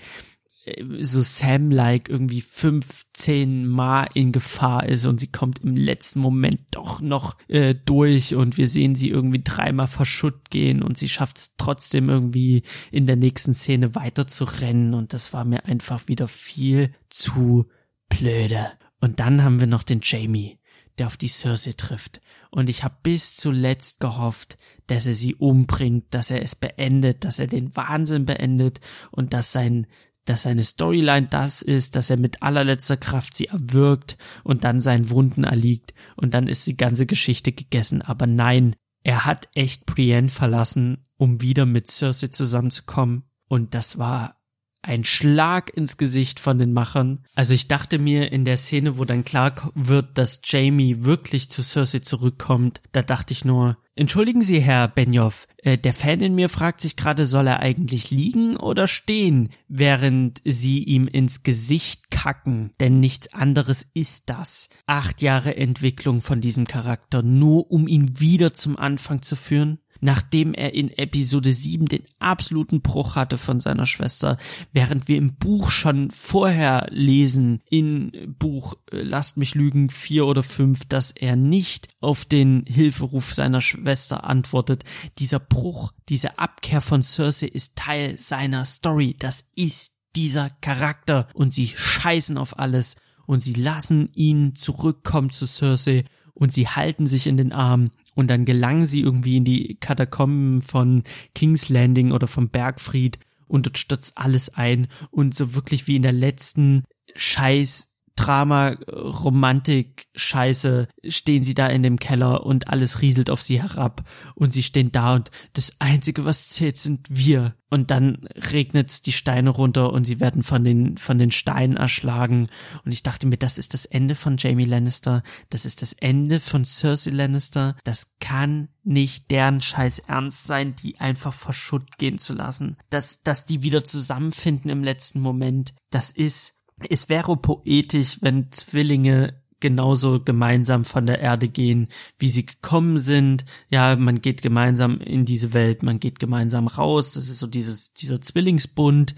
so 1.00 1.20
Sam-like 1.20 2.08
irgendwie 2.08 2.40
15 2.40 3.66
Mal 3.66 4.08
in 4.14 4.32
Gefahr 4.32 4.88
ist 4.88 5.04
und 5.04 5.20
sie 5.20 5.30
kommt 5.30 5.62
im 5.62 5.76
letzten 5.76 6.20
Moment 6.20 6.62
doch 6.72 7.00
noch 7.00 7.36
äh, 7.48 7.74
durch 7.74 8.34
und 8.34 8.56
wir 8.56 8.66
sehen 8.66 8.94
sie 8.94 9.10
irgendwie 9.10 9.42
dreimal 9.44 9.88
verschutt 9.88 10.50
gehen 10.50 10.82
und 10.82 10.96
sie 10.96 11.08
schafft 11.08 11.38
es 11.38 11.56
trotzdem 11.56 12.08
irgendwie 12.08 12.62
in 12.90 13.06
der 13.06 13.16
nächsten 13.16 13.52
Szene 13.54 13.94
weiter 13.94 14.26
zu 14.26 14.44
rennen 14.44 14.94
und 14.94 15.12
das 15.12 15.32
war 15.32 15.44
mir 15.44 15.66
einfach 15.66 16.08
wieder 16.08 16.28
viel 16.28 16.94
zu 17.10 17.66
blöde. 18.08 18.72
Und 19.00 19.20
dann 19.20 19.44
haben 19.44 19.60
wir 19.60 19.66
noch 19.66 19.82
den 19.82 20.00
Jamie, 20.02 20.58
der 20.98 21.08
auf 21.08 21.18
die 21.18 21.28
Cersei 21.28 21.72
trifft. 21.72 22.20
Und 22.50 22.70
ich 22.70 22.84
habe 22.84 22.96
bis 23.02 23.36
zuletzt 23.36 24.00
gehofft, 24.00 24.56
dass 24.86 25.06
er 25.06 25.12
sie 25.12 25.34
umbringt, 25.34 26.06
dass 26.14 26.30
er 26.30 26.40
es 26.40 26.54
beendet, 26.54 27.24
dass 27.24 27.38
er 27.38 27.46
den 27.46 27.74
Wahnsinn 27.76 28.26
beendet 28.26 28.80
und 29.10 29.32
dass 29.32 29.52
sein 29.52 29.86
dass 30.24 30.42
seine 30.42 30.64
Storyline 30.64 31.28
das 31.28 31.62
ist, 31.62 31.96
dass 31.96 32.10
er 32.10 32.18
mit 32.18 32.42
allerletzter 32.42 32.96
Kraft 32.96 33.36
sie 33.36 33.46
erwürgt 33.46 34.16
und 34.42 34.64
dann 34.64 34.80
seinen 34.80 35.10
Wunden 35.10 35.44
erliegt 35.44 35.94
und 36.16 36.34
dann 36.34 36.48
ist 36.48 36.66
die 36.66 36.76
ganze 36.76 37.06
Geschichte 37.06 37.52
gegessen. 37.52 38.02
Aber 38.02 38.26
nein, 38.26 38.74
er 39.02 39.26
hat 39.26 39.48
echt 39.54 39.86
Brienne 39.86 40.28
verlassen, 40.28 41.04
um 41.16 41.40
wieder 41.40 41.66
mit 41.66 41.88
Cersei 41.88 42.28
zusammenzukommen 42.28 43.24
und 43.48 43.74
das 43.74 43.98
war 43.98 44.36
ein 44.84 45.04
Schlag 45.04 45.74
ins 45.74 45.96
Gesicht 45.96 46.40
von 46.40 46.58
den 46.58 46.72
Machern. 46.72 47.20
Also 47.34 47.54
ich 47.54 47.68
dachte 47.68 47.98
mir 47.98 48.32
in 48.32 48.44
der 48.44 48.58
Szene, 48.58 48.98
wo 48.98 49.04
dann 49.04 49.24
klar 49.24 49.72
wird, 49.74 50.18
dass 50.18 50.42
Jamie 50.44 51.04
wirklich 51.04 51.50
zu 51.50 51.62
Cersei 51.62 52.00
zurückkommt, 52.00 52.82
da 52.92 53.02
dachte 53.02 53.32
ich 53.32 53.44
nur, 53.44 53.78
entschuldigen 53.94 54.42
Sie, 54.42 54.60
Herr 54.60 54.88
Benioff, 54.88 55.46
äh, 55.58 55.78
der 55.78 55.92
Fan 55.92 56.20
in 56.20 56.34
mir 56.34 56.48
fragt 56.48 56.80
sich 56.80 56.96
gerade, 56.96 57.26
soll 57.26 57.46
er 57.46 57.60
eigentlich 57.60 58.10
liegen 58.10 58.56
oder 58.56 58.86
stehen, 58.86 59.48
während 59.68 60.40
Sie 60.44 60.82
ihm 60.82 61.06
ins 61.06 61.42
Gesicht 61.42 62.10
kacken, 62.10 62.72
denn 62.80 63.00
nichts 63.00 63.32
anderes 63.32 63.86
ist 63.94 64.30
das. 64.30 64.68
Acht 64.86 65.22
Jahre 65.22 65.56
Entwicklung 65.56 66.22
von 66.22 66.40
diesem 66.40 66.66
Charakter, 66.66 67.22
nur 67.22 67.70
um 67.70 67.88
ihn 67.88 68.20
wieder 68.20 68.54
zum 68.54 68.78
Anfang 68.78 69.22
zu 69.22 69.36
führen? 69.36 69.78
Nachdem 70.04 70.52
er 70.52 70.74
in 70.74 70.90
Episode 70.90 71.50
7 71.50 71.86
den 71.86 72.04
absoluten 72.18 72.82
Bruch 72.82 73.16
hatte 73.16 73.38
von 73.38 73.58
seiner 73.58 73.86
Schwester, 73.86 74.36
während 74.70 75.08
wir 75.08 75.16
im 75.16 75.34
Buch 75.36 75.70
schon 75.70 76.10
vorher 76.10 76.86
lesen, 76.90 77.62
in 77.70 78.34
Buch 78.38 78.74
äh, 78.92 79.00
Lasst 79.00 79.38
mich 79.38 79.54
lügen 79.54 79.88
4 79.88 80.26
oder 80.26 80.42
5, 80.42 80.84
dass 80.86 81.12
er 81.12 81.36
nicht 81.36 81.88
auf 82.00 82.26
den 82.26 82.64
Hilferuf 82.66 83.32
seiner 83.32 83.62
Schwester 83.62 84.24
antwortet. 84.24 84.84
Dieser 85.18 85.38
Bruch, 85.38 85.92
diese 86.10 86.38
Abkehr 86.38 86.82
von 86.82 87.00
Cersei 87.00 87.46
ist 87.46 87.76
Teil 87.76 88.18
seiner 88.18 88.66
Story. 88.66 89.16
Das 89.18 89.46
ist 89.56 89.94
dieser 90.16 90.50
Charakter 90.60 91.28
und 91.32 91.52
sie 91.52 91.68
scheißen 91.68 92.36
auf 92.36 92.58
alles 92.58 92.96
und 93.26 93.40
sie 93.40 93.54
lassen 93.54 94.10
ihn 94.14 94.54
zurückkommen 94.54 95.30
zu 95.30 95.46
Cersei 95.46 96.04
und 96.34 96.52
sie 96.52 96.68
halten 96.68 97.06
sich 97.06 97.26
in 97.26 97.38
den 97.38 97.52
Arm 97.52 97.90
und 98.14 98.28
dann 98.28 98.44
gelangen 98.44 98.86
sie 98.86 99.00
irgendwie 99.00 99.36
in 99.36 99.44
die 99.44 99.76
Katakomben 99.76 100.62
von 100.62 101.02
King's 101.34 101.68
Landing 101.68 102.12
oder 102.12 102.26
vom 102.26 102.48
Bergfried 102.48 103.18
und 103.46 103.66
dort 103.66 103.78
stürzt 103.78 104.18
alles 104.18 104.54
ein. 104.54 104.88
Und 105.10 105.34
so 105.34 105.54
wirklich 105.54 105.86
wie 105.86 105.96
in 105.96 106.02
der 106.02 106.12
letzten 106.12 106.84
Scheiß 107.14 107.93
Drama, 108.16 108.76
Romantik, 108.88 110.06
Scheiße, 110.14 110.88
stehen 111.06 111.44
sie 111.44 111.54
da 111.54 111.66
in 111.66 111.82
dem 111.82 111.98
Keller 111.98 112.46
und 112.46 112.68
alles 112.68 113.02
rieselt 113.02 113.30
auf 113.30 113.42
sie 113.42 113.60
herab 113.60 114.08
und 114.34 114.52
sie 114.52 114.62
stehen 114.62 114.92
da 114.92 115.14
und 115.14 115.30
das 115.52 115.72
einzige, 115.80 116.24
was 116.24 116.48
zählt, 116.48 116.76
sind 116.76 117.06
wir. 117.10 117.54
Und 117.70 117.90
dann 117.90 118.28
regnet's 118.52 119.02
die 119.02 119.10
Steine 119.10 119.50
runter 119.50 119.92
und 119.92 120.04
sie 120.04 120.20
werden 120.20 120.44
von 120.44 120.62
den, 120.62 120.96
von 120.96 121.18
den 121.18 121.32
Steinen 121.32 121.76
erschlagen. 121.76 122.46
Und 122.84 122.92
ich 122.92 123.02
dachte 123.02 123.26
mir, 123.26 123.36
das 123.36 123.58
ist 123.58 123.74
das 123.74 123.84
Ende 123.84 124.14
von 124.14 124.36
Jamie 124.36 124.64
Lannister. 124.64 125.24
Das 125.50 125.64
ist 125.64 125.82
das 125.82 125.92
Ende 125.92 126.38
von 126.38 126.64
Cersei 126.64 127.10
Lannister. 127.10 127.74
Das 127.82 128.16
kann 128.20 128.68
nicht 128.84 129.32
deren 129.32 129.60
Scheiß 129.60 129.98
ernst 129.98 130.46
sein, 130.46 130.76
die 130.76 131.00
einfach 131.00 131.34
verschutt 131.34 131.98
gehen 131.98 132.18
zu 132.18 132.32
lassen. 132.32 132.76
Dass, 132.90 133.24
dass 133.24 133.44
die 133.44 133.62
wieder 133.62 133.82
zusammenfinden 133.82 134.70
im 134.70 134.84
letzten 134.84 135.20
Moment. 135.20 135.74
das 135.90 136.10
ist, 136.10 136.53
es 136.88 137.08
wäre 137.08 137.36
poetisch, 137.36 138.18
wenn 138.20 138.50
Zwillinge 138.50 139.42
genauso 139.60 140.20
gemeinsam 140.22 140.84
von 140.84 141.06
der 141.06 141.20
Erde 141.20 141.48
gehen, 141.48 141.88
wie 142.18 142.28
sie 142.28 142.44
gekommen 142.44 142.98
sind. 142.98 143.46
Ja, 143.70 143.96
man 143.96 144.20
geht 144.20 144.42
gemeinsam 144.42 145.00
in 145.00 145.24
diese 145.24 145.54
Welt, 145.54 145.82
man 145.82 146.00
geht 146.00 146.18
gemeinsam 146.18 146.66
raus. 146.66 147.12
Das 147.12 147.28
ist 147.28 147.38
so 147.38 147.46
dieses, 147.46 147.94
dieser 147.94 148.20
Zwillingsbund. 148.20 149.14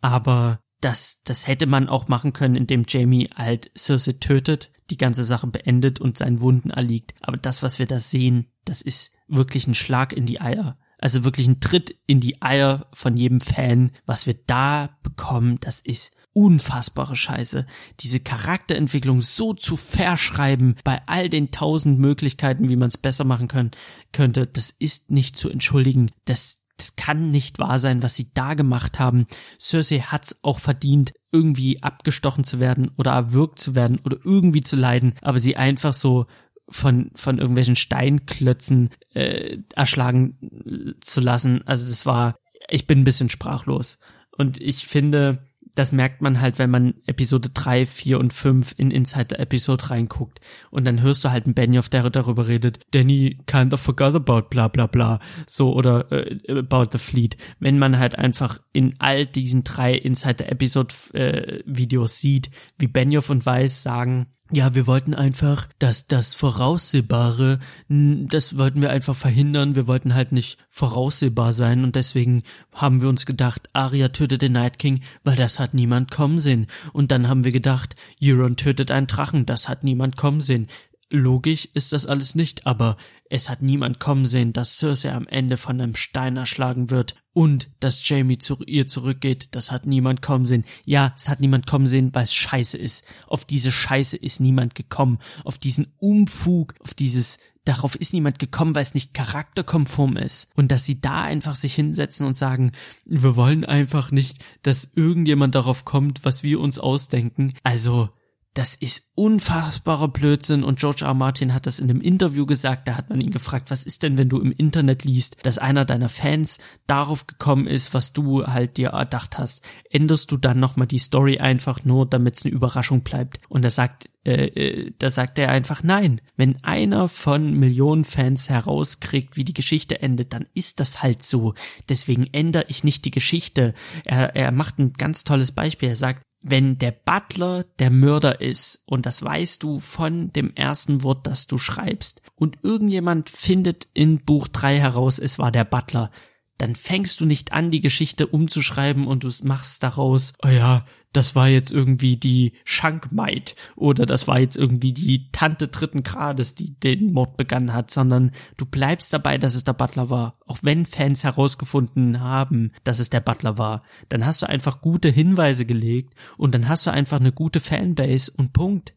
Aber 0.00 0.60
das, 0.80 1.20
das 1.24 1.46
hätte 1.46 1.66
man 1.66 1.88
auch 1.88 2.08
machen 2.08 2.32
können, 2.32 2.56
indem 2.56 2.84
Jamie 2.88 3.28
halt 3.34 3.70
Cersei 3.76 4.12
tötet, 4.12 4.70
die 4.88 4.96
ganze 4.96 5.24
Sache 5.24 5.46
beendet 5.46 6.00
und 6.00 6.16
seinen 6.16 6.40
Wunden 6.40 6.70
erliegt. 6.70 7.12
Aber 7.20 7.36
das, 7.36 7.62
was 7.62 7.78
wir 7.78 7.86
da 7.86 8.00
sehen, 8.00 8.46
das 8.64 8.80
ist 8.80 9.12
wirklich 9.28 9.66
ein 9.66 9.74
Schlag 9.74 10.14
in 10.14 10.24
die 10.24 10.40
Eier. 10.40 10.78
Also 10.98 11.24
wirklich 11.24 11.46
ein 11.46 11.60
Tritt 11.60 11.94
in 12.06 12.20
die 12.20 12.40
Eier 12.42 12.86
von 12.92 13.16
jedem 13.16 13.40
Fan. 13.40 13.92
Was 14.06 14.26
wir 14.26 14.34
da 14.46 14.98
bekommen, 15.02 15.58
das 15.60 15.80
ist 15.80 16.16
unfassbare 16.40 17.16
Scheiße. 17.16 17.66
Diese 18.00 18.18
Charakterentwicklung 18.18 19.20
so 19.20 19.52
zu 19.52 19.76
verschreiben 19.76 20.76
bei 20.84 21.02
all 21.06 21.28
den 21.28 21.50
tausend 21.50 21.98
Möglichkeiten, 21.98 22.70
wie 22.70 22.76
man 22.76 22.88
es 22.88 22.96
besser 22.96 23.24
machen 23.24 23.46
können, 23.46 23.72
könnte, 24.12 24.46
das 24.46 24.70
ist 24.70 25.10
nicht 25.10 25.36
zu 25.36 25.50
entschuldigen. 25.50 26.10
Das, 26.24 26.64
das 26.78 26.96
kann 26.96 27.30
nicht 27.30 27.58
wahr 27.58 27.78
sein, 27.78 28.02
was 28.02 28.16
sie 28.16 28.30
da 28.32 28.54
gemacht 28.54 28.98
haben. 28.98 29.26
Cersei 29.58 29.98
hat's 29.98 30.38
auch 30.42 30.60
verdient, 30.60 31.12
irgendwie 31.30 31.82
abgestochen 31.82 32.44
zu 32.44 32.58
werden 32.58 32.90
oder 32.96 33.12
erwürgt 33.12 33.58
zu 33.58 33.74
werden 33.74 33.98
oder 34.02 34.16
irgendwie 34.24 34.62
zu 34.62 34.76
leiden, 34.76 35.12
aber 35.20 35.38
sie 35.38 35.56
einfach 35.58 35.92
so 35.92 36.24
von 36.70 37.10
von 37.16 37.36
irgendwelchen 37.36 37.76
Steinklötzen 37.76 38.88
äh, 39.12 39.58
erschlagen 39.74 40.96
zu 41.02 41.20
lassen. 41.20 41.66
Also 41.66 41.86
das 41.86 42.06
war, 42.06 42.36
ich 42.70 42.86
bin 42.86 43.00
ein 43.00 43.04
bisschen 43.04 43.28
sprachlos. 43.28 43.98
Und 44.38 44.58
ich 44.58 44.86
finde, 44.86 45.42
das 45.74 45.92
merkt 45.92 46.22
man 46.22 46.40
halt, 46.40 46.58
wenn 46.58 46.70
man 46.70 46.94
Episode 47.06 47.50
3, 47.52 47.86
4 47.86 48.18
und 48.18 48.32
5 48.32 48.74
in 48.76 48.90
Inside 48.90 49.28
the 49.30 49.36
Episode 49.36 49.90
reinguckt. 49.90 50.40
Und 50.70 50.84
dann 50.84 51.02
hörst 51.02 51.24
du 51.24 51.30
halt 51.30 51.46
einen 51.46 51.54
Benioff, 51.54 51.88
der 51.88 52.08
darüber 52.10 52.48
redet, 52.48 52.80
Danny 52.92 53.38
kind 53.46 53.72
of 53.72 53.80
forgot 53.80 54.14
about 54.14 54.48
bla 54.50 54.68
bla 54.68 54.86
bla. 54.86 55.18
So, 55.46 55.74
oder 55.74 56.10
äh, 56.12 56.58
about 56.58 56.88
the 56.92 56.98
fleet. 56.98 57.36
Wenn 57.58 57.78
man 57.78 57.98
halt 57.98 58.18
einfach 58.18 58.58
in 58.72 58.96
all 58.98 59.26
diesen 59.26 59.64
drei 59.64 59.94
Inside 59.94 60.36
the 60.38 60.44
Episode 60.44 60.94
äh, 61.14 61.60
Videos 61.66 62.18
sieht, 62.20 62.50
wie 62.78 62.88
Benioff 62.88 63.30
und 63.30 63.46
Weiss 63.46 63.82
sagen, 63.82 64.26
ja, 64.52 64.74
wir 64.74 64.86
wollten 64.86 65.14
einfach, 65.14 65.68
dass 65.78 66.06
das 66.06 66.34
Voraussehbare, 66.34 67.60
das 67.88 68.58
wollten 68.58 68.82
wir 68.82 68.90
einfach 68.90 69.14
verhindern. 69.14 69.76
Wir 69.76 69.86
wollten 69.86 70.14
halt 70.14 70.32
nicht 70.32 70.58
voraussehbar 70.68 71.52
sein 71.52 71.84
und 71.84 71.94
deswegen 71.94 72.42
haben 72.74 73.00
wir 73.00 73.08
uns 73.08 73.26
gedacht, 73.26 73.68
Arya 73.72 74.08
tötet 74.08 74.42
den 74.42 74.52
Night 74.52 74.78
King, 74.78 75.00
weil 75.24 75.36
das 75.36 75.60
hat 75.60 75.74
niemand 75.74 76.10
kommen 76.10 76.38
sehen. 76.38 76.66
Und 76.92 77.12
dann 77.12 77.28
haben 77.28 77.44
wir 77.44 77.52
gedacht, 77.52 77.94
Euron 78.22 78.56
tötet 78.56 78.90
einen 78.90 79.06
Drachen, 79.06 79.46
das 79.46 79.68
hat 79.68 79.84
niemand 79.84 80.16
kommen 80.16 80.40
sehen. 80.40 80.66
Logisch 81.10 81.68
ist 81.74 81.92
das 81.92 82.06
alles 82.06 82.34
nicht, 82.34 82.66
aber 82.66 82.96
es 83.30 83.48
hat 83.48 83.62
niemand 83.62 84.00
kommen 84.00 84.26
sehen, 84.26 84.52
dass 84.52 84.76
Cersei 84.76 85.12
am 85.12 85.26
Ende 85.28 85.56
von 85.56 85.80
einem 85.80 85.94
Stein 85.94 86.36
erschlagen 86.36 86.90
wird 86.90 87.14
und 87.32 87.70
dass 87.78 88.06
Jamie 88.06 88.38
zu 88.38 88.58
ihr 88.66 88.88
zurückgeht. 88.88 89.48
Das 89.52 89.70
hat 89.70 89.86
niemand 89.86 90.20
kommen 90.20 90.44
sehen. 90.44 90.64
Ja, 90.84 91.14
es 91.16 91.28
hat 91.28 91.40
niemand 91.40 91.68
kommen 91.68 91.86
sehen, 91.86 92.10
weil 92.12 92.24
es 92.24 92.34
scheiße 92.34 92.76
ist. 92.76 93.04
Auf 93.28 93.44
diese 93.44 93.70
Scheiße 93.70 94.16
ist 94.16 94.40
niemand 94.40 94.74
gekommen. 94.74 95.20
Auf 95.44 95.58
diesen 95.58 95.94
Umfug, 95.98 96.74
auf 96.80 96.92
dieses, 96.92 97.38
darauf 97.64 97.94
ist 97.94 98.12
niemand 98.12 98.40
gekommen, 98.40 98.74
weil 98.74 98.82
es 98.82 98.94
nicht 98.94 99.14
charakterkonform 99.14 100.16
ist. 100.16 100.50
Und 100.56 100.72
dass 100.72 100.84
sie 100.84 101.00
da 101.00 101.22
einfach 101.22 101.54
sich 101.54 101.76
hinsetzen 101.76 102.26
und 102.26 102.34
sagen, 102.34 102.72
wir 103.04 103.36
wollen 103.36 103.64
einfach 103.64 104.10
nicht, 104.10 104.44
dass 104.62 104.90
irgendjemand 104.96 105.54
darauf 105.54 105.84
kommt, 105.84 106.24
was 106.24 106.42
wir 106.42 106.58
uns 106.58 106.80
ausdenken. 106.80 107.54
Also, 107.62 108.10
das 108.54 108.74
ist 108.74 109.12
unfassbarer 109.14 110.08
Blödsinn 110.08 110.64
und 110.64 110.78
George 110.78 111.04
R. 111.04 111.14
Martin 111.14 111.54
hat 111.54 111.66
das 111.66 111.78
in 111.78 111.88
einem 111.88 112.00
Interview 112.00 112.46
gesagt, 112.46 112.88
da 112.88 112.96
hat 112.96 113.08
man 113.08 113.20
ihn 113.20 113.30
gefragt, 113.30 113.70
was 113.70 113.84
ist 113.84 114.02
denn, 114.02 114.18
wenn 114.18 114.28
du 114.28 114.40
im 114.40 114.50
Internet 114.50 115.04
liest, 115.04 115.36
dass 115.44 115.58
einer 115.58 115.84
deiner 115.84 116.08
Fans 116.08 116.58
darauf 116.86 117.26
gekommen 117.26 117.66
ist, 117.66 117.94
was 117.94 118.12
du 118.12 118.46
halt 118.46 118.76
dir 118.76 118.88
erdacht 118.88 119.38
hast, 119.38 119.64
änderst 119.90 120.32
du 120.32 120.36
dann 120.36 120.58
nochmal 120.58 120.88
die 120.88 120.98
Story 120.98 121.38
einfach 121.38 121.84
nur, 121.84 122.06
damit 122.06 122.36
es 122.36 122.44
eine 122.44 122.54
Überraschung 122.54 123.02
bleibt. 123.02 123.38
Und 123.48 123.64
da 123.64 123.70
sagt 123.70 124.08
äh, 124.22 124.48
äh, 124.48 124.92
da 124.98 125.08
sagt 125.08 125.38
er 125.38 125.50
einfach 125.50 125.82
nein. 125.82 126.20
Wenn 126.36 126.62
einer 126.62 127.08
von 127.08 127.54
Millionen 127.54 128.04
Fans 128.04 128.50
herauskriegt, 128.50 129.36
wie 129.36 129.44
die 129.44 129.54
Geschichte 129.54 130.02
endet, 130.02 130.34
dann 130.34 130.46
ist 130.52 130.78
das 130.80 131.02
halt 131.02 131.22
so. 131.22 131.54
Deswegen 131.88 132.26
ändere 132.26 132.66
ich 132.68 132.84
nicht 132.84 133.06
die 133.06 133.10
Geschichte. 133.10 133.72
Er, 134.04 134.36
er 134.36 134.52
macht 134.52 134.78
ein 134.78 134.92
ganz 134.92 135.24
tolles 135.24 135.52
Beispiel. 135.52 135.88
Er 135.88 135.96
sagt, 135.96 136.22
wenn 136.42 136.78
der 136.78 136.92
Butler 136.92 137.64
der 137.78 137.90
Mörder 137.90 138.40
ist, 138.40 138.82
und 138.86 139.06
das 139.06 139.22
weißt 139.22 139.62
du 139.62 139.78
von 139.78 140.32
dem 140.32 140.54
ersten 140.54 141.02
Wort, 141.02 141.26
das 141.26 141.46
du 141.46 141.58
schreibst, 141.58 142.22
und 142.34 142.58
irgendjemand 142.62 143.28
findet 143.28 143.88
in 143.92 144.18
Buch 144.18 144.48
3 144.48 144.78
heraus, 144.78 145.18
es 145.18 145.38
war 145.38 145.50
der 145.52 145.64
Butler, 145.64 146.10
dann 146.56 146.76
fängst 146.76 147.20
du 147.20 147.26
nicht 147.26 147.52
an, 147.52 147.70
die 147.70 147.80
Geschichte 147.80 148.26
umzuschreiben 148.26 149.06
und 149.06 149.24
du 149.24 149.30
machst 149.44 149.82
daraus, 149.82 150.34
oh 150.44 150.48
ja, 150.48 150.84
das 151.12 151.34
war 151.34 151.48
jetzt 151.48 151.72
irgendwie 151.72 152.16
die 152.16 152.52
Schankmaid 152.64 153.56
oder 153.74 154.06
das 154.06 154.28
war 154.28 154.38
jetzt 154.38 154.56
irgendwie 154.56 154.92
die 154.92 155.30
Tante 155.32 155.68
dritten 155.68 156.02
Grades, 156.02 156.54
die 156.54 156.78
den 156.78 157.12
Mord 157.12 157.36
begangen 157.36 157.72
hat, 157.72 157.90
sondern 157.90 158.30
du 158.56 158.64
bleibst 158.66 159.12
dabei, 159.12 159.36
dass 159.36 159.54
es 159.54 159.64
der 159.64 159.72
Butler 159.72 160.10
war. 160.10 160.38
Auch 160.46 160.58
wenn 160.62 160.86
Fans 160.86 161.24
herausgefunden 161.24 162.20
haben, 162.20 162.72
dass 162.84 163.00
es 163.00 163.10
der 163.10 163.20
Butler 163.20 163.58
war, 163.58 163.82
dann 164.08 164.24
hast 164.24 164.42
du 164.42 164.48
einfach 164.48 164.80
gute 164.80 165.08
Hinweise 165.08 165.66
gelegt 165.66 166.14
und 166.36 166.54
dann 166.54 166.68
hast 166.68 166.86
du 166.86 166.90
einfach 166.90 167.20
eine 167.20 167.32
gute 167.32 167.60
Fanbase 167.60 168.32
und 168.36 168.52
Punkt. 168.52 168.92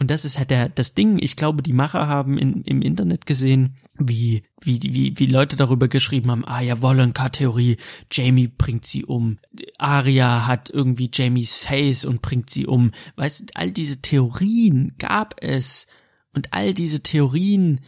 Und 0.00 0.10
das 0.10 0.24
ist 0.24 0.38
halt 0.38 0.48
der, 0.48 0.70
das 0.70 0.94
Ding. 0.94 1.18
Ich 1.20 1.36
glaube, 1.36 1.62
die 1.62 1.74
Macher 1.74 2.08
haben 2.08 2.38
in, 2.38 2.62
im 2.62 2.80
Internet 2.80 3.26
gesehen, 3.26 3.74
wie, 3.98 4.42
wie, 4.62 4.80
wie, 4.82 5.18
wie 5.18 5.26
Leute 5.26 5.56
darüber 5.56 5.88
geschrieben 5.88 6.30
haben, 6.30 6.44
ah 6.46 6.62
ja, 6.62 6.80
Wollenka-Theorie, 6.80 7.76
Jamie 8.10 8.48
bringt 8.48 8.86
sie 8.86 9.04
um. 9.04 9.38
Arya 9.76 10.46
hat 10.46 10.70
irgendwie 10.70 11.10
Jamies 11.12 11.52
Face 11.54 12.06
und 12.06 12.22
bringt 12.22 12.48
sie 12.48 12.66
um. 12.66 12.92
Weißt 13.16 13.40
du, 13.40 13.44
all 13.52 13.70
diese 13.72 14.00
Theorien 14.00 14.94
gab 14.98 15.34
es. 15.44 15.86
Und 16.32 16.54
all 16.54 16.72
diese 16.72 17.02
Theorien 17.02 17.82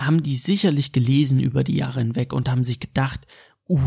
haben 0.00 0.22
die 0.22 0.36
sicherlich 0.36 0.92
gelesen 0.92 1.38
über 1.38 1.64
die 1.64 1.76
Jahre 1.76 2.00
hinweg 2.00 2.32
und 2.32 2.48
haben 2.48 2.64
sich 2.64 2.80
gedacht, 2.80 3.26
uh, 3.68 3.78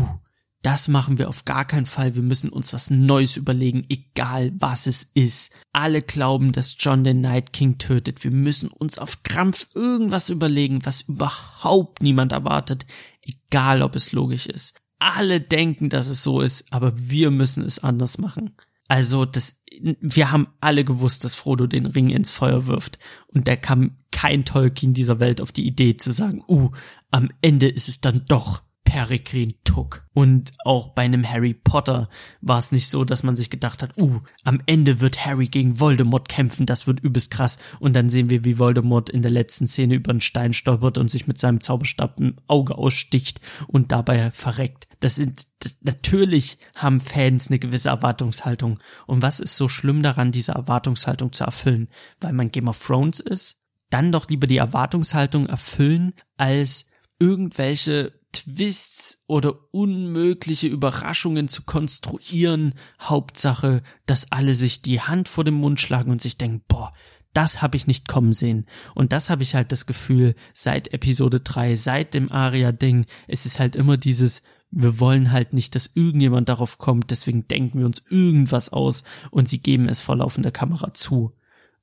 das 0.62 0.86
machen 0.86 1.18
wir 1.18 1.28
auf 1.28 1.44
gar 1.44 1.64
keinen 1.64 1.86
Fall. 1.86 2.14
Wir 2.14 2.22
müssen 2.22 2.50
uns 2.50 2.72
was 2.72 2.90
Neues 2.90 3.36
überlegen, 3.36 3.84
egal 3.88 4.52
was 4.56 4.86
es 4.86 5.02
ist. 5.14 5.52
Alle 5.72 6.02
glauben, 6.02 6.52
dass 6.52 6.76
John 6.78 7.02
den 7.02 7.20
Night 7.20 7.52
King 7.52 7.78
tötet. 7.78 8.22
Wir 8.22 8.30
müssen 8.30 8.68
uns 8.68 8.96
auf 8.98 9.24
Krampf 9.24 9.68
irgendwas 9.74 10.30
überlegen, 10.30 10.84
was 10.84 11.02
überhaupt 11.02 12.02
niemand 12.02 12.30
erwartet, 12.30 12.86
egal 13.22 13.82
ob 13.82 13.96
es 13.96 14.12
logisch 14.12 14.46
ist. 14.46 14.80
Alle 15.00 15.40
denken, 15.40 15.88
dass 15.88 16.06
es 16.06 16.22
so 16.22 16.40
ist, 16.40 16.72
aber 16.72 16.92
wir 16.96 17.32
müssen 17.32 17.64
es 17.64 17.80
anders 17.80 18.18
machen. 18.18 18.54
Also 18.86 19.24
das, 19.24 19.62
wir 20.00 20.30
haben 20.30 20.46
alle 20.60 20.84
gewusst, 20.84 21.24
dass 21.24 21.34
Frodo 21.34 21.66
den 21.66 21.86
Ring 21.86 22.10
ins 22.10 22.30
Feuer 22.30 22.68
wirft. 22.68 22.98
Und 23.26 23.48
da 23.48 23.56
kam 23.56 23.96
kein 24.12 24.44
Tolkien 24.44 24.94
dieser 24.94 25.18
Welt 25.18 25.40
auf 25.40 25.50
die 25.50 25.66
Idee 25.66 25.96
zu 25.96 26.12
sagen, 26.12 26.44
uh, 26.46 26.70
am 27.10 27.30
Ende 27.40 27.68
ist 27.68 27.88
es 27.88 28.00
dann 28.00 28.26
doch 28.28 28.62
Peregrin 28.92 29.54
Took. 29.64 30.04
Und 30.12 30.52
auch 30.66 30.90
bei 30.90 31.00
einem 31.00 31.26
Harry 31.26 31.54
Potter 31.54 32.10
war 32.42 32.58
es 32.58 32.72
nicht 32.72 32.90
so, 32.90 33.06
dass 33.06 33.22
man 33.22 33.36
sich 33.36 33.48
gedacht 33.48 33.82
hat, 33.82 33.96
uh, 33.96 34.20
am 34.44 34.60
Ende 34.66 35.00
wird 35.00 35.24
Harry 35.24 35.46
gegen 35.46 35.80
Voldemort 35.80 36.28
kämpfen, 36.28 36.66
das 36.66 36.86
wird 36.86 37.00
übelst 37.00 37.30
krass. 37.30 37.58
Und 37.80 37.94
dann 37.94 38.10
sehen 38.10 38.28
wir, 38.28 38.44
wie 38.44 38.58
Voldemort 38.58 39.08
in 39.08 39.22
der 39.22 39.30
letzten 39.30 39.66
Szene 39.66 39.94
über 39.94 40.10
einen 40.10 40.20
Stein 40.20 40.52
stolpert 40.52 40.98
und 40.98 41.10
sich 41.10 41.26
mit 41.26 41.38
seinem 41.38 41.62
Zauberstab 41.62 42.20
ein 42.20 42.36
Auge 42.48 42.76
aussticht 42.76 43.40
und 43.66 43.92
dabei 43.92 44.30
verreckt. 44.30 44.88
Das 45.00 45.14
sind, 45.14 45.46
das, 45.60 45.78
natürlich 45.80 46.58
haben 46.76 47.00
Fans 47.00 47.48
eine 47.48 47.60
gewisse 47.60 47.88
Erwartungshaltung. 47.88 48.78
Und 49.06 49.22
was 49.22 49.40
ist 49.40 49.56
so 49.56 49.68
schlimm 49.68 50.02
daran, 50.02 50.32
diese 50.32 50.52
Erwartungshaltung 50.52 51.32
zu 51.32 51.44
erfüllen? 51.44 51.88
Weil 52.20 52.34
man 52.34 52.50
Game 52.50 52.68
of 52.68 52.86
Thrones 52.86 53.20
ist? 53.20 53.62
Dann 53.88 54.12
doch 54.12 54.28
lieber 54.28 54.46
die 54.46 54.58
Erwartungshaltung 54.58 55.46
erfüllen, 55.46 56.12
als 56.36 56.90
irgendwelche 57.18 58.20
Twists 58.32 59.24
oder 59.26 59.54
unmögliche 59.72 60.66
Überraschungen 60.66 61.48
zu 61.48 61.62
konstruieren. 61.62 62.74
Hauptsache, 63.00 63.82
dass 64.06 64.32
alle 64.32 64.54
sich 64.54 64.82
die 64.82 65.00
Hand 65.00 65.28
vor 65.28 65.44
dem 65.44 65.54
Mund 65.54 65.80
schlagen 65.80 66.10
und 66.10 66.22
sich 66.22 66.38
denken, 66.38 66.64
boah, 66.66 66.90
das 67.34 67.62
habe 67.62 67.76
ich 67.76 67.86
nicht 67.86 68.08
kommen 68.08 68.32
sehen. 68.32 68.66
Und 68.94 69.12
das 69.12 69.30
habe 69.30 69.42
ich 69.42 69.54
halt 69.54 69.72
das 69.72 69.86
Gefühl, 69.86 70.34
seit 70.54 70.92
Episode 70.92 71.40
3, 71.40 71.76
seit 71.76 72.14
dem 72.14 72.30
Aria-Ding, 72.30 73.06
es 73.26 73.46
ist 73.46 73.58
halt 73.58 73.76
immer 73.76 73.96
dieses, 73.96 74.42
wir 74.70 75.00
wollen 75.00 75.32
halt 75.32 75.52
nicht, 75.52 75.74
dass 75.74 75.90
irgendjemand 75.94 76.48
darauf 76.48 76.78
kommt, 76.78 77.10
deswegen 77.10 77.46
denken 77.48 77.78
wir 77.78 77.86
uns 77.86 78.02
irgendwas 78.08 78.70
aus 78.70 79.04
und 79.30 79.48
sie 79.48 79.60
geben 79.60 79.88
es 79.88 80.00
vor 80.00 80.16
laufender 80.16 80.50
Kamera 80.50 80.94
zu. 80.94 81.32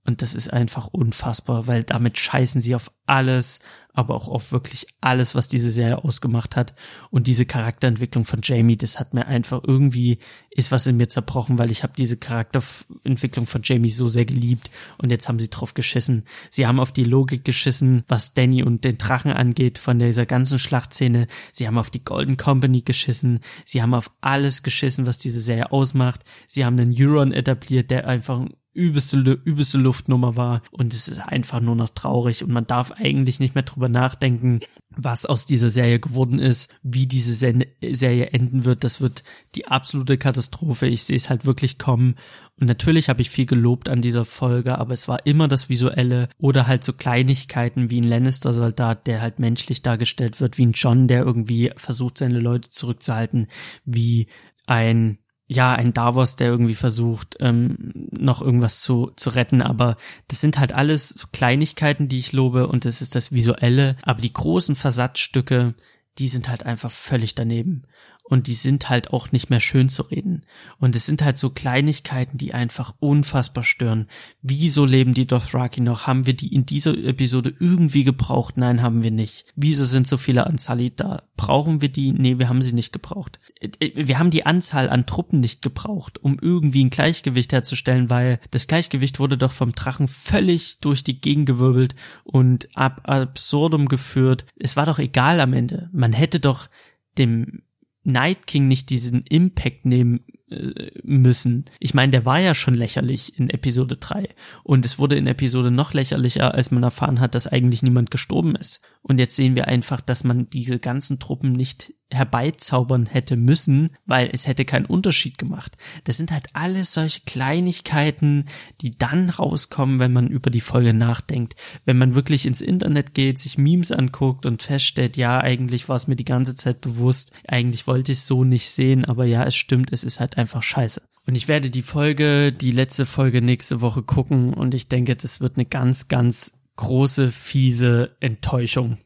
Und 0.10 0.23
das 0.23 0.34
ist 0.34 0.52
einfach 0.52 0.88
unfassbar, 0.88 1.68
weil 1.68 1.84
damit 1.84 2.18
scheißen 2.18 2.61
sie 2.61 2.73
auf 2.73 2.91
alles, 3.06 3.60
aber 3.94 4.15
auch 4.15 4.27
auf 4.27 4.52
wirklich 4.52 4.88
alles, 5.02 5.36
was 5.36 5.49
diese 5.49 5.69
Serie 5.69 6.03
ausgemacht 6.03 6.56
hat. 6.56 6.73
Und 7.11 7.27
diese 7.27 7.45
Charakterentwicklung 7.45 8.26
von 8.26 8.40
Jamie, 8.41 8.76
das 8.76 8.99
hat 8.99 9.14
mir 9.14 9.27
einfach 9.27 9.61
irgendwie, 9.64 10.18
ist 10.49 10.72
was 10.72 10.88
in 10.88 10.98
mir 10.98 11.10
zerbrochen, 11.10 11.60
weil 11.60 11.69
ich 11.69 11.84
habe 11.84 11.94
diese 11.95 12.18
Charakterentwicklung 12.18 13.45
von 13.45 13.61
Jamie 13.64 13.90
so 13.90 14.07
sehr 14.07 14.26
geliebt 14.26 14.72
und 14.98 15.11
jetzt 15.11 15.30
haben 15.30 15.38
sie 15.38 15.52
drauf 15.52 15.76
geschissen. 15.76 16.26
Sie 16.49 16.65
haben 16.65 16.80
auf 16.80 16.91
die 16.91 17.03
Logik 17.03 17.45
geschissen, 17.45 18.03
was 18.07 18.34
Danny 18.34 18.64
und 18.64 18.86
den 18.86 18.98
Drachen 18.98 19.31
angeht 19.31 19.77
von 19.77 19.99
dieser 19.99 20.26
ganzen 20.26 20.57
Schlachtszene. 20.57 21.27
Sie 21.52 21.68
haben 21.68 21.77
auf 21.77 21.91
die 21.91 22.03
Golden 22.03 22.36
Company 22.36 22.81
geschissen. 22.81 23.41
Sie 23.64 23.84
haben 23.84 23.94
auf 23.94 24.10
alles 24.22 24.64
geschissen, 24.64 25.06
was 25.06 25.19
diese 25.19 25.40
Serie 25.40 25.72
ausmacht. 25.72 26.22
Sie 26.48 26.65
haben 26.65 26.80
einen 26.80 26.95
Euron 26.98 27.31
etabliert, 27.31 27.91
der 27.91 28.07
einfach 28.07 28.48
übelste, 28.73 29.17
übelste 29.43 29.77
Luftnummer 29.77 30.35
war 30.35 30.61
und 30.71 30.93
es 30.93 31.07
ist 31.07 31.19
einfach 31.19 31.59
nur 31.59 31.75
noch 31.75 31.89
traurig 31.89 32.43
und 32.43 32.51
man 32.51 32.67
darf 32.67 32.91
eigentlich 32.91 33.39
nicht 33.39 33.55
mehr 33.55 33.63
drüber 33.63 33.89
nachdenken, 33.89 34.59
was 34.95 35.25
aus 35.25 35.45
dieser 35.45 35.69
Serie 35.69 35.99
geworden 35.99 36.39
ist, 36.39 36.73
wie 36.83 37.07
diese 37.07 37.33
Serie 37.33 38.27
enden 38.27 38.65
wird. 38.65 38.83
Das 38.83 39.01
wird 39.01 39.23
die 39.55 39.67
absolute 39.67 40.17
Katastrophe. 40.17 40.87
Ich 40.87 41.03
sehe 41.03 41.15
es 41.15 41.29
halt 41.29 41.45
wirklich 41.45 41.77
kommen. 41.77 42.15
Und 42.59 42.67
natürlich 42.67 43.07
habe 43.07 43.21
ich 43.21 43.29
viel 43.29 43.45
gelobt 43.45 43.87
an 43.87 44.01
dieser 44.01 44.25
Folge, 44.25 44.77
aber 44.77 44.93
es 44.93 45.07
war 45.07 45.25
immer 45.25 45.47
das 45.47 45.69
Visuelle 45.69 46.27
oder 46.37 46.67
halt 46.67 46.83
so 46.83 46.93
Kleinigkeiten 46.93 47.89
wie 47.89 48.01
ein 48.01 48.07
Lannister-Soldat, 48.07 49.07
der 49.07 49.21
halt 49.21 49.39
menschlich 49.39 49.81
dargestellt 49.81 50.41
wird, 50.41 50.57
wie 50.57 50.65
ein 50.65 50.73
John, 50.73 51.07
der 51.07 51.23
irgendwie 51.23 51.71
versucht, 51.77 52.17
seine 52.17 52.39
Leute 52.39 52.69
zurückzuhalten, 52.69 53.47
wie 53.85 54.27
ein 54.65 55.19
ja, 55.51 55.73
ein 55.73 55.95
Davos, 55.95 56.35
der 56.35 56.47
irgendwie 56.47 56.76
versucht, 56.76 57.38
ähm, 57.39 57.91
noch 58.11 58.39
irgendwas 58.39 58.81
zu, 58.81 59.11
zu 59.15 59.31
retten, 59.31 59.63
aber 59.63 59.97
das 60.27 60.41
sind 60.41 60.59
halt 60.59 60.73
alles 60.73 61.09
so 61.09 61.26
Kleinigkeiten, 61.31 62.07
die 62.07 62.19
ich 62.19 62.34
lobe 62.34 62.67
und 62.67 62.85
das 62.85 63.01
ist 63.01 63.15
das 63.15 63.31
Visuelle, 63.31 63.95
aber 64.03 64.21
die 64.21 64.31
großen 64.31 64.76
Versatzstücke, 64.76 65.73
die 66.19 66.27
sind 66.27 66.49
halt 66.49 66.67
einfach 66.67 66.91
völlig 66.91 67.34
daneben 67.34 67.81
und 68.30 68.45
die 68.45 68.53
sind 68.53 68.89
halt 68.89 69.11
auch 69.11 69.31
nicht 69.31 69.49
mehr 69.49 69.60
schön 69.60 69.89
zu 69.89 70.03
reden. 70.03 70.43
Und 70.77 70.95
es 70.95 71.07
sind 71.07 71.23
halt 71.23 71.39
so 71.39 71.49
Kleinigkeiten, 71.49 72.38
die 72.38 72.53
einfach 72.53 72.93
unfassbar 72.99 73.64
stören. 73.64 74.07
Wieso 74.43 74.85
leben 74.85 75.15
die 75.15 75.26
Dothraki 75.26 75.81
noch? 75.81 76.06
Haben 76.06 76.27
wir 76.27 76.35
die 76.35 76.53
in 76.53 76.65
dieser 76.65 76.95
Episode 76.95 77.53
irgendwie 77.60 78.03
gebraucht? 78.03 78.57
Nein, 78.57 78.84
haben 78.84 79.03
wir 79.03 79.10
nicht. 79.10 79.45
Wieso 79.56 79.84
sind 79.84 80.07
so 80.07 80.18
viele 80.18 80.45
Anzahl 80.45 80.91
da? 80.91 81.23
Brauchen 81.35 81.81
wir 81.81 81.89
die? 81.89 82.11
Nee, 82.14 82.38
wir 82.38 82.49
haben 82.49 82.61
sie 82.61 82.73
nicht 82.73 82.93
gebraucht. 82.93 83.39
Wir 83.80 84.19
haben 84.19 84.30
die 84.30 84.45
Anzahl 84.45 84.89
an 84.89 85.07
Truppen 85.07 85.39
nicht 85.39 85.64
gebraucht, 85.64 86.23
um 86.23 86.38
irgendwie 86.39 86.85
ein 86.85 86.91
Gleichgewicht 86.91 87.51
herzustellen, 87.51 88.11
weil 88.11 88.39
das 88.51 88.68
Gleichgewicht 88.68 89.19
wurde 89.19 89.38
doch 89.38 89.51
vom 89.51 89.72
Drachen 89.72 90.07
völlig 90.07 90.80
durch 90.81 91.03
die 91.03 91.19
Gegend 91.19 91.47
gewirbelt 91.47 91.95
und 92.23 92.69
ab 92.77 93.01
absurdum 93.10 93.88
geführt. 93.88 94.45
Es 94.56 94.77
war 94.77 94.85
doch 94.85 94.99
egal 94.99 95.41
am 95.41 95.53
Ende. 95.53 95.89
Man 95.91 96.14
hätte 96.14 96.39
doch 96.39 96.69
dem 97.18 97.64
Night 98.11 98.48
King 98.48 98.68
nicht 98.68 98.90
diesen 98.90 99.23
Impact 99.23 99.86
nehmen 99.86 100.22
äh, 100.49 100.91
müssen. 101.03 101.65
Ich 101.80 101.94
meine, 101.94 102.11
der 102.11 102.26
war 102.26 102.40
ja 102.40 102.56
schon 102.56 102.73
lächerlich 102.73 103.38
in 103.38 103.49
Episode 103.49 103.98
3 103.98 104.27
und 104.64 104.86
es 104.86 104.98
wurde 104.98 105.15
in 105.15 105.27
Episode 105.27 105.72
noch 105.72 105.94
lächerlicher, 105.94 106.53
als 106.53 106.72
man 106.72 106.84
erfahren 106.84 107.19
hat, 107.19 107.36
dass 107.36 107.48
eigentlich 107.48 107.84
niemand 107.84 108.11
gestorben 108.11 108.56
ist. 108.56 108.81
Und 109.02 109.19
jetzt 109.19 109.36
sehen 109.36 109.56
wir 109.56 109.68
einfach, 109.68 110.02
dass 110.02 110.23
man 110.23 110.49
diese 110.49 110.80
ganzen 110.80 111.19
Truppen 111.19 111.52
nicht 111.52 111.94
herbeizaubern 112.11 113.06
hätte 113.06 113.36
müssen, 113.36 113.91
weil 114.06 114.30
es 114.34 114.48
hätte 114.48 114.65
keinen 114.65 114.86
Unterschied 114.86 115.38
gemacht. 115.38 115.77
Das 116.06 116.18
sind 116.18 116.31
halt 116.31 116.48
alles 116.53 116.94
solche 116.94 117.22
Kleinigkeiten, 117.22 118.45
die 118.81 118.91
dann 118.91 119.30
rauskommen, 119.30 119.99
wenn 119.99 120.11
man 120.11 120.27
über 120.27 120.49
die 120.49 120.61
Folge 120.61 120.94
nachdenkt. 120.94 121.56
Wenn 121.86 121.98
man 121.98 122.15
wirklich 122.15 122.45
ins 122.45 122.61
Internet 122.61 123.14
geht, 123.14 123.40
sich 123.40 123.57
Memes 123.57 123.91
anguckt 123.91 124.45
und 124.45 124.64
feststellt, 124.64 125.18
ja, 125.18 125.40
eigentlich 125.40 125.88
war 125.88 125.95
es 125.95 126.07
mir 126.07 126.15
die 126.15 126.26
ganze 126.26 126.56
Zeit 126.56 126.81
bewusst, 126.81 127.34
eigentlich 127.48 127.86
wollte 127.88 128.11
ich 128.11 128.19
es 128.19 128.27
so 128.27 128.44
nicht 128.44 128.69
sehen, 128.69 129.06
aber 129.06 129.26
ja, 129.26 129.44
es 129.44 129.56
stimmt, 129.56 129.94
es 129.94 130.03
ist 130.03 130.19
halt 130.19 130.38
einfach 130.38 130.64
scheiße. 130.64 131.02
Und 131.27 131.36
ich 131.36 131.48
werde 131.48 131.69
die 131.69 131.84
Folge, 131.84 132.52
die 132.52 132.72
letzte 132.72 133.06
Folge 133.06 133.44
nächste 133.44 133.81
Woche 133.81 134.02
gucken 134.02 134.53
und 134.53 134.73
ich 134.73 134.90
denke, 134.90 135.15
das 135.15 135.41
wird 135.41 135.57
eine 135.57 135.65
ganz, 135.65 136.07
ganz 136.07 136.53
große, 136.77 137.31
fiese 137.31 138.15
Enttäuschung. 138.19 138.98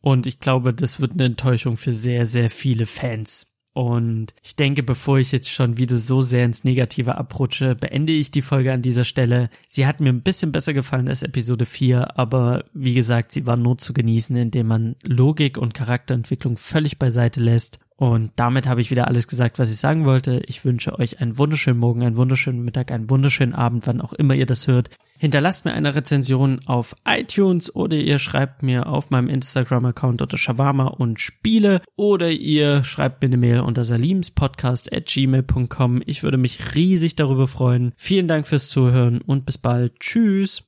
Und 0.00 0.26
ich 0.26 0.40
glaube, 0.40 0.72
das 0.72 1.00
wird 1.00 1.12
eine 1.12 1.24
Enttäuschung 1.24 1.76
für 1.76 1.92
sehr, 1.92 2.26
sehr 2.26 2.50
viele 2.50 2.86
Fans. 2.86 3.54
Und 3.74 4.34
ich 4.42 4.56
denke, 4.56 4.82
bevor 4.82 5.18
ich 5.18 5.30
jetzt 5.30 5.50
schon 5.50 5.78
wieder 5.78 5.96
so 5.96 6.20
sehr 6.20 6.44
ins 6.44 6.64
Negative 6.64 7.16
abrutsche, 7.16 7.76
beende 7.76 8.12
ich 8.12 8.32
die 8.32 8.42
Folge 8.42 8.72
an 8.72 8.82
dieser 8.82 9.04
Stelle. 9.04 9.50
Sie 9.68 9.86
hat 9.86 10.00
mir 10.00 10.08
ein 10.08 10.22
bisschen 10.22 10.50
besser 10.50 10.74
gefallen 10.74 11.08
als 11.08 11.22
Episode 11.22 11.64
4, 11.64 12.18
aber 12.18 12.64
wie 12.74 12.94
gesagt, 12.94 13.30
sie 13.30 13.46
war 13.46 13.56
nur 13.56 13.78
zu 13.78 13.92
genießen, 13.92 14.34
indem 14.34 14.66
man 14.66 14.96
Logik 15.04 15.58
und 15.58 15.74
Charakterentwicklung 15.74 16.56
völlig 16.56 16.98
beiseite 16.98 17.40
lässt 17.40 17.78
und 17.98 18.30
damit 18.36 18.68
habe 18.68 18.80
ich 18.80 18.92
wieder 18.92 19.08
alles 19.08 19.26
gesagt, 19.26 19.58
was 19.58 19.72
ich 19.72 19.78
sagen 19.78 20.04
wollte. 20.04 20.40
Ich 20.46 20.64
wünsche 20.64 20.96
euch 21.00 21.20
einen 21.20 21.36
wunderschönen 21.36 21.80
Morgen, 21.80 22.04
einen 22.04 22.16
wunderschönen 22.16 22.64
Mittag, 22.64 22.92
einen 22.92 23.10
wunderschönen 23.10 23.54
Abend, 23.54 23.88
wann 23.88 24.00
auch 24.00 24.12
immer 24.12 24.34
ihr 24.34 24.46
das 24.46 24.68
hört. 24.68 24.90
Hinterlasst 25.18 25.64
mir 25.64 25.72
eine 25.72 25.96
Rezension 25.96 26.60
auf 26.66 26.94
iTunes 27.04 27.74
oder 27.74 27.96
ihr 27.96 28.20
schreibt 28.20 28.62
mir 28.62 28.86
auf 28.86 29.10
meinem 29.10 29.28
Instagram-Account 29.28 30.22
unter 30.22 30.36
Shawarma 30.36 30.86
und 30.86 31.20
Spiele 31.20 31.80
oder 31.96 32.30
ihr 32.30 32.84
schreibt 32.84 33.20
mir 33.20 33.26
eine 33.26 33.36
Mail 33.36 33.60
unter 33.60 33.82
salimspodcast 33.82 34.92
at 34.92 35.06
gmail.com. 35.06 36.00
Ich 36.06 36.22
würde 36.22 36.38
mich 36.38 36.76
riesig 36.76 37.16
darüber 37.16 37.48
freuen. 37.48 37.94
Vielen 37.96 38.28
Dank 38.28 38.46
fürs 38.46 38.68
Zuhören 38.68 39.20
und 39.22 39.44
bis 39.44 39.58
bald. 39.58 39.98
Tschüss. 39.98 40.62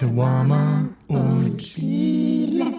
Shawarma 0.00 0.88
und 1.08 1.62
Spiele. 1.62 2.69